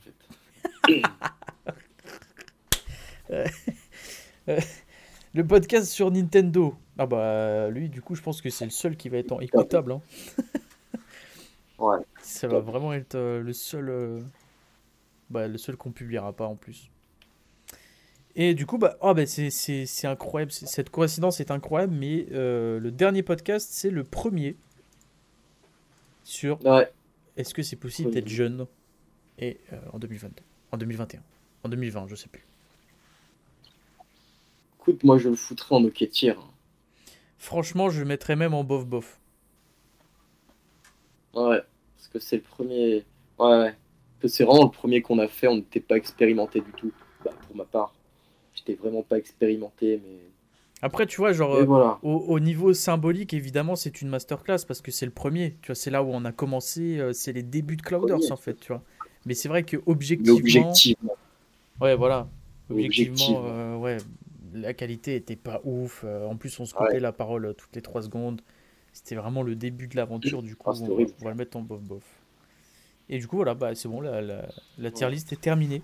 fait. 0.88 1.02
Le 5.34 5.46
podcast 5.46 5.86
sur 5.90 6.10
Nintendo. 6.10 6.74
Ah 6.98 7.06
bah 7.06 7.70
lui, 7.70 7.88
du 7.88 8.02
coup, 8.02 8.14
je 8.14 8.22
pense 8.22 8.42
que 8.42 8.50
c'est 8.50 8.64
le 8.64 8.70
seul 8.70 8.96
qui 8.96 9.08
va 9.08 9.18
être 9.18 9.32
en 9.32 9.40
écoutable. 9.40 9.92
hein. 9.92 10.00
Ouais. 11.78 11.98
Ça 12.20 12.46
va 12.46 12.60
vraiment 12.60 12.92
être 12.92 13.16
euh, 13.16 13.40
le 13.40 13.52
seul, 13.52 13.88
euh, 13.88 14.20
bah, 15.30 15.48
le 15.48 15.58
seul 15.58 15.76
qu'on 15.76 15.90
publiera 15.90 16.32
pas 16.32 16.46
en 16.46 16.54
plus. 16.54 16.90
Et 18.36 18.54
du 18.54 18.66
coup, 18.66 18.78
bah, 18.78 18.96
ah 19.00 19.14
bah, 19.14 19.26
c'est, 19.26 19.50
c'est, 19.50 19.84
c'est 19.86 20.06
incroyable. 20.06 20.52
C'est- 20.52 20.66
Cette 20.66 20.90
coïncidence 20.90 21.40
est 21.40 21.50
incroyable, 21.50 21.92
mais 21.92 22.26
euh, 22.30 22.78
le 22.78 22.92
dernier 22.92 23.24
podcast, 23.24 23.70
c'est 23.72 23.90
le 23.90 24.04
premier 24.04 24.54
sur 26.22 26.64
Ouais. 26.64 26.88
Est-ce 27.36 27.54
que 27.54 27.62
c'est 27.62 27.76
possible 27.76 28.10
d'être 28.10 28.28
jeune 28.28 28.66
et 29.38 29.58
euh, 29.72 29.78
en 29.92 29.98
2022, 29.98 30.42
en 30.72 30.76
2021, 30.76 31.22
en 31.64 31.68
2020, 31.68 32.06
je 32.08 32.14
sais 32.14 32.28
plus. 32.28 32.44
Écoute, 34.80 35.04
moi 35.04 35.18
je 35.18 35.28
le 35.28 35.36
foutrais 35.36 35.74
en 35.74 35.84
hockey 35.84 36.08
tiers. 36.08 36.40
Franchement, 37.38 37.90
je 37.90 38.00
le 38.00 38.06
mettrais 38.06 38.36
même 38.36 38.54
en 38.54 38.64
bof 38.64 38.86
bof. 38.86 39.20
Ouais. 41.34 41.62
Parce 41.96 42.08
que 42.08 42.18
c'est 42.18 42.36
le 42.36 42.42
premier. 42.42 43.04
Ouais, 43.38 43.74
c'est 44.26 44.44
vraiment 44.44 44.64
le 44.64 44.70
premier 44.70 45.02
qu'on 45.02 45.18
a 45.18 45.28
fait, 45.28 45.48
on 45.48 45.56
n'était 45.56 45.80
pas 45.80 45.96
expérimenté 45.96 46.60
du 46.60 46.72
tout. 46.72 46.92
Bah, 47.24 47.32
pour 47.46 47.56
ma 47.56 47.64
part. 47.64 47.94
J'étais 48.54 48.74
vraiment 48.74 49.02
pas 49.02 49.18
expérimenté, 49.18 50.00
mais. 50.04 50.18
Après, 50.82 51.06
tu 51.06 51.16
vois, 51.18 51.32
genre, 51.32 51.54
euh, 51.54 51.64
voilà. 51.64 51.98
au, 52.02 52.10
au 52.16 52.40
niveau 52.40 52.74
symbolique, 52.74 53.32
évidemment, 53.34 53.76
c'est 53.76 54.02
une 54.02 54.08
masterclass 54.08 54.64
parce 54.66 54.80
que 54.80 54.90
c'est 54.90 55.06
le 55.06 55.12
premier. 55.12 55.56
Tu 55.62 55.68
vois, 55.68 55.74
c'est 55.76 55.90
là 55.90 56.02
où 56.02 56.08
on 56.10 56.24
a 56.24 56.32
commencé, 56.32 56.98
euh, 56.98 57.12
c'est 57.12 57.32
les 57.32 57.42
débuts 57.44 57.76
de 57.76 57.82
Clouders 57.82 58.18
en 58.30 58.36
fait, 58.36 58.54
tu 58.58 58.68
vois. 58.72 58.82
Mais 59.24 59.34
c'est 59.34 59.48
vrai 59.48 59.62
que 59.62 59.76
objectivement, 59.86 60.36
objectivement. 60.38 61.16
ouais, 61.80 61.94
voilà, 61.94 62.28
objectivement, 62.68 63.14
Objectivement. 63.14 63.42
euh, 63.46 63.76
ouais, 63.78 63.96
la 64.54 64.74
qualité 64.74 65.14
était 65.14 65.36
pas 65.36 65.60
ouf. 65.64 66.04
En 66.04 66.36
plus, 66.36 66.58
on 66.58 66.66
se 66.66 66.74
coupait 66.74 66.94
Ouais. 66.94 67.00
la 67.00 67.12
parole 67.12 67.54
toutes 67.56 67.74
les 67.76 67.82
3 67.82 68.02
secondes. 68.02 68.40
C'était 68.92 69.14
vraiment 69.14 69.42
le 69.44 69.54
début 69.54 69.86
de 69.86 69.96
l'aventure. 69.96 70.42
Du 70.42 70.56
coup, 70.56 70.70
Ah, 70.70 70.78
on, 70.80 70.86
va, 70.86 70.92
horrible. 70.92 71.12
on 71.20 71.24
va 71.24 71.30
le 71.30 71.36
mettre 71.36 71.56
en 71.56 71.60
bof 71.62 71.80
bof. 71.80 72.02
Et 73.08 73.18
du 73.18 73.26
coup, 73.28 73.36
voilà, 73.36 73.54
bah, 73.54 73.74
c'est 73.74 73.88
bon, 73.88 74.00
la, 74.00 74.20
la, 74.20 74.48
la 74.78 74.90
tier 74.90 75.08
list 75.10 75.32
est 75.32 75.40
terminée. 75.40 75.82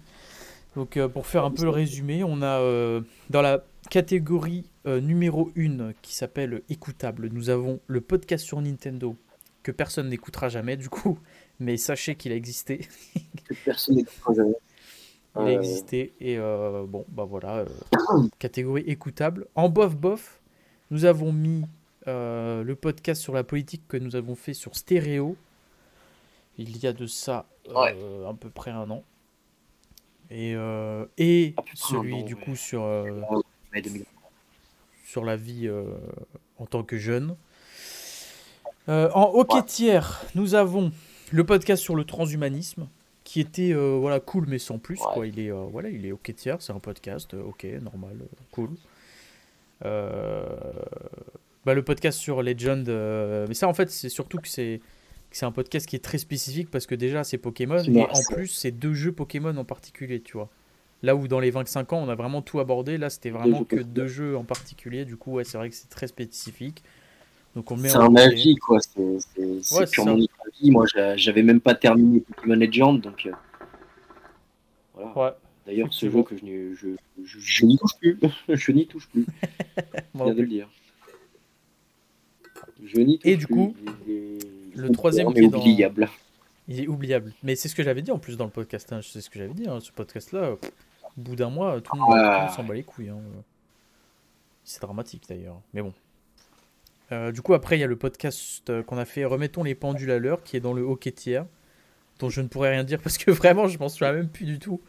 Donc, 0.78 0.96
euh, 0.96 1.08
pour 1.08 1.26
faire 1.26 1.44
un 1.44 1.50
peu 1.50 1.64
le 1.64 1.70
résumé, 1.70 2.22
on 2.22 2.40
a 2.40 2.60
euh, 2.60 3.00
dans 3.30 3.42
la 3.42 3.64
catégorie 3.90 4.70
euh, 4.86 5.00
numéro 5.00 5.50
1 5.58 5.92
qui 6.02 6.14
s'appelle 6.14 6.62
écoutable, 6.70 7.30
nous 7.32 7.50
avons 7.50 7.80
le 7.88 8.00
podcast 8.00 8.44
sur 8.44 8.62
Nintendo 8.62 9.16
que 9.64 9.72
personne 9.72 10.08
n'écoutera 10.08 10.48
jamais 10.48 10.76
du 10.76 10.88
coup, 10.88 11.18
mais 11.58 11.76
sachez 11.78 12.14
qu'il 12.14 12.30
a 12.30 12.36
existé. 12.36 12.86
Que 13.44 13.54
personne 13.64 13.96
n'écoutera 13.96 14.34
jamais. 14.34 14.54
Il 15.34 15.42
a 15.48 15.52
existé 15.52 16.12
et 16.20 16.38
euh, 16.38 16.84
bon, 16.86 17.04
bah 17.08 17.24
voilà, 17.24 17.56
euh, 17.56 17.66
catégorie 18.38 18.84
écoutable. 18.86 19.48
En 19.56 19.68
bof 19.68 19.96
bof, 19.96 20.40
nous 20.92 21.06
avons 21.06 21.32
mis 21.32 21.64
euh, 22.06 22.62
le 22.62 22.76
podcast 22.76 23.20
sur 23.20 23.34
la 23.34 23.42
politique 23.42 23.82
que 23.88 23.96
nous 23.96 24.14
avons 24.14 24.36
fait 24.36 24.54
sur 24.54 24.76
Stéréo. 24.76 25.34
Il 26.56 26.78
y 26.78 26.86
a 26.86 26.92
de 26.92 27.06
ça 27.06 27.46
à 27.74 28.32
peu 28.38 28.48
près 28.50 28.70
un 28.70 28.88
an. 28.92 29.02
Et, 30.30 30.54
euh, 30.54 31.06
et 31.16 31.54
celui 31.74 32.14
an, 32.14 32.22
du 32.22 32.34
ouais. 32.34 32.40
coup 32.40 32.54
sur, 32.56 32.82
euh, 32.82 33.20
mai 33.72 33.80
2000. 33.82 34.04
sur 35.06 35.24
la 35.24 35.36
vie 35.36 35.66
euh, 35.66 35.84
en 36.58 36.66
tant 36.66 36.82
que 36.82 36.98
jeune. 36.98 37.34
En 38.88 39.30
hockey 39.34 39.62
tiers, 39.64 40.24
nous 40.34 40.54
avons 40.54 40.92
le 41.30 41.44
podcast 41.44 41.82
sur 41.82 41.94
le 41.94 42.04
transhumanisme 42.04 42.88
qui 43.22 43.40
était 43.40 43.74
voilà 43.74 44.18
cool 44.18 44.46
mais 44.48 44.58
sans 44.58 44.78
plus 44.78 44.98
Ouais. 45.00 45.06
quoi. 45.12 45.26
Il 45.26 45.38
est 45.38 45.50
voilà 45.50 45.90
il 45.90 46.06
est 46.06 46.12
hockey 46.12 46.32
tiers, 46.32 46.62
c'est 46.62 46.72
un 46.72 46.78
podcast 46.78 47.34
ok 47.34 47.66
normal 47.82 48.16
cool. 48.50 48.70
Bah, 49.82 51.74
le 51.74 51.82
podcast 51.82 52.18
sur 52.18 52.42
Legend, 52.42 52.88
mais 53.46 53.52
ça 53.54 53.68
en 53.68 53.74
fait 53.74 53.90
c'est 53.90 54.08
surtout 54.08 54.38
que 54.38 54.48
c'est 54.48 54.80
c'est 55.30 55.46
un 55.46 55.52
podcast 55.52 55.86
qui 55.86 55.96
est 55.96 56.00
très 56.04 56.18
spécifique 56.18 56.70
parce 56.70 56.86
que 56.86 56.94
déjà 56.94 57.24
c'est 57.24 57.38
Pokémon 57.38 57.82
et 57.82 58.02
en 58.02 58.34
plus 58.34 58.48
c'est 58.48 58.70
deux 58.70 58.94
jeux 58.94 59.12
Pokémon 59.12 59.56
en 59.56 59.64
particulier 59.64 60.20
tu 60.20 60.34
vois. 60.34 60.48
Là 61.02 61.14
où 61.14 61.28
dans 61.28 61.38
les 61.40 61.50
25 61.50 61.92
ans 61.92 62.02
on 62.04 62.08
a 62.08 62.14
vraiment 62.14 62.42
tout 62.42 62.58
abordé, 62.60 62.98
là 62.98 63.08
c'était 63.10 63.30
vraiment 63.30 63.58
que 63.64 63.76
Pokémon. 63.76 63.90
deux 63.94 64.06
jeux 64.08 64.36
en 64.36 64.44
particulier. 64.44 65.04
Du 65.04 65.16
coup 65.16 65.32
ouais 65.32 65.44
c'est 65.44 65.58
vrai 65.58 65.68
que 65.70 65.74
c'est 65.76 65.88
très 65.90 66.06
spécifique. 66.08 66.82
Donc 67.54 67.70
on 67.70 67.76
met 67.76 67.88
C'est 67.88 67.96
en 67.96 68.02
un 68.02 68.06
hockey. 68.12 68.22
avis, 68.22 68.56
quoi. 68.56 68.78
C'est 68.80 69.00
Ouais, 69.76 69.86
purement 69.90 70.16
notre 70.16 70.34
avis. 70.46 70.70
Moi, 70.70 70.84
j'a- 70.94 71.16
j'avais 71.16 71.42
même 71.42 71.60
pas 71.60 71.74
terminé 71.74 72.20
Pokémon 72.20 72.54
Legend, 72.54 73.00
donc. 73.00 73.26
euh, 73.26 73.32
Voilà. 74.94 75.16
Ouais. 75.18 75.30
D'ailleurs, 75.66 75.92
ce 75.92 76.10
jeu 76.10 76.22
que 76.22 76.36
je, 76.36 76.44
n'y- 76.44 76.74
je, 76.76 76.88
je, 77.24 77.38
je 77.40 77.64
n'y 77.64 77.76
touche 77.78 77.96
plus. 77.98 78.18
je 78.48 78.72
n'y 78.72 78.86
touche 78.86 79.08
plus. 79.08 79.24
Je 80.14 80.22
viens 80.24 80.34
de 80.34 80.40
le 80.42 80.46
dire. 80.46 80.68
Je 82.84 83.00
n'y 83.00 83.18
touche 83.18 83.26
Et 83.30 83.36
du 83.36 83.46
plus. 83.46 83.54
coup, 83.54 83.74
Il 84.06 84.12
est- 84.12 84.38
le 84.80 84.90
troisième 84.90 85.32
qui 85.32 85.40
est 85.40 85.48
dans- 85.48 85.58
oubliable. 85.60 86.08
Il 86.68 86.80
est 86.80 86.86
oubliable. 86.86 87.32
Mais 87.42 87.56
c'est 87.56 87.68
ce 87.68 87.74
que 87.74 87.82
j'avais 87.82 88.02
dit 88.02 88.10
en 88.10 88.18
plus 88.18 88.36
dans 88.36 88.44
le 88.44 88.50
podcast. 88.50 88.92
hein. 88.92 89.00
C'est 89.02 89.20
ce 89.20 89.30
que 89.30 89.38
j'avais 89.38 89.54
dit. 89.54 89.66
hein. 89.68 89.78
Ce 89.80 89.90
podcast-là, 89.92 90.52
au 90.52 90.58
bout 91.16 91.34
d'un 91.36 91.48
mois, 91.50 91.80
tout 91.80 91.94
le 91.94 92.00
monde, 92.00 92.10
monde 92.16 92.50
s'en 92.50 92.62
bat 92.64 92.74
les 92.74 92.82
couilles. 92.82 93.08
hein. 93.08 93.18
C'est 94.64 94.82
dramatique 94.82 95.24
d'ailleurs. 95.28 95.60
Mais 95.72 95.80
bon. 95.82 95.94
Euh, 97.10 97.32
du 97.32 97.40
coup, 97.40 97.54
après, 97.54 97.78
il 97.78 97.80
y 97.80 97.84
a 97.84 97.86
le 97.86 97.96
podcast 97.96 98.68
euh, 98.68 98.82
qu'on 98.82 98.98
a 98.98 99.06
fait 99.06 99.24
Remettons 99.24 99.62
les 99.62 99.74
pendules 99.74 100.10
à 100.10 100.18
l'heure, 100.18 100.42
qui 100.42 100.58
est 100.58 100.60
dans 100.60 100.74
le 100.74 100.82
hockey 100.82 101.10
tiers, 101.10 101.46
dont 102.18 102.28
je 102.28 102.42
ne 102.42 102.48
pourrais 102.48 102.70
rien 102.72 102.84
dire 102.84 103.00
parce 103.02 103.16
que 103.16 103.30
vraiment, 103.30 103.66
je 103.66 103.78
m'en 103.78 103.88
souviens 103.88 104.12
même 104.12 104.28
plus 104.28 104.44
du 104.44 104.58
tout. 104.58 104.80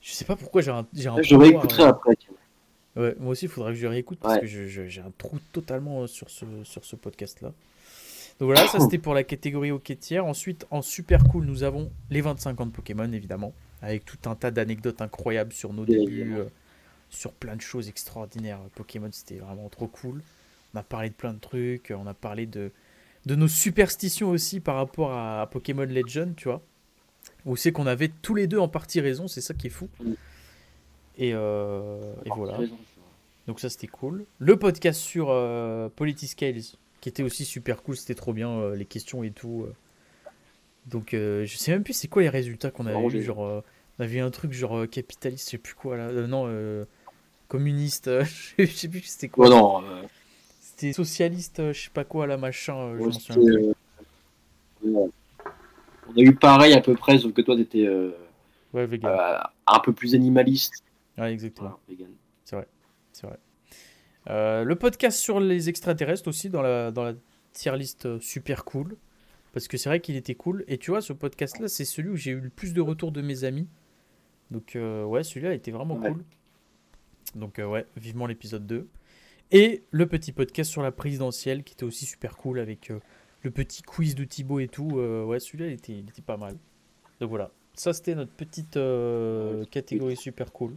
Je 0.00 0.10
sais 0.12 0.24
pas 0.24 0.34
pourquoi 0.36 0.62
j'ai 0.62 0.72
un, 0.72 0.84
j'ai 0.92 1.08
un 1.08 1.22
Je 1.22 1.36
réécouterai 1.36 1.84
après. 1.84 2.16
Ouais, 2.96 3.14
moi 3.20 3.30
aussi, 3.30 3.44
il 3.46 3.48
faudra 3.48 3.70
que 3.70 3.76
je 3.76 3.86
réécoute 3.86 4.18
parce 4.20 4.34
Ouais. 4.34 4.40
que 4.40 4.46
j'ai 4.88 5.00
un 5.00 5.12
trou 5.16 5.38
totalement 5.52 6.02
euh, 6.02 6.06
sur 6.08 6.28
ce, 6.28 6.44
sur 6.64 6.84
ce 6.84 6.96
podcast-là. 6.96 7.52
Donc 8.38 8.46
voilà, 8.46 8.66
ça 8.68 8.80
c'était 8.80 8.98
pour 8.98 9.14
la 9.14 9.24
catégorie 9.24 9.70
hockey 9.70 9.96
tiers. 9.96 10.24
Ensuite, 10.24 10.66
en 10.70 10.82
super 10.82 11.24
cool, 11.24 11.44
nous 11.44 11.62
avons 11.62 11.90
les 12.10 12.20
25 12.20 12.60
ans 12.60 12.66
de 12.66 12.72
Pokémon, 12.72 13.10
évidemment, 13.12 13.52
avec 13.82 14.04
tout 14.04 14.18
un 14.28 14.34
tas 14.34 14.50
d'anecdotes 14.50 15.00
incroyables 15.02 15.52
sur 15.52 15.72
nos 15.72 15.84
débuts, 15.84 16.36
euh, 16.36 16.44
sur 17.10 17.32
plein 17.32 17.56
de 17.56 17.60
choses 17.60 17.88
extraordinaires. 17.88 18.60
Pokémon, 18.74 19.08
c'était 19.12 19.36
vraiment 19.36 19.68
trop 19.68 19.86
cool. 19.86 20.22
On 20.74 20.78
a 20.78 20.82
parlé 20.82 21.10
de 21.10 21.14
plein 21.14 21.32
de 21.32 21.38
trucs, 21.38 21.92
on 21.96 22.06
a 22.06 22.14
parlé 22.14 22.46
de, 22.46 22.72
de 23.26 23.34
nos 23.34 23.48
superstitions 23.48 24.30
aussi 24.30 24.60
par 24.60 24.76
rapport 24.76 25.12
à, 25.12 25.42
à 25.42 25.46
Pokémon 25.46 25.84
Legend, 25.84 26.34
tu 26.34 26.48
vois. 26.48 26.62
Où 27.46 27.56
c'est 27.56 27.72
qu'on 27.72 27.86
avait 27.86 28.08
tous 28.08 28.34
les 28.34 28.46
deux 28.46 28.58
en 28.58 28.68
partie 28.68 29.00
raison, 29.00 29.28
c'est 29.28 29.40
ça 29.40 29.54
qui 29.54 29.68
est 29.68 29.70
fou. 29.70 29.88
Mm. 30.02 30.12
Et, 31.18 31.32
euh, 31.34 32.14
et 32.24 32.30
voilà. 32.30 32.58
Donc 33.46 33.60
ça 33.60 33.68
c'était 33.68 33.86
cool. 33.86 34.24
Le 34.38 34.56
podcast 34.56 35.00
sur 35.00 35.28
euh, 35.30 35.88
Politiscales, 35.94 36.62
qui 37.04 37.10
était 37.10 37.22
aussi 37.22 37.44
super 37.44 37.82
cool, 37.82 37.98
c'était 37.98 38.14
trop 38.14 38.32
bien, 38.32 38.48
euh, 38.48 38.74
les 38.74 38.86
questions 38.86 39.22
et 39.22 39.30
tout. 39.30 39.66
euh. 39.68 39.72
Donc 40.86 41.12
euh, 41.12 41.44
je 41.44 41.56
sais 41.58 41.70
même 41.70 41.84
plus 41.84 41.92
c'est 41.92 42.08
quoi 42.08 42.22
les 42.22 42.30
résultats 42.30 42.70
qu'on 42.70 42.86
avait 42.86 43.18
eu. 43.18 43.22
Genre, 43.22 43.62
on 43.98 44.02
avait 44.02 44.20
un 44.20 44.30
truc 44.30 44.52
genre 44.52 44.88
capitaliste, 44.88 45.46
je 45.46 45.50
sais 45.52 45.58
plus 45.58 45.74
quoi 45.74 45.98
là. 45.98 46.10
Non, 46.26 46.48
communiste, 47.48 48.10
je 48.58 48.64
sais 48.66 48.88
plus 48.88 49.02
c'était 49.02 49.28
quoi. 49.28 49.48
Oh 49.48 49.50
non, 49.50 49.84
C'était 50.60 50.94
socialiste, 50.94 51.72
je 51.72 51.78
sais 51.84 51.90
pas 51.90 52.04
quoi 52.04 52.26
là, 52.26 52.38
machin. 52.38 52.96
je. 52.98 53.74
On 54.82 55.10
a 56.16 56.20
eu 56.20 56.34
pareil 56.34 56.72
à 56.72 56.80
peu 56.80 56.94
près, 56.94 57.18
sauf 57.18 57.32
que 57.32 57.42
toi, 57.42 57.56
t'étais 57.56 57.86
euh, 57.86 58.12
Ouais, 58.72 58.88
euh, 59.04 59.38
un 59.66 59.78
peu 59.80 59.92
plus 59.92 60.14
animaliste. 60.14 60.82
Ouais, 61.16 61.32
exactement. 61.32 61.68
Voilà, 61.68 61.80
vegan. 61.88 62.10
C'est 62.44 62.56
vrai. 63.26 63.38
Euh, 64.30 64.64
le 64.64 64.74
podcast 64.76 65.18
sur 65.18 65.38
les 65.40 65.68
extraterrestres 65.68 66.28
aussi 66.28 66.48
dans 66.50 66.62
la, 66.62 66.90
dans 66.90 67.04
la 67.04 67.12
tier 67.52 67.76
list 67.76 68.06
euh, 68.06 68.18
super 68.20 68.64
cool. 68.64 68.96
Parce 69.52 69.68
que 69.68 69.76
c'est 69.76 69.88
vrai 69.88 70.00
qu'il 70.00 70.16
était 70.16 70.34
cool. 70.34 70.64
Et 70.66 70.78
tu 70.78 70.90
vois, 70.90 71.00
ce 71.00 71.12
podcast-là, 71.12 71.68
c'est 71.68 71.84
celui 71.84 72.08
où 72.10 72.16
j'ai 72.16 72.32
eu 72.32 72.40
le 72.40 72.48
plus 72.50 72.72
de 72.74 72.80
retours 72.80 73.12
de 73.12 73.22
mes 73.22 73.44
amis. 73.44 73.68
Donc, 74.50 74.74
euh, 74.76 75.04
ouais, 75.04 75.22
celui-là 75.22 75.54
était 75.54 75.70
vraiment 75.70 75.96
Ouais. 75.96 76.10
cool. 76.10 76.24
Donc, 77.36 77.58
euh, 77.58 77.66
ouais, 77.66 77.86
vivement 77.96 78.26
l'épisode 78.26 78.66
2. 78.66 78.88
Et 79.52 79.84
le 79.90 80.06
petit 80.06 80.32
podcast 80.32 80.70
sur 80.70 80.82
la 80.82 80.90
présidentielle 80.90 81.62
qui 81.62 81.74
était 81.74 81.84
aussi 81.84 82.06
super 82.06 82.36
cool 82.36 82.58
avec 82.58 82.90
le 83.42 83.50
petit 83.50 83.82
quiz 83.82 84.14
de 84.16 84.24
Thibaut 84.24 84.58
et 84.58 84.68
tout. 84.68 84.90
Ouais, 85.26 85.38
celui-là, 85.38 85.68
il 85.68 85.74
était, 85.74 85.92
il 85.92 86.08
était 86.08 86.22
pas 86.22 86.36
mal. 86.36 86.56
Donc, 87.20 87.28
voilà. 87.30 87.50
Ça, 87.74 87.92
c'était 87.92 88.14
notre 88.16 88.32
petite 88.32 88.78
catégorie 89.70 90.16
super 90.16 90.50
cool. 90.52 90.76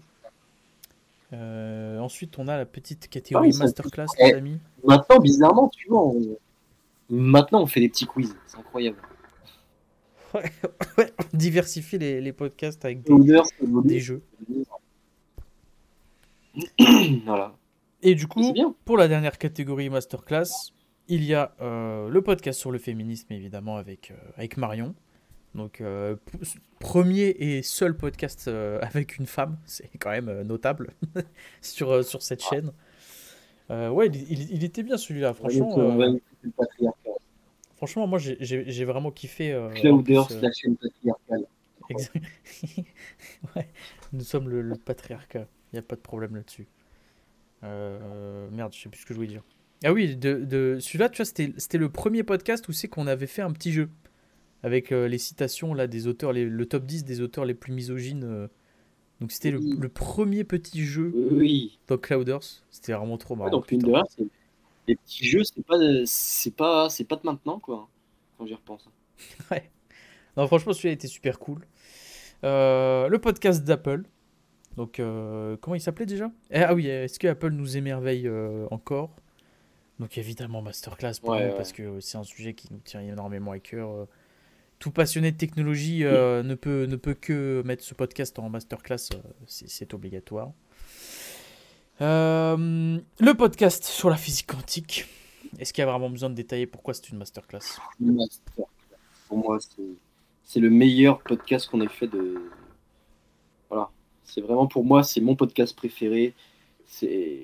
Euh, 1.33 1.99
ensuite, 1.99 2.39
on 2.39 2.47
a 2.47 2.57
la 2.57 2.65
petite 2.65 3.09
catégorie 3.09 3.49
Ah, 3.49 3.57
ça- 3.57 3.63
masterclass, 3.65 4.05
Eh. 4.19 4.27
les 4.27 4.33
amis. 4.33 4.59
Maintenant, 4.83 5.19
bizarrement, 5.19 5.69
tu 5.69 5.89
vois, 5.89 6.07
on... 6.07 6.37
maintenant, 7.09 7.61
on 7.61 7.67
fait 7.67 7.81
des 7.81 7.89
petits 7.89 8.05
quiz. 8.05 8.35
C'est 8.47 8.57
incroyable. 8.57 8.97
Ouais, 10.33 10.51
on 11.33 11.37
diversifie 11.37 11.97
les, 11.97 12.21
les 12.21 12.33
podcasts 12.33 12.83
avec 12.85 13.03
des, 13.03 13.99
jeux. 13.99 14.21
voilà. 17.25 17.55
Et 18.01 18.15
du 18.15 18.27
coup, 18.27 18.53
pour 18.85 18.97
la 18.97 19.07
dernière 19.07 19.37
catégorie 19.37 19.89
masterclass, 19.89 20.71
il 21.07 21.23
y 21.23 21.33
a 21.33 21.55
euh, 21.61 22.09
le 22.09 22.21
podcast 22.21 22.59
sur 22.59 22.71
le 22.71 22.79
féminisme, 22.79 23.31
évidemment, 23.33 23.77
avec, 23.77 24.11
euh, 24.11 24.15
avec 24.35 24.57
Marion. 24.57 24.93
Donc, 25.55 25.81
euh, 25.81 26.15
premier 26.79 27.29
et 27.39 27.63
seul 27.63 27.95
podcast 27.97 28.47
euh, 28.47 28.79
avec 28.83 29.17
une 29.17 29.25
femme, 29.25 29.57
c'est 29.65 29.89
quand 29.97 30.11
même 30.11 30.29
euh, 30.29 30.43
notable 30.43 30.93
sur, 31.61 32.03
sur 32.05 32.21
cette 32.21 32.43
chaîne. 32.43 32.71
Euh, 33.69 33.89
ouais, 33.89 34.07
il, 34.07 34.31
il- 34.31 34.51
il 34.53 34.63
était 34.63 34.83
bien 34.83 34.97
celui-là, 34.97 35.33
franchement. 35.33 35.97
Franchement, 37.75 38.07
moi, 38.07 38.17
j'ai- 38.19 38.85
vraiment 38.85 39.11
kiffé. 39.11 39.57
Clouders, 39.75 40.27
la 40.41 40.51
chaîne 40.51 40.75
patriarcale. 40.77 41.45
Exact. 41.89 42.23
ouais, 43.55 43.67
nous 44.13 44.23
sommes 44.23 44.49
le, 44.49 44.61
le 44.61 44.75
patriarcat. 44.75 45.47
Il 45.71 45.75
n'y 45.75 45.79
a 45.79 45.83
pas 45.83 45.95
de 45.95 46.01
problème 46.01 46.35
là-dessus. 46.35 46.67
Merde, 47.63 48.73
je 48.73 48.81
sais 48.81 48.89
plus 48.89 49.01
ce 49.01 49.05
que 49.05 49.13
je 49.13 49.17
voulais 49.19 49.27
dire. 49.29 49.43
Ah 49.83 49.93
oui, 49.93 50.15
de, 50.15 50.43
de 50.43 50.77
celui-là, 50.79 51.09
tu 51.09 51.17
vois, 51.17 51.25
c'était 51.25 51.53
c'était 51.57 51.77
le 51.77 51.89
premier 51.89 52.23
podcast 52.23 52.67
où 52.67 52.71
c'est 52.71 52.87
qu'on 52.87 53.05
avait 53.05 53.27
fait 53.27 53.43
un 53.43 53.51
petit 53.51 53.71
jeu 53.71 53.89
avec 54.63 54.91
euh, 54.91 55.07
les 55.07 55.17
citations 55.17 55.73
là 55.73 55.87
des 55.87 56.07
auteurs, 56.07 56.33
les- 56.33 56.45
le 56.45 56.65
top 56.65 56.85
10 56.85 57.03
des 57.05 57.21
auteurs 57.21 57.45
les 57.45 57.53
plus 57.53 57.73
misogynes. 57.73 58.23
euh. 58.23 58.47
Donc 59.21 59.31
c'était 59.31 59.51
le, 59.51 59.57
Oui. 59.59 59.75
le 59.79 59.89
premier 59.89 60.43
petit 60.43 60.83
jeu 60.83 61.11
Oui. 61.31 61.79
dans 61.87 61.97
Clouders. 61.97 62.43
C'était 62.69 62.93
vraiment 62.93 63.17
trop 63.17 63.33
Ouais, 63.35 63.39
marrant. 63.45 63.51
donc, 63.51 63.71
les 63.71 64.95
petits 64.95 65.25
jeux, 65.25 65.43
c'est 65.43 65.65
pas, 65.65 65.77
de- 65.77 66.03
c'est 66.05 66.55
pas, 66.55 66.89
c'est 66.89 67.03
pas 67.03 67.15
de 67.17 67.21
maintenant, 67.23 67.59
quoi. 67.59 67.75
hein, 67.77 67.87
Quand 68.37 68.45
j'y 68.45 68.53
repense. 68.53 68.87
Non, 70.37 70.45
franchement, 70.45 70.71
celui-là 70.73 70.93
était 70.93 71.07
super 71.07 71.39
cool. 71.39 71.65
Euh, 72.43 73.07
le 73.07 73.17
podcast 73.19 73.63
d'Apple. 73.63 74.03
Donc, 74.75 75.01
comment 75.61 75.73
il 75.75 75.81
s'appelait 75.81 76.05
déjà? 76.05 76.31
Eh, 76.51 76.59
Ah 76.59 76.75
oui, 76.75 76.85
est-ce 76.87 77.17
que 77.17 77.27
Apple 77.27 77.49
nous 77.49 77.75
émerveille 77.77 78.29
encore? 78.69 79.15
Donc, 79.99 80.15
évidemment, 80.19 80.61
Masterclass 80.61 81.13
pour 81.19 81.29
Ouais, 81.31 81.45
nous, 81.45 81.49
ouais. 81.51 81.57
parce 81.57 81.73
que 81.73 81.99
c'est 81.99 82.19
un 82.19 82.23
sujet 82.23 82.53
qui 82.53 82.67
nous 82.71 82.79
tient 82.85 83.01
énormément 83.01 83.49
à 83.51 83.57
cœur. 83.59 84.07
Tout 84.79 84.91
passionné 84.91 85.31
de 85.31 85.37
technologie 85.37 86.03
euh, 86.03 86.43
ne, 86.43 86.53
peut, 86.53 86.85
ne 86.85 86.95
peut 86.95 87.15
que 87.15 87.63
mettre 87.65 87.83
ce 87.83 87.95
podcast 87.95 88.37
en 88.37 88.49
Masterclass, 88.49 89.09
euh, 89.13 89.17
c'est 89.47 89.93
obligatoire. 89.93 90.51
Euh, 91.99 92.99
le 93.19 93.33
podcast 93.33 93.85
sur 93.85 94.11
la 94.11 94.17
physique 94.17 94.45
quantique. 94.45 95.05
Est-ce 95.57 95.73
qu'il 95.73 95.81
y 95.81 95.87
a 95.87 95.89
vraiment 95.89 96.11
besoin 96.11 96.29
de 96.29 96.35
détailler 96.35 96.67
pourquoi 96.67 96.93
c'est 96.93 97.09
une 97.09 97.17
Masterclass? 97.17 97.79
Master. 97.99 98.65
Pour 99.27 99.37
moi, 99.39 99.57
c'est, 100.43 100.59
le 100.59 100.69
meilleur 100.69 101.21
podcast 101.23 101.67
qu'on 101.69 101.81
ait 101.81 101.87
fait 101.87 102.07
de. 102.07 102.39
Voilà. 103.69 103.89
C'est 104.25 104.41
vraiment 104.41 104.67
pour 104.67 104.85
moi, 104.85 105.01
c'est 105.01 105.21
mon 105.21 105.35
podcast 105.35 105.75
préféré. 105.75 106.35
C'est. 106.85 107.43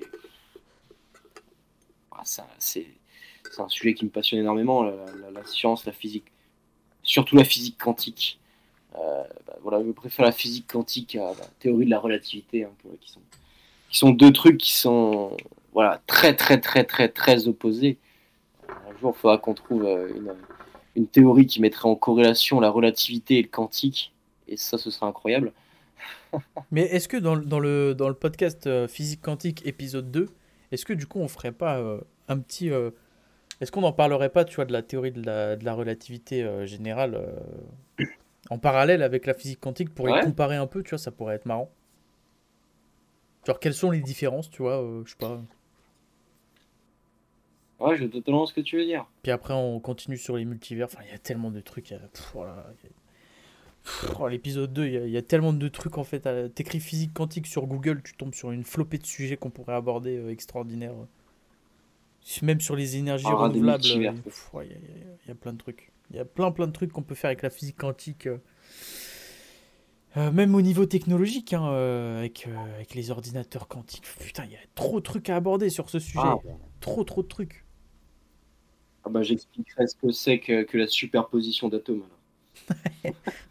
Ah, 2.12 2.22
c'est, 2.58 2.86
un 3.58 3.68
sujet 3.68 3.94
qui 3.94 4.04
me 4.04 4.10
passionne 4.10 4.40
énormément, 4.40 4.84
la- 4.84 5.30
la 5.32 5.44
science, 5.44 5.84
la 5.84 5.92
physique. 5.92 6.26
Surtout 7.04 7.36
la 7.36 7.44
physique 7.44 7.78
quantique. 7.78 8.40
Euh, 8.96 9.22
bah, 9.46 9.56
voilà, 9.62 9.84
je 9.84 9.90
préfère 9.92 10.24
la 10.24 10.32
physique 10.32 10.66
quantique 10.66 11.16
à 11.16 11.34
la 11.38 11.46
théorie 11.60 11.84
de 11.84 11.90
la 11.90 11.98
relativité, 11.98 12.64
hein, 12.64 12.70
qui, 13.00 13.98
sont, 13.98 14.10
deux 14.10 14.32
trucs 14.32 14.58
qui 14.58 14.72
sont 14.72 15.36
voilà, 15.72 16.00
très, 16.06 16.34
très, 16.34 16.60
très, 16.60 16.84
très, 16.84 17.08
très 17.08 17.46
opposés. 17.46 17.98
Un 18.68 18.96
jour, 18.98 19.12
il 19.16 19.20
faudra 19.20 19.38
qu'on 19.38 19.54
trouve 19.54 19.84
euh, 19.84 20.08
une, 20.96 21.06
théorie 21.06 21.46
qui 21.46 21.60
mettrait 21.60 21.88
en 21.88 21.96
corrélation 21.96 22.60
la 22.60 22.70
relativité 22.70 23.38
et 23.38 23.42
le 23.42 23.48
quantique. 23.48 24.12
Et 24.48 24.56
ça, 24.56 24.78
ce 24.78 24.90
serait 24.90 25.06
incroyable. 25.06 25.52
Mais 26.70 26.82
est-ce 26.82 27.08
que 27.08 27.16
dans, 27.16 27.34
le- 27.34 27.44
dans 27.44 27.60
le, 27.60 27.94
dans 27.94 28.08
le 28.08 28.14
podcast 28.14 28.66
euh, 28.66 28.88
Physique 28.88 29.20
Quantique 29.20 29.66
épisode 29.66 30.10
2, 30.10 30.28
est-ce 30.72 30.84
que 30.86 30.92
du 30.92 31.06
coup 31.06 31.20
on 31.20 31.28
ferait 31.28 31.52
pas 31.52 31.82
un 32.28 32.38
petit... 32.38 32.70
est-ce 33.60 33.70
qu'on 33.72 33.80
n'en 33.82 33.92
parlerait 33.92 34.30
pas, 34.30 34.44
tu 34.44 34.56
vois, 34.56 34.64
de 34.64 34.72
la 34.72 34.82
théorie 34.82 35.12
de 35.12 35.24
la, 35.24 35.56
de 35.56 35.64
la 35.64 35.74
relativité 35.74 36.42
euh, 36.42 36.66
générale 36.66 37.14
euh, 37.14 38.04
en 38.50 38.58
parallèle 38.58 39.02
avec 39.02 39.26
la 39.26 39.34
physique 39.34 39.60
quantique 39.60 39.94
pour 39.94 40.06
Ouais. 40.06 40.16
les 40.20 40.26
comparer 40.26 40.56
un 40.56 40.66
peu, 40.66 40.82
tu 40.82 40.90
vois, 40.90 40.98
ça 40.98 41.10
pourrait 41.10 41.36
être 41.36 41.46
marrant. 41.46 41.70
Genre 43.46 43.58
quelles 43.60 43.74
sont 43.74 43.90
les 43.90 44.00
différences, 44.00 44.50
tu 44.50 44.62
vois, 44.62 44.82
euh, 44.82 45.02
je 45.04 45.10
sais 45.10 45.16
pas. 45.18 45.40
Ouais, 47.80 47.96
je 47.96 48.04
totalement 48.06 48.46
ce 48.46 48.54
que 48.54 48.60
tu 48.60 48.76
veux 48.78 48.84
dire. 48.84 49.04
Puis 49.22 49.32
après 49.32 49.52
on 49.52 49.80
continue 49.80 50.16
sur 50.16 50.36
les 50.36 50.44
multivers, 50.44 50.86
enfin 50.86 51.00
il 51.06 51.10
y 51.10 51.14
a 51.14 51.18
tellement 51.18 51.50
de 51.50 51.60
trucs. 51.60 51.92
a- 51.92 51.98
voilà, 52.32 52.52
a- 53.86 54.20
oh, 54.20 54.28
L'épisode 54.28 54.72
2, 54.72 54.86
il 54.86 54.92
y, 54.92 54.96
a, 54.96 55.04
il 55.06 55.10
y 55.12 55.16
a 55.16 55.22
tellement 55.22 55.52
de 55.52 55.68
trucs 55.68 55.98
en 55.98 56.04
fait. 56.04 56.26
à- 56.26 56.48
T'écris 56.48 56.80
physique 56.80 57.12
quantique 57.12 57.46
sur 57.46 57.66
Google, 57.66 58.02
tu 58.02 58.14
tombes 58.14 58.34
sur 58.34 58.50
une 58.52 58.64
flopée 58.64 58.98
de 58.98 59.06
sujets 59.06 59.36
qu'on 59.36 59.50
pourrait 59.50 59.74
aborder 59.74 60.24
extraordinaires. 60.30 60.94
Même 62.42 62.60
sur 62.60 62.74
les 62.76 62.96
énergies 62.96 63.26
Ah, 63.28 63.34
renouvelables, 63.34 63.82
multivers. 63.82 64.14
euh, 64.26 64.56
ouais, 64.58 64.66
il 64.66 64.72
y, 64.72 64.74
a- 64.74 64.78
il 64.78 65.28
y 65.28 65.30
il 65.30 65.34
plein 65.34 65.52
de 65.52 65.58
trucs. 65.58 65.92
Il 66.10 66.16
y 66.16 66.18
a 66.18 66.24
plein 66.24 66.50
plein 66.52 66.66
de 66.66 66.72
trucs 66.72 66.92
qu'on 66.92 67.02
peut 67.02 67.14
faire 67.14 67.28
avec 67.28 67.42
la 67.42 67.50
physique 67.50 67.76
quantique. 67.78 68.26
euh. 68.26 68.38
Euh, 70.16 70.30
même 70.30 70.54
au 70.54 70.62
niveau 70.62 70.86
technologique, 70.86 71.52
hein, 71.54 71.66
euh, 71.72 72.18
avec, 72.20 72.46
euh, 72.46 72.74
avec 72.76 72.94
les 72.94 73.10
ordinateurs 73.10 73.66
quantiques. 73.66 74.04
Putain, 74.20 74.44
il 74.44 74.52
y 74.52 74.56
a 74.56 74.60
trop 74.76 75.00
de 75.00 75.04
trucs 75.04 75.28
à 75.28 75.34
aborder 75.36 75.70
sur 75.70 75.90
ce 75.90 75.98
sujet. 75.98 76.20
Ah, 76.22 76.36
Trop, 76.80 77.02
trop 77.02 77.22
de 77.22 77.28
trucs. 77.28 77.64
ah 79.04 79.08
bah, 79.10 79.22
j'expliquerai 79.24 79.86
ce 79.88 79.96
que 79.96 80.12
c'est 80.12 80.38
que, 80.38 80.62
que 80.62 80.78
la 80.78 80.86
superposition 80.86 81.68
d'atomes. 81.68 82.04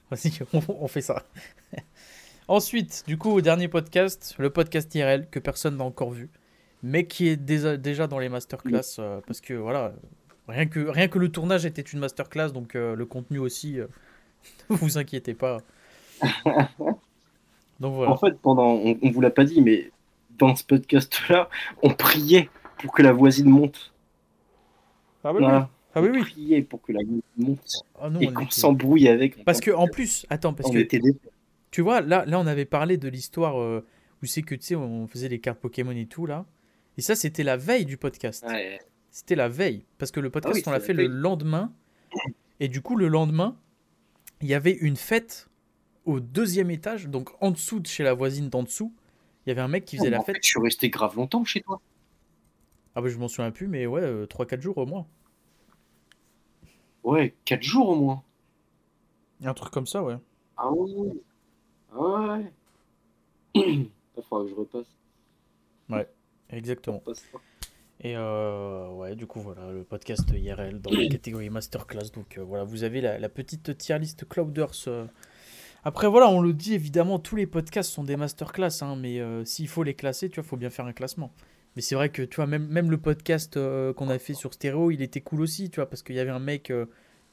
Vas-y, 0.10 0.32
on, 0.54 0.62
on 0.70 0.88
fait 0.88 1.02
ça. 1.02 1.24
Ensuite, 2.48 3.04
du 3.08 3.18
coup, 3.18 3.32
au 3.32 3.42
dernier 3.42 3.68
podcast, 3.68 4.36
le 4.38 4.50
podcast 4.50 4.94
IRL 4.96 5.30
que 5.30 5.40
personne 5.40 5.78
n'a 5.78 5.84
encore 5.84 6.12
vu, 6.12 6.30
mais 6.84 7.06
qui 7.08 7.28
est 7.30 7.38
déjà, 7.38 7.78
déjà 7.78 8.08
dans 8.08 8.20
les 8.20 8.30
masterclass, 8.30 8.98
euh, 9.00 9.22
parce 9.26 9.42
que 9.42 9.54
voilà, 9.54 9.94
rien 10.48 10.66
que, 10.68 10.80
rien 10.82 11.08
que 11.08 11.18
le 11.18 11.30
tournage 11.30 11.66
était 11.66 11.82
une 11.82 12.00
masterclass, 12.00 12.52
donc 12.52 12.76
euh, 12.76 12.96
le 12.96 13.06
contenu 13.06 13.40
aussi, 13.40 13.80
euh, 13.80 13.88
ne 14.70 14.76
vous 14.78 14.98
inquiétez 14.98 15.34
pas. 15.34 15.58
Donc 17.80 17.96
voilà. 17.96 18.12
En 18.12 18.18
fait, 18.18 18.38
pendant, 18.42 18.68
on, 18.76 18.98
on 19.02 19.12
vous 19.12 19.20
l'a 19.22 19.32
pas 19.32 19.44
dit, 19.44 19.62
mais 19.62 19.92
dans 20.38 20.56
ce 20.56 20.64
podcast-là, 20.64 21.50
on 21.82 21.90
priait 21.94 22.50
pour 22.80 22.94
que 22.94 23.02
la 23.02 23.12
voisine 23.12 23.50
monte. 23.50 23.94
Ah 25.24 25.34
oui, 25.34 25.40
Voilà. 25.42 25.70
Ah 25.96 26.02
oui, 26.02 26.10
On 26.10 26.14
oui. 26.14 26.22
priait 26.22 26.62
pour 26.62 26.82
que 26.82 26.92
la 26.92 27.00
voisine 27.00 27.22
monte 27.38 27.84
Ah 28.00 28.10
non, 28.10 28.20
et 28.20 28.28
on 28.30 28.34
qu'on 28.34 28.44
était- 28.44 28.52
s'embrouille 28.60 29.08
avec. 29.08 29.44
Parce 29.44 29.60
que 29.60 29.72
en 29.72 29.88
plus, 29.88 30.26
attends, 30.30 30.54
parce 30.54 30.70
on 30.70 30.74
que 30.74 30.78
était 30.80 31.00
des... 31.00 31.14
tu 31.72 31.82
vois, 31.82 32.02
là, 32.02 32.26
là, 32.26 32.40
on 32.40 32.48
avait 32.48 32.66
parlé 32.66 32.98
de 32.98 33.08
l'histoire 33.10 33.60
euh, 33.60 33.86
où 34.22 34.26
c'est 34.26 34.42
que 34.44 34.56
tu 34.56 34.62
sais, 34.68 34.76
on 34.76 35.08
faisait 35.08 35.30
les 35.30 35.40
cartes 35.40 35.60
Pokémon 35.60 35.92
et 35.92 36.06
tout 36.06 36.26
là. 36.26 36.46
Et 36.98 37.02
ça, 37.02 37.16
c'était 37.16 37.44
la 37.44 37.58
veille 37.58 37.86
du 37.86 37.98
podcast. 37.98 38.44
Ouais. 38.48 38.80
C'était 39.12 39.36
la 39.36 39.50
veille. 39.50 39.86
Parce 39.98 40.12
que 40.12 40.20
le 40.20 40.30
podcast, 40.30 40.54
Ah 40.56 40.58
oui, 40.58 40.64
on 40.68 40.72
l'a 40.72 40.80
fait 40.80 40.94
le 40.94 41.08
lendemain. 41.08 41.72
Et 42.60 42.68
du 42.68 42.82
coup, 42.82 42.96
le 42.96 43.08
lendemain, 43.08 43.58
il 44.42 44.48
y 44.48 44.54
avait 44.54 44.72
une 44.74 44.96
fête 44.96 45.50
au 46.06 46.20
deuxième 46.20 46.70
étage, 46.70 47.08
donc 47.08 47.30
en 47.42 47.52
dessous 47.52 47.80
de 47.80 47.88
chez 47.88 48.04
la 48.04 48.14
voisine 48.14 48.50
d'en 48.50 48.64
dessous. 48.64 48.94
Il 49.46 49.50
y 49.50 49.52
avait 49.52 49.62
un 49.62 49.68
mec 49.68 49.86
qui 49.86 49.98
faisait 49.98 50.08
Mais 50.10 50.16
la 50.18 50.20
en 50.22 50.24
fait, 50.24 50.34
fête. 50.34 50.44
je 50.44 50.50
suis 50.50 50.60
resté 50.62 50.90
grave 50.90 51.16
longtemps 51.16 51.44
chez 51.46 51.62
toi. 51.62 51.82
Ah 52.96 53.02
bah 53.02 53.10
je 53.10 53.18
m'en 53.18 53.28
souviens 53.28 53.52
plus, 53.52 53.68
mais 53.68 53.86
ouais, 53.88 54.26
3-4 54.26 54.62
jours 54.62 54.78
au 54.78 54.86
moins. 54.86 55.08
Ouais, 57.04 57.34
4 57.46 57.62
jours 57.64 57.90
au 57.90 57.96
moins. 57.96 58.24
Un 59.44 59.54
truc 59.54 59.74
comme 59.74 59.88
ça, 59.88 60.04
ouais. 60.04 60.18
Ah 60.58 60.72
ouais. 60.72 61.12
Ah 61.94 62.38
ouais. 62.38 62.52
Il 63.56 63.90
faudra 64.30 64.46
que 64.46 64.50
je 64.52 64.56
repasse. 64.56 64.88
Exactement. 66.54 67.02
Et 68.02 68.16
euh, 68.18 68.90
ouais, 68.90 69.16
du 69.16 69.28
coup, 69.28 69.40
voilà, 69.40 69.72
le 69.72 69.84
podcast 69.84 70.30
IRL 70.34 70.82
dans 70.82 70.92
la 70.92 71.08
catégorie 71.10 71.50
Masterclass. 71.50 72.12
Donc 72.14 72.38
euh, 72.38 72.44
voilà, 72.44 72.64
vous 72.64 72.84
avez 72.84 73.02
la, 73.02 73.18
la 73.18 73.30
petite 73.30 73.78
tier 73.78 73.98
list 73.98 74.28
Clouders. 74.28 74.72
euh. 74.88 75.06
Après, 75.86 76.08
voilà, 76.08 76.30
on 76.30 76.42
le 76.42 76.54
dit 76.54 76.74
évidemment, 76.74 77.20
tous 77.20 77.36
les 77.36 77.46
podcasts 77.48 77.92
sont 77.92 78.04
des 78.04 78.16
masterclass, 78.16 78.82
hein, 78.82 78.96
mais 78.96 79.22
s'il 79.44 79.68
faut 79.68 79.84
les 79.84 79.94
classer, 79.94 80.30
tu 80.30 80.40
vois, 80.40 80.48
faut 80.48 80.56
bien 80.56 80.70
faire 80.70 80.86
un 80.86 80.94
classement. 80.94 81.34
Mais 81.76 81.82
c'est 81.82 81.96
vrai 81.96 82.08
que, 82.08 82.22
tu 82.22 82.38
vois, 82.38 82.48
même, 82.48 82.68
même 82.68 82.90
le 82.90 82.98
podcast 82.98 83.60
qu'on 83.94 84.10
a 84.10 84.18
fait 84.18 84.34
sur 84.34 84.54
Stéréo, 84.54 84.92
il 84.92 85.02
était 85.02 85.20
cool 85.20 85.42
aussi, 85.42 85.70
tu 85.70 85.82
vois, 85.82 85.90
parce 85.90 86.02
qu'il 86.02 86.16
y 86.16 86.20
avait 86.20 86.32
un 86.32 86.40
mec 86.40 86.72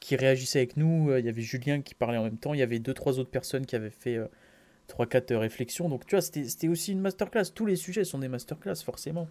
qui 0.01 0.17
réagissait 0.17 0.59
avec 0.59 0.75
nous, 0.75 1.15
il 1.17 1.23
y 1.25 1.29
avait 1.29 1.41
Julien 1.41 1.81
qui 1.81 1.95
parlait 1.95 2.17
en 2.17 2.25
même 2.25 2.37
temps, 2.37 2.53
il 2.53 2.59
y 2.59 2.63
avait 2.63 2.79
deux, 2.79 2.93
trois 2.93 3.19
autres 3.19 3.29
personnes 3.29 3.65
qui 3.65 3.77
avaient 3.77 3.89
fait 3.89 4.19
euh, 4.81 4.87
trois, 4.87 5.05
quatre 5.05 5.31
euh, 5.31 5.39
réflexions. 5.39 5.89
Donc, 5.89 6.05
tu 6.05 6.15
vois, 6.15 6.21
c'était 6.21 6.67
aussi 6.67 6.91
une 6.91 7.01
masterclass. 7.01 7.45
Tous 7.53 7.65
les 7.65 7.75
sujets 7.75 8.03
sont 8.03 8.19
des 8.19 8.27
masterclass, 8.27 8.75
forcément. 8.83 9.27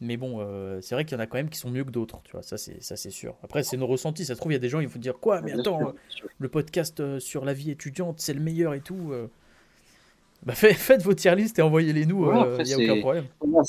Mais 0.00 0.18
bon, 0.18 0.40
euh, 0.40 0.78
c'est 0.82 0.94
vrai 0.94 1.04
qu'il 1.06 1.16
y 1.16 1.20
en 1.20 1.22
a 1.22 1.26
quand 1.26 1.38
même 1.38 1.48
qui 1.48 1.58
sont 1.58 1.70
mieux 1.70 1.82
que 1.84 1.90
d'autres, 1.90 2.20
tu 2.24 2.32
vois, 2.32 2.42
ça 2.42 2.58
c'est 2.58 2.82
ça 2.82 2.96
c'est 2.96 3.08
sûr. 3.10 3.34
Après, 3.42 3.62
c'est 3.62 3.78
nos 3.78 3.86
ressentis, 3.86 4.26
ça 4.26 4.34
se 4.34 4.38
trouve, 4.40 4.52
il 4.52 4.56
y 4.56 4.56
a 4.56 4.60
des 4.60 4.68
gens, 4.68 4.80
ils 4.80 4.88
vont 4.88 5.00
dire 5.00 5.18
quoi, 5.18 5.40
mais 5.40 5.52
attends, 5.52 5.88
euh, 5.88 5.92
le 6.38 6.48
podcast 6.50 7.00
euh, 7.00 7.18
sur 7.18 7.46
la 7.46 7.54
vie 7.54 7.70
étudiante, 7.70 8.20
c'est 8.20 8.34
le 8.34 8.40
meilleur 8.40 8.74
et 8.74 8.82
tout. 8.82 9.10
euh. 9.12 9.28
Bah, 10.44 10.52
fait- 10.54 10.74
faites 10.74 11.00
vos 11.02 11.14
tier 11.14 11.34
list 11.34 11.58
et 11.58 11.62
envoyez-les 11.62 12.04
nous, 12.04 12.26
Ouais, 12.26 12.34
il 12.36 12.40
après, 12.42 12.64
n'y 12.64 12.74
a 12.74 12.76
aucun 12.92 13.00
problème. 13.00 13.24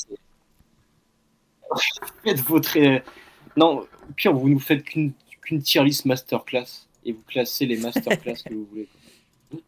Faites 2.24 2.40
votre. 2.40 2.76
Non, 3.56 3.86
pire, 4.16 4.34
vous 4.34 4.48
nous 4.50 4.60
faites 4.60 4.82
qu'une 4.84 5.12
qu'une 5.42 5.62
tier 5.62 5.82
list 5.82 6.04
masterclass 6.04 6.86
et 7.06 7.12
vous 7.12 7.22
classez 7.26 7.64
les 7.64 7.76
masterclass 7.80 8.42
que 8.46 8.52
vous 8.54 8.66
voulez. 8.70 8.88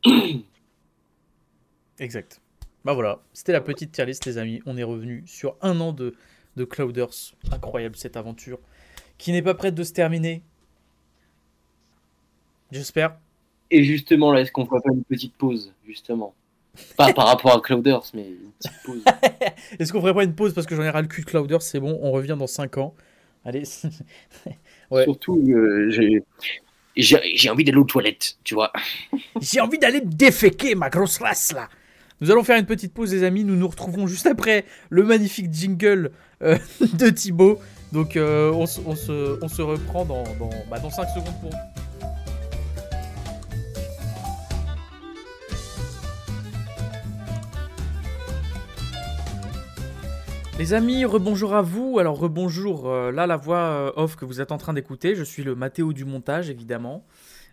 Exact. 2.01 2.41
Bah 2.85 2.95
voilà, 2.95 3.21
c'était 3.35 3.53
la 3.53 3.61
petite 3.61 3.93
tier 3.93 4.07
list, 4.07 4.25
les 4.25 4.39
amis. 4.39 4.63
On 4.67 4.77
est 4.77 4.83
revenu 4.83 5.23
sur 5.27 5.57
un 5.61 5.79
an 5.81 5.93
de, 5.93 6.15
de 6.57 6.65
Clouders. 6.65 7.35
Incroyable 7.53 7.97
cette 7.97 8.17
aventure 8.17 8.59
qui 9.19 9.33
n'est 9.33 9.43
pas 9.43 9.55
prête 9.55 9.75
de 9.75 9.83
se 9.85 9.93
terminer. 9.93 10.43
J'espère. 12.73 13.19
Et 13.71 13.85
justement, 13.85 14.33
là, 14.33 14.41
est-ce 14.41 14.51
qu'on 14.51 14.65
ferait 14.65 14.81
pas 14.81 14.93
une 14.93 15.05
petite 15.05 15.35
pause, 15.35 15.75
justement? 15.87 16.35
Pas 16.97 17.13
par 17.13 17.27
rapport 17.27 17.55
à 17.55 17.61
Clouders, 17.61 18.05
mais 18.15 18.29
une 18.29 18.53
petite 18.59 18.83
pause. 18.85 19.05
Est-ce 19.79 19.93
qu'on 19.93 20.01
ferait 20.01 20.15
pas 20.15 20.25
une 20.25 20.35
pause 20.35 20.55
parce 20.55 20.67
que 20.67 20.75
j'en 20.75 20.83
ai 20.83 20.91
ras 20.91 21.03
le 21.03 21.09
cul 21.09 21.21
de 21.23 21.27
Clouders? 21.27 21.61
C'est 21.61 21.81
bon, 21.81 21.99
on 22.01 22.13
revient 22.13 22.37
dans 22.39 22.47
5 22.47 22.79
ans. 22.79 22.95
Allez. 23.45 23.65
Ouais. 24.91 25.05
Surtout, 25.05 25.39
euh, 25.49 25.89
j'ai 25.91 26.25
j'ai 26.97 27.37
j'ai 27.37 27.49
envie 27.49 27.63
d'aller 27.63 27.79
aux 27.79 27.85
toilettes, 27.85 28.39
tu 28.43 28.55
vois. 28.55 28.73
J'ai 29.41 29.61
envie 29.61 29.79
d'aller 29.79 30.01
me 30.01 30.11
déféquer, 30.11 30.75
ma 30.75 30.91
grosse 30.91 31.19
race 31.19 31.53
là. 31.53 31.69
Nous 32.21 32.31
allons 32.31 32.45
faire 32.45 32.59
une 32.59 32.67
petite 32.67 32.93
pause, 32.93 33.13
les 33.13 33.23
amis. 33.25 33.45
Nous 33.45 33.57
nous 33.57 33.69
retrouverons 33.69 34.07
juste 34.07 34.27
après 34.27 34.65
le 34.91 35.05
magnifique 35.05 35.53
jingle 35.53 36.11
euh, 36.43 36.59
de 36.99 37.09
Thibaut. 37.09 37.59
Donc, 37.93 38.17
euh, 38.17 38.53
on, 38.53 38.67
se- 38.67 39.63
reprend 39.63 40.05
dans, 40.05 40.23
dans, 40.39 40.51
bah, 40.71 40.79
dans 40.79 40.91
5 40.91 41.09
secondes 41.09 41.41
pour. 41.41 41.51
Les 50.59 50.75
amis, 50.75 51.05
rebonjour 51.07 51.55
à 51.55 51.63
vous. 51.63 51.99
Alors, 51.99 52.19
rebonjour, 52.19 52.89
euh, 52.89 53.11
là, 53.11 53.27
la 53.27 53.37
voix 53.37 53.93
off 53.97 54.17
que 54.17 54.25
vous 54.27 54.41
êtes 54.43 54.53
en 54.53 54.59
train 54.59 54.75
d'écouter. 54.75 55.15
Je 55.15 55.25
suis 55.25 55.43
le 55.43 55.55
Mathéo 55.55 55.93
du 55.95 56.05
montage, 56.05 56.51
évidemment. 56.51 57.05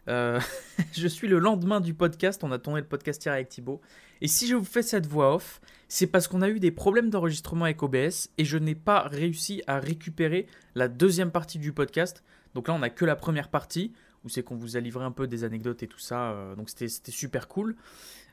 Euh, 0.08 0.39
je 0.93 1.08
suis 1.08 1.28
le 1.28 1.39
lendemain 1.39 1.82
du 1.82 1.93
podcast. 1.93 2.43
On 2.43 2.51
a 2.51 2.60
tourné 2.60 2.82
le 2.82 2.88
podcast 2.88 3.24
hier 3.24 3.34
avec 3.34 3.49
Thibaut. 3.49 3.82
Et 4.22 4.28
si 4.28 4.47
je 4.47 4.55
vous 4.55 4.64
fais 4.64 4.82
cette 4.82 5.05
voix 5.05 5.36
off, 5.36 5.62
c'est 5.88 6.08
parce 6.08 6.28
qu'on 6.28 6.41
a 6.41 6.49
eu 6.49 6.60
des 6.60 6.72
problèmes 6.72 7.10
d'enregistrement 7.10 7.66
avec 7.66 7.82
OBS 7.84 8.30
et 8.38 8.45
je 8.45 8.58
n'ai 8.58 8.76
pas 8.76 9.01
réussi 9.01 9.62
à 9.68 9.80
récupérer 9.80 10.47
la 10.76 10.88
deuxième 10.88 11.32
partie 11.32 11.60
du 11.60 11.72
podcast. 11.72 12.24
Donc 12.55 12.68
là, 12.68 12.74
on 12.74 12.80
n'a 12.80 12.89
que 12.89 13.05
la 13.05 13.16
première 13.16 13.49
partie 13.49 13.93
où 14.24 14.30
c'est 14.30 14.43
qu'on 14.43 14.55
vous 14.55 14.76
a 14.76 14.80
livré 14.80 15.05
un 15.05 15.12
peu 15.12 15.28
des 15.28 15.43
anecdotes 15.43 15.84
et 15.84 15.88
tout 15.88 15.99
ça. 15.99 16.32
euh, 16.32 16.55
donc 16.55 16.70
c'était 16.70 17.12
super 17.12 17.47
cool 17.47 17.76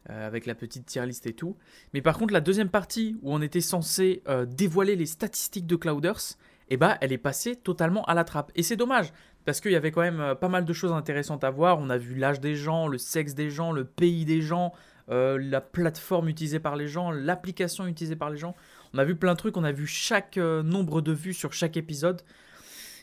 euh, 0.09 0.27
avec 0.27 0.47
la 0.47 0.55
petite 0.55 0.87
tier 0.87 1.05
list 1.05 1.27
et 1.27 1.35
tout. 1.35 1.57
Mais 1.93 2.01
par 2.01 2.17
contre, 2.17 2.33
la 2.33 2.41
deuxième 2.41 2.71
partie 2.71 3.17
où 3.23 3.35
on 3.35 3.43
était 3.43 3.61
censé 3.61 4.23
dévoiler 4.49 4.97
les 4.97 5.07
statistiques 5.07 5.67
de 5.67 5.77
Clouders, 5.77 6.37
eh 6.69 6.77
ben, 6.77 6.97
elle 7.01 7.13
est 7.13 7.19
passée 7.19 7.57
totalement 7.57 8.05
à 8.05 8.15
la 8.15 8.25
trappe. 8.25 8.51
Et 8.55 8.63
c'est 8.63 8.77
dommage 8.77 9.13
parce 9.45 9.61
qu'il 9.61 9.73
y 9.73 9.77
avait 9.77 9.91
quand 9.91 10.01
même 10.01 10.21
euh, 10.21 10.35
pas 10.35 10.49
mal 10.49 10.65
de 10.65 10.73
choses 10.73 10.93
intéressantes 10.93 11.45
à 11.45 11.51
voir. 11.51 11.79
On 11.79 11.91
a 11.91 11.99
vu 11.99 12.15
l'âge 12.15 12.41
des 12.41 12.57
gens, 12.57 12.89
le 12.89 12.99
sexe 12.99 13.35
des 13.35 13.51
gens, 13.51 13.73
le 13.73 13.85
pays 13.85 14.25
des 14.25 14.41
gens, 14.43 14.73
euh, 15.11 15.39
la 15.41 15.61
plateforme 15.61 16.29
utilisée 16.29 16.61
par 16.61 16.77
les 16.77 16.89
gens, 16.89 17.11
l'application 17.11 17.87
utilisée 17.87 18.17
par 18.17 18.31
les 18.31 18.37
gens. 18.39 18.55
On 18.95 18.99
a 18.99 19.05
vu 19.05 19.17
plein 19.17 19.33
de 19.33 19.39
trucs, 19.39 19.57
on 19.57 19.65
a 19.65 19.73
vu 19.73 19.87
chaque 19.87 20.39
euh, 20.39 20.63
nombre 20.63 21.01
de 21.01 21.13
vues 21.13 21.35
sur 21.35 21.53
chaque 21.53 21.77
épisode. 21.77 22.23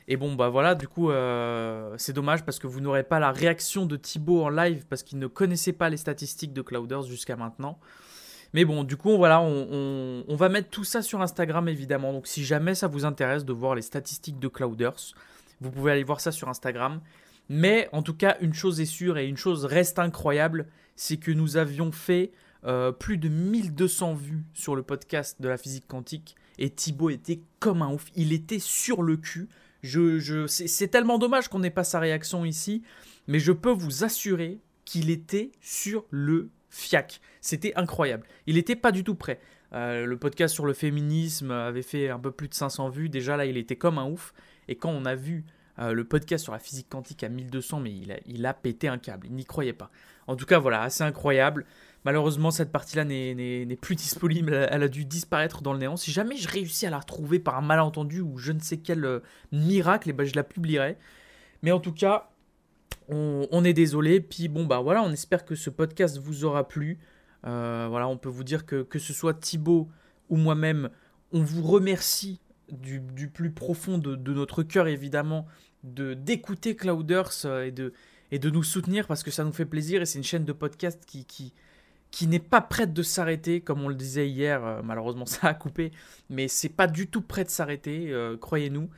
Et 0.07 0.17
bon, 0.17 0.33
bah 0.33 0.49
voilà, 0.49 0.73
du 0.73 0.87
coup, 0.87 1.11
c'est 1.97 2.11
dommage 2.11 2.43
parce 2.43 2.57
que 2.57 2.65
vous 2.65 2.81
n'aurez 2.81 3.03
pas 3.03 3.19
la 3.19 3.31
réaction 3.31 3.85
de 3.85 3.95
Thibaut 3.95 4.41
en 4.43 4.49
live 4.49 4.85
parce 4.89 5.03
qu'il 5.03 5.19
ne 5.19 5.27
connaissait 5.27 5.73
pas 5.73 5.89
les 5.89 5.95
statistiques 5.95 6.53
de 6.53 6.61
Clouders 6.63 7.03
jusqu'à 7.03 7.35
maintenant. 7.35 7.79
Mais 8.53 8.65
bon, 8.65 8.83
du 8.83 8.97
coup, 8.97 9.15
voilà, 9.15 9.39
on- 9.41 10.25
on 10.27 10.35
va 10.35 10.49
mettre 10.49 10.69
tout 10.69 10.83
ça 10.83 11.01
sur 11.01 11.21
Instagram 11.21 11.69
évidemment. 11.69 12.11
Donc 12.11 12.27
si 12.27 12.43
jamais 12.43 12.75
ça 12.75 12.87
vous 12.87 13.05
intéresse 13.05 13.45
de 13.45 13.53
voir 13.53 13.75
les 13.75 13.83
statistiques 13.83 14.39
de 14.39 14.47
Clouders, 14.49 15.13
vous 15.61 15.71
pouvez 15.71 15.93
aller 15.93 16.03
voir 16.03 16.19
ça 16.19 16.31
sur 16.31 16.49
Instagram. 16.49 17.01
Mais 17.49 17.89
en 17.91 18.01
tout 18.01 18.13
cas, 18.13 18.37
une 18.41 18.53
chose 18.53 18.79
est 18.79 18.85
sûre 18.85 19.17
et 19.17 19.27
une 19.27 19.37
chose 19.37 19.65
reste 19.65 19.99
incroyable, 19.99 20.67
c'est 20.95 21.17
que 21.17 21.31
nous 21.31 21.57
avions 21.57 21.91
fait 21.91 22.31
euh, 22.65 22.91
plus 22.91 23.17
de 23.17 23.29
1200 23.29 24.13
vues 24.13 24.43
sur 24.53 24.75
le 24.75 24.83
podcast 24.83 25.41
de 25.41 25.47
la 25.47 25.57
physique 25.57 25.87
quantique 25.87 26.35
et 26.59 26.69
Thibaut 26.69 27.09
était 27.09 27.41
comme 27.59 27.81
un 27.81 27.91
ouf. 27.91 28.05
Il 28.15 28.33
était 28.33 28.59
sur 28.59 29.01
le 29.01 29.17
cul. 29.17 29.49
Je, 29.81 30.19
je, 30.19 30.45
c'est 30.45 30.87
tellement 30.89 31.17
dommage 31.17 31.47
qu'on 31.47 31.59
n'ait 31.59 31.71
pas 31.71 31.83
sa 31.83 31.99
réaction 31.99 32.45
ici, 32.45 32.83
mais 33.27 33.39
je 33.39 33.51
peux 33.51 33.71
vous 33.71 34.03
assurer 34.03 34.59
qu'il 34.85 35.09
était 35.09 35.51
sur 35.59 36.05
le 36.11 36.49
fiac. 36.69 37.19
C'était 37.41 37.73
incroyable. 37.75 38.27
Il 38.45 38.55
n'était 38.55 38.75
pas 38.75 38.91
du 38.91 39.03
tout 39.03 39.15
prêt. 39.15 39.39
Euh, 39.73 40.05
le 40.05 40.17
podcast 40.17 40.53
sur 40.53 40.65
le 40.65 40.73
féminisme 40.73 41.49
avait 41.49 41.81
fait 41.81 42.09
un 42.09 42.19
peu 42.19 42.31
plus 42.31 42.47
de 42.47 42.53
500 42.53 42.89
vues. 42.89 43.09
Déjà 43.09 43.37
là, 43.37 43.45
il 43.45 43.57
était 43.57 43.75
comme 43.75 43.97
un 43.97 44.05
ouf. 44.05 44.33
Et 44.71 44.75
quand 44.77 44.89
on 44.89 45.03
a 45.03 45.15
vu 45.15 45.43
euh, 45.79 45.91
le 45.91 46.05
podcast 46.05 46.45
sur 46.45 46.53
la 46.53 46.59
physique 46.59 46.87
quantique 46.89 47.25
à 47.25 47.29
1200, 47.29 47.81
mais 47.81 47.93
il 48.25 48.45
a, 48.45 48.53
pété 48.53 48.87
un 48.87 48.97
câble. 48.97 49.27
Il 49.27 49.33
n'y 49.33 49.43
croyait 49.43 49.73
pas. 49.73 49.91
En 50.27 50.37
tout 50.37 50.45
cas, 50.45 50.59
voilà, 50.59 50.81
assez 50.81 51.03
incroyable. 51.03 51.65
Malheureusement, 52.05 52.51
cette 52.51 52.71
partie-là 52.71 53.03
n'est- 53.03 53.77
plus 53.81 53.95
disponible. 53.95 54.53
Elle 54.71 54.83
a- 54.83 54.87
dû 54.87 55.03
disparaître 55.03 55.61
dans 55.61 55.73
le 55.73 55.79
néant. 55.79 55.97
Si 55.97 56.11
jamais 56.11 56.37
je 56.37 56.47
réussis 56.47 56.85
à 56.85 56.89
la 56.89 56.99
retrouver 56.99 57.39
par 57.39 57.57
un 57.57 57.61
malentendu 57.61 58.21
ou 58.21 58.37
je 58.37 58.53
ne 58.53 58.61
sais 58.61 58.77
quel 58.77 59.03
euh, 59.03 59.19
miracle, 59.51 60.09
eh 60.09 60.13
ben, 60.13 60.25
je 60.25 60.35
la 60.35 60.45
publierai. 60.45 60.97
Mais 61.63 61.73
en 61.73 61.81
tout 61.81 61.93
cas, 61.93 62.29
on, 63.09 63.65
est 63.65 63.73
désolé. 63.73 64.21
Puis 64.21 64.47
bon, 64.47 64.65
bah 64.65 64.79
voilà, 64.79 65.03
on 65.03 65.11
espère 65.11 65.43
que 65.43 65.55
ce 65.55 65.69
podcast 65.69 66.17
vous 66.17 66.45
aura 66.45 66.65
plu. 66.65 66.97
voilà, 67.43 68.07
on 68.07 68.15
peut 68.15 68.29
vous 68.29 68.45
dire 68.45 68.65
que 68.65 68.83
que 68.83 68.99
ce 68.99 69.11
soit 69.11 69.33
Thibaut 69.33 69.89
ou 70.29 70.37
moi-même, 70.37 70.89
on 71.33 71.41
vous 71.43 71.61
remercie 71.61 72.39
du, 72.71 73.27
plus 73.27 73.51
profond 73.51 73.97
de, 73.97 74.33
notre 74.33 74.63
cœur, 74.63 74.87
évidemment, 74.87 75.45
de 75.83 76.13
d'écouter 76.13 76.75
Clouders 76.75 77.45
et 77.65 77.71
de, 77.71 77.93
et 78.31 78.39
de 78.39 78.49
nous 78.49 78.63
soutenir 78.63 79.07
parce 79.07 79.23
que 79.23 79.31
ça 79.31 79.43
nous 79.43 79.51
fait 79.51 79.65
plaisir 79.65 80.01
et 80.01 80.05
c'est 80.05 80.17
une 80.17 80.23
chaîne 80.23 80.45
de 80.45 80.53
podcast 80.53 81.03
qui, 81.05 81.25
qui, 81.25 81.53
qui 82.11 82.27
n'est 82.27 82.39
pas 82.39 82.61
prête 82.61 82.93
de 82.93 83.03
s'arrêter, 83.03 83.61
comme 83.61 83.81
on 83.81 83.87
le 83.87 83.95
disait 83.95 84.27
hier, 84.27 84.63
euh, 84.63 84.81
malheureusement 84.83 85.25
ça 85.27 85.47
a 85.47 85.53
coupé, 85.53 85.91
mais 86.29 86.47
c'est 86.47 86.69
pas 86.69 86.87
du 86.87 87.07
tout 87.07 87.21
prêt 87.21 87.43
de 87.43 87.49
s'arrêter, 87.49 88.11
euh, 88.11 88.37
croyez-nous. 88.37 88.89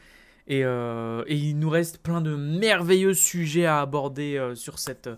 Euh, 0.51 1.23
et, 1.27 1.37
il 1.37 1.57
nous 1.57 1.69
reste 1.69 1.99
plein 1.99 2.19
de 2.19 2.35
merveilleux 2.35 3.13
sujets 3.13 3.65
à 3.65 3.79
aborder 3.79 4.51
sur, 4.55 4.77
cette, 4.77 5.09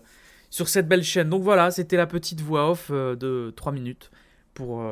sur 0.50 0.68
cette 0.68 0.86
belle 0.86 1.02
chaîne. 1.02 1.30
Donc 1.30 1.42
voilà, 1.42 1.72
c'était 1.72 1.96
la 1.96 2.06
petite 2.06 2.40
voix 2.42 2.70
off 2.70 2.92
de 2.92 3.52
3 3.56 3.72
minutes 3.72 4.12
pour 4.56 4.82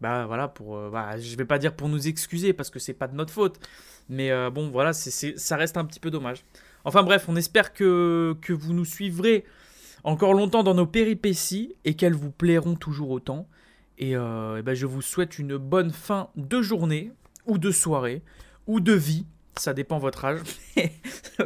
bah 0.00 0.26
voilà 0.26 0.48
pour 0.48 0.90
bah, 0.90 1.18
je 1.18 1.36
vais 1.36 1.44
pas 1.44 1.58
dire 1.58 1.76
pour 1.76 1.88
nous 1.88 2.08
excuser 2.08 2.52
parce 2.52 2.70
que 2.70 2.78
c'est 2.78 2.94
pas 2.94 3.06
de 3.06 3.14
notre 3.14 3.32
faute 3.32 3.60
mais 4.08 4.30
bon 4.50 4.70
voilà 4.70 4.92
c'est 4.92 5.38
ça 5.38 5.56
reste 5.56 5.76
un 5.76 5.84
petit 5.84 6.00
peu 6.00 6.10
dommage 6.10 6.44
enfin 6.84 7.02
bref 7.02 7.26
on 7.28 7.36
espère 7.36 7.72
que, 7.74 8.34
que 8.40 8.52
vous 8.52 8.72
nous 8.72 8.86
suivrez 8.86 9.44
encore 10.04 10.34
longtemps 10.34 10.62
dans 10.62 10.74
nos 10.74 10.86
péripéties 10.86 11.74
et 11.84 11.94
qu'elles 11.94 12.14
vous 12.14 12.30
plairont 12.30 12.74
toujours 12.74 13.10
autant. 13.10 13.48
Et, 13.98 14.16
euh, 14.16 14.62
ben 14.62 14.74
je 14.74 14.86
vous 14.86 15.02
souhaite 15.02 15.38
une 15.38 15.56
bonne 15.56 15.90
fin 15.90 16.30
de 16.36 16.62
journée, 16.62 17.12
ou 17.46 17.58
de 17.58 17.70
soirée, 17.70 18.22
ou 18.66 18.80
de 18.80 18.92
vie. 18.92 19.26
Ça 19.56 19.74
dépend 19.74 19.98
votre 19.98 20.24
âge. 20.24 20.40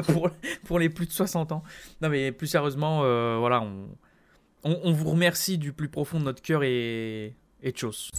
pour, 0.06 0.30
pour, 0.64 0.78
les 0.78 0.88
plus 0.88 1.06
de 1.06 1.12
60 1.12 1.52
ans. 1.52 1.62
Non, 2.00 2.08
mais 2.08 2.30
plus 2.30 2.46
sérieusement, 2.46 3.00
euh, 3.02 3.38
voilà, 3.38 3.62
on, 3.62 3.88
on, 4.62 4.92
vous 4.92 5.10
remercie 5.10 5.58
du 5.58 5.72
plus 5.72 5.88
profond 5.88 6.20
de 6.20 6.24
notre 6.24 6.42
cœur 6.42 6.62
et, 6.62 7.34
et 7.64 7.72
tchuss. 7.72 8.10